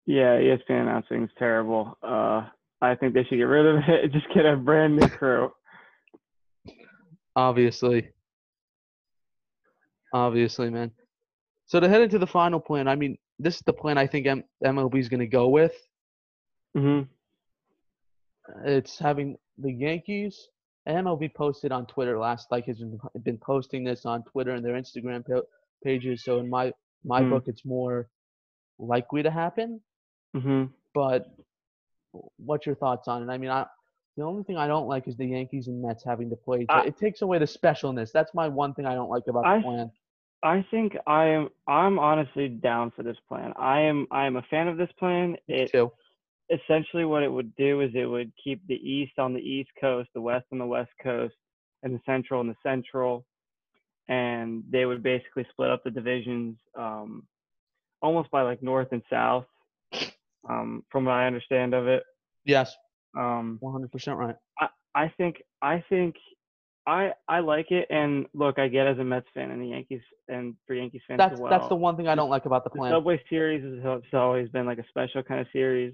Yeah, 0.06 0.36
ESPN 0.38 0.82
announcing 0.82 1.24
is 1.24 1.30
terrible. 1.38 1.98
Uh, 2.02 2.46
I 2.80 2.94
think 2.94 3.14
they 3.14 3.24
should 3.24 3.36
get 3.36 3.42
rid 3.42 3.66
of 3.66 3.82
it. 3.88 4.12
Just 4.12 4.26
get 4.34 4.46
a 4.46 4.56
brand 4.56 4.96
new 4.96 5.08
crew. 5.08 5.50
Obviously. 7.36 8.10
Obviously, 10.12 10.70
man. 10.70 10.90
So 11.66 11.80
to 11.80 11.88
head 11.88 12.00
into 12.02 12.18
the 12.18 12.26
final 12.26 12.60
plan, 12.60 12.88
I 12.88 12.96
mean, 12.96 13.18
this 13.38 13.56
is 13.56 13.62
the 13.66 13.72
plan 13.72 13.98
I 13.98 14.06
think 14.06 14.26
M- 14.26 14.44
MLB 14.64 14.98
is 14.98 15.08
going 15.08 15.20
to 15.20 15.26
go 15.26 15.48
with. 15.48 15.74
hmm 16.74 17.02
It's 18.64 18.98
having 18.98 19.36
the 19.58 19.72
Yankees. 19.72 20.48
MLB 20.88 21.34
posted 21.34 21.70
on 21.70 21.84
Twitter 21.86 22.18
last, 22.18 22.50
like 22.50 22.64
has 22.64 22.78
been, 22.78 22.98
been 23.22 23.36
posting 23.38 23.84
this 23.84 24.06
on 24.06 24.22
Twitter 24.24 24.52
and 24.52 24.64
their 24.64 24.74
Instagram 24.74 25.26
pa- 25.26 25.42
pages. 25.84 26.24
So 26.24 26.38
in 26.38 26.48
my 26.48 26.72
my 27.04 27.22
Mhm. 27.22 27.30
book, 27.30 27.44
it's 27.46 27.64
more 27.64 28.08
likely 28.78 29.22
to 29.22 29.30
happen. 29.30 29.80
hmm 30.34 30.64
But 30.94 31.30
what's 32.38 32.64
your 32.66 32.74
thoughts 32.74 33.06
on 33.08 33.22
it? 33.28 33.32
I 33.32 33.36
mean, 33.38 33.50
I 33.50 33.66
the 34.16 34.24
only 34.24 34.42
thing 34.42 34.56
I 34.56 34.66
don't 34.66 34.88
like 34.88 35.06
is 35.06 35.16
the 35.16 35.26
Yankees 35.26 35.68
and 35.68 35.80
Mets 35.82 36.02
having 36.02 36.28
to 36.30 36.36
play. 36.36 36.64
I- 36.70 36.86
it 36.86 36.96
takes 36.96 37.20
away 37.22 37.38
the 37.38 37.44
specialness. 37.44 38.10
That's 38.10 38.32
my 38.34 38.48
one 38.48 38.72
thing 38.74 38.84
I 38.86 38.94
don't 38.94 39.10
like 39.10 39.26
about 39.28 39.44
I- 39.46 39.58
the 39.58 39.62
plan. 39.62 39.92
I 40.42 40.64
think 40.70 40.96
I 41.06 41.26
am. 41.26 41.48
I'm 41.66 41.98
honestly 41.98 42.48
down 42.48 42.92
for 42.94 43.02
this 43.02 43.16
plan. 43.28 43.52
I 43.58 43.80
am. 43.80 44.06
I 44.10 44.26
am 44.26 44.36
a 44.36 44.42
fan 44.42 44.68
of 44.68 44.76
this 44.76 44.90
plan. 44.98 45.36
It 45.48 45.72
too. 45.72 45.90
essentially 46.50 47.04
what 47.04 47.22
it 47.22 47.32
would 47.32 47.54
do 47.56 47.80
is 47.80 47.90
it 47.94 48.06
would 48.06 48.32
keep 48.42 48.64
the 48.66 48.74
East 48.76 49.18
on 49.18 49.34
the 49.34 49.40
East 49.40 49.70
Coast, 49.80 50.08
the 50.14 50.20
West 50.20 50.46
on 50.52 50.58
the 50.58 50.66
West 50.66 50.90
Coast, 51.02 51.34
and 51.82 51.94
the 51.94 52.00
Central 52.06 52.40
on 52.40 52.46
the 52.46 52.54
Central, 52.62 53.26
and 54.08 54.62
they 54.70 54.86
would 54.86 55.02
basically 55.02 55.46
split 55.50 55.70
up 55.70 55.82
the 55.84 55.90
divisions 55.90 56.56
um, 56.76 57.26
almost 58.00 58.30
by 58.30 58.42
like 58.42 58.62
North 58.62 58.88
and 58.92 59.02
South, 59.10 59.44
um, 60.48 60.84
from 60.90 61.04
what 61.04 61.12
I 61.12 61.26
understand 61.26 61.74
of 61.74 61.88
it. 61.88 62.02
Yes, 62.44 62.74
Um, 63.16 63.58
100% 63.62 64.16
right. 64.16 64.36
I. 64.58 64.68
I 64.94 65.12
think 65.16 65.42
I 65.62 65.84
think 65.88 66.16
I 66.88 67.12
I 67.28 67.40
like 67.40 67.70
it, 67.70 67.86
and 67.90 68.26
look, 68.32 68.58
I 68.58 68.68
get 68.68 68.86
as 68.86 68.98
a 68.98 69.04
Mets 69.04 69.26
fan 69.34 69.50
and 69.50 69.60
the 69.60 69.66
Yankees 69.66 70.00
and 70.28 70.54
for 70.66 70.72
Yankees 70.74 71.02
fans 71.06 71.18
That's 71.18 71.34
as 71.34 71.40
well. 71.40 71.50
that's 71.50 71.68
the 71.68 71.76
one 71.76 71.96
thing 71.96 72.08
I 72.08 72.14
don't 72.14 72.30
like 72.30 72.46
about 72.46 72.64
the 72.64 72.70
plan. 72.70 72.90
the. 72.90 72.96
Subway 72.96 73.22
Series 73.28 73.62
has 73.84 74.02
always 74.14 74.48
been 74.48 74.64
like 74.64 74.78
a 74.78 74.88
special 74.88 75.22
kind 75.22 75.40
of 75.40 75.46
series. 75.52 75.92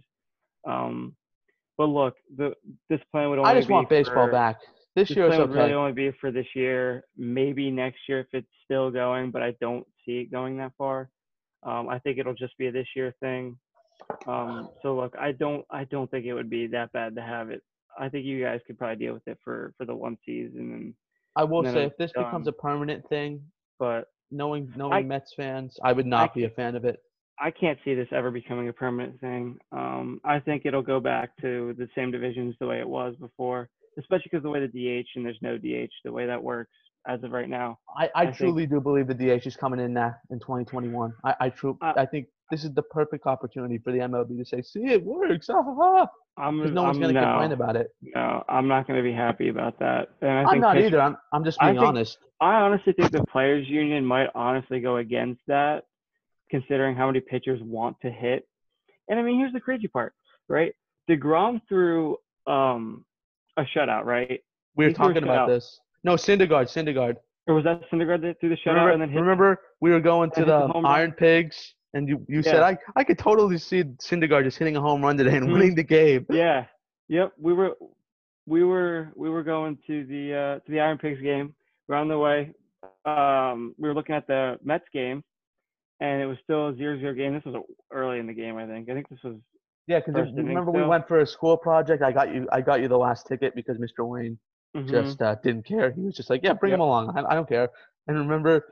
Um, 0.64 1.16
but 1.76 1.86
look, 1.86 2.14
the 2.36 2.54
this 2.88 3.00
plan 3.10 3.28
would 3.30 3.40
only 3.40 3.50
I 3.50 3.56
just 3.56 3.66
be 3.66 3.74
want 3.74 3.88
baseball 3.88 4.26
for, 4.26 4.32
back. 4.32 4.60
This 4.94 5.08
This 5.08 5.16
year 5.16 5.26
plan 5.26 5.40
would 5.40 5.50
okay. 5.50 5.58
really 5.58 5.72
only 5.72 5.92
be 5.92 6.12
for 6.20 6.30
this 6.30 6.46
year, 6.54 7.02
maybe 7.16 7.72
next 7.72 7.98
year 8.08 8.20
if 8.20 8.28
it's 8.32 8.46
still 8.64 8.92
going, 8.92 9.32
but 9.32 9.42
I 9.42 9.56
don't 9.60 9.84
see 10.06 10.20
it 10.20 10.30
going 10.30 10.56
that 10.58 10.72
far. 10.78 11.10
Um, 11.64 11.88
I 11.88 11.98
think 11.98 12.18
it'll 12.18 12.34
just 12.34 12.56
be 12.56 12.68
a 12.68 12.72
this 12.72 12.86
year 12.94 13.12
thing. 13.18 13.58
Um, 14.28 14.68
so 14.82 14.94
look, 14.94 15.14
I 15.18 15.32
don't 15.32 15.64
I 15.70 15.84
don't 15.84 16.08
think 16.08 16.24
it 16.24 16.34
would 16.34 16.50
be 16.50 16.68
that 16.68 16.92
bad 16.92 17.16
to 17.16 17.22
have 17.22 17.50
it. 17.50 17.64
I 17.98 18.08
think 18.08 18.24
you 18.24 18.42
guys 18.42 18.60
could 18.66 18.78
probably 18.78 19.04
deal 19.04 19.14
with 19.14 19.26
it 19.26 19.38
for 19.44 19.72
for 19.78 19.84
the 19.84 19.94
one 19.94 20.16
season, 20.24 20.72
and 20.72 20.94
I 21.36 21.44
will 21.44 21.62
no, 21.62 21.72
say 21.72 21.84
if 21.84 21.96
this 21.96 22.12
becomes 22.12 22.46
a 22.46 22.52
permanent 22.52 23.08
thing, 23.08 23.42
but 23.78 24.08
knowing 24.30 24.72
knowing 24.76 24.92
I- 24.92 25.02
Mets 25.02 25.32
fans, 25.34 25.78
I 25.82 25.92
would 25.92 26.06
not 26.06 26.34
be 26.34 26.44
a 26.44 26.50
fan 26.50 26.76
of 26.76 26.84
it. 26.84 27.00
I 27.40 27.50
can't 27.50 27.78
see 27.84 27.94
this 27.94 28.06
ever 28.12 28.30
becoming 28.30 28.68
a 28.68 28.72
permanent 28.72 29.20
thing. 29.20 29.58
Um, 29.72 30.20
I 30.24 30.38
think 30.38 30.62
it'll 30.66 30.82
go 30.82 31.00
back 31.00 31.30
to 31.40 31.74
the 31.76 31.88
same 31.96 32.12
divisions 32.12 32.54
the 32.60 32.66
way 32.66 32.78
it 32.78 32.88
was 32.88 33.16
before, 33.16 33.68
especially 33.98 34.26
because 34.30 34.44
the 34.44 34.50
way 34.50 34.60
the 34.60 34.68
DH 34.68 35.08
and 35.16 35.26
there's 35.26 35.38
no 35.42 35.58
DH, 35.58 35.90
the 36.04 36.12
way 36.12 36.26
that 36.26 36.40
works 36.40 36.70
as 37.08 37.22
of 37.24 37.32
right 37.32 37.48
now. 37.48 37.76
I, 37.98 38.04
I, 38.04 38.10
I 38.14 38.24
think- 38.26 38.36
truly 38.36 38.66
do 38.66 38.80
believe 38.80 39.08
the 39.08 39.14
DH 39.14 39.46
is 39.46 39.56
coming 39.56 39.80
in 39.80 39.92
now 39.92 40.14
in 40.30 40.38
2021. 40.38 41.12
I 41.24 41.34
I, 41.40 41.48
true, 41.50 41.76
I- 41.82 41.94
I 42.02 42.06
think 42.06 42.28
this 42.50 42.64
is 42.64 42.72
the 42.74 42.82
perfect 42.82 43.26
opportunity 43.26 43.78
for 43.78 43.92
the 43.92 43.98
MLB 43.98 44.38
to 44.38 44.44
say, 44.44 44.62
"See, 44.62 44.84
it 44.86 45.02
works." 45.04 45.48
Ah, 45.50 45.62
ha, 45.62 45.74
ha. 45.76 46.06
I'm, 46.36 46.58
Because 46.58 46.72
no 46.72 46.82
one's 46.82 46.98
going 46.98 47.14
to 47.14 47.20
no, 47.20 47.26
complain 47.26 47.52
about 47.52 47.76
it. 47.76 47.88
No, 48.02 48.42
I'm 48.48 48.66
not 48.66 48.88
going 48.88 48.98
to 48.98 49.04
be 49.04 49.12
happy 49.14 49.48
about 49.50 49.78
that. 49.78 50.08
And 50.20 50.30
I 50.30 50.40
I'm 50.42 50.48
think 50.48 50.60
not 50.62 50.74
pitch- 50.76 50.86
either. 50.86 51.00
I'm 51.00 51.16
I'm 51.32 51.44
just 51.44 51.58
I 51.62 51.66
being 51.66 51.76
think- 51.76 51.88
honest. 51.88 52.18
I 52.40 52.54
honestly 52.56 52.92
think 52.92 53.12
the 53.12 53.24
players' 53.24 53.68
union 53.68 54.04
might 54.04 54.28
honestly 54.34 54.80
go 54.80 54.96
against 54.96 55.40
that, 55.46 55.84
considering 56.50 56.96
how 56.96 57.06
many 57.06 57.20
pitchers 57.20 57.60
want 57.62 57.96
to 58.02 58.10
hit. 58.10 58.46
And 59.08 59.18
I 59.18 59.22
mean, 59.22 59.38
here's 59.38 59.52
the 59.52 59.60
crazy 59.60 59.86
part, 59.88 60.12
right? 60.48 60.72
Degrom 61.08 61.60
threw 61.68 62.16
um, 62.46 63.04
a 63.56 63.62
shutout, 63.62 64.04
right? 64.04 64.40
We 64.76 64.84
were 64.86 64.88
he 64.90 64.94
talking 64.94 65.22
about 65.22 65.48
this. 65.48 65.78
No, 66.02 66.14
Syndergaard, 66.14 66.66
Syndergaard. 66.68 67.16
Or 67.46 67.54
was 67.54 67.64
that 67.64 67.82
Syndergaard 67.92 68.22
that 68.22 68.40
threw 68.40 68.48
the 68.48 68.56
shutout 68.56 68.66
Remember, 68.72 68.90
and 68.92 69.02
then 69.02 69.08
hit? 69.10 69.20
remember 69.20 69.60
we 69.80 69.90
were 69.92 70.00
going 70.00 70.30
to 70.32 70.40
the 70.44 70.66
the? 70.66 70.72
Iron 70.86 71.12
Pigs, 71.12 71.74
and 71.94 72.08
you, 72.08 72.24
you 72.28 72.42
said 72.42 72.62
I 72.62 72.76
I 72.96 73.04
could 73.04 73.18
totally 73.18 73.58
see 73.58 73.84
Syndergaard 73.84 74.44
just 74.44 74.58
hitting 74.58 74.76
a 74.76 74.80
home 74.80 75.02
run 75.02 75.16
today 75.16 75.36
and 75.36 75.48
Mhm. 75.48 75.52
winning 75.52 75.74
the 75.74 75.84
game. 75.84 76.26
Yeah. 76.30 76.66
Yep. 77.08 77.32
We 77.40 77.52
were 77.54 77.76
we 78.46 78.64
were 78.64 79.12
we 79.16 79.30
were 79.30 79.42
going 79.42 79.78
to 79.86 80.04
the 80.06 80.34
uh 80.34 80.54
to 80.64 80.72
the 80.72 80.80
Iron 80.80 80.98
Pigs 80.98 81.20
game. 81.22 81.54
We're 81.88 81.96
on 81.96 82.08
the 82.08 82.18
way. 82.18 82.52
Um 83.06 83.74
we 83.78 83.88
were 83.88 83.94
looking 83.94 84.14
at 84.14 84.26
the 84.26 84.58
Mets 84.64 84.84
game 84.92 85.22
and 86.00 86.22
it 86.22 86.26
was 86.26 86.38
still 86.42 86.68
a 86.68 86.76
zero 86.76 86.98
zero 86.98 87.14
game. 87.14 87.34
This 87.34 87.44
was 87.44 87.56
early 87.92 88.18
in 88.18 88.26
the 88.26 88.34
game, 88.34 88.56
I 88.56 88.66
think. 88.66 88.88
I 88.90 88.94
think 88.94 89.08
this 89.08 89.22
was 89.24 89.36
Yeah, 89.86 90.00
because 90.00 90.32
remember 90.36 90.70
we 90.72 90.82
went 90.82 91.06
for 91.08 91.20
a 91.20 91.26
school 91.26 91.56
project. 91.56 92.02
I 92.02 92.12
got 92.12 92.34
you 92.34 92.48
I 92.52 92.60
got 92.60 92.80
you 92.80 92.88
the 92.88 92.98
last 92.98 93.26
ticket 93.26 93.54
because 93.54 93.78
Mr. 93.78 94.06
Wayne 94.06 94.38
mhm. 94.76 94.88
just 94.90 95.20
uh, 95.22 95.36
didn't 95.42 95.66
care. 95.66 95.92
He 95.92 96.02
was 96.02 96.14
just 96.16 96.30
like, 96.30 96.42
"Yeah, 96.42 96.54
bring 96.54 96.70
Yep. 96.70 96.76
him 96.78 96.80
along. 96.80 97.16
I, 97.16 97.24
I 97.30 97.34
don't 97.34 97.48
care." 97.48 97.68
And 98.06 98.18
remember, 98.18 98.64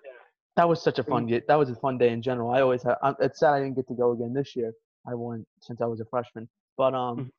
that 0.57 0.69
was 0.69 0.83
such 0.83 0.99
a 0.99 1.05
fun 1.05 1.27
day. 1.27 1.43
That 1.49 1.59
was 1.59 1.71
a 1.71 1.77
fun 1.77 1.99
day 1.99 2.11
in 2.11 2.23
general. 2.23 2.51
I 2.51 2.61
always 2.61 2.83
have. 2.83 2.99
I'm, 3.03 3.15
it's 3.21 3.41
sad 3.41 3.55
I 3.55 3.61
didn't 3.61 3.77
get 3.77 3.89
to 3.89 3.95
go 3.95 4.13
again 4.13 4.33
this 4.35 4.55
year. 4.55 4.73
I 5.07 5.15
went 5.15 5.47
since 5.61 5.81
I 5.81 5.87
was 5.87 6.01
a 6.01 6.05
freshman. 6.07 6.49
But 6.77 6.95
um, 6.95 7.17
Mhm. 7.19 7.31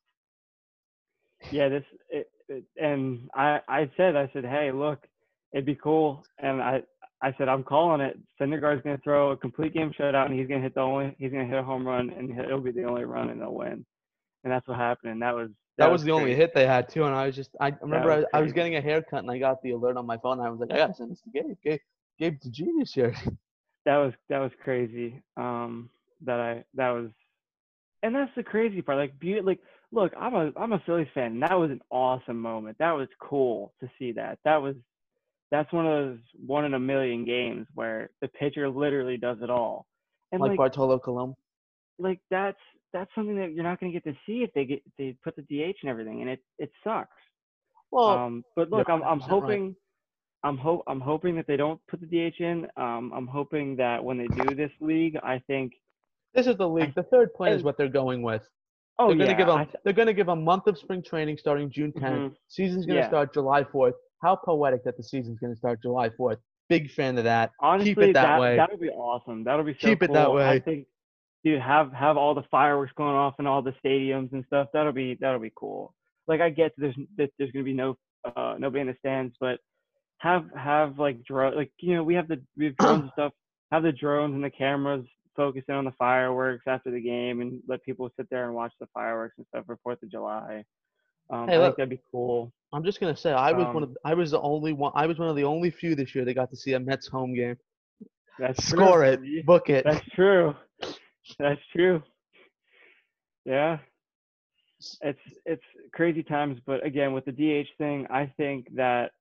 yeah, 1.50 1.68
this 1.68 1.84
it, 2.10 2.30
it, 2.48 2.64
and 2.80 3.28
I 3.34 3.60
I 3.68 3.90
said 3.96 4.16
I 4.16 4.28
said, 4.32 4.44
"Hey, 4.44 4.70
look, 4.72 5.06
it'd 5.52 5.66
be 5.66 5.74
cool." 5.76 6.24
And 6.38 6.60
I 6.62 6.82
I 7.22 7.32
said, 7.38 7.48
"I'm 7.48 7.64
calling 7.64 8.00
it. 8.00 8.18
Syndergaard's 8.40 8.82
going 8.82 8.96
to 8.96 9.02
throw 9.02 9.30
a 9.30 9.36
complete 9.36 9.72
game 9.72 9.92
shutout 9.92 10.26
and 10.26 10.38
he's 10.38 10.48
going 10.48 10.60
to 10.60 10.64
hit 10.64 10.74
the 10.74 10.80
only 10.80 11.14
he's 11.18 11.30
to 11.30 11.44
hit 11.44 11.58
a 11.58 11.62
home 11.62 11.86
run 11.86 12.10
and 12.10 12.38
it'll 12.38 12.60
be 12.60 12.72
the 12.72 12.84
only 12.84 13.04
run 13.04 13.30
and 13.30 13.40
they'll 13.40 13.54
win." 13.54 13.84
and 14.44 14.52
that's 14.52 14.68
what 14.68 14.76
happened. 14.76 15.12
And 15.12 15.22
that 15.22 15.34
was 15.34 15.50
That, 15.78 15.90
was, 15.90 16.04
the 16.04 16.12
only 16.12 16.34
hit 16.34 16.54
they 16.54 16.66
had 16.66 16.88
too, 16.88 17.04
and 17.04 17.14
I 17.14 17.26
was 17.26 17.34
just 17.34 17.50
I 17.60 17.72
remember 17.80 18.10
I, 18.10 18.16
was 18.16 18.24
I 18.34 18.40
was 18.40 18.52
getting 18.52 18.76
a 18.76 18.80
haircut 18.80 19.20
and 19.20 19.30
I 19.30 19.38
got 19.38 19.60
the 19.62 19.72
alert 19.72 19.96
on 19.96 20.06
my 20.06 20.18
phone. 20.18 20.38
And 20.38 20.46
I 20.46 20.50
was 20.50 20.60
like, 20.60 20.70
I 20.70 20.76
gotta 20.76 20.94
send 20.94 21.10
this 21.10 21.22
to 21.22 21.30
Gabe. 21.30 21.56
Gabe, 21.64 21.80
Gabe's 22.18 22.46
a 22.46 22.50
genius 22.50 22.92
here. 22.92 23.14
that 23.86 23.96
was 23.96 24.12
that 24.28 24.38
was 24.38 24.52
crazy. 24.62 25.22
Um, 25.36 25.90
that 26.24 26.40
I 26.40 26.64
that 26.74 26.90
was, 26.90 27.10
and 28.02 28.14
that's 28.14 28.30
the 28.36 28.42
crazy 28.42 28.82
part. 28.82 28.98
Like, 28.98 29.18
be 29.18 29.40
like, 29.40 29.60
look, 29.92 30.12
I'm 30.18 30.34
a 30.34 30.52
I'm 30.56 30.72
a 30.72 30.82
Phillies 30.86 31.08
fan. 31.14 31.32
And 31.32 31.42
that 31.42 31.58
was 31.58 31.70
an 31.70 31.80
awesome 31.90 32.40
moment. 32.40 32.78
That 32.78 32.92
was 32.92 33.08
cool 33.20 33.72
to 33.80 33.90
see 33.98 34.12
that. 34.12 34.38
That 34.44 34.62
was 34.62 34.76
that's 35.50 35.72
one 35.72 35.86
of 35.86 35.92
those 35.92 36.18
one 36.44 36.64
in 36.64 36.74
a 36.74 36.80
million 36.80 37.24
games 37.24 37.66
where 37.74 38.10
the 38.20 38.28
pitcher 38.28 38.68
literally 38.68 39.16
does 39.16 39.38
it 39.42 39.50
all. 39.50 39.86
And 40.32 40.40
like 40.40 40.50
like 40.50 40.58
Bartolo 40.58 40.98
Colon. 40.98 41.34
like 41.98 42.20
that's 42.30 42.58
that's 42.92 43.10
something 43.14 43.36
that 43.36 43.52
you're 43.52 43.64
not 43.64 43.80
going 43.80 43.92
to 43.92 44.00
get 44.00 44.04
to 44.10 44.16
see 44.26 44.42
if 44.42 44.52
they 44.54 44.64
get 44.64 44.82
they 44.98 45.16
put 45.22 45.36
the 45.36 45.42
DH 45.42 45.76
and 45.82 45.90
everything, 45.90 46.22
and 46.22 46.30
it 46.30 46.40
it 46.58 46.70
sucks. 46.82 47.16
Well, 47.90 48.08
Um, 48.08 48.44
but 48.56 48.70
look, 48.70 48.88
I'm 48.88 49.02
I'm 49.02 49.20
100% 49.20 49.42
right. 49.42 49.74
I'm 50.44 50.58
hope 50.58 50.82
I'm 50.86 51.00
hoping 51.00 51.34
that 51.36 51.46
they 51.46 51.56
don't 51.56 51.80
put 51.88 52.00
the 52.00 52.06
DH 52.06 52.40
in. 52.40 52.66
Um, 52.76 53.12
I'm 53.14 53.26
hoping 53.26 53.76
that 53.76 54.02
when 54.04 54.18
they 54.18 54.26
do 54.28 54.54
this 54.54 54.70
league, 54.80 55.16
I 55.22 55.38
think. 55.46 55.72
this 56.34 56.46
is 56.46 56.56
the 56.56 56.68
league. 56.68 56.94
The 56.94 57.02
third 57.04 57.32
plan 57.34 57.52
is 57.54 57.62
what 57.62 57.76
they're 57.78 57.88
going 57.88 58.22
with. 58.22 58.42
Oh 58.98 59.08
they're 59.08 59.16
gonna 59.16 59.30
yeah, 59.30 59.36
give 59.38 59.46
them. 59.46 59.66
They're 59.84 59.92
gonna 59.92 60.12
give 60.12 60.28
a 60.28 60.36
month 60.36 60.66
of 60.66 60.76
spring 60.78 61.02
training 61.02 61.38
starting 61.38 61.70
June 61.70 61.92
10th. 61.92 62.02
Mhm. 62.30 62.36
Season's 62.48 62.86
gonna 62.86 63.00
Yeah. 63.00 63.08
start 63.08 63.32
July 63.34 63.64
4th. 63.64 63.94
How 64.22 64.36
poetic 64.36 64.84
that 64.84 64.96
the 64.96 65.02
season's 65.02 65.38
gonna 65.40 65.56
start 65.56 65.80
July 65.82 66.10
4th. 66.10 66.38
Big 66.68 66.90
fan 66.90 67.16
of 67.18 67.24
that. 67.24 67.50
honestly, 67.60 67.94
Keep 67.94 68.02
it 68.04 68.12
that, 68.14 68.40
way. 68.40 68.56
That'll 68.56 68.78
be 68.78 68.90
awesome. 68.90 69.44
That'll 69.44 69.64
be 69.64 69.74
so 69.74 69.88
Keep 69.88 70.02
it 70.04 70.12
that 70.12 70.32
way. 70.32 70.48
I 70.48 70.60
think, 70.60 70.86
dude, 71.42 71.60
have 71.60 71.92
have 71.92 72.16
all 72.16 72.34
the 72.34 72.44
fireworks 72.50 72.92
going 72.96 73.14
off 73.16 73.34
in 73.38 73.46
all 73.46 73.62
the 73.62 73.74
stadiums 73.84 74.32
and 74.32 74.44
stuff. 74.46 74.68
That'll 74.72 74.92
be 74.92 75.14
that'll 75.20 75.40
be 75.40 75.52
cool. 75.56 75.94
Like 76.26 76.40
I 76.40 76.50
get 76.50 76.72
there's 76.76 76.96
that 77.16 77.30
there's 77.38 77.50
gonna 77.52 77.64
be 77.64 77.74
no 77.74 77.96
uh 78.36 78.56
nobody 78.58 78.80
in 78.82 78.86
the 78.88 78.96
stands, 79.00 79.36
but 79.40 79.58
have 80.24 80.46
have 80.56 80.98
like 80.98 81.22
drone 81.24 81.54
like 81.54 81.70
you 81.80 81.94
know 81.94 82.02
we 82.02 82.14
have 82.14 82.28
the 82.28 82.40
we 82.56 82.64
have 82.66 82.76
drones 82.80 83.02
and 83.02 83.10
stuff. 83.12 83.32
Have 83.70 83.82
the 83.82 83.92
drones 83.92 84.34
and 84.34 84.42
the 84.42 84.50
cameras 84.50 85.04
focus 85.36 85.64
in 85.68 85.74
on 85.74 85.84
the 85.84 85.92
fireworks 85.92 86.64
after 86.66 86.90
the 86.90 87.00
game 87.00 87.40
and 87.40 87.60
let 87.68 87.82
people 87.84 88.08
sit 88.16 88.26
there 88.30 88.44
and 88.46 88.54
watch 88.54 88.72
the 88.80 88.86
fireworks 88.94 89.34
and 89.36 89.46
stuff 89.48 89.66
for 89.66 89.76
Fourth 89.82 90.02
of 90.02 90.10
July. 90.10 90.64
Um, 91.30 91.48
Hey, 91.48 91.56
I 91.56 91.58
look, 91.58 91.66
think 91.70 91.76
that'd 91.76 91.90
be 91.90 92.02
cool. 92.10 92.52
I'm 92.72 92.84
just 92.84 93.00
gonna 93.00 93.16
say 93.16 93.32
I 93.32 93.52
was 93.52 93.66
one 93.66 93.76
Um, 93.78 93.82
of 93.84 93.96
I 94.04 94.14
was 94.14 94.30
the 94.30 94.40
only 94.40 94.72
one 94.72 94.92
I 94.94 95.06
was 95.06 95.18
one 95.18 95.28
of 95.28 95.36
the 95.36 95.44
only 95.44 95.70
few 95.70 95.94
this 95.94 96.14
year 96.14 96.24
that 96.24 96.34
got 96.34 96.50
to 96.50 96.56
see 96.56 96.72
a 96.72 96.80
Mets 96.80 97.06
home 97.06 97.34
game. 97.34 97.56
That's 98.38 98.68
true. 98.68 98.78
Score 98.78 99.04
it, 99.04 99.20
book 99.46 99.68
it. 99.68 99.84
That's 99.84 100.06
true. 100.14 100.54
That's 101.38 101.60
true. 101.74 102.02
Yeah. 103.44 103.78
It's 105.02 105.20
it's 105.46 105.62
crazy 105.92 106.22
times, 106.22 106.58
but 106.66 106.84
again 106.84 107.12
with 107.12 107.24
the 107.24 107.32
DH 107.32 107.68
thing, 107.78 108.06
I 108.10 108.32
think 108.36 108.68
that 108.74 109.12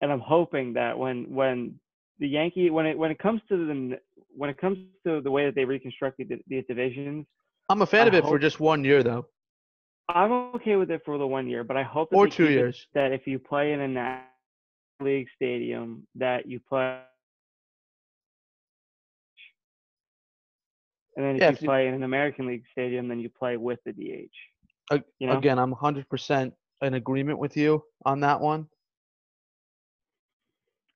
and 0.00 0.12
I'm 0.12 0.20
hoping 0.20 0.72
that 0.74 0.98
when 0.98 1.24
when 1.32 1.78
the 2.18 2.28
Yankee 2.28 2.70
when 2.70 2.86
it 2.86 2.96
when 2.98 3.10
it 3.10 3.18
comes 3.18 3.40
to 3.48 3.56
the 3.66 3.98
when 4.36 4.50
it 4.50 4.58
comes 4.58 4.78
to 5.06 5.20
the 5.20 5.30
way 5.30 5.46
that 5.46 5.54
they 5.54 5.64
reconstructed 5.64 6.28
the, 6.28 6.38
these 6.48 6.64
divisions, 6.68 7.26
I'm 7.68 7.82
a 7.82 7.86
fan 7.86 8.04
I 8.04 8.08
of 8.08 8.14
it 8.14 8.24
for 8.24 8.38
just 8.38 8.60
one 8.60 8.84
year 8.84 9.02
though, 9.02 9.26
I'm 10.08 10.32
okay 10.56 10.76
with 10.76 10.90
it 10.90 11.02
for 11.04 11.18
the 11.18 11.26
one 11.26 11.48
year, 11.48 11.64
but 11.64 11.76
I 11.76 11.82
hope 11.82 12.10
that 12.10 12.16
or 12.16 12.26
two 12.28 12.48
years. 12.50 12.86
that 12.94 13.12
if 13.12 13.26
you 13.26 13.38
play 13.38 13.72
in 13.72 13.80
a 13.80 13.88
National 13.88 14.28
League 15.00 15.28
stadium, 15.34 16.06
that 16.14 16.46
you 16.46 16.60
play, 16.60 17.00
and 21.16 21.24
then 21.24 21.36
if 21.36 21.40
Yeah, 21.40 21.48
you 21.48 21.54
if 21.54 21.62
you- 21.62 21.68
play 21.68 21.88
in 21.88 21.94
an 21.94 22.02
American 22.02 22.46
League 22.46 22.64
stadium, 22.70 23.08
then 23.08 23.18
you 23.20 23.30
play 23.30 23.56
with 23.56 23.80
the 23.84 23.92
DH. 23.92 24.30
You 25.18 25.26
know? 25.26 25.38
Again, 25.38 25.58
I'm 25.58 25.72
100% 25.74 26.54
in 26.82 26.94
agreement 26.94 27.38
with 27.38 27.56
you 27.56 27.82
on 28.04 28.20
that 28.20 28.40
one. 28.40 28.68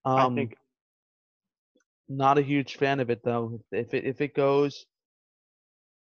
Um, 0.04 0.32
I 0.32 0.34
think 0.34 0.56
not 2.08 2.38
a 2.38 2.42
huge 2.42 2.76
fan 2.76 3.00
of 3.00 3.10
it 3.10 3.22
though. 3.24 3.60
If 3.70 3.94
it 3.94 4.04
if 4.04 4.20
it 4.20 4.34
goes 4.34 4.86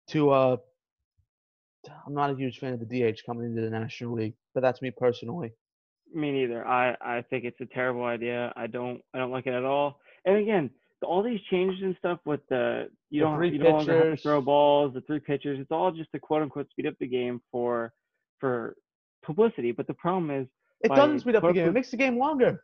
to 0.10 0.30
uh, 0.30 0.58
I'm 2.06 2.14
not 2.14 2.32
a 2.32 2.36
huge 2.36 2.60
fan 2.60 2.74
of 2.74 2.80
the 2.80 2.86
DH 2.86 3.20
coming 3.26 3.46
into 3.46 3.62
the 3.62 3.70
National 3.70 4.14
League, 4.14 4.36
but 4.54 4.62
that's 4.62 4.82
me 4.82 4.92
personally. 4.92 5.52
me 6.14 6.32
neither. 6.32 6.66
I 6.66 6.96
I 7.02 7.24
think 7.30 7.44
it's 7.44 7.60
a 7.62 7.66
terrible 7.66 8.06
idea. 8.06 8.54
I 8.56 8.68
don't 8.68 9.02
I 9.14 9.18
don't 9.20 9.32
like 9.32 9.48
it 9.48 9.54
at 9.54 9.66
all. 9.66 10.00
And 10.26 10.38
again, 10.38 10.70
all 11.04 11.22
these 11.24 11.40
changes 11.50 11.82
and 11.82 11.96
stuff 11.98 12.20
with 12.26 12.42
the 12.50 12.90
you 13.10 13.22
The 13.22 13.26
don't 13.26 13.54
you 13.54 13.64
longer 13.64 14.10
have 14.10 14.18
to 14.18 14.22
throw 14.22 14.42
balls, 14.42 14.94
the 14.94 15.02
three 15.02 15.20
pitchers. 15.20 15.60
It's 15.60 15.72
all 15.72 15.92
just 15.92 16.12
to 16.14 16.20
quote 16.20 16.42
unquote 16.42 16.70
speed 16.70 16.88
up 16.88 16.96
the 17.00 17.08
game 17.08 17.42
for 17.52 17.94
for 18.40 18.76
publicity. 19.24 19.72
But 19.72 19.88
the 19.88 19.94
problem 19.94 20.32
is 20.32 20.48
It 20.82 20.90
doesn't 20.90 21.20
speed 21.20 21.36
up 21.36 21.44
the 21.44 21.52
game. 21.52 21.68
It 21.68 21.74
makes 21.74 21.92
the 21.92 21.98
game 21.98 22.18
longer. 22.18 22.64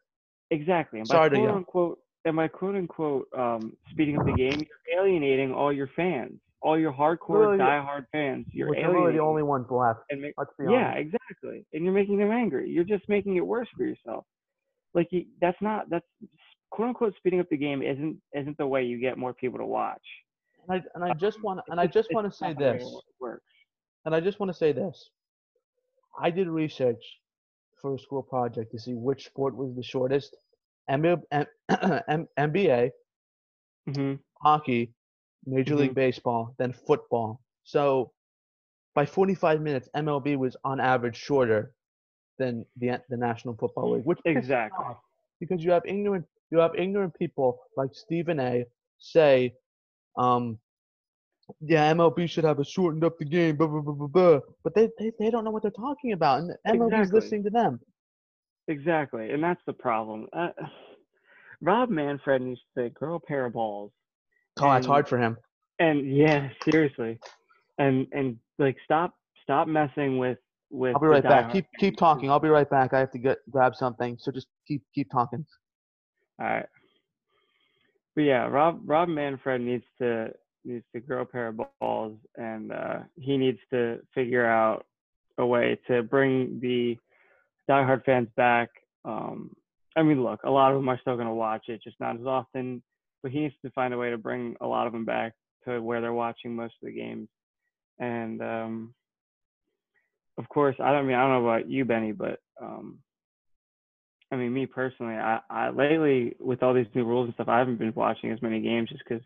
Exactly. 0.52 1.00
And 1.00 1.08
by 1.08 1.16
Sorry 1.16 1.30
quote 1.30 1.50
unquote, 1.50 2.00
and 2.26 2.36
by 2.36 2.48
quote 2.48 2.76
unquote 2.76 3.28
um, 3.38 3.76
speeding 3.92 4.18
up 4.18 4.26
the 4.26 4.34
game, 4.34 4.60
you're 4.88 5.00
alienating 5.02 5.54
all 5.54 5.74
your 5.74 5.90
fans, 5.96 6.40
all 6.62 6.78
your 6.80 6.94
hardcore, 6.94 7.40
Literally, 7.52 7.58
diehard 7.60 8.06
fans. 8.12 8.46
You're 8.52 8.70
Which 8.70 8.78
are 8.80 8.82
alienating. 8.84 9.04
really 9.06 9.18
the 9.18 9.24
only 9.24 9.44
ones 9.44 9.68
left. 9.70 10.00
and 10.10 10.22
make, 10.22 10.34
Let's 10.38 10.52
be 10.58 10.66
yeah, 10.66 10.92
honest. 10.92 11.00
exactly. 11.00 11.66
And 11.74 11.84
you're 11.84 11.94
making 11.94 12.18
them 12.18 12.32
angry. 12.32 12.70
You're 12.70 12.84
just 12.84 13.08
making 13.10 13.36
it 13.38 13.46
worse 13.46 13.68
for 13.76 13.84
yourself. 13.86 14.26
Like 14.94 15.08
you, 15.12 15.26
that's 15.42 15.58
not 15.62 15.90
that's 15.90 16.06
quote 16.70 16.90
unquote 16.90 17.16
speeding 17.18 17.40
up 17.40 17.50
the 17.50 17.58
game 17.58 17.82
isn't 17.82 18.18
isn't 18.34 18.58
the 18.58 18.68
way 18.68 18.84
you 18.84 19.00
get 19.00 19.18
more 19.18 19.34
people 19.34 19.60
to 19.60 19.66
watch. 19.66 20.06
And 20.68 20.80
I 20.80 20.84
and 20.96 21.04
I 21.04 21.14
just 21.16 21.42
want 21.44 21.62
and 21.68 21.80
I 21.80 21.88
just 21.88 22.14
want 22.14 22.30
to 22.32 22.38
say 22.38 22.50
not 22.50 22.58
the 22.60 22.64
way 22.66 22.78
this. 22.78 22.88
And 24.06 24.14
I 24.14 24.20
just 24.20 24.40
want 24.40 24.52
to 24.52 24.58
say 24.58 24.72
this. 24.72 25.10
I 26.22 26.30
did 26.30 26.48
research 26.48 27.02
for 27.84 27.96
a 27.96 28.00
school 28.00 28.24
project 28.24 28.72
to 28.74 28.80
see 28.80 28.96
which 28.96 29.28
sport 29.28 29.56
was 29.58 29.76
the 29.76 29.84
shortest. 29.84 30.38
MB 30.90 31.24
M- 31.32 31.48
M- 32.10 32.28
NBA, 32.38 32.92
hmm 33.88 34.16
hockey, 34.42 34.94
Major 35.46 35.76
League 35.76 35.96
Baseball, 35.96 36.56
then 36.60 36.74
football. 36.74 37.42
So 37.64 38.14
by 38.96 39.06
45 39.06 39.62
minutes, 39.62 39.90
MLB 39.96 40.36
was 40.38 40.58
on 40.66 40.80
average 40.82 41.18
shorter 41.18 41.74
than 42.40 42.66
the 42.78 43.02
the 43.10 43.18
National 43.18 43.56
Football 43.56 43.94
League, 43.94 44.06
which 44.06 44.20
Exactly. 44.26 44.86
because 45.40 45.64
you 45.64 45.72
have 45.72 45.84
ignorant 45.86 46.26
you 46.52 46.60
have 46.60 46.76
ignorant 46.76 47.16
people 47.18 47.60
like 47.78 47.92
Stephen 47.94 48.40
A. 48.40 48.66
say, 49.00 49.56
um, 50.18 50.60
yeah, 51.62 51.94
MLB 51.94 52.30
should 52.30 52.44
have 52.44 52.60
a 52.60 52.66
shortened 52.66 53.04
up 53.04 53.18
the 53.18 53.26
game, 53.26 53.56
blah, 53.56 53.68
blah, 53.68 53.82
blah, 53.82 53.94
blah, 53.94 54.08
blah. 54.08 54.40
but 54.64 54.74
they, 54.76 54.90
they 55.00 55.12
they 55.20 55.30
don't 55.30 55.44
know 55.44 55.52
what 55.52 55.62
they're 55.62 55.72
talking 55.72 56.14
about, 56.14 56.40
and 56.40 56.52
MLB's 56.68 56.94
Exactly. 56.94 57.20
listening 57.20 57.44
to 57.44 57.50
them. 57.50 57.80
Exactly, 58.68 59.32
and 59.32 59.44
that's 59.44 59.62
the 59.66 59.74
problem. 59.74 60.28
Uh, 60.34 60.50
Rob 61.62 61.90
Manfred 61.90 62.42
needs 62.42 62.62
to 62.78 62.90
grow 62.90 63.16
a 63.16 63.20
pair 63.20 63.46
of 63.46 63.54
balls. 63.54 63.92
Oh, 64.60 64.72
that's 64.72 64.86
hard 64.88 65.08
for 65.08 65.18
him. 65.18 65.38
And 65.80 66.16
yeah, 66.16 66.50
seriously, 66.70 67.20
and 67.78 68.08
and 68.12 68.38
like 68.60 68.78
stop 68.84 69.16
stop 69.42 69.68
messing 69.68 70.18
with 70.18 70.38
with. 70.70 70.96
I'll 70.96 71.02
be 71.02 71.08
right 71.08 71.24
back. 71.24 71.46
diehard 71.46 71.54
Keep 71.54 71.66
keep 71.80 71.98
talking. 71.98 72.30
I'll 72.30 72.40
be 72.40 72.50
right 72.50 72.70
back. 72.70 72.94
I 72.94 73.00
have 73.00 73.12
to 73.12 73.18
get 73.20 73.40
grab 73.50 73.76
something, 73.76 74.18
so 74.20 74.32
just 74.32 74.48
keep 74.68 74.84
keep 74.94 75.10
talking. 75.12 75.46
All 76.40 76.48
right. 76.48 76.66
But 78.16 78.22
yeah, 78.22 78.48
Rob 78.48 78.82
Rob 78.86 79.10
Manfred 79.10 79.62
needs 79.62 79.86
to 80.00 80.30
needs 80.66 80.86
to 80.94 81.00
grow 81.00 81.22
a 81.22 81.26
pair 81.26 81.48
of 81.48 81.60
balls, 81.80 82.18
and 82.38 82.72
uh, 82.72 83.00
he 83.20 83.38
needs 83.38 83.60
to 83.72 84.00
figure 84.14 84.46
out 84.46 84.86
a 85.38 85.46
way 85.46 85.80
to 85.88 86.04
bring 86.04 86.60
the 86.62 86.98
diehard 87.70 88.04
fans 88.06 88.28
back. 88.36 88.70
Um, 89.06 89.56
I 89.96 90.04
mean, 90.04 90.24
look, 90.24 90.42
a 90.44 90.50
lot 90.50 90.72
of 90.72 90.78
them 90.78 90.90
are 90.90 91.00
still 91.00 91.16
going 91.16 91.28
to 91.28 91.34
watch 91.34 91.66
it, 91.68 91.82
just 91.84 92.00
not 92.00 92.20
as 92.20 92.26
often. 92.26 92.82
But 93.22 93.32
he 93.32 93.40
needs 93.40 93.56
to 93.64 93.72
find 93.72 93.94
a 93.94 93.98
way 93.98 94.10
to 94.10 94.18
bring 94.18 94.56
a 94.60 94.68
lot 94.68 94.86
of 94.86 94.94
them 94.94 95.06
back 95.06 95.34
to 95.66 95.82
where 95.82 96.02
they're 96.02 96.14
watching 96.14 96.56
most 96.56 96.74
of 96.82 96.88
the 96.88 96.94
games. 96.94 97.30
And 98.00 98.42
um, 98.42 98.94
of 100.38 100.50
course, 100.50 100.76
I 100.80 100.92
don't 100.92 101.08
mean 101.08 101.16
I 101.16 101.22
don't 101.22 101.44
know 101.44 101.50
about 101.50 101.70
you, 101.70 101.86
Benny, 101.86 102.12
but 102.12 102.40
um, 102.62 103.00
I 104.32 104.36
mean, 104.36 104.52
me 104.52 104.66
personally, 104.66 105.14
I, 105.14 105.40
I 105.50 105.70
lately 105.70 106.36
with 106.40 106.64
all 106.64 106.74
these 106.74 106.88
new 106.96 107.06
rules 107.06 107.26
and 107.26 107.34
stuff, 107.36 107.48
I 107.48 107.60
haven't 107.60 107.80
been 107.80 107.94
watching 107.96 108.32
as 108.32 108.42
many 108.42 108.60
games 108.60 108.90
just 108.90 109.04
because 109.08 109.24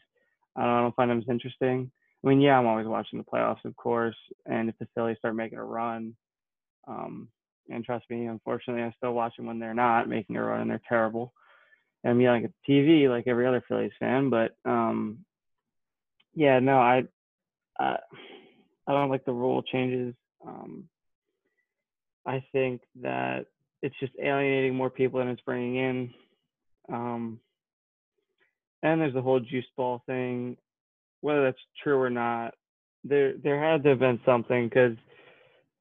I 0.57 0.61
don't, 0.61 0.69
I 0.69 0.81
don't 0.81 0.95
find 0.95 1.11
them 1.11 1.19
as 1.19 1.29
interesting. 1.29 1.91
I 2.23 2.27
mean, 2.27 2.41
yeah, 2.41 2.57
I'm 2.57 2.65
always 2.65 2.87
watching 2.87 3.19
the 3.19 3.25
playoffs, 3.25 3.63
of 3.63 3.75
course, 3.75 4.15
and 4.45 4.69
if 4.69 4.77
the 4.79 4.87
Phillies 4.95 5.17
start 5.19 5.35
making 5.35 5.59
a 5.59 5.63
run, 5.63 6.15
um, 6.87 7.27
and 7.69 7.83
trust 7.83 8.05
me, 8.09 8.25
unfortunately, 8.25 8.83
I 8.83 8.93
still 8.97 9.13
watch 9.13 9.35
them 9.37 9.45
when 9.45 9.59
they're 9.59 9.73
not 9.73 10.09
making 10.09 10.35
a 10.35 10.43
run 10.43 10.61
and 10.61 10.69
they're 10.69 10.81
terrible. 10.87 11.33
And 12.03 12.11
I'm 12.11 12.21
yelling 12.21 12.45
at 12.45 12.51
the 12.67 12.73
TV 12.73 13.09
like 13.09 13.27
every 13.27 13.45
other 13.45 13.63
Phillies 13.67 13.91
fan, 13.99 14.29
but 14.29 14.55
um, 14.65 15.19
yeah, 16.33 16.59
no, 16.59 16.79
I, 16.79 17.03
I, 17.79 17.97
I 18.87 18.91
don't 18.91 19.09
like 19.09 19.25
the 19.25 19.33
rule 19.33 19.61
changes. 19.63 20.15
Um, 20.45 20.87
I 22.25 22.43
think 22.51 22.81
that 23.01 23.45
it's 23.81 23.95
just 23.99 24.13
alienating 24.21 24.75
more 24.75 24.89
people 24.89 25.19
than 25.19 25.29
it's 25.29 25.41
bringing 25.41 25.75
in. 25.75 26.13
Um, 26.91 27.39
and 28.83 29.01
there's 29.01 29.13
the 29.13 29.21
whole 29.21 29.39
juice 29.39 29.65
ball 29.75 30.03
thing. 30.05 30.57
Whether 31.21 31.45
that's 31.45 31.57
true 31.83 31.99
or 31.99 32.09
not, 32.09 32.53
there 33.03 33.33
there 33.43 33.61
had 33.61 33.83
to 33.83 33.89
have 33.89 33.99
been 33.99 34.19
something 34.25 34.67
because 34.67 34.95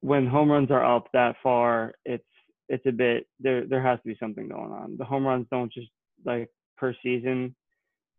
when 0.01 0.27
home 0.27 0.51
runs 0.51 0.71
are 0.71 0.95
up 0.95 1.07
that 1.13 1.35
far, 1.43 1.93
it's 2.05 2.23
it's 2.69 2.85
a 2.85 2.91
bit 2.91 3.27
there. 3.39 3.65
There 3.65 3.81
has 3.81 3.99
to 3.99 4.07
be 4.07 4.17
something 4.19 4.47
going 4.47 4.71
on. 4.71 4.97
The 4.97 5.05
home 5.05 5.25
runs 5.25 5.47
don't 5.51 5.71
just 5.71 5.89
like 6.25 6.49
per 6.77 6.95
season. 7.03 7.55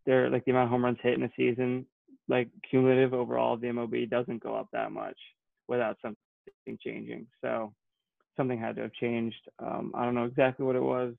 They're 0.06 0.30
like 0.30 0.44
the 0.44 0.52
amount 0.52 0.66
of 0.66 0.70
home 0.70 0.84
runs 0.84 0.98
hit 1.02 1.14
in 1.14 1.24
a 1.24 1.32
season, 1.36 1.86
like 2.28 2.48
cumulative 2.68 3.14
overall 3.14 3.56
the 3.56 3.66
MLB 3.66 4.08
doesn't 4.08 4.42
go 4.42 4.54
up 4.54 4.68
that 4.72 4.92
much 4.92 5.18
without 5.66 5.96
something 6.00 6.78
changing. 6.80 7.26
So 7.42 7.72
something 8.36 8.58
had 8.58 8.76
to 8.76 8.82
have 8.82 8.92
changed. 8.94 9.40
Um, 9.58 9.92
I 9.94 10.04
don't 10.04 10.14
know 10.14 10.24
exactly 10.24 10.64
what 10.64 10.76
it 10.76 10.82
was. 10.82 11.14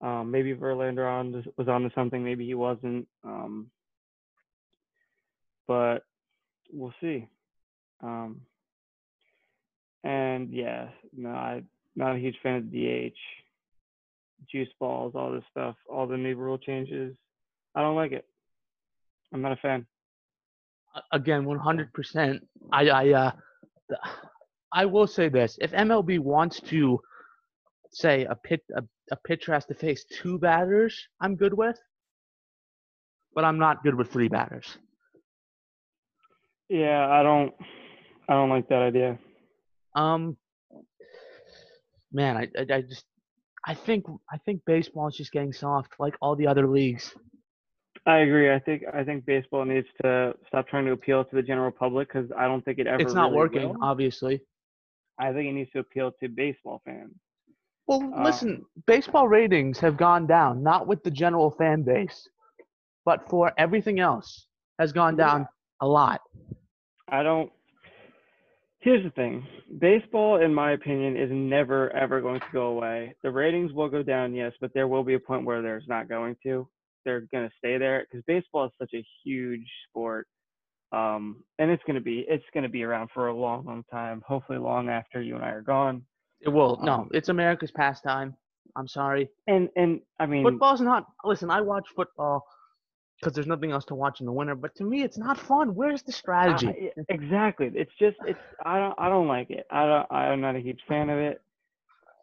Um, 0.00 0.30
maybe 0.30 0.54
Verlander 0.54 1.10
on 1.10 1.44
was 1.56 1.68
on 1.68 1.82
to 1.82 1.90
something. 1.94 2.22
Maybe 2.22 2.44
he 2.44 2.54
wasn't. 2.54 3.06
Um, 3.24 3.70
but 5.66 6.04
we'll 6.72 6.94
see. 7.00 7.26
Um, 8.02 8.42
and 10.04 10.50
yeah, 10.52 10.88
no, 11.16 11.30
I'm 11.30 11.68
not 11.96 12.14
a 12.14 12.18
huge 12.18 12.36
fan 12.42 12.56
of 12.56 12.70
DH, 12.70 13.16
juice 14.50 14.68
balls, 14.78 15.14
all 15.14 15.32
this 15.32 15.44
stuff, 15.50 15.76
all 15.90 16.06
the 16.06 16.16
new 16.16 16.36
rule 16.36 16.58
changes. 16.58 17.16
I 17.74 17.80
don't 17.80 17.96
like 17.96 18.12
it. 18.12 18.26
I'm 19.32 19.42
not 19.42 19.52
a 19.52 19.56
fan. 19.56 19.86
Again, 21.12 21.44
100%. 21.44 22.40
I 22.72 22.88
I 22.88 23.12
uh, 23.12 23.30
I 24.72 24.84
will 24.84 25.06
say 25.06 25.28
this: 25.28 25.58
if 25.60 25.72
MLB 25.72 26.18
wants 26.18 26.60
to 26.60 27.00
say 27.92 28.24
a 28.24 28.34
pit 28.34 28.62
a, 28.76 28.82
a 29.12 29.16
pitcher 29.16 29.52
has 29.52 29.64
to 29.66 29.74
face 29.74 30.04
two 30.04 30.38
batters, 30.38 31.08
I'm 31.20 31.36
good 31.36 31.54
with. 31.54 31.78
But 33.34 33.44
I'm 33.44 33.58
not 33.58 33.82
good 33.82 33.94
with 33.94 34.10
three 34.10 34.28
batters. 34.28 34.78
Yeah, 36.68 37.08
I 37.08 37.22
don't 37.22 37.54
I 38.28 38.34
don't 38.34 38.50
like 38.50 38.68
that 38.68 38.82
idea. 38.82 39.18
Um, 39.94 40.36
man, 42.12 42.36
I, 42.36 42.48
I, 42.58 42.74
I 42.76 42.80
just, 42.82 43.04
I 43.66 43.74
think, 43.74 44.04
I 44.30 44.38
think 44.38 44.62
baseball 44.66 45.08
is 45.08 45.16
just 45.16 45.32
getting 45.32 45.52
soft, 45.52 45.94
like 45.98 46.14
all 46.20 46.36
the 46.36 46.46
other 46.46 46.66
leagues. 46.66 47.14
I 48.06 48.18
agree. 48.18 48.52
I 48.52 48.60
think 48.60 48.84
I 48.94 49.02
think 49.02 49.26
baseball 49.26 49.64
needs 49.64 49.88
to 50.02 50.32
stop 50.46 50.68
trying 50.68 50.84
to 50.84 50.92
appeal 50.92 51.24
to 51.24 51.34
the 51.34 51.42
general 51.42 51.72
public 51.72 52.06
because 52.06 52.30
I 52.38 52.46
don't 52.46 52.64
think 52.64 52.78
it 52.78 52.86
ever. 52.86 53.02
It's 53.02 53.14
not 53.14 53.30
really 53.30 53.36
working, 53.36 53.68
will. 53.68 53.78
obviously. 53.82 54.42
I 55.18 55.32
think 55.32 55.48
it 55.48 55.52
needs 55.52 55.70
to 55.72 55.80
appeal 55.80 56.12
to 56.20 56.28
baseball 56.28 56.82
fans. 56.84 57.14
Well, 57.86 58.02
Um, 58.02 58.24
listen, 58.24 58.66
baseball 58.86 59.28
ratings 59.28 59.78
have 59.80 59.96
gone 59.96 60.26
down, 60.26 60.62
not 60.62 60.86
with 60.86 61.02
the 61.02 61.10
general 61.10 61.50
fan 61.52 61.82
base, 61.82 62.28
but 63.04 63.28
for 63.28 63.52
everything 63.58 64.00
else 64.00 64.48
has 64.78 64.92
gone 64.92 65.16
Yeah. 65.16 65.26
down 65.26 65.48
a 65.80 65.86
lot. 65.88 66.20
I 67.08 67.22
don't. 67.22 67.52
Here's 68.80 69.02
the 69.02 69.10
thing 69.10 69.46
baseball, 69.78 70.36
in 70.40 70.52
my 70.54 70.72
opinion, 70.72 71.16
is 71.16 71.30
never, 71.30 71.90
ever 71.90 72.20
going 72.20 72.40
to 72.40 72.50
go 72.52 72.66
away. 72.68 73.14
The 73.22 73.30
ratings 73.30 73.72
will 73.72 73.88
go 73.88 74.02
down, 74.02 74.32
yes, 74.34 74.52
but 74.60 74.72
there 74.74 74.86
will 74.88 75.02
be 75.04 75.14
a 75.14 75.20
point 75.20 75.44
where 75.44 75.62
there's 75.62 75.88
not 75.88 76.08
going 76.08 76.36
to. 76.44 76.68
They're 77.04 77.22
going 77.32 77.48
to 77.48 77.54
stay 77.56 77.78
there 77.78 78.04
because 78.08 78.24
baseball 78.26 78.66
is 78.66 78.72
such 78.78 78.94
a 78.94 79.04
huge 79.24 79.68
sport. 79.88 80.26
Um, 80.92 81.44
and 81.58 81.70
it's 81.70 81.82
going 81.84 81.96
to 81.96 82.00
be 82.00 82.20
it's 82.28 82.44
going 82.54 82.62
to 82.62 82.68
be 82.68 82.84
around 82.84 83.10
for 83.12 83.28
a 83.28 83.34
long, 83.34 83.64
long 83.64 83.84
time. 83.90 84.22
Hopefully, 84.26 84.58
long 84.58 84.88
after 84.88 85.20
you 85.20 85.34
and 85.36 85.44
I 85.44 85.50
are 85.50 85.62
gone. 85.62 86.06
It 86.40 86.48
will. 86.50 86.78
No, 86.82 86.92
Um, 86.92 87.10
it's 87.12 87.28
America's 87.28 87.70
pastime. 87.70 88.36
I'm 88.76 88.88
sorry. 88.88 89.28
And 89.46 89.68
and 89.76 90.00
I 90.20 90.26
mean, 90.26 90.44
Football's 90.44 90.80
not. 90.80 91.06
Listen, 91.24 91.50
I 91.50 91.60
watch 91.62 91.86
football 91.96 92.44
because 93.18 93.34
there's 93.34 93.46
nothing 93.46 93.70
else 93.72 93.86
to 93.86 93.94
watch 93.94 94.20
in 94.20 94.26
the 94.26 94.32
winter. 94.32 94.54
But 94.54 94.74
to 94.76 94.84
me, 94.84 95.02
it's 95.02 95.16
not 95.16 95.38
fun. 95.38 95.74
Where's 95.74 96.02
the 96.02 96.12
strategy? 96.12 96.68
I- 96.98 97.04
exactly. 97.08 97.70
It's 97.74 97.92
just 97.98 98.18
it's 98.26 98.38
I 98.64 98.78
don't 98.78 98.94
I 98.98 99.08
don't 99.08 99.28
like 99.28 99.50
it. 99.50 99.66
I 99.70 99.86
don't 99.86 100.12
I'm 100.12 100.40
not 100.42 100.56
a 100.56 100.60
huge 100.60 100.80
fan 100.86 101.08
of 101.08 101.18
it. 101.18 101.40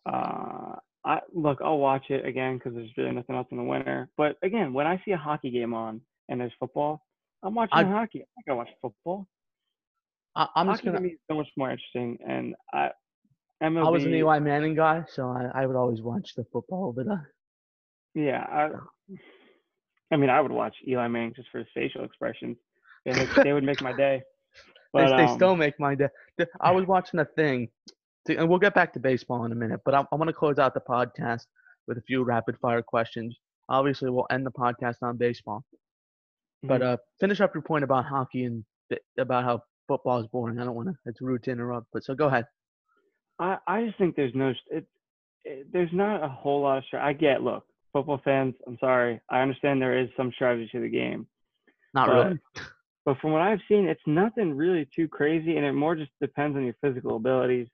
Uh, 0.05 0.75
I 1.05 1.19
look 1.33 1.59
I'll 1.61 1.79
watch 1.79 2.05
it 2.09 2.25
again 2.25 2.57
because 2.57 2.73
there's 2.75 2.91
really 2.97 3.11
nothing 3.11 3.35
else 3.35 3.47
in 3.51 3.57
the 3.57 3.63
winter. 3.63 4.09
But 4.15 4.37
again, 4.43 4.73
when 4.73 4.85
I 4.87 5.01
see 5.03 5.11
a 5.11 5.17
hockey 5.17 5.49
game 5.49 5.73
on 5.73 6.01
and 6.29 6.39
there's 6.39 6.53
football, 6.59 7.03
I'm 7.41 7.55
watching 7.55 7.77
I- 7.79 7.83
hockey. 7.83 8.19
I'm 8.19 8.27
not 8.37 8.45
gonna 8.45 8.57
watch 8.57 8.69
football. 8.81 9.27
I, 10.35 10.47
I'm 10.55 10.67
just 10.67 10.83
gonna. 10.83 10.97
to 10.97 11.03
me 11.03 11.09
is 11.09 11.19
so 11.29 11.35
much 11.35 11.47
more 11.57 11.71
interesting. 11.71 12.17
And 12.27 12.55
I 12.73 12.91
MLB. 13.61 13.85
I 13.85 13.89
was 13.89 14.03
an 14.03 14.13
Eli 14.13 14.39
Manning 14.39 14.75
guy, 14.75 15.03
so 15.07 15.29
I, 15.29 15.63
I 15.63 15.65
would 15.65 15.75
always 15.75 16.01
watch 16.01 16.33
the 16.35 16.45
football. 16.51 16.93
But 16.95 17.07
uh, 17.07 17.17
Yeah. 18.15 18.45
I, 18.49 18.69
I 20.11 20.17
mean, 20.17 20.29
I 20.29 20.41
would 20.41 20.51
watch 20.51 20.75
Eli 20.87 21.07
Manning 21.07 21.33
just 21.35 21.49
for 21.49 21.59
his 21.59 21.67
facial 21.73 22.03
expressions. 22.03 22.57
They, 23.05 23.13
make, 23.13 23.33
they 23.35 23.53
would 23.53 23.63
make 23.63 23.81
my 23.81 23.93
day. 23.97 24.21
they, 24.93 25.05
But 25.05 25.17
they 25.17 25.23
um, 25.23 25.35
still 25.35 25.55
make 25.55 25.79
my 25.79 25.95
day. 25.95 26.09
I 26.61 26.71
was 26.71 26.85
watching 26.85 27.19
a 27.19 27.25
thing, 27.25 27.69
to, 28.27 28.35
and 28.35 28.49
we'll 28.49 28.59
get 28.59 28.75
back 28.75 28.93
to 28.93 28.99
baseball 28.99 29.45
in 29.45 29.51
a 29.51 29.55
minute. 29.55 29.81
But 29.85 29.95
I, 29.95 30.03
I 30.11 30.15
want 30.15 30.29
to 30.29 30.33
close 30.33 30.59
out 30.59 30.73
the 30.73 30.81
podcast 30.81 31.45
with 31.87 31.97
a 31.97 32.01
few 32.01 32.23
rapid 32.23 32.57
fire 32.59 32.81
questions. 32.81 33.35
Obviously, 33.69 34.09
we'll 34.09 34.27
end 34.29 34.45
the 34.45 34.51
podcast 34.51 34.97
on 35.01 35.17
baseball. 35.17 35.63
But 36.63 36.81
mhm. 36.81 36.93
uh, 36.93 36.97
finish 37.19 37.41
up 37.41 37.53
your 37.53 37.63
point 37.63 37.83
about 37.83 38.05
hockey 38.05 38.45
and 38.45 38.63
about 39.17 39.43
how 39.43 39.63
football 39.87 40.19
is 40.19 40.27
boring. 40.27 40.59
I 40.59 40.65
don't 40.65 40.75
want 40.75 40.89
to. 40.89 40.95
It's 41.05 41.21
rude 41.21 41.43
to 41.43 41.51
interrupt, 41.51 41.87
but 41.91 42.03
so 42.03 42.15
go 42.15 42.27
ahead. 42.27 42.45
I, 43.39 43.57
I 43.67 43.85
just 43.85 43.97
think 43.97 44.15
there's 44.15 44.35
no 44.35 44.53
it, 44.71 44.85
it, 45.43 45.67
there's 45.71 45.91
not 45.91 46.23
a 46.23 46.27
whole 46.27 46.61
lot 46.61 46.77
of. 46.77 46.83
I 46.99 47.13
get 47.13 47.41
look 47.43 47.65
football 47.91 48.21
fans. 48.23 48.55
I'm 48.67 48.77
sorry. 48.79 49.19
I 49.29 49.41
understand 49.41 49.81
there 49.81 49.97
is 49.99 50.09
some 50.17 50.31
strategy 50.33 50.67
to 50.71 50.79
the 50.81 50.89
game, 50.89 51.27
Not 51.93 52.07
But- 52.07 52.13
really. 52.25 52.39
but 53.05 53.17
from 53.19 53.31
what 53.33 53.41
I've 53.41 53.59
seen, 53.67 53.87
it's 53.87 54.01
nothing 54.07 54.53
really 54.55 54.87
too 54.95 55.07
crazy, 55.07 55.57
and 55.57 55.65
it 55.65 55.73
more 55.73 55.95
just 55.95 56.11
depends 56.21 56.55
on 56.57 56.63
your 56.63 56.75
physical 56.81 57.17
abilities. 57.17 57.67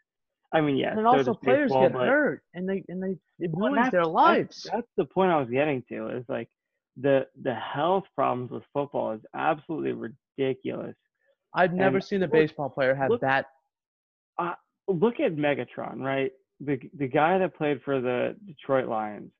I 0.51 0.62
mean, 0.62 0.78
yes, 0.78 0.93
and 0.97 1.03
so 1.05 1.07
also, 1.07 1.34
players 1.36 1.70
baseball, 1.70 1.84
get 1.84 1.93
but 1.93 2.07
hurt, 2.07 2.41
and 2.55 2.68
they 2.68 2.84
and 2.89 3.01
they 3.03 3.18
it 3.39 3.51
ruins 3.53 3.91
their 3.91 4.05
lives. 4.05 4.64
That's, 4.64 4.76
that's 4.76 4.88
the 4.97 5.05
point 5.05 5.32
I 5.32 5.39
was 5.39 5.49
getting 5.49 5.84
to. 5.89 6.07
Is 6.18 6.26
like 6.28 6.49
the 6.97 7.28
the 7.43 7.53
health 7.53 8.05
problems 8.16 8.49
with 8.49 8.64
football 8.74 9.12
is 9.12 9.22
absolutely 9.36 9.91
ridiculous. 10.38 10.95
I've 11.53 11.74
never 11.74 11.97
and 11.97 12.03
seen 12.03 12.22
a 12.22 12.26
look- 12.26 12.32
baseball 12.32 12.70
player 12.70 12.95
have 12.95 13.10
look- 13.12 13.22
that. 13.22 13.45
Look 14.90 15.20
at 15.20 15.36
Megatron, 15.36 16.00
right? 16.00 16.32
The 16.62 16.80
the 16.98 17.08
guy 17.08 17.38
that 17.38 17.56
played 17.56 17.82
for 17.84 18.02
the 18.02 18.36
Detroit 18.46 18.88
Lions. 18.88 19.32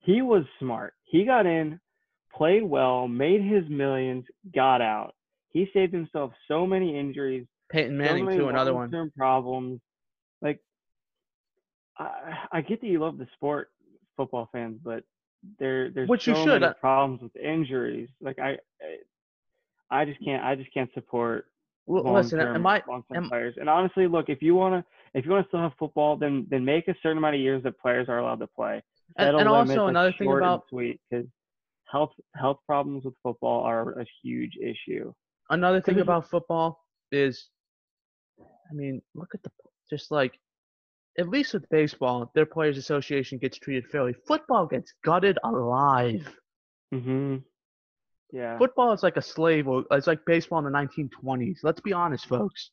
He 0.00 0.22
was 0.22 0.44
smart. 0.58 0.94
He 1.04 1.24
got 1.24 1.46
in, 1.46 1.78
played 2.34 2.64
well, 2.64 3.06
made 3.06 3.42
his 3.42 3.64
millions, 3.68 4.24
got 4.54 4.80
out. 4.80 5.14
He 5.50 5.68
saved 5.72 5.92
himself 5.92 6.32
so 6.48 6.66
many 6.66 6.98
injuries, 6.98 7.46
Peyton 7.70 7.92
so 7.92 8.02
Manning 8.02 8.24
many 8.24 8.38
too, 8.38 8.48
another 8.48 8.74
one. 8.74 8.90
problems. 9.16 9.80
Like, 10.40 10.60
I 11.98 12.46
I 12.50 12.60
get 12.62 12.80
that 12.80 12.86
you 12.88 12.98
love 12.98 13.18
the 13.18 13.28
sport, 13.34 13.70
football 14.16 14.48
fans, 14.50 14.78
but 14.82 15.04
there 15.58 15.90
there's 15.90 16.08
Which 16.08 16.26
you 16.26 16.34
so 16.34 16.44
should. 16.44 16.62
many 16.62 16.74
problems 16.80 17.22
with 17.22 17.36
injuries. 17.36 18.08
Like 18.20 18.38
I, 18.38 18.58
I 19.90 20.00
I 20.00 20.04
just 20.04 20.24
can't 20.24 20.42
I 20.42 20.54
just 20.54 20.72
can't 20.72 20.90
support 20.94 21.46
Well, 21.86 22.14
listen, 22.14 22.40
am 22.40 22.66
I? 22.66 22.82
long 22.88 23.02
term 23.12 23.24
am- 23.24 23.28
players. 23.28 23.54
And 23.58 23.68
honestly, 23.68 24.06
look, 24.06 24.28
if 24.28 24.40
you 24.40 24.54
wanna 24.54 24.84
if 25.14 25.24
you 25.24 25.30
wanna 25.32 25.46
still 25.48 25.60
have 25.60 25.72
football, 25.78 26.16
then 26.16 26.46
then 26.48 26.64
make 26.64 26.88
a 26.88 26.94
certain 27.02 27.18
amount 27.18 27.34
of 27.34 27.40
years 27.40 27.62
that 27.64 27.78
players 27.78 28.08
are 28.08 28.18
allowed 28.18 28.40
to 28.40 28.46
play. 28.46 28.82
And, 29.16 29.34
a 29.36 29.38
and 29.38 29.48
also 29.48 29.86
another 29.86 30.12
thing 30.12 30.32
about 30.32 30.64
sweet 30.68 31.00
because 31.10 31.26
health 31.90 32.12
health 32.36 32.58
problems 32.66 33.04
with 33.04 33.14
football 33.22 33.62
are 33.62 33.98
a 34.00 34.06
huge 34.22 34.56
issue. 34.56 35.12
another 35.50 35.80
thing 35.80 36.00
about 36.00 36.30
football 36.30 36.80
is, 37.10 37.50
I 38.40 38.72
mean, 38.72 39.02
look 39.14 39.34
at 39.34 39.42
the 39.42 39.50
just 39.90 40.10
like, 40.10 40.38
at 41.18 41.28
least 41.28 41.52
with 41.52 41.68
baseball, 41.68 42.30
their 42.34 42.46
players' 42.46 42.78
association 42.78 43.36
gets 43.36 43.58
treated 43.58 43.86
fairly. 43.88 44.14
Football 44.26 44.66
gets 44.66 44.94
gutted 45.04 45.38
alive. 45.44 46.38
Mhm. 46.94 47.44
Yeah. 48.32 48.58
Football 48.58 48.92
is 48.92 49.02
like 49.02 49.16
a 49.18 49.22
slave. 49.22 49.68
or 49.68 49.84
It's 49.92 50.06
like 50.06 50.20
baseball 50.26 50.58
in 50.58 50.64
the 50.64 50.70
1920s. 50.70 51.58
Let's 51.62 51.80
be 51.80 51.92
honest, 51.92 52.26
folks. 52.26 52.70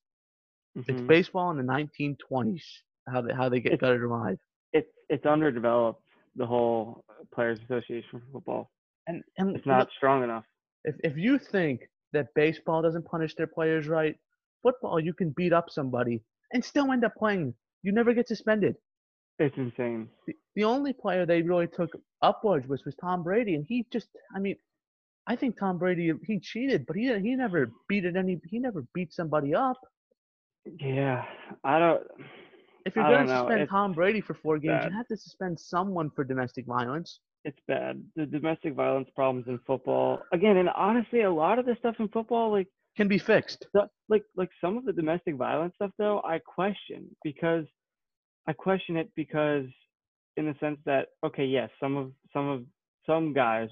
It's 0.76 1.02
mhm. 1.02 1.07
baseball 1.07 1.52
in 1.52 1.57
the 1.57 1.64
1920s. 1.64 2.64
How 3.11 3.22
they 3.22 3.34
how 3.34 3.49
they 3.49 3.60
get 3.60 3.73
It's- 3.73 3.81
gutted 3.81 4.03
alive. 4.03 4.40
it's 4.73 4.91
it's 5.10 5.26
underdeveloped. 5.26 6.02
The 6.36 6.45
whole 6.45 7.03
players' 7.34 7.60
association 7.65 8.19
for 8.22 8.27
football. 8.34 8.72
And 9.07 9.23
and 9.38 9.56
It's 9.56 9.65
not 9.65 9.90
strong 9.98 10.23
enough. 10.23 10.45
if 10.86 10.95
if 11.03 11.18
you 11.18 11.38
think 11.40 11.81
that 12.14 12.27
baseball 12.36 12.81
doesn't 12.81 13.06
punish 13.06 13.36
their 13.36 13.48
players 13.48 13.88
right, 13.88 14.15
football 14.64 14.99
you 14.99 15.14
can 15.14 15.30
beat 15.31 15.53
up 15.53 15.69
somebody 15.69 16.23
and 16.53 16.64
still 16.64 16.91
end 16.91 17.03
up 17.03 17.15
playing. 17.15 17.53
You 17.84 17.91
never 17.91 18.14
get 18.14 18.27
suspended. 18.27 18.76
It's 19.40 19.57
insane. 19.57 20.10
The, 20.27 20.36
the 20.56 20.64
only 20.65 20.94
player 20.94 21.26
they 21.26 21.41
really 21.41 21.68
took 21.68 21.91
upwards 22.22 22.68
was 22.68 22.84
was 22.86 22.95
Tom 22.95 23.23
Brady, 23.23 23.56
and 23.56 23.65
he 23.68 23.86
just 23.91 24.10
I 24.36 24.40
mean, 24.40 24.56
I 25.28 25.36
think 25.36 25.60
Tom 25.60 25.78
Brady 25.78 26.12
he 26.26 26.40
cheated, 26.40 26.86
but 26.86 26.96
he 26.96 27.08
he 27.20 27.36
never 27.36 27.72
beat 27.88 28.06
it 28.06 28.16
any 28.16 28.40
he 28.50 28.60
never 28.60 28.86
beat 28.94 29.14
somebody 29.14 29.54
up. 29.54 29.78
Yeah. 30.80 31.24
I 31.64 31.80
don't. 31.80 32.04
If 32.86 32.96
you're 32.96 33.06
gonna 33.06 33.28
suspend 33.28 33.62
it's 33.62 33.72
Tom 33.72 33.94
Brady 33.94 34.22
for 34.22 34.34
four 34.34 34.58
games, 34.58 34.84
bad. 34.84 34.91
you 34.91 34.98
have 34.98 35.08
to 35.08 35.18
suspend 35.18 35.60
someone 35.60 36.10
for 36.16 36.24
domestic 36.24 36.66
violence. 36.66 37.20
it's 37.46 37.60
bad. 37.68 38.04
The 38.16 38.26
domestic 38.26 38.74
violence 38.74 39.10
problems 39.16 39.48
in 39.48 39.60
football 39.68 40.22
again, 40.34 40.58
and 40.58 40.70
honestly, 40.70 41.22
a 41.22 41.32
lot 41.32 41.60
of 41.60 41.66
the 41.66 41.76
stuff 41.80 41.96
in 42.00 42.08
football, 42.08 42.52
like 42.52 42.68
Can 42.98 43.08
be 43.08 43.20
fixed. 43.20 43.68
the, 43.74 43.88
like 44.10 44.24
like 44.36 44.50
some 44.60 44.78
of 44.78 44.86
the 44.86 44.94
domestic 44.94 45.36
violence 45.36 45.74
stuff 45.76 45.91
though 45.98 46.22
i 46.26 46.40
question 46.40 47.06
because 47.24 47.66
i 48.48 48.54
question 48.54 48.98
it 48.98 49.10
because 49.16 49.66
in 50.38 50.46
the 50.46 50.56
sense 50.60 50.80
that 50.86 51.08
okay 51.24 51.46
yes 51.46 51.70
some 51.80 51.96
of 51.96 52.12
some 52.34 52.48
of 52.50 52.64
some 53.06 53.34
guys 53.34 53.70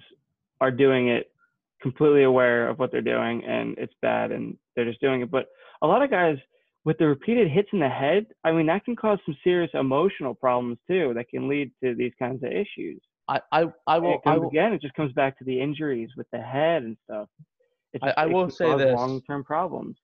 are 0.61 0.71
doing 0.71 1.09
it 1.09 1.31
completely 1.81 2.23
aware 2.23 2.67
of 2.67 2.79
what 2.79 2.91
they're 2.91 3.01
doing 3.01 3.43
and 3.45 3.77
it's 3.77 3.93
bad 4.01 4.31
and 4.31 4.57
they're 4.75 4.85
just 4.85 5.01
doing 5.01 5.21
it 5.21 5.29
but 5.31 5.45
a 5.81 5.87
lot 5.87 6.01
of 6.01 6.09
guys 6.09 6.37
with 6.85 6.97
the 6.97 7.07
repeated 7.07 7.49
hits 7.49 7.69
in 7.73 7.79
the 7.79 7.89
head 7.89 8.25
i 8.43 8.51
mean 8.51 8.65
that 8.65 8.83
can 8.85 8.95
cause 8.95 9.19
some 9.25 9.37
serious 9.43 9.69
emotional 9.73 10.33
problems 10.33 10.77
too 10.89 11.13
that 11.15 11.29
can 11.29 11.47
lead 11.47 11.71
to 11.83 11.93
these 11.95 12.13
kinds 12.19 12.43
of 12.43 12.51
issues 12.51 12.99
I 13.29 13.41
I, 13.51 13.65
I 13.85 13.97
will 13.99 14.21
I 14.25 14.37
will 14.37 14.49
again 14.49 14.73
it 14.73 14.81
just 14.81 14.93
comes 14.95 15.11
back 15.13 15.37
to 15.39 15.43
the 15.43 15.59
injuries 15.59 16.09
with 16.17 16.27
the 16.31 16.41
head 16.41 16.83
and 16.83 16.97
stuff 17.03 17.27
I- 18.01 18.13
I 18.17 18.25
will 18.25 18.49
say 18.49 18.73
this. 18.75 18.93
long-term 18.93 19.43
problems 19.43 19.97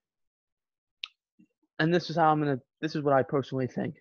and 1.78 1.92
this 1.92 2.10
is 2.10 2.16
how 2.16 2.30
I'm 2.30 2.38
gonna. 2.40 2.60
This 2.80 2.94
is 2.94 3.02
what 3.02 3.14
I 3.14 3.22
personally 3.22 3.66
think. 3.66 3.96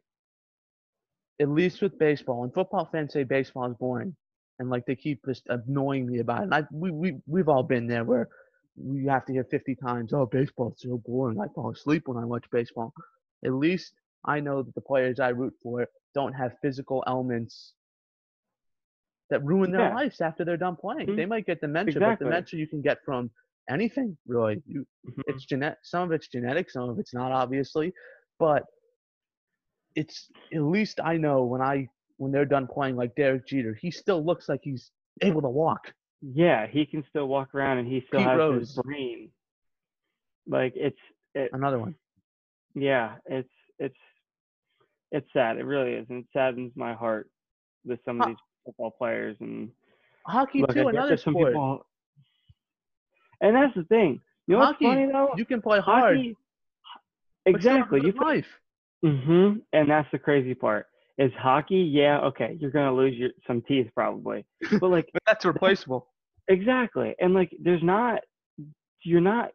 At 1.41 1.49
least 1.49 1.81
with 1.81 1.97
baseball, 1.97 2.43
and 2.43 2.53
football 2.53 2.87
fans 2.91 3.13
say 3.13 3.23
baseball 3.23 3.69
is 3.69 3.75
boring, 3.77 4.15
and 4.59 4.69
like 4.69 4.85
they 4.85 4.95
keep 4.95 5.25
just 5.25 5.43
annoying 5.49 6.07
me 6.07 6.19
about 6.19 6.41
it. 6.41 6.43
And 6.43 6.53
I 6.55 6.63
we 6.71 6.91
we 6.91 7.17
we've 7.27 7.49
all 7.49 7.63
been 7.63 7.87
there 7.87 8.03
where 8.03 8.29
you 8.75 9.07
have 9.09 9.25
to 9.25 9.33
hear 9.33 9.43
50 9.43 9.75
times, 9.75 10.13
"Oh, 10.13 10.25
baseball's 10.25 10.81
so 10.81 10.97
boring. 10.97 11.39
I 11.39 11.47
fall 11.49 11.71
asleep 11.71 12.07
when 12.07 12.17
I 12.17 12.25
watch 12.25 12.45
baseball." 12.51 12.93
At 13.45 13.53
least 13.53 13.93
I 14.25 14.39
know 14.39 14.61
that 14.63 14.73
the 14.75 14.81
players 14.81 15.19
I 15.19 15.29
root 15.29 15.53
for 15.61 15.85
don't 16.13 16.33
have 16.33 16.57
physical 16.61 17.03
elements 17.07 17.73
that 19.29 19.43
ruin 19.43 19.71
their 19.71 19.81
Yeah. 19.89 19.95
lives 19.95 20.21
after 20.21 20.45
they're 20.45 20.57
done 20.57 20.75
playing. 20.75 21.07
Mhm. 21.07 21.15
They 21.15 21.25
might 21.25 21.45
get 21.45 21.61
dementia, 21.61 21.97
Exactly. 21.97 22.25
but 22.25 22.29
dementia 22.29 22.59
you 22.59 22.67
can 22.67 22.81
get 22.81 23.03
from 23.03 23.31
anything 23.69 24.17
really. 24.27 24.61
You 24.65 24.85
Mhm. 25.07 25.23
it's 25.27 25.45
genetic 25.45 25.79
some 25.83 26.03
of 26.03 26.11
it's 26.11 26.27
genetic 26.27 26.69
some 26.69 26.89
of 26.89 26.99
it's 26.99 27.13
not 27.13 27.31
obviously 27.31 27.93
but 28.39 28.65
it's 29.95 30.29
at 30.53 30.61
least 30.61 30.99
i 31.01 31.15
know 31.15 31.45
when 31.45 31.61
i 31.61 31.87
when 32.23 32.31
they're 32.31 32.45
done 32.45 32.67
playing 32.67 32.95
like 32.95 33.13
derek 33.15 33.45
jeter 33.47 33.77
he 33.79 33.91
still 33.91 34.25
looks 34.25 34.49
like 34.49 34.61
he's 34.63 34.91
able 35.21 35.41
to 35.41 35.49
walk 35.49 35.93
Yeah, 36.21 36.67
he 36.67 36.85
can 36.85 37.03
still 37.09 37.27
walk 37.27 37.53
around 37.53 37.79
and 37.79 37.87
he 37.87 38.03
still 38.07 38.21
Pete 38.21 38.29
has 38.29 38.37
Rose. 38.37 38.59
his 38.59 38.79
brain. 38.83 39.29
Like 40.47 40.73
it's 40.75 40.97
it 41.35 41.49
another 41.53 41.79
one 41.79 41.95
yeah, 42.75 43.15
it's 43.25 43.49
it's 43.79 43.97
it's 45.11 45.27
sad. 45.31 45.57
It 45.57 45.65
really 45.65 45.93
is. 45.93 46.07
And 46.09 46.23
it 46.23 46.25
saddens 46.33 46.71
my 46.75 46.93
heart 46.93 47.29
with 47.85 47.99
some 48.05 48.19
of 48.21 48.27
these 48.27 48.37
football 48.65 48.91
players 48.97 49.37
and 49.39 49.69
hockey 50.25 50.61
look, 50.61 50.73
too 50.73 50.87
another 50.87 51.17
sport 51.17 51.53
people 51.53 51.85
and 53.41 53.55
that's 53.55 53.75
the 53.75 53.83
thing. 53.83 54.21
You 54.47 54.55
know 54.55 54.65
Hockey, 54.65 54.85
what's 54.85 54.95
funny 54.95 55.11
though? 55.11 55.33
you 55.35 55.45
can 55.45 55.61
play 55.61 55.79
hard 55.79 56.17
Hockey 56.17 56.37
Exactly. 57.45 57.99
You 57.99 58.13
good 58.13 58.21
life 58.21 58.47
mm-hmm. 59.03 59.59
And 59.73 59.89
that's 59.89 60.09
the 60.11 60.19
crazy 60.19 60.55
part. 60.55 60.87
Is 61.17 61.31
hockey, 61.37 61.77
yeah, 61.77 62.19
okay, 62.21 62.57
you're 62.59 62.71
gonna 62.71 62.93
lose 62.93 63.15
your 63.15 63.29
some 63.45 63.61
teeth 63.61 63.87
probably. 63.93 64.45
But 64.79 64.89
like 64.89 65.09
but 65.13 65.21
that's 65.27 65.45
replaceable 65.45 66.07
Exactly. 66.47 67.15
And 67.19 67.33
like 67.33 67.51
there's 67.61 67.83
not 67.83 68.21
you're 69.03 69.21
not 69.21 69.51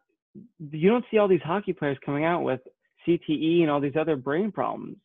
you 0.71 0.89
don't 0.89 1.05
see 1.11 1.17
all 1.17 1.27
these 1.27 1.41
hockey 1.43 1.73
players 1.73 1.97
coming 2.05 2.23
out 2.23 2.43
with 2.43 2.61
CTE 3.07 3.61
and 3.61 3.69
all 3.69 3.79
these 3.81 3.95
other 3.99 4.15
brain 4.15 4.51
problems. 4.51 4.97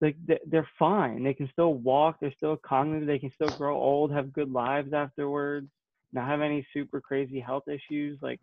Like 0.00 0.16
they- 0.26 0.40
they're 0.46 0.68
fine. 0.78 1.24
They 1.24 1.34
can 1.34 1.48
still 1.52 1.74
walk, 1.74 2.18
they're 2.20 2.34
still 2.36 2.56
cognitive, 2.56 3.06
they 3.06 3.18
can 3.18 3.32
still 3.34 3.56
grow 3.56 3.76
old, 3.76 4.12
have 4.12 4.32
good 4.32 4.52
lives 4.52 4.92
afterwards, 4.92 5.68
not 6.12 6.26
have 6.26 6.40
any 6.40 6.66
super 6.72 7.00
crazy 7.00 7.40
health 7.40 7.64
issues 7.68 8.18
like 8.22 8.40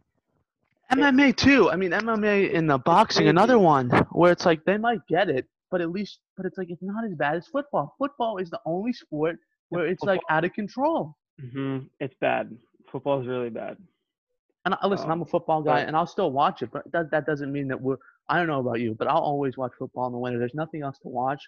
mma 0.91 1.35
too 1.35 1.69
i 1.71 1.75
mean 1.75 1.91
mma 1.91 2.51
in 2.51 2.67
the 2.67 2.77
boxing 2.77 3.27
another 3.27 3.57
one 3.57 3.89
where 4.11 4.31
it's 4.31 4.45
like 4.45 4.63
they 4.65 4.77
might 4.77 4.99
get 5.07 5.29
it 5.29 5.47
but 5.71 5.81
at 5.81 5.91
least 5.91 6.19
but 6.37 6.45
it's 6.45 6.57
like 6.57 6.69
it's 6.69 6.81
not 6.83 7.05
as 7.05 7.13
bad 7.15 7.35
as 7.35 7.47
football 7.47 7.95
football 7.97 8.37
is 8.37 8.49
the 8.49 8.59
only 8.65 8.93
sport 8.93 9.37
where 9.69 9.87
it's 9.87 10.05
like 10.05 10.21
out 10.29 10.45
of 10.45 10.53
control 10.53 11.15
hmm 11.39 11.79
it's 11.99 12.15
bad. 12.21 12.55
Football 12.91 13.21
is 13.21 13.27
really 13.27 13.49
bad. 13.49 13.77
And 14.65 14.75
I, 14.81 14.87
listen, 14.87 15.11
I'm 15.11 15.21
a 15.21 15.25
Um, 15.25 15.27
football 15.27 15.61
guy, 15.61 15.81
and 15.81 15.95
I'll 15.95 16.07
still 16.07 16.31
watch 16.31 16.61
it, 16.61 16.71
but 16.71 16.89
that 16.91 17.11
that 17.11 17.25
doesn't 17.25 17.51
mean 17.51 17.67
that 17.69 17.79
we're. 17.81 17.97
I 18.29 18.37
don't 18.37 18.47
know 18.47 18.59
about 18.59 18.79
you, 18.79 18.95
but 18.95 19.07
I'll 19.07 19.21
always 19.21 19.57
watch 19.57 19.71
football 19.77 20.07
in 20.07 20.13
the 20.13 20.19
winter. 20.19 20.39
There's 20.39 20.55
nothing 20.55 20.81
else 20.81 20.97
to 20.99 21.09
watch, 21.09 21.41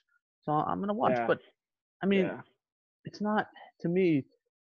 so 0.44 0.52
I'm 0.52 0.80
gonna 0.80 0.94
watch. 0.94 1.18
Yeah. 1.18 1.28
But 1.28 1.40
I 2.04 2.06
mean, 2.06 2.26
yeah. 2.26 2.42
it's 3.06 3.22
not 3.22 3.48
to 3.82 3.90
me 3.90 4.26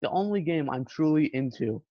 the 0.02 0.10
only 0.10 0.43
game 0.43 0.70
I'm 0.70 0.85
truly 0.85 1.27
into. 1.35 1.82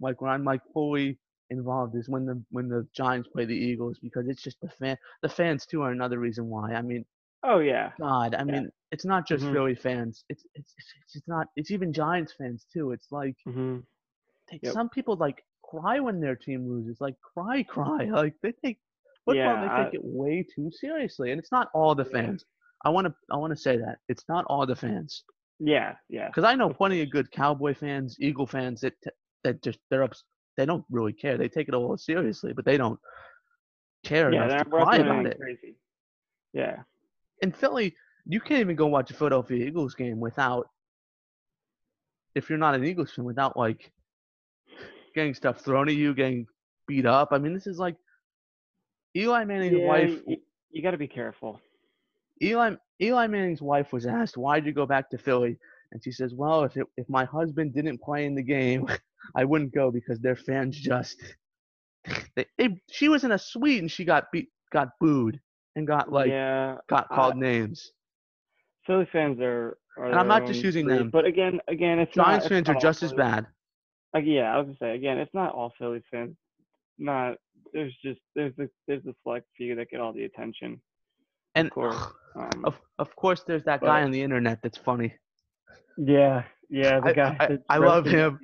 Like 0.00 0.20
when 0.20 0.30
I'm 0.30 0.44
like 0.44 0.60
fully 0.72 1.18
involved 1.50 1.94
is 1.96 2.08
when 2.08 2.26
the 2.26 2.42
when 2.50 2.68
the 2.68 2.86
Giants 2.94 3.28
play 3.28 3.44
the 3.44 3.54
Eagles 3.56 3.98
because 4.02 4.28
it's 4.28 4.42
just 4.42 4.60
the 4.60 4.68
fan. 4.68 4.96
The 5.22 5.28
fans 5.28 5.66
too 5.66 5.82
are 5.82 5.90
another 5.92 6.18
reason 6.18 6.46
why. 6.46 6.74
I 6.74 6.82
mean, 6.82 7.04
Oh 7.42 7.58
yeah. 7.60 7.92
God, 8.00 8.34
I 8.34 8.44
Yeah. 8.46 8.52
mean, 8.52 8.70
it's 8.92 9.04
not 9.04 9.26
just 9.26 9.44
Mhm. 9.44 9.52
Philly 9.52 9.74
fans. 9.74 10.24
It's 10.28 10.44
it's 10.54 10.74
it's 10.78 10.92
it's 11.16 11.28
not. 11.28 11.48
It's 11.56 11.70
even 11.70 11.92
Giants 11.92 12.32
fans 12.38 12.66
too. 12.72 12.92
It's 12.92 13.10
like 13.12 13.36
hmm 13.44 13.78
they, 14.50 14.60
Yep. 14.62 14.74
some 14.74 14.88
people 14.88 15.16
like 15.16 15.44
cry 15.62 16.00
when 16.00 16.20
their 16.20 16.36
team 16.36 16.68
loses, 16.68 17.00
like 17.00 17.14
cry, 17.20 17.62
cry. 17.68 18.04
Like 18.04 18.34
they 18.42 18.52
take 18.64 18.78
football, 19.24 19.56
Yeah, 19.56 19.60
they 19.60 19.68
I- 19.68 19.84
take 19.84 19.94
it 19.94 20.00
way 20.04 20.46
too 20.54 20.70
seriously, 20.72 21.30
and 21.30 21.38
it's 21.38 21.52
not 21.52 21.68
all 21.74 21.94
the 21.94 22.04
Yeah. 22.10 22.12
fans. 22.26 22.44
I 22.84 22.90
want 22.90 23.06
to, 23.06 23.14
I 23.30 23.36
want 23.36 23.52
to 23.52 23.56
say 23.56 23.76
that 23.78 23.98
it's 24.08 24.24
not 24.28 24.44
all 24.46 24.66
the 24.66 24.76
fans, 24.76 25.24
Yeah, 25.60 25.96
yeah. 26.08 26.30
because 26.30 26.44
I 26.44 26.54
know 26.54 26.70
plenty 26.70 27.02
of 27.02 27.10
good 27.10 27.30
Cowboy 27.30 27.74
fans, 27.74 28.16
Eagle 28.20 28.46
fans 28.46 28.80
that 28.82 28.94
that 29.44 29.62
just 29.62 29.78
they're 29.90 30.02
ups, 30.04 30.24
they 30.58 30.66
don't 30.66 30.84
really 30.90 31.12
care. 31.12 31.38
They 31.38 31.48
take 31.48 31.68
it 31.68 31.74
all 31.74 31.96
seriously, 31.96 32.52
but 32.52 32.64
they 32.64 32.76
don't 32.76 32.98
care 34.04 34.32
Yeah, 34.32 34.44
enough 34.46 34.64
to 34.64 34.70
cry 34.70 34.96
about 34.96 35.24
it. 35.24 35.38
crazy. 35.38 35.76
Yeah. 36.52 36.82
In 37.40 37.52
Philly, 37.52 37.94
you 38.26 38.40
can't 38.40 38.60
even 38.60 38.74
go 38.74 38.88
watch 38.88 39.10
a 39.12 39.14
Philadelphia 39.14 39.64
Eagles 39.64 39.94
game 39.94 40.18
without, 40.18 40.66
if 42.34 42.50
you're 42.50 42.58
not 42.58 42.74
an 42.74 42.84
Eagles 42.84 43.12
fan, 43.12 43.24
without 43.24 43.56
like 43.56 43.92
getting 45.14 45.32
stuff 45.32 45.60
thrown 45.60 45.88
at 45.88 45.94
you, 45.94 46.12
getting 46.12 46.46
beat 46.88 47.06
up. 47.06 47.28
I 47.30 47.38
mean, 47.38 47.54
this 47.54 47.68
is 47.68 47.78
like 47.78 47.94
Eli 49.16 49.44
Manning's 49.44 49.78
yeah, 49.78 49.86
wife. 49.86 50.20
You, 50.26 50.38
you 50.72 50.82
got 50.82 50.90
to 50.90 50.98
be 50.98 51.08
careful. 51.08 51.60
Eli 52.42 52.74
Eli 53.00 53.26
Manning's 53.28 53.62
wife 53.62 53.92
was 53.92 54.06
asked, 54.06 54.36
"Why'd 54.36 54.66
you 54.66 54.72
go 54.72 54.86
back 54.86 55.08
to 55.10 55.18
Philly?" 55.18 55.56
And 55.92 56.02
she 56.02 56.10
says, 56.10 56.34
"Well, 56.34 56.64
if 56.64 56.76
it, 56.76 56.86
if 56.96 57.08
my 57.08 57.24
husband 57.24 57.74
didn't 57.74 58.02
play 58.02 58.26
in 58.26 58.34
the 58.34 58.42
game, 58.42 58.86
I 59.36 59.44
wouldn't 59.44 59.74
go 59.74 59.90
because 59.90 60.20
their 60.20 60.36
fans 60.36 60.78
just." 60.78 61.22
They, 62.36 62.46
they, 62.56 62.80
she 62.90 63.08
was 63.08 63.24
in 63.24 63.32
a 63.32 63.38
suite 63.38 63.80
and 63.80 63.90
she 63.90 64.04
got 64.04 64.32
beat, 64.32 64.48
got 64.72 64.88
booed, 65.00 65.40
and 65.76 65.86
got 65.86 66.10
like 66.12 66.28
yeah, 66.28 66.76
got 66.88 67.06
I- 67.10 67.14
called 67.14 67.36
names. 67.36 67.92
Philly 68.86 69.08
fans 69.12 69.38
are. 69.40 69.76
are 69.98 70.06
And 70.06 70.14
I'm 70.18 70.28
not 70.28 70.46
just 70.46 70.62
using 70.64 70.86
breed, 70.86 70.98
them. 70.98 71.10
But 71.10 71.26
again, 71.26 71.60
again, 71.68 71.98
it's 71.98 72.14
Giants 72.14 72.44
not, 72.44 72.48
fans 72.48 72.68
it's 72.68 72.76
are 72.76 72.80
just 72.80 73.02
as 73.02 73.12
bad. 73.12 73.46
Like, 74.14 74.24
yeah, 74.26 74.54
I 74.54 74.58
was 74.58 74.66
gonna 74.66 74.76
say 74.80 74.96
again, 74.96 75.18
it's 75.18 75.34
not 75.34 75.52
all 75.52 75.72
Philly 75.78 76.02
fans. 76.10 76.36
Not 76.98 77.36
there's 77.72 77.94
just 78.02 78.20
there's 78.34 78.54
the 78.56 78.70
there's 78.86 79.02
the 79.04 79.14
select 79.22 79.46
few 79.56 79.74
that 79.76 79.90
get 79.90 80.00
all 80.00 80.12
the 80.12 80.24
attention. 80.24 80.80
And 81.54 81.70
course. 81.70 81.96
Um, 82.36 82.64
of 82.64 82.78
of 83.00 83.16
course, 83.16 83.42
there's 83.42 83.64
that 83.64 83.80
guy 83.80 84.02
on 84.02 84.12
the 84.12 84.22
internet 84.22 84.60
that's 84.62 84.78
funny. 84.78 85.12
Yeah, 85.96 86.44
yeah, 86.70 87.00
the 87.00 87.06
I- 87.06 87.12
guy. 87.12 87.36
I- 87.40 87.46
that 87.48 87.62
I 87.68 87.78
love 87.78 88.04
him. 88.06 88.38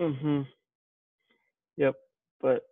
Mhm. 0.00 0.46
Yep, 1.76 1.94
but 2.40 2.62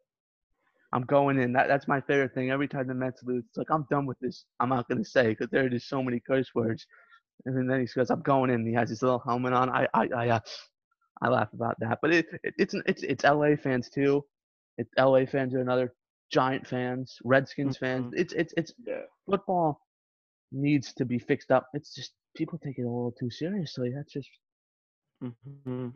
I'm 0.93 1.03
going 1.03 1.39
in. 1.39 1.53
That 1.53 1.69
that's 1.69 1.87
my 1.89 2.01
favorite 2.01 2.35
thing. 2.35 2.51
Every 2.51 2.69
time 2.69 2.87
the 2.87 2.95
Mets 2.95 3.23
lose, 3.23 3.45
it's 3.49 3.57
like 3.57 3.71
I'm 3.71 3.87
done 3.91 4.07
with 4.07 4.19
this. 4.21 4.45
I'm 4.59 4.69
not 4.71 4.89
gonna 4.89 5.05
say 5.05 5.29
because 5.29 5.49
there 5.51 5.65
are 5.65 5.69
just 5.71 5.89
so 5.89 6.03
many 6.03 6.21
curse 6.21 6.55
words. 6.55 6.87
And 7.47 7.71
then 7.71 7.81
he 7.81 7.87
says, 7.87 8.11
"I'm 8.11 8.21
going 8.23 8.51
in." 8.51 8.67
He 8.67 8.75
has 8.75 8.91
his 8.91 9.03
little 9.03 9.19
helmet 9.21 9.53
on. 9.53 9.71
I 9.71 9.87
I 9.95 10.09
I, 10.15 10.29
uh, 10.31 10.41
I 11.23 11.29
laugh 11.29 11.53
about 11.55 11.77
that. 11.81 11.99
But 12.03 12.13
it, 12.13 12.27
it 12.43 12.55
it's 12.59 12.75
it's 12.87 13.03
it's 13.03 13.25
LA 13.25 13.57
fans 13.57 13.89
too. 13.89 14.25
It's 14.77 14.91
LA 14.99 15.25
fans 15.27 15.55
are 15.55 15.61
another 15.61 15.95
Giant 16.31 16.67
fans, 16.67 17.19
Redskins 17.25 17.77
fans. 17.79 18.13
Mhm. 18.15 18.19
It's 18.19 18.33
it's 18.35 18.55
it's 18.57 18.73
yeah, 18.87 19.03
football 19.27 19.81
needs 20.53 20.93
to 20.95 21.05
be 21.05 21.19
fixed 21.19 21.51
up. 21.51 21.69
It's 21.75 21.95
just 21.95 22.13
people 22.35 22.59
take 22.59 22.79
it 22.79 22.83
a 22.83 22.89
little 22.89 23.15
too 23.19 23.31
seriously. 23.31 23.93
That's 23.95 24.13
just 24.13 24.29
hmm 25.21 25.89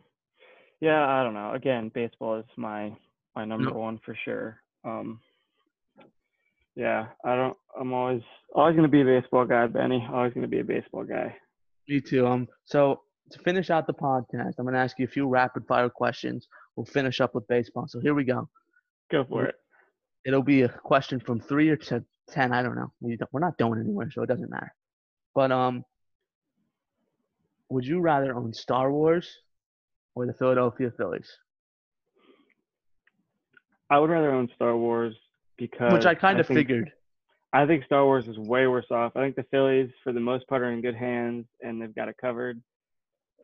Yeah, 0.81 1.05
I 1.05 1.23
don't 1.23 1.33
know. 1.33 1.53
Again, 1.53 1.91
baseball 1.93 2.39
is 2.39 2.45
my 2.57 2.95
my 3.35 3.45
number 3.45 3.73
one 3.73 3.99
for 4.05 4.15
sure. 4.23 4.61
Um, 4.83 5.19
yeah, 6.75 7.07
I 7.23 7.35
don't. 7.35 7.57
I'm 7.79 7.93
always 7.93 8.21
always 8.53 8.75
gonna 8.75 8.87
be 8.87 9.01
a 9.01 9.05
baseball 9.05 9.45
guy, 9.45 9.67
Benny. 9.67 10.05
Always 10.11 10.33
gonna 10.33 10.47
be 10.47 10.59
a 10.59 10.63
baseball 10.63 11.03
guy. 11.03 11.35
Me 11.87 12.01
too. 12.01 12.27
Um. 12.27 12.47
So 12.65 13.01
to 13.31 13.39
finish 13.39 13.69
out 13.69 13.87
the 13.87 13.93
podcast, 13.93 14.53
I'm 14.57 14.65
gonna 14.65 14.77
ask 14.77 14.99
you 14.99 15.05
a 15.05 15.09
few 15.09 15.27
rapid 15.27 15.65
fire 15.67 15.89
questions. 15.89 16.47
We'll 16.75 16.85
finish 16.85 17.21
up 17.21 17.33
with 17.33 17.47
baseball. 17.47 17.85
So 17.87 17.99
here 17.99 18.13
we 18.13 18.25
go. 18.25 18.49
Go 19.11 19.23
for 19.23 19.45
it. 19.45 19.55
It'll 20.25 20.43
be 20.43 20.63
a 20.63 20.69
question 20.69 21.19
from 21.19 21.39
three 21.39 21.69
or 21.69 21.77
to 21.77 22.03
ten. 22.29 22.51
I 22.51 22.61
don't 22.61 22.75
know. 22.75 22.91
We 22.99 23.15
don't, 23.15 23.31
we're 23.31 23.39
not 23.39 23.57
going 23.57 23.79
anywhere, 23.79 24.09
so 24.11 24.23
it 24.23 24.27
doesn't 24.27 24.49
matter. 24.49 24.73
But 25.33 25.51
um, 25.51 25.85
would 27.75 27.85
you 27.85 27.99
rather 27.99 28.33
own 28.33 28.53
Star 28.53 28.89
Wars 28.89 29.27
or 30.15 30.25
the 30.25 30.31
Philadelphia 30.31 30.89
Phillies? 30.95 31.29
I 33.89 33.99
would 33.99 34.09
rather 34.09 34.31
own 34.31 34.49
Star 34.55 34.77
Wars 34.77 35.13
because 35.57 35.91
Which 35.91 36.05
I 36.05 36.15
kind 36.15 36.39
of 36.39 36.47
figured. 36.47 36.93
I 37.51 37.65
think 37.65 37.83
Star 37.83 38.05
Wars 38.05 38.29
is 38.29 38.37
way 38.37 38.65
worse 38.67 38.85
off. 38.91 39.11
I 39.17 39.23
think 39.23 39.35
the 39.35 39.43
Phillies, 39.51 39.89
for 40.05 40.13
the 40.13 40.21
most 40.21 40.47
part, 40.47 40.61
are 40.61 40.71
in 40.71 40.81
good 40.81 40.95
hands 40.95 41.47
and 41.61 41.81
they've 41.81 41.93
got 41.93 42.07
it 42.07 42.15
covered. 42.19 42.61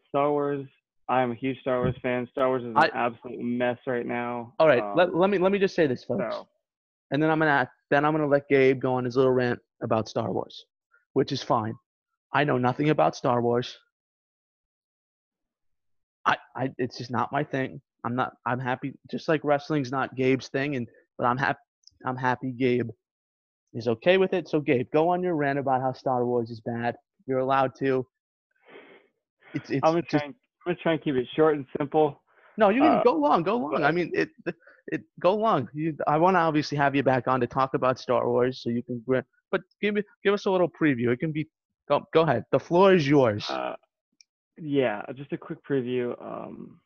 Star 0.07 0.31
Wars, 0.31 0.65
I 1.09 1.21
am 1.23 1.31
a 1.31 1.35
huge 1.35 1.59
Star 1.59 1.81
Wars 1.81 1.95
fan. 2.01 2.25
Star 2.31 2.47
Wars 2.47 2.61
is 2.63 2.69
an 2.69 2.77
I- 2.77 2.89
absolute 2.93 3.41
mess 3.41 3.79
right 3.85 4.05
now. 4.05 4.53
All 4.59 4.67
right, 4.67 4.81
Um, 4.81 4.95
let, 4.95 5.13
let 5.13 5.29
me 5.29 5.39
let 5.39 5.51
me 5.51 5.59
just 5.59 5.75
say 5.75 5.87
this, 5.87 6.05
folks, 6.05 6.23
so, 6.33 6.47
and 7.11 7.21
then 7.21 7.29
I'm 7.29 7.39
gonna 7.39 7.69
then 7.89 8.05
I'm 8.05 8.13
gonna 8.13 8.27
let 8.27 8.47
Gabe 8.47 8.79
go 8.79 8.93
on 8.93 9.03
his 9.03 9.17
little 9.17 9.33
rant 9.33 9.59
about 9.83 10.07
Star 10.07 10.31
Wars, 10.31 10.65
which 11.11 11.33
is 11.33 11.43
fine. 11.43 11.75
I 12.33 12.45
know 12.45 12.57
nothing 12.57 12.91
about 12.91 13.13
Star 13.17 13.41
Wars. 13.41 13.77
I, 16.25 16.37
I 16.55 16.69
it's 16.77 16.97
just 16.97 17.11
not 17.11 17.31
my 17.31 17.43
thing. 17.43 17.81
I'm 18.03 18.15
not 18.15 18.33
I'm 18.45 18.59
happy 18.59 18.93
just 19.09 19.27
like 19.27 19.41
wrestling's 19.43 19.91
not 19.91 20.15
Gabe's 20.15 20.47
thing 20.47 20.75
and 20.75 20.87
but 21.17 21.25
I'm 21.25 21.37
happy 21.37 21.59
I'm 22.05 22.17
happy 22.17 22.51
Gabe 22.51 22.89
is 23.73 23.87
okay 23.87 24.17
with 24.17 24.33
it. 24.33 24.49
So 24.49 24.59
Gabe, 24.59 24.87
go 24.91 25.09
on 25.09 25.23
your 25.23 25.35
rant 25.35 25.59
about 25.59 25.81
how 25.81 25.93
Star 25.93 26.25
Wars 26.25 26.49
is 26.49 26.61
bad. 26.61 26.95
You're 27.27 27.39
allowed 27.39 27.71
to. 27.79 28.05
It's 29.53 29.69
it's 29.69 29.81
I'm 29.83 29.93
gonna 29.93 30.01
just 30.01 30.11
try. 30.11 30.19
And, 30.25 30.35
I'm 30.65 30.73
gonna 30.73 30.77
try 30.81 30.93
and 30.93 31.01
keep 31.01 31.15
it 31.15 31.27
short 31.35 31.55
and 31.55 31.65
simple. 31.77 32.21
no, 32.57 32.69
you 32.69 32.81
can 32.81 32.91
uh, 32.91 33.03
go 33.03 33.15
long, 33.15 33.43
go 33.43 33.57
long. 33.57 33.83
I 33.83 33.91
mean, 33.91 34.11
it, 34.13 34.29
it, 34.87 35.01
go 35.19 35.35
long. 35.35 35.67
You, 35.73 35.95
I 36.07 36.17
want 36.17 36.35
to 36.35 36.39
obviously 36.39 36.77
have 36.77 36.95
you 36.95 37.03
back 37.03 37.27
on 37.27 37.39
to 37.41 37.47
talk 37.47 37.73
about 37.73 37.99
Star 37.99 38.27
Wars, 38.27 38.61
so 38.61 38.69
you 38.69 38.83
can. 38.83 39.03
But 39.51 39.61
give 39.81 39.95
me, 39.95 40.03
give 40.23 40.33
us 40.33 40.45
a 40.45 40.51
little 40.51 40.69
preview. 40.69 41.09
It 41.09 41.19
can 41.19 41.31
be. 41.31 41.47
Go, 41.89 42.01
go 42.13 42.21
ahead. 42.21 42.45
The 42.51 42.59
floor 42.59 42.93
is 42.93 43.07
yours. 43.07 43.49
Uh, 43.49 43.75
yeah, 44.57 45.01
just 45.15 45.31
a 45.33 45.37
quick 45.37 45.59
preview. 45.67 46.19
Um, 46.21 46.79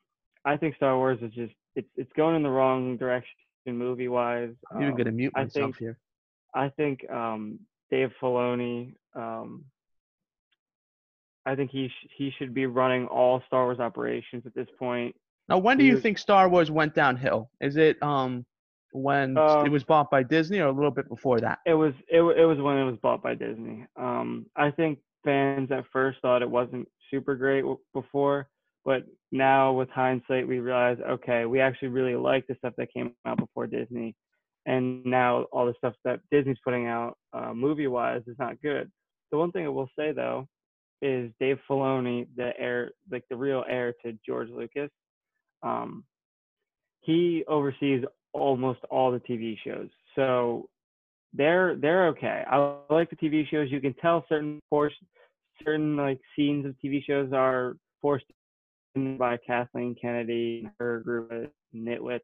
I 0.44 0.58
think 0.58 0.76
Star 0.76 0.98
Wars 0.98 1.20
is 1.22 1.32
just 1.34 1.54
it's 1.76 1.88
it's 1.96 2.12
going 2.14 2.36
in 2.36 2.44
the 2.44 2.50
wrong 2.50 2.98
direction 2.98 3.30
movie 3.68 4.08
wise. 4.08 4.54
I'm 4.72 4.82
even 4.84 4.96
gonna 4.96 5.12
mute 5.12 5.34
I 5.36 5.44
myself 5.44 5.66
think- 5.66 5.78
here. 5.78 5.98
I 6.54 6.70
think 6.70 7.10
um, 7.10 7.60
Dave 7.92 8.12
Filoni. 8.22 8.94
Um, 9.16 9.66
I 11.46 11.56
think 11.56 11.70
he 11.72 11.90
sh- 11.90 12.08
he 12.16 12.32
should 12.38 12.54
be 12.54 12.66
running 12.66 13.08
all 13.08 13.42
Star 13.48 13.66
Wars 13.66 13.80
operations 13.80 14.46
at 14.46 14.56
this 14.56 14.68
point. 14.80 15.16
Now, 15.48 15.58
when 15.60 15.78
do 15.78 15.84
you 15.86 15.94
you- 15.94 16.00
think 16.00 16.18
Star 16.18 16.50
Wars 16.50 16.72
went 16.72 16.94
downhill? 16.96 17.50
Is 17.62 17.78
it 17.78 18.02
um 18.02 18.46
when 18.92 19.38
Um, 19.38 19.66
it 19.66 19.70
was 19.70 19.84
bought 19.84 20.10
by 20.10 20.24
Disney, 20.24 20.60
or 20.60 20.68
a 20.68 20.72
little 20.72 20.92
bit 20.92 21.10
before 21.10 21.40
that? 21.42 21.60
It 21.66 21.74
was 21.74 21.94
it, 22.08 22.22
it 22.22 22.46
was 22.46 22.60
when 22.60 22.78
it 22.78 22.86
was 22.86 22.98
bought 22.98 23.22
by 23.22 23.36
Disney. 23.36 23.86
Um, 23.98 24.46
I 24.56 24.72
think 24.72 25.00
fans 25.24 25.72
at 25.72 25.86
first 25.92 26.20
thought 26.22 26.42
it 26.42 26.50
wasn't 26.50 26.88
super 27.12 27.36
great 27.36 27.62
w- 27.62 27.80
before, 27.94 28.48
but 28.84 29.04
now 29.32 29.74
with 29.74 29.90
hindsight, 29.90 30.48
we 30.48 30.60
realize 30.60 30.98
okay, 31.10 31.46
we 31.46 31.60
actually 31.60 31.90
really 31.90 32.16
like 32.16 32.46
the 32.48 32.56
stuff 32.56 32.74
that 32.78 32.94
came 32.94 33.14
out 33.26 33.38
before 33.38 33.68
Disney, 33.68 34.16
and 34.66 35.04
now 35.06 35.44
all 35.52 35.66
the 35.66 35.74
stuff 35.78 35.94
that 36.04 36.20
Disney's 36.32 36.58
putting 36.64 36.88
out 36.88 37.18
uh, 37.34 37.54
movie 37.54 37.88
wise 37.88 38.22
is 38.28 38.38
not 38.40 38.62
good. 38.62 38.92
The 39.32 39.38
one 39.38 39.52
thing 39.52 39.66
I 39.66 39.70
will 39.70 39.90
say 39.98 40.12
though 40.12 40.48
is 41.02 41.32
Dave 41.40 41.60
Filoni, 41.70 42.28
the 42.36 42.52
heir, 42.58 42.92
like 43.12 43.24
the 43.30 43.36
real 43.36 43.64
heir 43.70 43.94
to 44.04 44.18
George 44.26 44.50
Lucas. 44.50 44.90
Um, 45.64 46.04
he 47.02 47.44
oversees 47.48 48.04
almost 48.34 48.80
all 48.90 49.12
the 49.12 49.20
TV 49.20 49.58
shows, 49.64 49.90
so 50.16 50.70
they're 51.34 51.76
they're 51.76 52.08
okay. 52.08 52.44
I 52.50 52.76
like 52.90 53.10
the 53.10 53.16
TV 53.16 53.48
shows. 53.50 53.70
You 53.72 53.82
can 53.82 53.94
tell 53.96 54.26
certain 54.30 54.60
portion, 54.70 55.06
certain 55.64 55.96
like 55.96 56.20
scenes 56.36 56.66
of 56.66 56.76
TV 56.84 57.04
shows 57.04 57.32
are 57.34 57.76
forced 58.02 58.26
by 58.96 59.38
Kathleen 59.46 59.96
Kennedy 60.00 60.62
and 60.64 60.72
her 60.80 61.00
group 61.00 61.32
of 61.32 61.48
nitwits. 61.76 62.20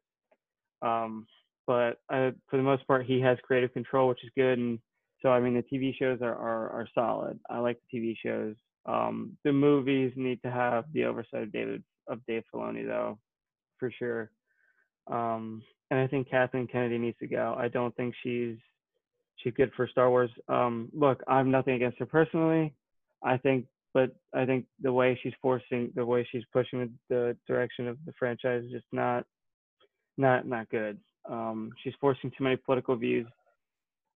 Um, 0.80 1.26
but 1.66 2.00
uh, 2.12 2.30
for 2.48 2.56
the 2.56 2.62
most 2.62 2.86
part, 2.86 3.06
he 3.06 3.20
has 3.20 3.38
creative 3.42 3.72
control, 3.72 4.08
which 4.08 4.24
is 4.24 4.30
good. 4.36 4.58
And 4.58 4.78
so, 5.20 5.28
I 5.30 5.40
mean, 5.40 5.54
the 5.54 5.76
TV 5.76 5.94
shows 5.96 6.18
are 6.22 6.34
are, 6.34 6.70
are 6.70 6.88
solid. 6.94 7.38
I 7.48 7.58
like 7.58 7.78
the 7.92 7.98
TV 7.98 8.16
shows. 8.20 8.56
Um, 8.86 9.36
the 9.44 9.52
movies 9.52 10.12
need 10.16 10.42
to 10.42 10.50
have 10.50 10.84
the 10.92 11.04
oversight 11.04 11.42
of 11.42 11.52
David 11.52 11.82
of 12.08 12.24
Dave 12.26 12.42
Filoni, 12.52 12.86
though, 12.86 13.18
for 13.78 13.92
sure. 13.96 14.30
Um, 15.06 15.62
and 15.90 16.00
I 16.00 16.06
think 16.06 16.28
Kathleen 16.28 16.66
Kennedy 16.66 16.98
needs 16.98 17.18
to 17.18 17.28
go. 17.28 17.54
I 17.56 17.68
don't 17.68 17.94
think 17.96 18.14
she's 18.22 18.56
she's 19.36 19.52
good 19.54 19.70
for 19.76 19.86
Star 19.86 20.10
Wars. 20.10 20.30
Um, 20.48 20.88
look, 20.92 21.22
I'm 21.28 21.50
nothing 21.50 21.74
against 21.74 21.98
her 21.98 22.06
personally. 22.06 22.74
I 23.24 23.36
think, 23.36 23.66
but 23.94 24.10
I 24.34 24.44
think 24.44 24.66
the 24.80 24.92
way 24.92 25.18
she's 25.22 25.34
forcing, 25.40 25.92
the 25.94 26.04
way 26.04 26.26
she's 26.30 26.44
pushing 26.52 26.92
the, 27.08 27.36
direction 27.46 27.88
of 27.88 27.98
the 28.06 28.12
franchise 28.18 28.64
is 28.64 28.70
just 28.70 28.86
not, 28.92 29.24
not, 30.16 30.46
not 30.46 30.68
good. 30.70 30.98
Um, 31.28 31.70
she's 31.82 31.94
forcing 32.00 32.30
too 32.30 32.44
many 32.44 32.56
political 32.56 32.96
views. 32.96 33.26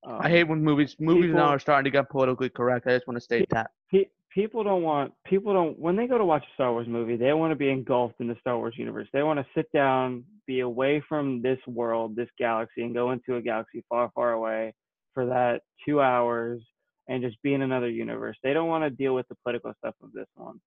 Um, 0.06 0.18
I 0.20 0.28
hate 0.28 0.44
when 0.44 0.62
movies 0.62 0.96
movies 1.00 1.34
now 1.34 1.48
are 1.48 1.58
starting 1.58 1.84
to 1.84 1.90
get 1.90 2.08
politically 2.10 2.48
correct. 2.48 2.86
I 2.86 2.90
just 2.90 3.06
want 3.08 3.16
to 3.16 3.20
state 3.20 3.48
that. 3.50 3.70
pe- 3.90 4.06
people 4.32 4.62
don't 4.62 4.82
want 4.82 5.12
people 5.24 5.52
don't 5.52 5.78
when 5.78 5.96
they 5.96 6.06
go 6.06 6.18
to 6.18 6.24
watch 6.24 6.44
a 6.44 6.54
Star 6.54 6.72
Wars 6.72 6.86
movie, 6.86 7.16
they 7.16 7.32
want 7.32 7.50
to 7.50 7.56
be 7.56 7.70
engulfed 7.70 8.20
in 8.20 8.28
the 8.28 8.36
Star 8.40 8.56
Wars 8.56 8.74
universe. 8.76 9.08
They 9.12 9.22
want 9.22 9.40
to 9.40 9.46
sit 9.54 9.70
down, 9.72 10.24
be 10.46 10.60
away 10.60 11.02
from 11.08 11.42
this 11.42 11.58
world, 11.66 12.14
this 12.14 12.28
galaxy, 12.38 12.82
and 12.82 12.94
go 12.94 13.12
into 13.12 13.36
a 13.36 13.42
galaxy 13.42 13.82
far, 13.88 14.10
far 14.14 14.32
away 14.32 14.74
for 15.14 15.26
that 15.26 15.62
two 15.84 16.00
hours 16.00 16.62
and 17.08 17.22
just 17.22 17.40
be 17.42 17.54
in 17.54 17.62
another 17.62 17.88
universe. 17.88 18.36
They 18.42 18.52
don't 18.52 18.68
want 18.68 18.84
to 18.84 18.90
deal 18.90 19.14
with 19.14 19.26
the 19.28 19.36
political 19.42 19.72
stuff 19.78 19.94
of 20.02 20.12
this 20.12 20.26
one. 20.34 20.60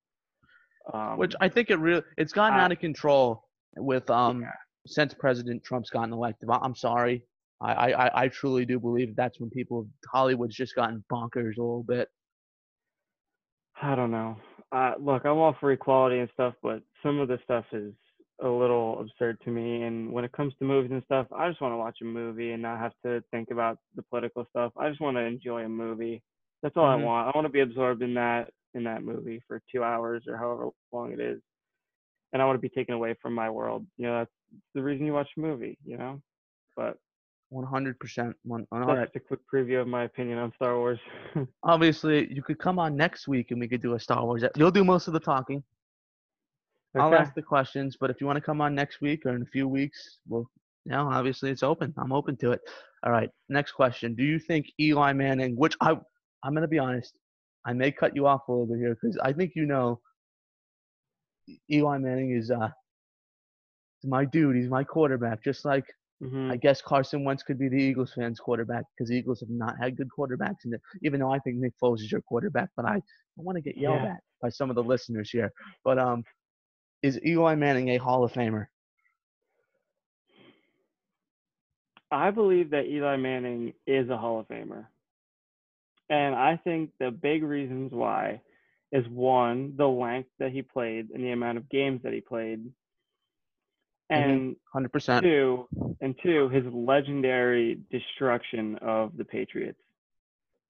Um, 0.94 1.18
Which 1.18 1.36
I 1.42 1.50
think 1.50 1.70
it 1.70 1.78
really 1.78 2.02
it's 2.18 2.34
gotten 2.34 2.60
uh, 2.60 2.64
out 2.64 2.72
of 2.72 2.80
control 2.80 3.44
with 3.78 4.10
um 4.10 4.42
yeah. 4.42 4.52
since 4.88 5.14
President 5.14 5.64
Trump's 5.64 5.90
gotten 5.90 6.14
elected. 6.14 6.50
I'm 6.52 6.76
sorry. 6.76 7.24
I, 7.62 7.74
I, 7.74 8.06
I- 8.06 8.22
I 8.24 8.28
truly 8.30 8.66
do 8.66 8.80
believe 8.80 9.16
that's 9.16 9.40
when 9.40 9.50
people 9.50 9.88
Hollywood's 10.12 10.56
just 10.56 10.76
gotten 10.76 11.04
bonkers 11.12 11.58
a 11.58 11.62
little 11.62 11.84
bit. 11.88 12.08
I 13.82 13.96
don't 13.96 14.12
know. 14.12 14.38
Uh, 14.72 14.94
look, 15.00 15.26
I'm 15.26 15.38
all 15.38 15.56
for 15.60 15.72
equality 15.72 16.20
and 16.20 16.30
stuff, 16.34 16.54
but 16.62 16.82
some 17.04 17.20
of 17.20 17.28
the 17.28 17.40
stuff 17.44 17.66
is 17.72 17.94
a 18.42 18.48
little 18.48 19.00
absurd 19.02 19.40
to 19.44 19.50
me. 19.52 19.84
And 19.84 20.12
when 20.12 20.24
it 20.24 20.32
comes 20.32 20.54
to 20.60 20.66
movies 20.66 20.92
and 20.92 21.04
stuff, 21.06 21.28
I 21.36 21.50
just 21.50 21.62
want 21.62 21.74
to 21.74 21.78
watch 21.78 21.98
a 22.02 22.06
movie 22.06 22.52
and 22.52 22.62
not 22.62 22.80
have 22.80 22.94
to 23.06 23.22
think 23.32 23.52
about 23.52 23.78
the 23.96 24.04
political 24.04 24.46
stuff. 24.50 24.72
I 24.78 24.90
just 24.90 25.02
want 25.02 25.18
to 25.18 25.22
enjoy 25.24 25.66
a 25.66 25.70
movie. 25.70 26.22
That's 26.62 26.76
all 26.78 26.86
Mhm. 26.86 27.02
I 27.02 27.04
want. 27.04 27.28
I 27.28 27.38
want 27.38 27.46
to 27.46 27.52
be 27.52 27.62
absorbed 27.62 28.02
in 28.02 28.14
that 28.16 28.52
in 28.76 28.84
that 28.84 29.04
movie 29.04 29.42
for 29.48 29.62
two 29.72 29.84
hours 29.84 30.28
or 30.28 30.38
however 30.38 30.70
long 30.92 31.12
it 31.12 31.20
is, 31.20 31.42
and 32.34 32.42
I 32.42 32.46
want 32.46 32.56
to 32.58 32.62
be 32.62 32.70
taken 32.70 32.94
away 32.94 33.16
from 33.22 33.34
my 33.34 33.50
world. 33.50 33.86
You 33.98 34.06
know, 34.08 34.20
that's 34.20 34.32
the 34.76 34.84
reason 34.84 35.06
you 35.06 35.14
watch 35.14 35.30
a 35.38 35.40
movie. 35.40 35.78
You 35.84 35.98
know, 35.98 36.22
but 36.76 36.98
100%. 37.52 38.36
One, 38.44 38.68
all 38.72 38.80
that's 38.80 38.90
right. 38.90 39.04
just 39.06 39.16
a 39.16 39.20
quick 39.22 39.40
preview 39.52 39.82
of 39.82 39.88
my 39.88 40.04
opinion 40.04 40.38
on 40.38 40.54
Star 40.54 40.78
Wars. 40.78 41.00
Obviously, 41.64 42.32
you 42.32 42.44
could 42.44 42.60
come 42.60 42.78
on 42.78 42.96
next 42.96 43.28
week 43.28 43.50
and 43.52 43.60
we 43.60 43.68
could 43.68 43.82
do 43.82 43.96
a 43.96 44.00
Star 44.00 44.24
Wars. 44.24 44.44
You'll 44.56 44.70
do 44.72 44.84
most 44.84 45.08
of 45.08 45.14
the 45.14 45.20
talking. 45.20 45.64
I'll 46.96 47.14
ask 47.22 47.34
the 47.36 47.42
questions, 47.42 47.98
but 48.00 48.10
if 48.10 48.20
you 48.20 48.28
want 48.28 48.38
to 48.38 48.42
come 48.42 48.62
on 48.62 48.74
next 48.74 49.00
week 49.02 49.26
or 49.26 49.36
in 49.36 49.42
a 49.44 49.46
few 49.46 49.68
weeks, 49.68 50.20
well, 50.28 50.50
you 50.86 50.92
know, 50.92 51.08
obviously 51.12 51.52
it's 51.52 51.62
open. 51.64 51.94
I'm 51.98 52.12
open 52.12 52.36
to 52.38 52.52
it. 52.52 52.62
All 53.06 53.12
right. 53.12 53.30
Next 53.48 53.74
question. 53.74 54.16
Do 54.16 54.24
you 54.24 54.40
think 54.40 54.66
Eli 54.80 55.14
Manning, 55.14 55.56
which 55.56 55.76
I, 55.82 55.92
I'm 56.44 56.54
going 56.54 56.64
to 56.64 56.68
be 56.68 56.80
honest, 56.80 57.18
I 57.66 57.74
may 57.74 57.92
cut 57.92 58.16
you 58.16 58.26
off 58.26 58.48
a 58.48 58.52
little 58.52 58.66
bit 58.66 58.80
here 58.80 58.98
because 59.00 59.18
I 59.24 59.34
think 59.34 59.52
you 59.56 59.66
know 59.66 60.00
Eli 61.72 61.98
Manning 61.98 62.32
is 62.36 62.52
uh, 62.52 62.70
my 64.04 64.26
dude. 64.26 64.56
He's 64.56 64.70
my 64.70 64.84
quarterback. 64.84 65.44
Just 65.44 65.66
like 65.66 65.86
Mhm. 66.22 66.52
I 66.52 66.58
guess 66.58 66.82
Carson 66.82 67.24
Wentz 67.24 67.44
could 67.44 67.58
be 67.58 67.70
the 67.70 67.78
Eagles 67.78 68.12
fans' 68.14 68.42
quarterback 68.42 68.84
because 68.94 69.08
the 69.08 69.16
Eagles 69.16 69.40
have 69.40 69.50
not 69.50 69.78
had 69.80 69.96
good 69.96 70.10
quarterbacks. 70.10 70.66
And 70.66 70.76
even 71.02 71.22
though 71.22 71.32
I 71.32 71.40
think 71.40 71.56
Nick 71.58 71.72
Foles 71.82 72.00
is 72.02 72.12
your 72.12 72.20
quarterback, 72.20 72.68
but 72.76 72.86
I, 72.86 72.96
I 72.96 73.02
want 73.38 73.56
to 73.56 73.62
get 73.62 73.78
yelled 73.78 74.02
Yeah. 74.04 74.16
at 74.16 74.20
by 74.42 74.50
some 74.50 74.70
of 74.70 74.76
the 74.76 74.84
listeners 74.84 75.30
here. 75.30 75.50
But 75.86 75.98
um, 75.98 76.26
is 77.02 77.20
Eli 77.26 77.56
Manning 77.56 77.90
a 77.90 77.98
Hall 77.98 78.24
of 78.24 78.34
Famer? 78.34 78.68
I 82.12 82.32
believe 82.32 82.72
that 82.72 82.86
Eli 82.86 83.18
Manning 83.18 83.74
is 83.86 84.10
a 84.10 84.18
Hall 84.18 84.40
of 84.40 84.48
Famer. 84.48 84.86
And 86.10 86.34
I 86.34 86.60
think 86.64 86.92
the 87.00 87.12
big 87.12 87.44
reasons 87.44 87.92
why 87.94 88.42
is 88.92 89.06
one, 89.10 89.74
the 89.78 89.88
length 89.88 90.30
that 90.40 90.52
he 90.52 90.64
played 90.64 91.12
and 91.12 91.24
the 91.24 91.32
amount 91.32 91.60
of 91.60 91.70
games 91.70 92.02
that 92.04 92.14
he 92.14 92.22
played. 92.22 92.66
Mm-hmm. 94.12 94.30
And 94.30 94.56
Hundred 94.74 94.92
percent. 94.92 95.24
two, 95.24 95.68
and 96.02 96.16
two, 96.24 96.50
his 96.50 96.64
legendary 96.74 97.80
destruction 97.92 98.80
of 98.82 99.16
the 99.16 99.26
Patriots. 99.26 99.80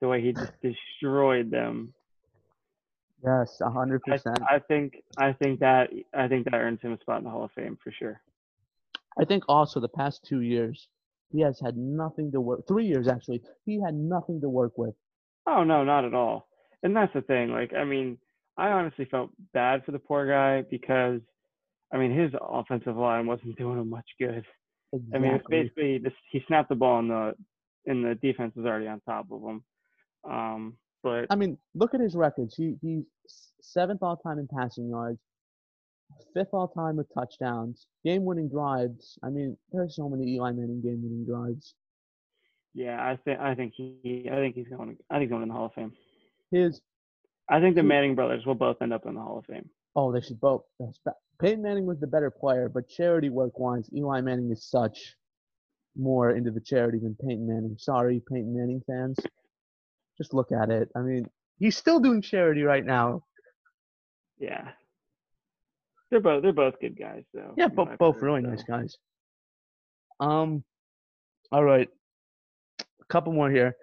The 0.02 0.08
way 0.10 0.22
he 0.22 0.34
just 0.34 0.52
destroyed 0.62 1.52
them. 1.52 1.94
Yes, 3.24 3.62
hundred 3.62 4.02
percent. 4.04 4.40
I 4.50 4.60
think 4.60 5.02
I 5.18 5.34
think 5.34 5.60
that 5.60 5.90
I 6.14 6.28
think 6.28 6.46
that 6.46 6.54
earns 6.56 6.82
him 6.82 6.94
a 6.94 7.00
spot 7.00 7.20
in 7.20 7.26
the 7.26 7.30
Hall 7.30 7.44
of 7.44 7.52
Fame 7.52 7.78
for 7.84 7.92
sure. 7.92 8.22
I 9.20 9.26
think 9.26 9.44
also 9.50 9.80
the 9.80 9.90
past 9.90 10.26
two 10.26 10.42
years 10.42 10.88
he 11.32 11.42
has 11.42 11.60
had 11.60 11.78
nothing 11.78 12.32
to 12.32 12.42
work. 12.42 12.68
Three 12.68 12.86
years 12.86 13.08
actually, 13.08 13.42
he 13.66 13.82
had 13.82 13.94
nothing 13.94 14.42
to 14.42 14.50
work 14.50 14.78
with. 14.78 14.96
Oh 15.48 15.64
no, 15.64 15.84
not 15.84 16.06
at 16.06 16.14
all. 16.14 16.48
And 16.84 16.96
that's 16.96 17.14
the 17.14 17.22
thing. 17.22 17.50
Like, 17.50 17.74
I 17.74 17.84
mean, 17.84 18.18
I 18.58 18.70
honestly 18.70 19.06
felt 19.06 19.32
bad 19.54 19.84
for 19.86 19.92
the 19.92 20.00
poor 20.00 20.28
guy 20.28 20.66
because, 20.70 21.22
I 21.94 21.98
mean, 21.98 22.18
his 22.18 22.32
offensive 22.42 22.96
line 22.96 23.28
wasn't 23.28 23.58
doing 23.58 23.80
him 23.80 23.90
much 23.90 24.08
good. 24.20 24.46
Exactly. 24.92 25.16
I 25.16 25.20
mean, 25.20 25.34
it's 25.34 25.48
basically 25.48 25.98
this, 26.00 26.14
he 26.32 26.42
snapped 26.48 26.70
the 26.70 26.76
ball 26.76 27.00
and 27.00 27.10
the 27.10 27.34
and 27.86 28.04
the 28.04 28.16
defense 28.16 28.56
was 28.56 28.66
already 28.66 28.88
on 28.88 29.02
top 29.02 29.28
of 29.32 29.42
him. 29.42 29.64
Um, 30.30 30.78
but 31.04 31.28
I 31.30 31.36
mean, 31.36 31.58
look 31.76 31.94
at 31.94 32.02
his 32.02 32.16
records. 32.16 32.56
He 32.56 32.76
he's 32.82 33.04
seventh 33.62 34.02
all 34.04 34.18
time 34.18 34.40
in 34.40 34.48
passing 34.48 34.90
yards, 34.90 35.20
fifth 36.34 36.54
all 36.54 36.68
time 36.68 36.98
with 36.98 37.08
touchdowns, 37.14 37.88
game 38.04 38.26
winning 38.26 38.50
drives. 38.50 39.18
I 39.24 39.30
mean, 39.30 39.58
there's 39.72 39.96
so 39.96 40.10
many 40.10 40.34
Eli 40.34 40.52
Manning 40.52 40.82
game 40.82 41.02
winning 41.04 41.26
drives. 41.26 41.76
yeah, 42.74 42.98
I 43.02 43.18
think 43.18 43.40
I 43.40 43.56
think 43.56 43.74
he 43.76 44.30
I 44.32 44.36
think 44.36 44.56
he's 44.56 44.68
going 44.68 44.98
I 45.10 45.16
think 45.16 45.24
he's 45.24 45.32
going 45.32 45.44
in 45.44 45.50
the 45.50 45.56
Hall 45.56 45.66
of 45.68 45.74
Fame. 45.74 45.94
His 46.52 46.82
I 47.50 47.60
think 47.60 47.76
the 47.76 47.84
Manning 47.84 48.16
brothers 48.16 48.46
will 48.46 48.56
both 48.56 48.82
end 48.82 48.94
up 48.94 49.06
in 49.06 49.16
the 49.16 49.22
Hall 49.22 49.40
of 49.40 49.46
Fame. 49.46 49.70
oh, 49.96 50.12
they 50.12 50.22
should 50.22 50.40
both. 50.40 50.64
Peyton 51.42 51.62
Manning 51.64 51.86
was 51.86 52.00
the 52.00 52.08
better 52.08 52.30
player, 52.30 52.70
but 52.70 52.88
charity 52.90 53.30
work 53.30 53.58
wise, 53.60 53.90
Eli 53.96 54.22
Manning 54.22 54.52
is 54.52 54.64
such 54.70 55.16
more 55.98 56.32
into 56.32 56.52
the 56.52 56.60
charity 56.62 57.00
than 57.00 57.16
Peyton 57.16 57.48
Manning. 57.48 57.76
Sorry, 57.78 58.22
Peyton 58.30 58.56
Manning 58.56 58.82
fans. 58.86 59.18
Just 60.20 60.34
look 60.34 60.52
at 60.52 60.70
it. 60.70 60.90
I 60.96 61.00
mean, 61.00 61.30
he's 61.58 61.78
still 61.78 62.00
doing 62.00 62.22
charity 62.22 62.64
right 62.64 62.86
now. 62.86 63.24
Yeah. 64.38 64.70
They're 66.12 66.20
both 66.20 66.44
they're 66.44 66.54
both 66.54 66.80
good 66.80 66.98
guys 66.98 67.24
though. 67.34 67.54
Yeah, 67.56 67.68
both 67.68 67.90
both 68.00 68.16
heard, 68.16 68.24
really 68.24 68.42
so. 68.42 68.50
nice 68.50 68.64
guys. 68.64 68.98
Um, 70.20 70.64
all 71.52 71.64
right, 71.64 71.88
a 72.80 73.06
couple 73.10 73.32
more 73.32 73.50
here. 73.50 73.76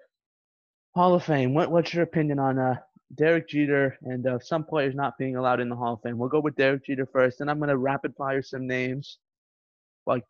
Hall 0.94 1.14
of 1.14 1.24
Fame. 1.24 1.54
What 1.54 1.70
what's 1.70 1.94
your 1.94 2.02
opinion 2.02 2.38
on 2.38 2.58
uh 2.58 2.76
Derek 3.14 3.48
Jeter 3.48 3.96
and 4.02 4.26
uh, 4.26 4.38
some 4.40 4.64
players 4.64 4.94
not 4.94 5.16
being 5.18 5.36
allowed 5.36 5.60
in 5.60 5.68
the 5.68 5.76
Hall 5.76 5.94
of 5.94 6.00
Fame? 6.02 6.18
We'll 6.18 6.28
go 6.28 6.40
with 6.40 6.56
Derek 6.56 6.84
Jeter 6.84 7.06
first, 7.06 7.40
and 7.40 7.48
I'm 7.48 7.60
gonna 7.60 7.76
rapid 7.76 8.16
fire 8.16 8.42
some 8.42 8.66
names. 8.66 9.18
Like 10.04 10.24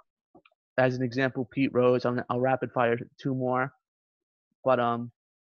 as 0.78 0.96
an 0.96 1.02
example, 1.02 1.48
Pete 1.50 1.72
Rose. 1.72 2.04
I'm, 2.04 2.22
I'll 2.28 2.40
rapid 2.40 2.72
fire 2.72 2.98
two 3.18 3.34
more. 3.34 3.72
But 4.64 4.80
um, 4.80 5.10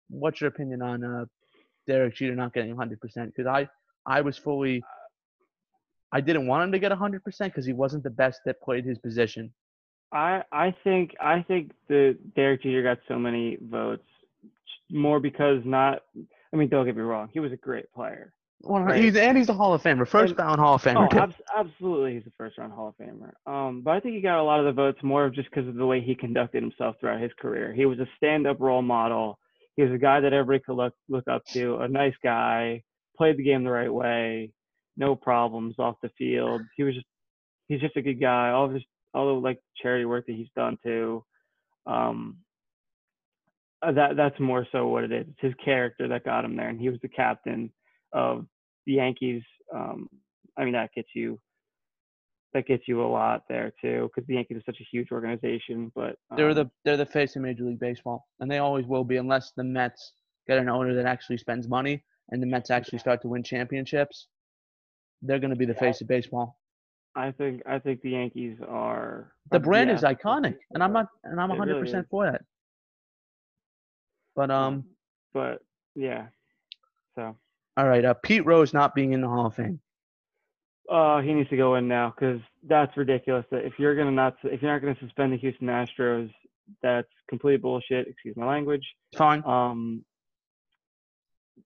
what's 0.09 0.41
your 0.41 0.49
opinion 0.49 0.81
on 0.81 1.03
uh 1.03 1.25
Derek 1.87 2.15
Jeter 2.15 2.35
not 2.35 2.53
getting 2.53 2.75
100%? 2.75 2.97
Because 3.27 3.45
I 3.47 3.67
I 4.05 4.21
was 4.21 4.37
fully 4.37 4.83
I 6.11 6.21
didn't 6.21 6.47
want 6.47 6.63
him 6.63 6.71
to 6.71 6.79
get 6.79 6.91
100% 6.91 7.21
because 7.39 7.65
he 7.65 7.73
wasn't 7.73 8.03
the 8.03 8.09
best 8.09 8.39
that 8.45 8.61
played 8.61 8.85
his 8.85 8.97
position. 8.99 9.51
I 10.11 10.43
I 10.51 10.73
think 10.83 11.15
I 11.19 11.41
think 11.41 11.71
the 11.89 12.17
Derek 12.35 12.61
Jeter 12.63 12.83
got 12.83 12.99
so 13.07 13.17
many 13.19 13.57
votes 13.61 14.07
more 14.91 15.19
because 15.19 15.61
not 15.65 16.03
I 16.53 16.57
mean 16.57 16.69
don't 16.69 16.85
get 16.85 16.95
me 16.95 17.01
wrong 17.01 17.29
he 17.33 17.39
was 17.39 17.51
a 17.51 17.57
great 17.57 17.91
player 17.91 18.33
Well, 18.61 18.83
Right. 18.83 19.03
he's 19.03 19.15
and 19.15 19.35
he's 19.35 19.49
a 19.49 19.53
Hall 19.53 19.73
of 19.73 19.81
Famer, 19.81 20.07
first 20.07 20.29
And- 20.31 20.37
ballot 20.37 20.59
Hall 20.59 20.75
of 20.75 20.83
Famer. 20.83 21.07
oh 21.11 21.17
abs- 21.17 21.41
absolutely 21.57 22.13
he's 22.13 22.27
a 22.27 22.31
first 22.37 22.59
round 22.59 22.71
Hall 22.71 22.89
of 22.89 22.95
Famer 23.03 23.31
um 23.51 23.81
but 23.81 23.91
I 23.91 23.99
think 23.99 24.13
he 24.15 24.21
got 24.21 24.39
a 24.39 24.43
lot 24.43 24.59
of 24.59 24.65
the 24.65 24.71
votes 24.71 24.99
more 25.01 25.25
of 25.25 25.33
just 25.33 25.49
because 25.49 25.67
of 25.67 25.73
the 25.75 25.85
way 25.87 26.01
he 26.01 26.13
conducted 26.13 26.61
himself 26.61 26.95
throughout 26.99 27.19
his 27.19 27.31
career 27.39 27.73
he 27.73 27.85
was 27.87 27.97
a 27.99 28.07
stand 28.15 28.45
up 28.45 28.59
role 28.59 28.83
model 28.83 29.39
he 29.75 29.83
was 29.83 29.91
a 29.91 29.97
guy 29.97 30.19
that 30.19 30.33
everybody 30.33 30.63
could 30.65 30.75
look 30.75 30.93
look 31.09 31.27
up 31.27 31.43
to 31.45 31.77
a 31.77 31.87
nice 31.87 32.15
guy 32.23 32.81
played 33.17 33.37
the 33.37 33.43
game 33.43 33.63
the 33.63 33.71
right 33.71 33.93
way 33.93 34.51
no 34.97 35.15
problems 35.15 35.75
off 35.79 35.95
the 36.01 36.09
field 36.17 36.61
he 36.77 36.83
was 36.83 36.95
just 36.95 37.07
he's 37.67 37.81
just 37.81 37.97
a 37.97 38.01
good 38.01 38.19
guy 38.19 38.49
all 38.51 38.65
of 38.65 38.73
his 38.73 38.83
all 39.13 39.27
the 39.27 39.41
like 39.41 39.59
charity 39.81 40.05
work 40.05 40.25
that 40.27 40.35
he's 40.35 40.49
done 40.55 40.77
too 40.83 41.23
um 41.87 42.37
uh, 43.85 43.91
that 43.91 44.15
that's 44.17 44.39
more 44.39 44.67
so 44.71 44.87
what 44.87 45.03
it 45.03 45.11
is. 45.11 45.27
It's 45.29 45.41
his 45.41 45.53
character 45.63 46.07
that 46.07 46.25
got 46.25 46.45
him 46.45 46.55
there, 46.55 46.69
and 46.69 46.79
he 46.79 46.89
was 46.89 46.99
the 47.01 47.09
captain 47.09 47.71
of 48.13 48.45
the 48.85 48.93
Yankees. 48.93 49.43
Um, 49.73 50.09
I 50.57 50.63
mean, 50.63 50.73
that 50.73 50.93
gets 50.95 51.09
you 51.13 51.39
that 52.55 52.65
gets 52.65 52.87
you 52.87 53.03
a 53.03 53.05
lot 53.05 53.43
there 53.49 53.73
too, 53.81 54.09
because 54.09 54.25
the 54.27 54.35
Yankees 54.35 54.57
are 54.57 54.63
such 54.65 54.79
a 54.79 54.85
huge 54.89 55.11
organization. 55.11 55.91
But 55.93 56.15
they're 56.35 56.49
um, 56.49 56.55
the 56.55 56.71
they're 56.85 56.97
the 56.97 57.05
face 57.05 57.35
of 57.35 57.41
Major 57.41 57.65
League 57.65 57.79
Baseball, 57.79 58.25
and 58.39 58.49
they 58.49 58.59
always 58.59 58.85
will 58.85 59.03
be 59.03 59.17
unless 59.17 59.51
the 59.57 59.63
Mets 59.63 60.13
get 60.47 60.57
an 60.57 60.69
owner 60.69 60.93
that 60.95 61.05
actually 61.05 61.37
spends 61.37 61.67
money 61.67 62.03
and 62.29 62.41
the 62.41 62.47
Mets 62.47 62.69
actually 62.71 62.99
start 62.99 63.21
to 63.21 63.27
win 63.27 63.43
championships. 63.43 64.27
They're 65.21 65.39
going 65.39 65.51
to 65.51 65.57
be 65.57 65.65
the 65.65 65.73
face 65.73 65.99
of 66.01 66.07
baseball. 66.07 66.57
I 67.13 67.31
think 67.31 67.61
I 67.67 67.77
think 67.77 68.01
the 68.01 68.11
Yankees 68.11 68.57
are 68.65 69.33
The 69.51 69.59
brand 69.59 69.89
yeah, 69.89 69.95
is 69.97 70.01
iconic, 70.03 70.55
and 70.73 70.81
I'm 70.81 70.93
not 70.93 71.07
and 71.25 71.39
I'm 71.39 71.49
100 71.49 71.73
really 71.73 71.85
percent 71.85 72.07
for 72.09 72.31
that. 72.31 72.41
But 74.33 74.49
um, 74.49 74.85
But 75.33 75.59
yeah, 75.93 76.27
so 77.15 77.35
all 77.75 77.87
right, 77.87 78.05
uh, 78.05 78.13
Pete 78.23 78.45
Rose 78.45 78.73
not 78.73 78.95
being 78.95 79.11
in 79.11 79.19
the 79.19 79.27
Hall 79.27 79.47
of 79.47 79.55
Fame. 79.55 79.79
Uh, 80.91 81.21
he 81.21 81.33
needs 81.33 81.49
to 81.49 81.57
go 81.57 81.75
in 81.75 81.87
now 81.87 82.13
because 82.17 82.39
that's 82.67 82.95
ridiculous. 82.97 83.45
That 83.51 83.65
if 83.65 83.73
you're 83.77 83.95
gonna 83.95 84.11
not 84.11 84.35
if 84.43 84.61
you're 84.61 84.71
not 84.71 84.81
gonna 84.81 84.97
suspend 84.99 85.33
the 85.33 85.37
Houston 85.37 85.67
Astros, 85.67 86.31
that's 86.81 87.07
complete 87.29 87.61
bullshit. 87.61 88.07
Excuse 88.07 88.35
my 88.37 88.45
language. 88.45 88.83
Fine. 89.17 89.43
Um, 89.45 90.05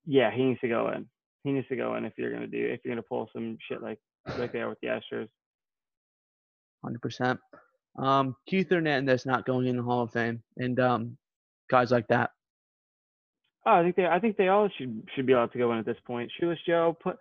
yeah, 0.05 0.31
he 0.31 0.43
needs 0.43 0.59
to 0.61 0.67
go 0.67 0.89
in. 0.89 1.07
He 1.43 1.51
needs 1.51 1.67
to 1.67 1.75
go 1.75 1.95
in 1.95 2.05
if 2.05 2.13
you're 2.17 2.33
gonna 2.33 2.47
do 2.47 2.57
if 2.57 2.81
you're 2.83 2.93
gonna 2.93 3.03
pull 3.03 3.29
some 3.33 3.57
shit 3.67 3.81
like 3.81 3.99
like 4.37 4.51
they 4.51 4.61
are 4.61 4.69
with 4.69 4.79
the 4.81 4.87
Astros. 4.87 5.27
Hundred 6.83 7.01
percent. 7.01 7.39
Um, 7.97 8.35
Keith 8.47 8.69
Hernandez 8.69 9.25
not 9.25 9.45
going 9.45 9.67
in 9.67 9.77
the 9.77 9.83
Hall 9.83 10.03
of 10.03 10.11
Fame, 10.11 10.41
and 10.57 10.79
um, 10.79 11.17
guys 11.69 11.91
like 11.91 12.07
that. 12.07 12.31
Oh, 13.65 13.73
I 13.73 13.83
think 13.83 13.95
they 13.95 14.05
I 14.05 14.19
think 14.19 14.37
they 14.37 14.47
all 14.47 14.69
should 14.77 15.03
should 15.15 15.25
be 15.25 15.33
allowed 15.33 15.51
to 15.51 15.57
go 15.57 15.71
in 15.73 15.79
at 15.79 15.85
this 15.85 15.97
point. 16.05 16.31
Shoeless 16.39 16.59
Joe, 16.65 16.97
put 17.01 17.17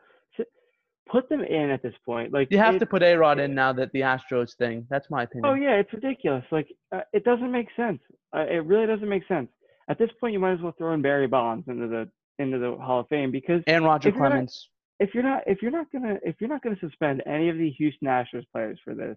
put 1.08 1.28
them 1.28 1.42
in 1.42 1.70
at 1.70 1.82
this 1.82 1.94
point. 2.04 2.32
Like 2.32 2.48
You 2.50 2.58
have 2.58 2.76
it- 2.76 2.78
to 2.80 2.86
put 2.86 3.02
A 3.02 3.14
Rod 3.16 3.38
in 3.38 3.54
now 3.54 3.72
that 3.74 3.92
the 3.92 4.00
Astros 4.02 4.54
thing. 4.56 4.86
That's 4.90 5.08
my 5.10 5.22
opinion. 5.24 5.46
Oh 5.50 5.54
yeah, 5.54 5.74
it's 5.76 5.92
ridiculous. 5.92 6.44
Like 6.50 6.68
uh, 6.92 7.00
it 7.12 7.24
doesn't 7.24 7.50
make 7.50 7.68
sense. 7.76 8.00
Uh, 8.34 8.40
it 8.48 8.64
really 8.64 8.86
doesn't 8.86 9.08
make 9.08 9.26
sense. 9.26 9.48
At 9.88 9.98
this 9.98 10.10
point, 10.20 10.32
you 10.34 10.38
might 10.38 10.52
as 10.52 10.60
well 10.60 10.74
throw 10.76 10.92
in 10.94 11.02
Barry 11.02 11.26
Bonds 11.26 11.66
into 11.68 11.86
the 11.88 12.08
into 12.38 12.58
the 12.58 12.76
Hall 12.76 13.00
of 13.00 13.08
Fame 13.08 13.30
because 13.30 13.62
And 13.66 13.84
Roger 13.84 14.10
If 14.10 14.14
you're 14.14 14.24
not- 14.24 14.30
Clemens. 14.30 14.68
if 15.00 15.14
you're 15.14 15.22
not 15.24 15.42
if 15.46 15.62
you're 15.62 15.70
not 15.70 15.90
gonna 15.92 16.18
if 16.22 16.36
you're 16.40 16.50
not 16.50 16.62
gonna 16.62 16.78
suspend 16.80 17.22
any 17.26 17.48
of 17.48 17.56
the 17.56 17.70
Houston 17.70 18.06
Astros 18.08 18.44
players 18.52 18.78
for 18.84 18.94
this, 18.94 19.16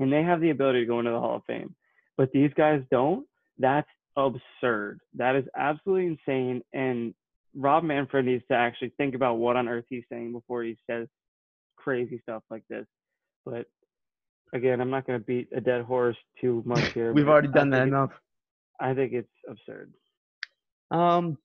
and 0.00 0.12
they 0.12 0.22
have 0.22 0.40
the 0.40 0.50
ability 0.50 0.80
to 0.80 0.86
go 0.86 0.98
into 0.98 1.10
the 1.10 1.20
Hall 1.20 1.36
of 1.36 1.44
Fame, 1.46 1.74
but 2.16 2.30
these 2.32 2.52
guys 2.54 2.82
don't, 2.90 3.26
that's 3.58 3.88
absurd. 4.16 5.00
That 5.14 5.36
is 5.36 5.44
absolutely 5.56 6.06
insane. 6.18 6.62
And 6.72 7.14
Rob 7.54 7.84
Manfred 7.84 8.26
needs 8.26 8.44
to 8.50 8.54
actually 8.54 8.92
think 8.96 9.14
about 9.14 9.38
what 9.38 9.56
on 9.56 9.68
earth 9.68 9.84
he's 9.88 10.04
saying 10.10 10.32
before 10.32 10.62
he 10.62 10.76
says 10.88 11.08
crazy 11.76 12.18
stuff 12.22 12.42
like 12.50 12.62
this. 12.68 12.86
But 13.44 13.66
again, 14.52 14.80
I'm 14.80 14.90
not 14.90 15.06
gonna 15.06 15.18
beat 15.18 15.48
a 15.54 15.60
dead 15.60 15.84
horse 15.84 16.16
too 16.40 16.62
much 16.66 16.84
here. 16.94 17.12
We've 17.12 17.28
already 17.28 17.48
done 17.48 17.70
that 17.70 17.88
enough. 17.88 18.12
I 18.80 18.94
think 18.94 19.12
it's 19.12 19.28
absurd. 19.48 19.92
Um, 20.90 21.36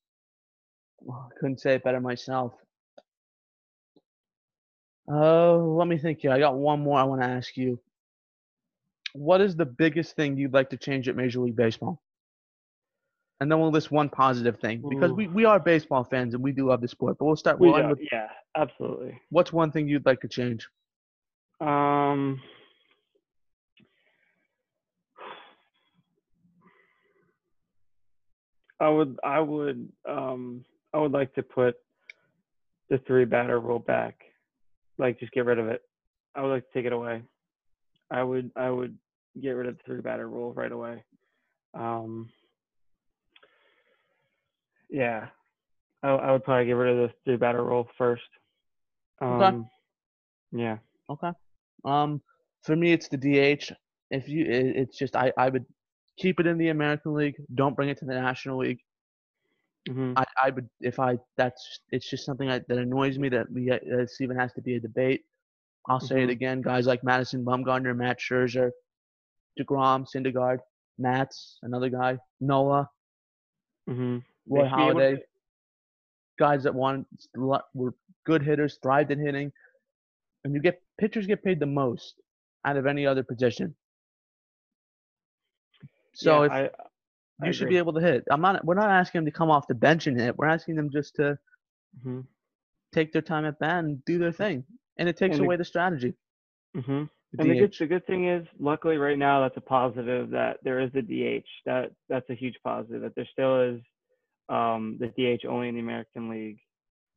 well, 1.01 1.29
I 1.29 1.39
couldn't 1.39 1.59
say 1.59 1.75
it 1.75 1.83
better 1.83 1.99
myself. 1.99 2.53
Oh, 5.09 5.75
let 5.77 5.87
me 5.87 5.97
think 5.97 6.19
here. 6.19 6.31
I 6.31 6.39
got 6.39 6.55
one 6.55 6.81
more 6.81 6.97
I 6.97 7.03
want 7.03 7.21
to 7.21 7.27
ask 7.27 7.57
you. 7.57 7.79
What 9.13 9.41
is 9.41 9.55
the 9.55 9.65
biggest 9.65 10.15
thing 10.15 10.37
you'd 10.37 10.53
like 10.53 10.69
to 10.69 10.77
change 10.77 11.07
at 11.07 11.15
Major 11.15 11.39
League 11.39 11.55
Baseball? 11.55 12.01
And 13.39 13.51
then 13.51 13.59
we'll 13.59 13.71
list 13.71 13.91
one 13.91 14.09
positive 14.09 14.59
thing 14.59 14.83
because 14.87 15.11
Ooh. 15.11 15.15
we, 15.15 15.27
we 15.27 15.45
are 15.45 15.59
baseball 15.59 16.03
fans 16.03 16.33
and 16.33 16.41
we 16.41 16.51
do 16.51 16.69
love 16.69 16.81
the 16.81 16.87
sport. 16.87 17.17
But 17.19 17.25
we'll 17.25 17.35
start. 17.35 17.59
We 17.59 17.67
We'll 17.67 17.77
end 17.77 17.89
with 17.89 17.99
yeah, 18.11 18.27
absolutely. 18.55 19.19
what's 19.31 19.51
one 19.51 19.71
thing 19.71 19.87
you'd 19.87 20.05
like 20.05 20.21
to 20.21 20.27
change? 20.27 20.67
Um, 21.59 22.41
I 28.79 28.89
would, 28.89 29.17
I 29.23 29.39
would, 29.39 29.89
um, 30.07 30.65
I 30.93 30.99
would 30.99 31.11
like 31.11 31.33
to 31.35 31.43
put 31.43 31.75
the 32.89 32.97
three 32.99 33.25
batter 33.25 33.59
rule 33.59 33.79
back. 33.79 34.23
Like, 34.97 35.19
just 35.19 35.31
get 35.31 35.45
rid 35.45 35.57
of 35.57 35.67
it. 35.67 35.81
I 36.35 36.41
would 36.41 36.49
like 36.49 36.67
to 36.67 36.73
take 36.73 36.85
it 36.85 36.93
away. 36.93 37.23
I 38.11 38.23
would, 38.23 38.51
I 38.55 38.69
would 38.69 38.97
get 39.41 39.51
rid 39.51 39.67
of 39.67 39.77
the 39.77 39.83
three 39.85 40.01
batter 40.01 40.27
rule 40.27 40.53
right 40.53 40.71
away. 40.71 41.03
Um, 41.73 42.29
yeah, 44.93 45.29
I, 46.03 46.09
I 46.09 46.31
would 46.33 46.45
probably 46.45 46.67
get 46.67 46.73
rid 46.73 46.97
of 46.97 47.09
the 47.09 47.15
three 47.25 47.37
batter 47.37 47.63
rule 47.63 47.89
first. 47.97 48.23
Okay. 49.29 49.53
Um, 49.53 49.69
yeah. 50.51 50.79
Okay. 51.09 51.31
Um, 51.85 52.21
for 52.63 52.75
me, 52.75 52.93
it's 52.93 53.09
the 53.09 53.17
DH. 53.17 53.71
If 54.11 54.29
you, 54.29 54.45
it, 54.45 54.77
it's 54.77 54.97
just 54.99 55.15
I, 55.17 55.33
I 55.37 55.49
would 55.49 55.65
keep 56.19 56.39
it 56.39 56.47
in 56.47 56.57
the 56.59 56.69
American 56.69 57.15
League. 57.15 57.35
Don't 57.55 57.75
bring 57.75 57.89
it 57.89 57.99
to 57.99 58.05
the 58.05 58.15
National 58.15 58.59
League. 58.59 58.81
hmm 59.87 60.13
I, 60.15 60.25
I 60.43 60.49
would 60.51 60.69
if 60.81 60.99
I 60.99 61.19
that's 61.37 61.81
it's 61.91 62.09
just 62.09 62.25
something 62.25 62.49
I, 62.49 62.59
that 62.67 62.77
annoys 62.77 63.17
me 63.19 63.29
that 63.29 63.51
we 63.51 63.71
uh, 63.71 63.79
this 63.83 64.21
even 64.21 64.37
has 64.37 64.53
to 64.53 64.61
be 64.61 64.75
a 64.75 64.81
debate. 64.81 65.23
I'll 65.89 66.01
say 66.01 66.23
it 66.23 66.29
Mhm. 66.29 66.31
again, 66.31 66.61
guys 66.61 66.87
like 66.87 67.03
Madison 67.03 67.45
Bumgarner, 67.45 67.95
Matt 67.95 68.19
Scherzer, 68.19 68.71
Degrom, 69.59 70.05
Syndergaard, 70.13 70.59
Matz, 70.99 71.59
another 71.63 71.89
guy, 71.89 72.19
Noah, 72.41 72.89
hmm 73.87 74.17
Roy 74.47 74.63
They 74.63 74.69
should 74.69 74.75
be 74.77 74.81
able 74.89 74.99
Halladay. 74.99 75.15
to- 75.17 75.23
guys 76.39 76.63
that 76.63 76.73
want 76.73 77.07
were 77.35 77.93
good 78.25 78.41
hitters, 78.41 78.79
thrived 78.81 79.11
in 79.11 79.19
hitting, 79.19 79.51
and 80.43 80.53
you 80.53 80.59
get 80.61 80.81
pitchers 80.97 81.27
get 81.27 81.43
paid 81.43 81.59
the 81.59 81.65
most 81.65 82.15
out 82.65 82.75
of 82.75 82.85
any 82.87 83.05
other 83.05 83.23
position. 83.23 83.75
So 86.13 86.41
yeah, 86.41 86.45
if 86.45 86.51
I, 86.51 86.69
I 87.41 87.47
you 87.47 87.53
should 87.53 87.69
be 87.69 87.77
able 87.77 87.93
to 87.93 88.01
hit, 88.01 88.23
I'm 88.31 88.41
not. 88.41 88.63
We're 88.65 88.75
not 88.75 88.89
asking 88.89 89.19
them 89.19 89.25
to 89.25 89.31
come 89.31 89.49
off 89.51 89.67
the 89.67 89.75
bench 89.75 90.07
and 90.07 90.19
hit. 90.19 90.37
We're 90.37 90.47
asking 90.47 90.75
them 90.75 90.89
just 90.91 91.15
to 91.15 91.37
hmm 92.01 92.21
take 92.93 93.11
their 93.11 93.23
time 93.23 93.45
at 93.45 93.57
bat 93.57 93.83
and 93.83 94.03
do 94.05 94.19
their 94.19 94.31
thing, 94.31 94.63
and 94.97 95.09
it 95.09 95.17
takes 95.17 95.37
And 95.37 95.45
away 95.45 95.55
the 95.55 95.65
strategy. 95.65 96.13
hmm 96.75 97.03
the 97.31 97.41
And 97.41 97.49
the 97.49 97.55
good 97.59 97.75
the 97.79 97.87
good 97.87 98.05
thing 98.05 98.27
is, 98.27 98.47
luckily, 98.59 98.97
right 98.97 99.17
now, 99.17 99.41
that's 99.41 99.57
a 99.57 99.61
positive 99.61 100.29
that 100.31 100.57
there 100.63 100.79
is 100.79 100.91
the 100.93 101.01
DH. 101.01 101.47
That 101.65 101.91
that's 102.09 102.29
a 102.29 102.35
huge 102.35 102.55
positive. 102.63 103.01
That 103.01 103.15
there 103.15 103.27
still 103.31 103.61
is 103.61 103.81
um, 104.49 104.97
the 104.99 105.07
DH 105.07 105.45
only 105.45 105.69
in 105.69 105.75
the 105.75 105.81
American 105.81 106.29
League, 106.29 106.59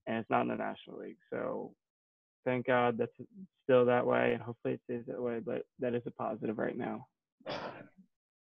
and 0.06 0.18
it's 0.18 0.30
not 0.30 0.42
in 0.42 0.48
the 0.48 0.56
National 0.56 0.98
League. 1.00 1.18
So 1.32 1.72
thank 2.44 2.66
God 2.66 2.96
that's 2.98 3.12
still 3.64 3.84
that 3.86 4.06
way, 4.06 4.32
and 4.34 4.42
hopefully 4.42 4.74
it 4.74 4.80
stays 4.84 5.04
that 5.08 5.20
way. 5.20 5.40
But 5.44 5.62
that 5.80 5.94
is 5.94 6.02
a 6.06 6.10
positive 6.12 6.58
right 6.58 6.76
now. 6.76 7.06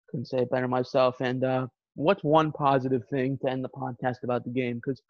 couldn't 0.10 0.26
say 0.28 0.40
it 0.40 0.50
better 0.52 0.68
myself. 0.68 1.16
And 1.22 1.44
uh, 1.44 1.68
what's 1.95 2.24
one 2.24 2.52
positive 2.52 3.04
thing 3.10 3.38
to 3.44 3.50
end 3.50 3.64
the 3.64 3.70
podcast 3.70 4.24
about 4.24 4.44
the 4.44 4.52
game? 4.52 4.76
Because 4.78 5.02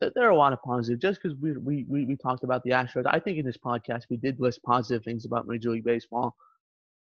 th- 0.00 0.12
there 0.14 0.26
are 0.26 0.30
a 0.30 0.36
lot 0.36 0.52
of 0.52 0.62
positives. 0.62 1.00
Just 1.02 1.20
because 1.22 1.36
we, 1.40 1.52
we 1.58 1.84
we 1.88 2.04
we 2.06 2.16
talked 2.16 2.44
about 2.44 2.62
the 2.64 2.70
Astros, 2.70 3.04
I 3.06 3.18
think 3.20 3.38
in 3.38 3.46
this 3.46 3.58
podcast 3.58 4.02
we 4.10 4.16
did 4.16 4.40
list 4.40 4.62
positive 4.64 5.04
things 5.04 5.24
about 5.24 5.46
Major 5.46 5.70
League 5.70 5.84
Baseball. 5.84 6.34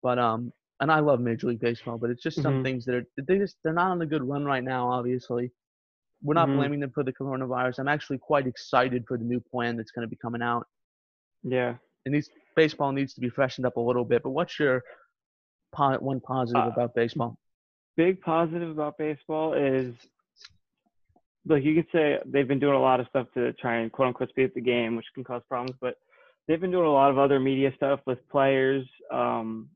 But 0.04 0.20
um, 0.20 0.52
and 0.80 0.92
I 0.92 1.00
love 1.00 1.20
Major 1.20 1.48
League 1.48 1.60
Baseball, 1.60 1.98
but 1.98 2.10
it's 2.10 2.24
just 2.24 2.42
some 2.42 2.56
Mhm. 2.60 2.64
things 2.64 2.86
that 2.86 2.96
are 2.96 3.06
they 3.28 3.38
just 3.38 3.58
they're 3.64 3.74
not 3.74 3.92
on 3.92 4.02
a 4.02 4.06
good 4.06 4.24
run 4.28 4.46
right 4.46 4.64
now. 4.64 4.90
Obviously, 4.92 5.52
we're 6.24 6.34
not 6.36 6.48
Mhm. 6.50 6.56
blaming 6.58 6.80
them 6.80 6.92
for 6.92 7.04
the 7.04 7.14
coronavirus. 7.14 7.80
I'm 7.80 7.88
actually 7.88 8.18
quite 8.20 8.48
excited 8.48 9.06
for 9.08 9.18
the 9.18 9.24
new 9.24 9.40
plan 9.40 9.76
that's 9.78 9.92
going 9.92 10.06
to 10.06 10.10
be 10.10 10.16
coming 10.16 10.42
out. 10.42 10.68
Yeah. 11.44 11.78
And 12.06 12.14
these 12.14 12.30
baseball 12.56 12.92
needs 12.92 13.14
to 13.16 13.22
be 13.22 13.30
freshened 13.30 13.66
up 13.66 13.78
a 13.78 13.80
little 13.80 14.06
bit. 14.06 14.24
But 14.24 14.32
what's 14.32 14.60
your 14.60 14.84
po- 15.72 15.98
one 16.00 16.20
positive 16.20 16.64
Uh, 16.66 16.70
about 16.70 16.94
baseball? 16.96 17.38
big 17.98 18.22
positive 18.22 18.70
about 18.70 18.98
baseball 18.98 19.54
is 19.54 19.94
like 21.46 21.64
you 21.64 21.74
could 21.76 21.90
say 21.92 22.20
they've 22.26 22.48
been 22.48 22.60
doing 22.60 22.76
a 22.76 22.80
lot 22.80 23.00
of 23.00 23.08
stuff 23.08 23.28
to 23.34 23.52
try 23.54 23.78
and 23.78 23.92
quote 23.92 24.08
unquote 24.10 24.30
speed 24.30 24.46
up 24.46 24.54
the 24.54 24.62
game, 24.62 24.96
which 24.96 25.08
can 25.14 25.24
cause 25.24 25.42
problems, 25.50 25.76
but 25.82 25.98
they've 26.48 26.62
been 26.62 26.72
doing 26.72 26.86
a 26.86 26.92
lot 26.92 27.10
of 27.10 27.18
other 27.18 27.40
media 27.40 27.74
stuff 27.76 28.00
with 28.06 28.20
players, 28.30 28.88
um, 29.12 29.70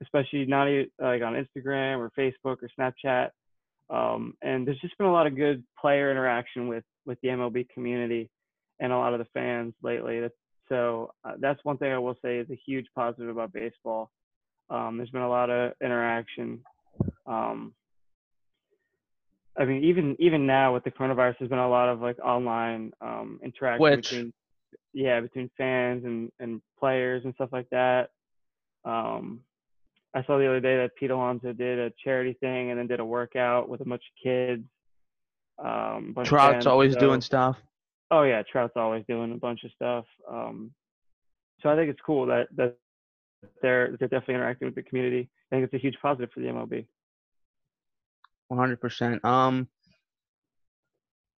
especially 0.00 0.46
not 0.46 0.68
e- 0.68 0.90
like 0.98 1.22
on 1.22 1.34
Instagram 1.34 1.98
or 1.98 2.10
Facebook 2.18 2.58
or 2.62 2.68
Snapchat. 2.78 3.30
Um, 3.90 4.34
and 4.42 4.66
there's 4.66 4.80
just 4.80 4.96
been 4.98 5.06
a 5.06 5.12
lot 5.12 5.26
of 5.26 5.36
good 5.36 5.62
player 5.80 6.10
interaction 6.10 6.68
with 6.68 6.84
with 7.06 7.20
the 7.20 7.28
MLB 7.28 7.68
community 7.68 8.30
and 8.80 8.92
a 8.92 8.96
lot 8.96 9.12
of 9.12 9.18
the 9.18 9.26
fans 9.34 9.74
lately. 9.82 10.20
That's, 10.20 10.34
so 10.68 11.12
uh, 11.24 11.32
that's 11.38 11.62
one 11.64 11.76
thing 11.76 11.92
I 11.92 11.98
will 11.98 12.16
say 12.22 12.38
is 12.38 12.48
a 12.50 12.58
huge 12.66 12.86
positive 12.94 13.28
about 13.28 13.52
baseball. 13.52 14.10
Um, 14.70 14.96
there's 14.96 15.10
been 15.10 15.22
a 15.22 15.28
lot 15.28 15.50
of 15.50 15.72
interaction. 15.82 16.60
Um, 17.26 17.74
I 19.56 19.64
mean, 19.64 19.84
even 19.84 20.16
even 20.18 20.46
now 20.46 20.74
with 20.74 20.84
the 20.84 20.90
coronavirus, 20.90 21.36
there's 21.38 21.50
been 21.50 21.58
a 21.58 21.68
lot 21.68 21.88
of 21.88 22.00
like 22.00 22.18
online 22.18 22.92
um, 23.00 23.40
interaction 23.44 23.82
Which- 23.82 24.10
between 24.10 24.32
yeah 24.92 25.20
between 25.20 25.50
fans 25.56 26.04
and 26.04 26.32
and 26.40 26.62
players 26.78 27.24
and 27.24 27.34
stuff 27.34 27.50
like 27.52 27.68
that. 27.70 28.10
Um, 28.84 29.40
I 30.14 30.22
saw 30.24 30.38
the 30.38 30.46
other 30.46 30.60
day 30.60 30.76
that 30.76 30.94
Pete 30.96 31.10
Alonso 31.10 31.52
did 31.52 31.78
a 31.78 31.90
charity 32.02 32.36
thing 32.40 32.70
and 32.70 32.78
then 32.78 32.86
did 32.86 33.00
a 33.00 33.04
workout 33.04 33.68
with 33.68 33.80
a 33.80 33.84
bunch 33.84 34.02
of 34.02 34.22
kids. 34.22 34.64
Um, 35.58 36.12
bunch 36.14 36.28
Trout's 36.28 36.52
fans, 36.54 36.66
always 36.66 36.94
so- 36.94 37.00
doing 37.00 37.20
stuff. 37.20 37.56
Oh 38.10 38.22
yeah, 38.22 38.42
Trout's 38.42 38.76
always 38.76 39.04
doing 39.08 39.32
a 39.32 39.36
bunch 39.36 39.64
of 39.64 39.72
stuff. 39.72 40.04
Um, 40.30 40.72
so 41.60 41.68
I 41.70 41.74
think 41.76 41.90
it's 41.90 42.00
cool 42.04 42.26
that 42.26 42.48
that 42.56 42.76
they're 43.62 43.96
they're 43.98 44.08
definitely 44.08 44.34
interacting 44.34 44.66
with 44.66 44.74
the 44.74 44.82
community. 44.82 45.30
I 45.50 45.56
think 45.56 45.64
it's 45.64 45.74
a 45.74 45.78
huge 45.78 45.96
positive 46.00 46.30
for 46.32 46.40
the 46.40 46.46
MLB. 46.46 46.86
One 48.48 48.58
hundred 48.60 48.80
percent. 48.80 49.24
Um, 49.24 49.68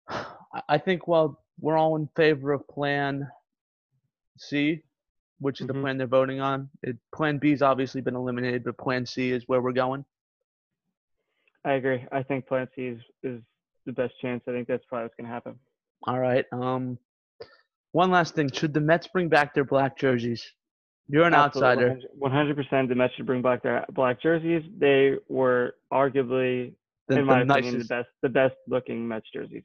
I- 0.09 0.63
I 0.69 0.79
think 0.79 1.07
well, 1.07 1.41
we're 1.61 1.77
all 1.77 1.97
in 1.97 2.09
favor 2.17 2.53
of 2.53 2.67
Plan 2.69 3.29
C, 4.39 4.83
which 5.39 5.61
is 5.61 5.67
the 5.67 5.75
Mhm. 5.75 5.81
plan 5.83 5.99
they're 5.99 6.07
voting 6.07 6.41
on. 6.41 6.71
It, 6.83 6.97
plan 7.15 7.39
B 7.39 7.51
has 7.51 7.63
obviously 7.63 8.01
been 8.01 8.17
eliminated, 8.17 8.65
but 8.65 8.79
Plan 8.79 9.05
C 9.07 9.31
is 9.31 9.47
where 9.47 9.61
we're 9.61 9.73
going. 9.73 10.05
I 11.65 11.73
agree. 11.73 12.05
I 12.13 12.23
think 12.23 12.47
Plan 12.47 12.69
C 12.75 12.87
is, 12.89 13.01
is 13.23 13.41
the 13.87 13.93
best 13.93 14.15
chance. 14.21 14.43
I 14.47 14.53
think 14.53 14.69
that's 14.69 14.85
probably 14.87 15.05
what's 15.05 15.15
going 15.17 15.27
to 15.27 15.33
happen. 15.33 15.59
All 16.07 16.19
right. 16.19 16.45
Um, 16.53 16.99
one 17.93 18.11
last 18.11 18.35
thing: 18.35 18.51
should 18.51 18.75
the 18.75 18.81
Mets 18.81 19.07
bring 19.09 19.29
back 19.29 19.55
their 19.55 19.65
black 19.65 19.97
jerseys? 19.97 20.53
You're 21.09 21.25
an 21.25 21.35
outsider. 21.35 21.99
One 22.15 22.31
hundred 22.31 22.57
percent. 22.57 22.89
The 22.89 22.95
Mets 22.95 23.15
should 23.15 23.27
bring 23.27 23.43
back 23.43 23.63
their 23.63 23.85
black 23.93 24.21
jerseys. 24.21 24.63
They 24.79 25.17
were 25.29 25.77
arguably, 25.93 26.75
The, 27.09 27.19
in 27.19 27.27
my 27.27 27.45
the 27.45 27.53
opinion, 27.53 27.79
the 27.79 27.85
best 27.85 28.09
the 28.23 28.29
best 28.29 28.55
looking 28.69 29.07
Mets 29.07 29.27
jerseys. 29.33 29.65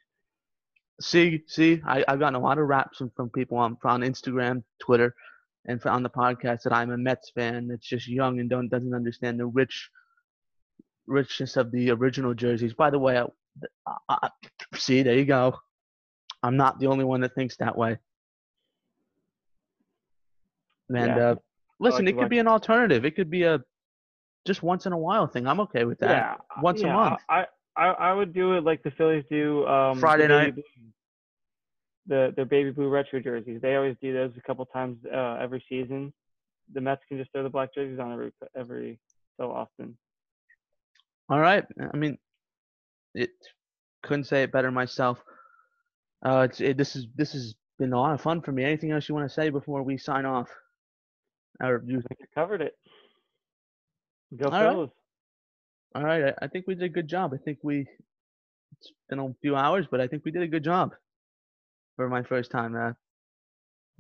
See, 1.02 1.44
see, 1.48 1.82
I, 1.86 2.04
I've 2.10 2.20
gotten 2.20 2.36
a 2.36 2.40
lot 2.40 2.58
of 2.58 2.68
raps 2.68 2.98
from, 2.98 3.10
from 3.12 3.30
people 3.30 3.58
on 3.58 3.78
on 3.84 4.02
Instagram, 4.02 4.64
Twitter, 4.80 5.16
and 5.66 5.84
on 5.86 6.04
the 6.04 6.10
podcast 6.10 6.64
that 6.64 6.74
I'm 6.74 6.92
a 6.92 6.98
Mets 6.98 7.32
fan 7.36 7.68
that's 7.68 7.88
just 7.88 8.08
young 8.08 8.40
and 8.40 8.50
don't 8.50 8.70
doesn't 8.70 8.94
understand 8.94 9.40
the 9.40 9.46
rich 9.46 9.90
richness 11.08 11.58
of 11.58 11.72
the 11.72 11.92
original 11.92 12.34
jerseys. 12.34 12.74
By 12.74 12.90
the 12.90 13.00
way, 13.00 13.18
I, 13.18 13.26
I, 14.08 14.18
I- 14.24 14.30
see, 14.78 15.04
there 15.04 15.16
you 15.16 15.26
go. 15.26 15.58
I'm 16.44 16.56
not 16.56 16.80
the 16.80 16.88
only 16.88 17.04
one 17.04 17.22
that 17.22 17.36
thinks 17.36 17.58
that 17.58 17.78
way. 17.78 17.98
And 20.90 20.98
Yeah. 21.16 21.30
uh, 21.32 21.36
listen, 21.80 22.06
like 22.06 22.16
it 22.16 22.18
could 22.20 22.30
be 22.30 22.40
an 22.40 22.48
alternative. 22.48 23.06
It 23.06 23.16
could 23.16 23.30
be 23.30 23.44
a 23.44 23.60
just 24.48 24.64
once 24.64 24.86
in 24.86 24.94
a 24.94 24.98
while 24.98 25.28
thing. 25.28 25.46
I'm 25.48 25.60
okay 25.62 25.84
with 25.86 26.00
that. 26.00 26.10
Yeah, 26.10 26.62
once 26.62 26.82
a 26.82 26.86
yeah, 26.88 26.94
month. 26.94 27.20
I, 27.30 27.46
I 27.76 27.88
I 27.88 28.14
would 28.14 28.34
do 28.34 28.54
it 28.54 28.64
like 28.64 28.82
the 28.84 28.92
Phillies 28.92 29.26
do. 29.30 29.68
Um, 29.68 30.00
Friday 30.00 30.28
night. 30.28 30.56
blue- 30.56 30.64
The 32.10 32.34
the 32.36 32.44
baby 32.44 32.72
blue 32.72 32.90
retro 32.90 33.20
jerseys. 33.20 33.62
They 33.62 33.76
always 33.76 33.96
do 34.02 34.12
those 34.12 34.32
a 34.36 34.42
couple 34.42 34.66
times 34.66 34.98
uh, 35.06 35.38
every 35.40 35.64
season. 35.70 36.12
The 36.74 36.82
Mets 36.82 37.04
can 37.08 37.20
just 37.20 37.32
throw 37.32 37.44
the 37.44 37.50
black 37.50 37.74
jerseys 37.74 38.00
on 38.00 38.12
every 38.12 38.32
every 38.56 39.00
so 39.40 39.52
often. 39.52 39.96
All 41.30 41.40
right. 41.40 41.64
I 41.94 41.96
mean, 41.96 42.18
it 43.14 43.30
couldn't 44.02 44.24
say 44.24 44.42
it 44.42 44.52
better 44.52 44.72
myself. 44.72 45.24
Uh, 46.26 46.48
it's 46.50 46.60
it, 46.60 46.78
this 46.78 46.96
is 46.96 47.06
this 47.16 47.34
has 47.34 47.54
been 47.78 47.94
a 47.94 48.00
lot 48.00 48.16
of 48.16 48.22
fun 48.22 48.42
for 48.42 48.52
me. 48.52 48.64
Anything 48.64 48.90
else 48.90 49.08
you 49.08 49.14
want 49.14 49.30
to 49.30 49.34
say 49.34 49.52
before 49.52 49.84
we 49.84 50.00
sign 50.00 50.26
off? 50.26 50.50
Or 51.62 51.84
you, 51.86 52.00
I 52.00 52.02
think 52.02 52.22
I 52.24 52.40
covered 52.40 52.62
it. 52.62 52.76
Go 54.36 54.48
All 54.50 54.64
right. 54.64 54.90
All 55.94 56.04
right. 56.04 56.24
I, 56.42 56.46
I 56.46 56.48
think 56.48 56.66
we 56.66 56.74
did 56.74 56.86
a 56.86 56.90
good 56.90 57.08
job. 57.08 57.36
I 57.36 57.38
think 57.38 57.60
we. 57.62 57.86
It's 58.80 58.92
been 59.10 59.20
a 59.20 59.32
few 59.42 59.56
hours, 59.56 59.86
but 59.92 60.02
I 60.02 60.08
think 60.08 60.26
we 60.26 60.32
did 60.32 60.42
a 60.42 60.48
good 60.48 60.64
job 60.64 60.94
for 62.00 62.08
my 62.08 62.24
first 62.24 62.50
time. 62.50 62.78
Uh, 62.78 62.94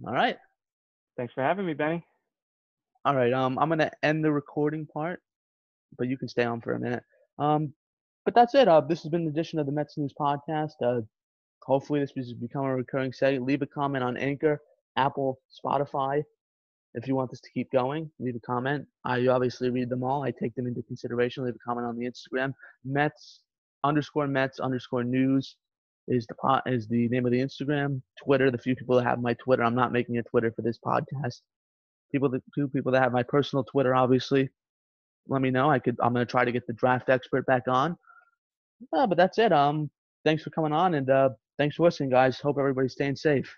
all 0.07 0.13
right. 0.13 0.37
Thanks 1.17 1.33
for 1.33 1.43
having 1.43 1.65
me, 1.65 1.73
Benny. 1.73 2.01
All 3.03 3.13
right. 3.13 3.33
Um, 3.33 3.59
I'm 3.59 3.67
gonna 3.67 3.91
end 4.03 4.23
the 4.23 4.31
recording 4.31 4.85
part, 4.85 5.21
but 5.97 6.07
you 6.07 6.17
can 6.17 6.29
stay 6.29 6.45
on 6.45 6.61
for 6.61 6.75
a 6.75 6.79
minute. 6.79 7.03
Um, 7.39 7.73
but 8.23 8.33
that's 8.33 8.55
it. 8.55 8.69
Uh, 8.69 8.79
this 8.79 9.03
has 9.03 9.09
been 9.09 9.23
an 9.23 9.27
edition 9.27 9.59
of 9.59 9.65
the 9.65 9.73
Mets 9.73 9.97
News 9.97 10.13
Podcast. 10.17 10.81
Uh, 10.81 11.01
hopefully 11.61 11.99
this 11.99 12.13
has 12.15 12.31
become 12.31 12.63
a 12.63 12.73
recurring 12.73 13.11
segment. 13.11 13.45
Leave 13.45 13.63
a 13.63 13.67
comment 13.67 14.01
on 14.01 14.15
Anchor, 14.15 14.61
Apple, 14.95 15.41
Spotify. 15.51 16.23
If 16.93 17.05
you 17.05 17.15
want 17.15 17.31
this 17.31 17.41
to 17.41 17.51
keep 17.51 17.69
going, 17.69 18.09
leave 18.17 18.37
a 18.37 18.39
comment. 18.39 18.87
I 19.03 19.27
obviously 19.27 19.71
read 19.71 19.89
them 19.89 20.03
all. 20.05 20.23
I 20.23 20.31
take 20.31 20.55
them 20.55 20.67
into 20.67 20.83
consideration. 20.83 21.43
Leave 21.43 21.55
a 21.55 21.67
comment 21.67 21.85
on 21.85 21.97
the 21.97 22.09
Instagram. 22.09 22.53
Mets 22.85 23.41
underscore 23.83 24.27
Mets 24.27 24.61
underscore 24.61 25.03
news 25.03 25.57
is 26.09 26.25
the 26.27 26.35
pot 26.35 26.63
is 26.65 26.87
the 26.87 27.07
name 27.09 27.25
of 27.25 27.31
the 27.31 27.39
Instagram. 27.39 28.01
Twitter. 28.21 28.51
The 28.51 28.57
few 28.57 28.75
people 28.75 28.97
that 28.97 29.05
have 29.05 29.21
my 29.21 29.35
Twitter. 29.35 29.63
I'm 29.63 29.75
not 29.75 29.91
making 29.91 30.17
a 30.17 30.23
Twitter 30.23 30.51
for 30.51 30.61
this 30.63 30.79
podcast 30.83 31.41
people 32.11 32.31
two 32.55 32.67
people 32.67 32.91
that 32.91 33.03
have 33.03 33.11
my 33.11 33.23
personal 33.23 33.63
Twitter, 33.63 33.95
obviously. 33.95 34.49
Let 35.27 35.41
me 35.41 35.51
know. 35.51 35.69
I 35.69 35.79
could. 35.79 35.97
I'm 36.01 36.13
gonna 36.13 36.25
try 36.25 36.45
to 36.45 36.51
get 36.51 36.65
the 36.67 36.73
draft 36.73 37.09
expert 37.09 37.45
back 37.45 37.67
on. 37.67 37.97
Uh, 38.93 39.05
but 39.05 39.17
that's 39.17 39.37
it. 39.37 39.51
Um, 39.51 39.89
thanks 40.25 40.43
for 40.43 40.49
coming 40.49 40.73
on, 40.73 40.95
and 40.95 41.09
uh, 41.09 41.29
thanks 41.57 41.75
for 41.75 41.83
listening, 41.83 42.09
guys. 42.09 42.39
Hope 42.39 42.57
everybody's 42.57 42.93
staying 42.93 43.15
safe. 43.15 43.53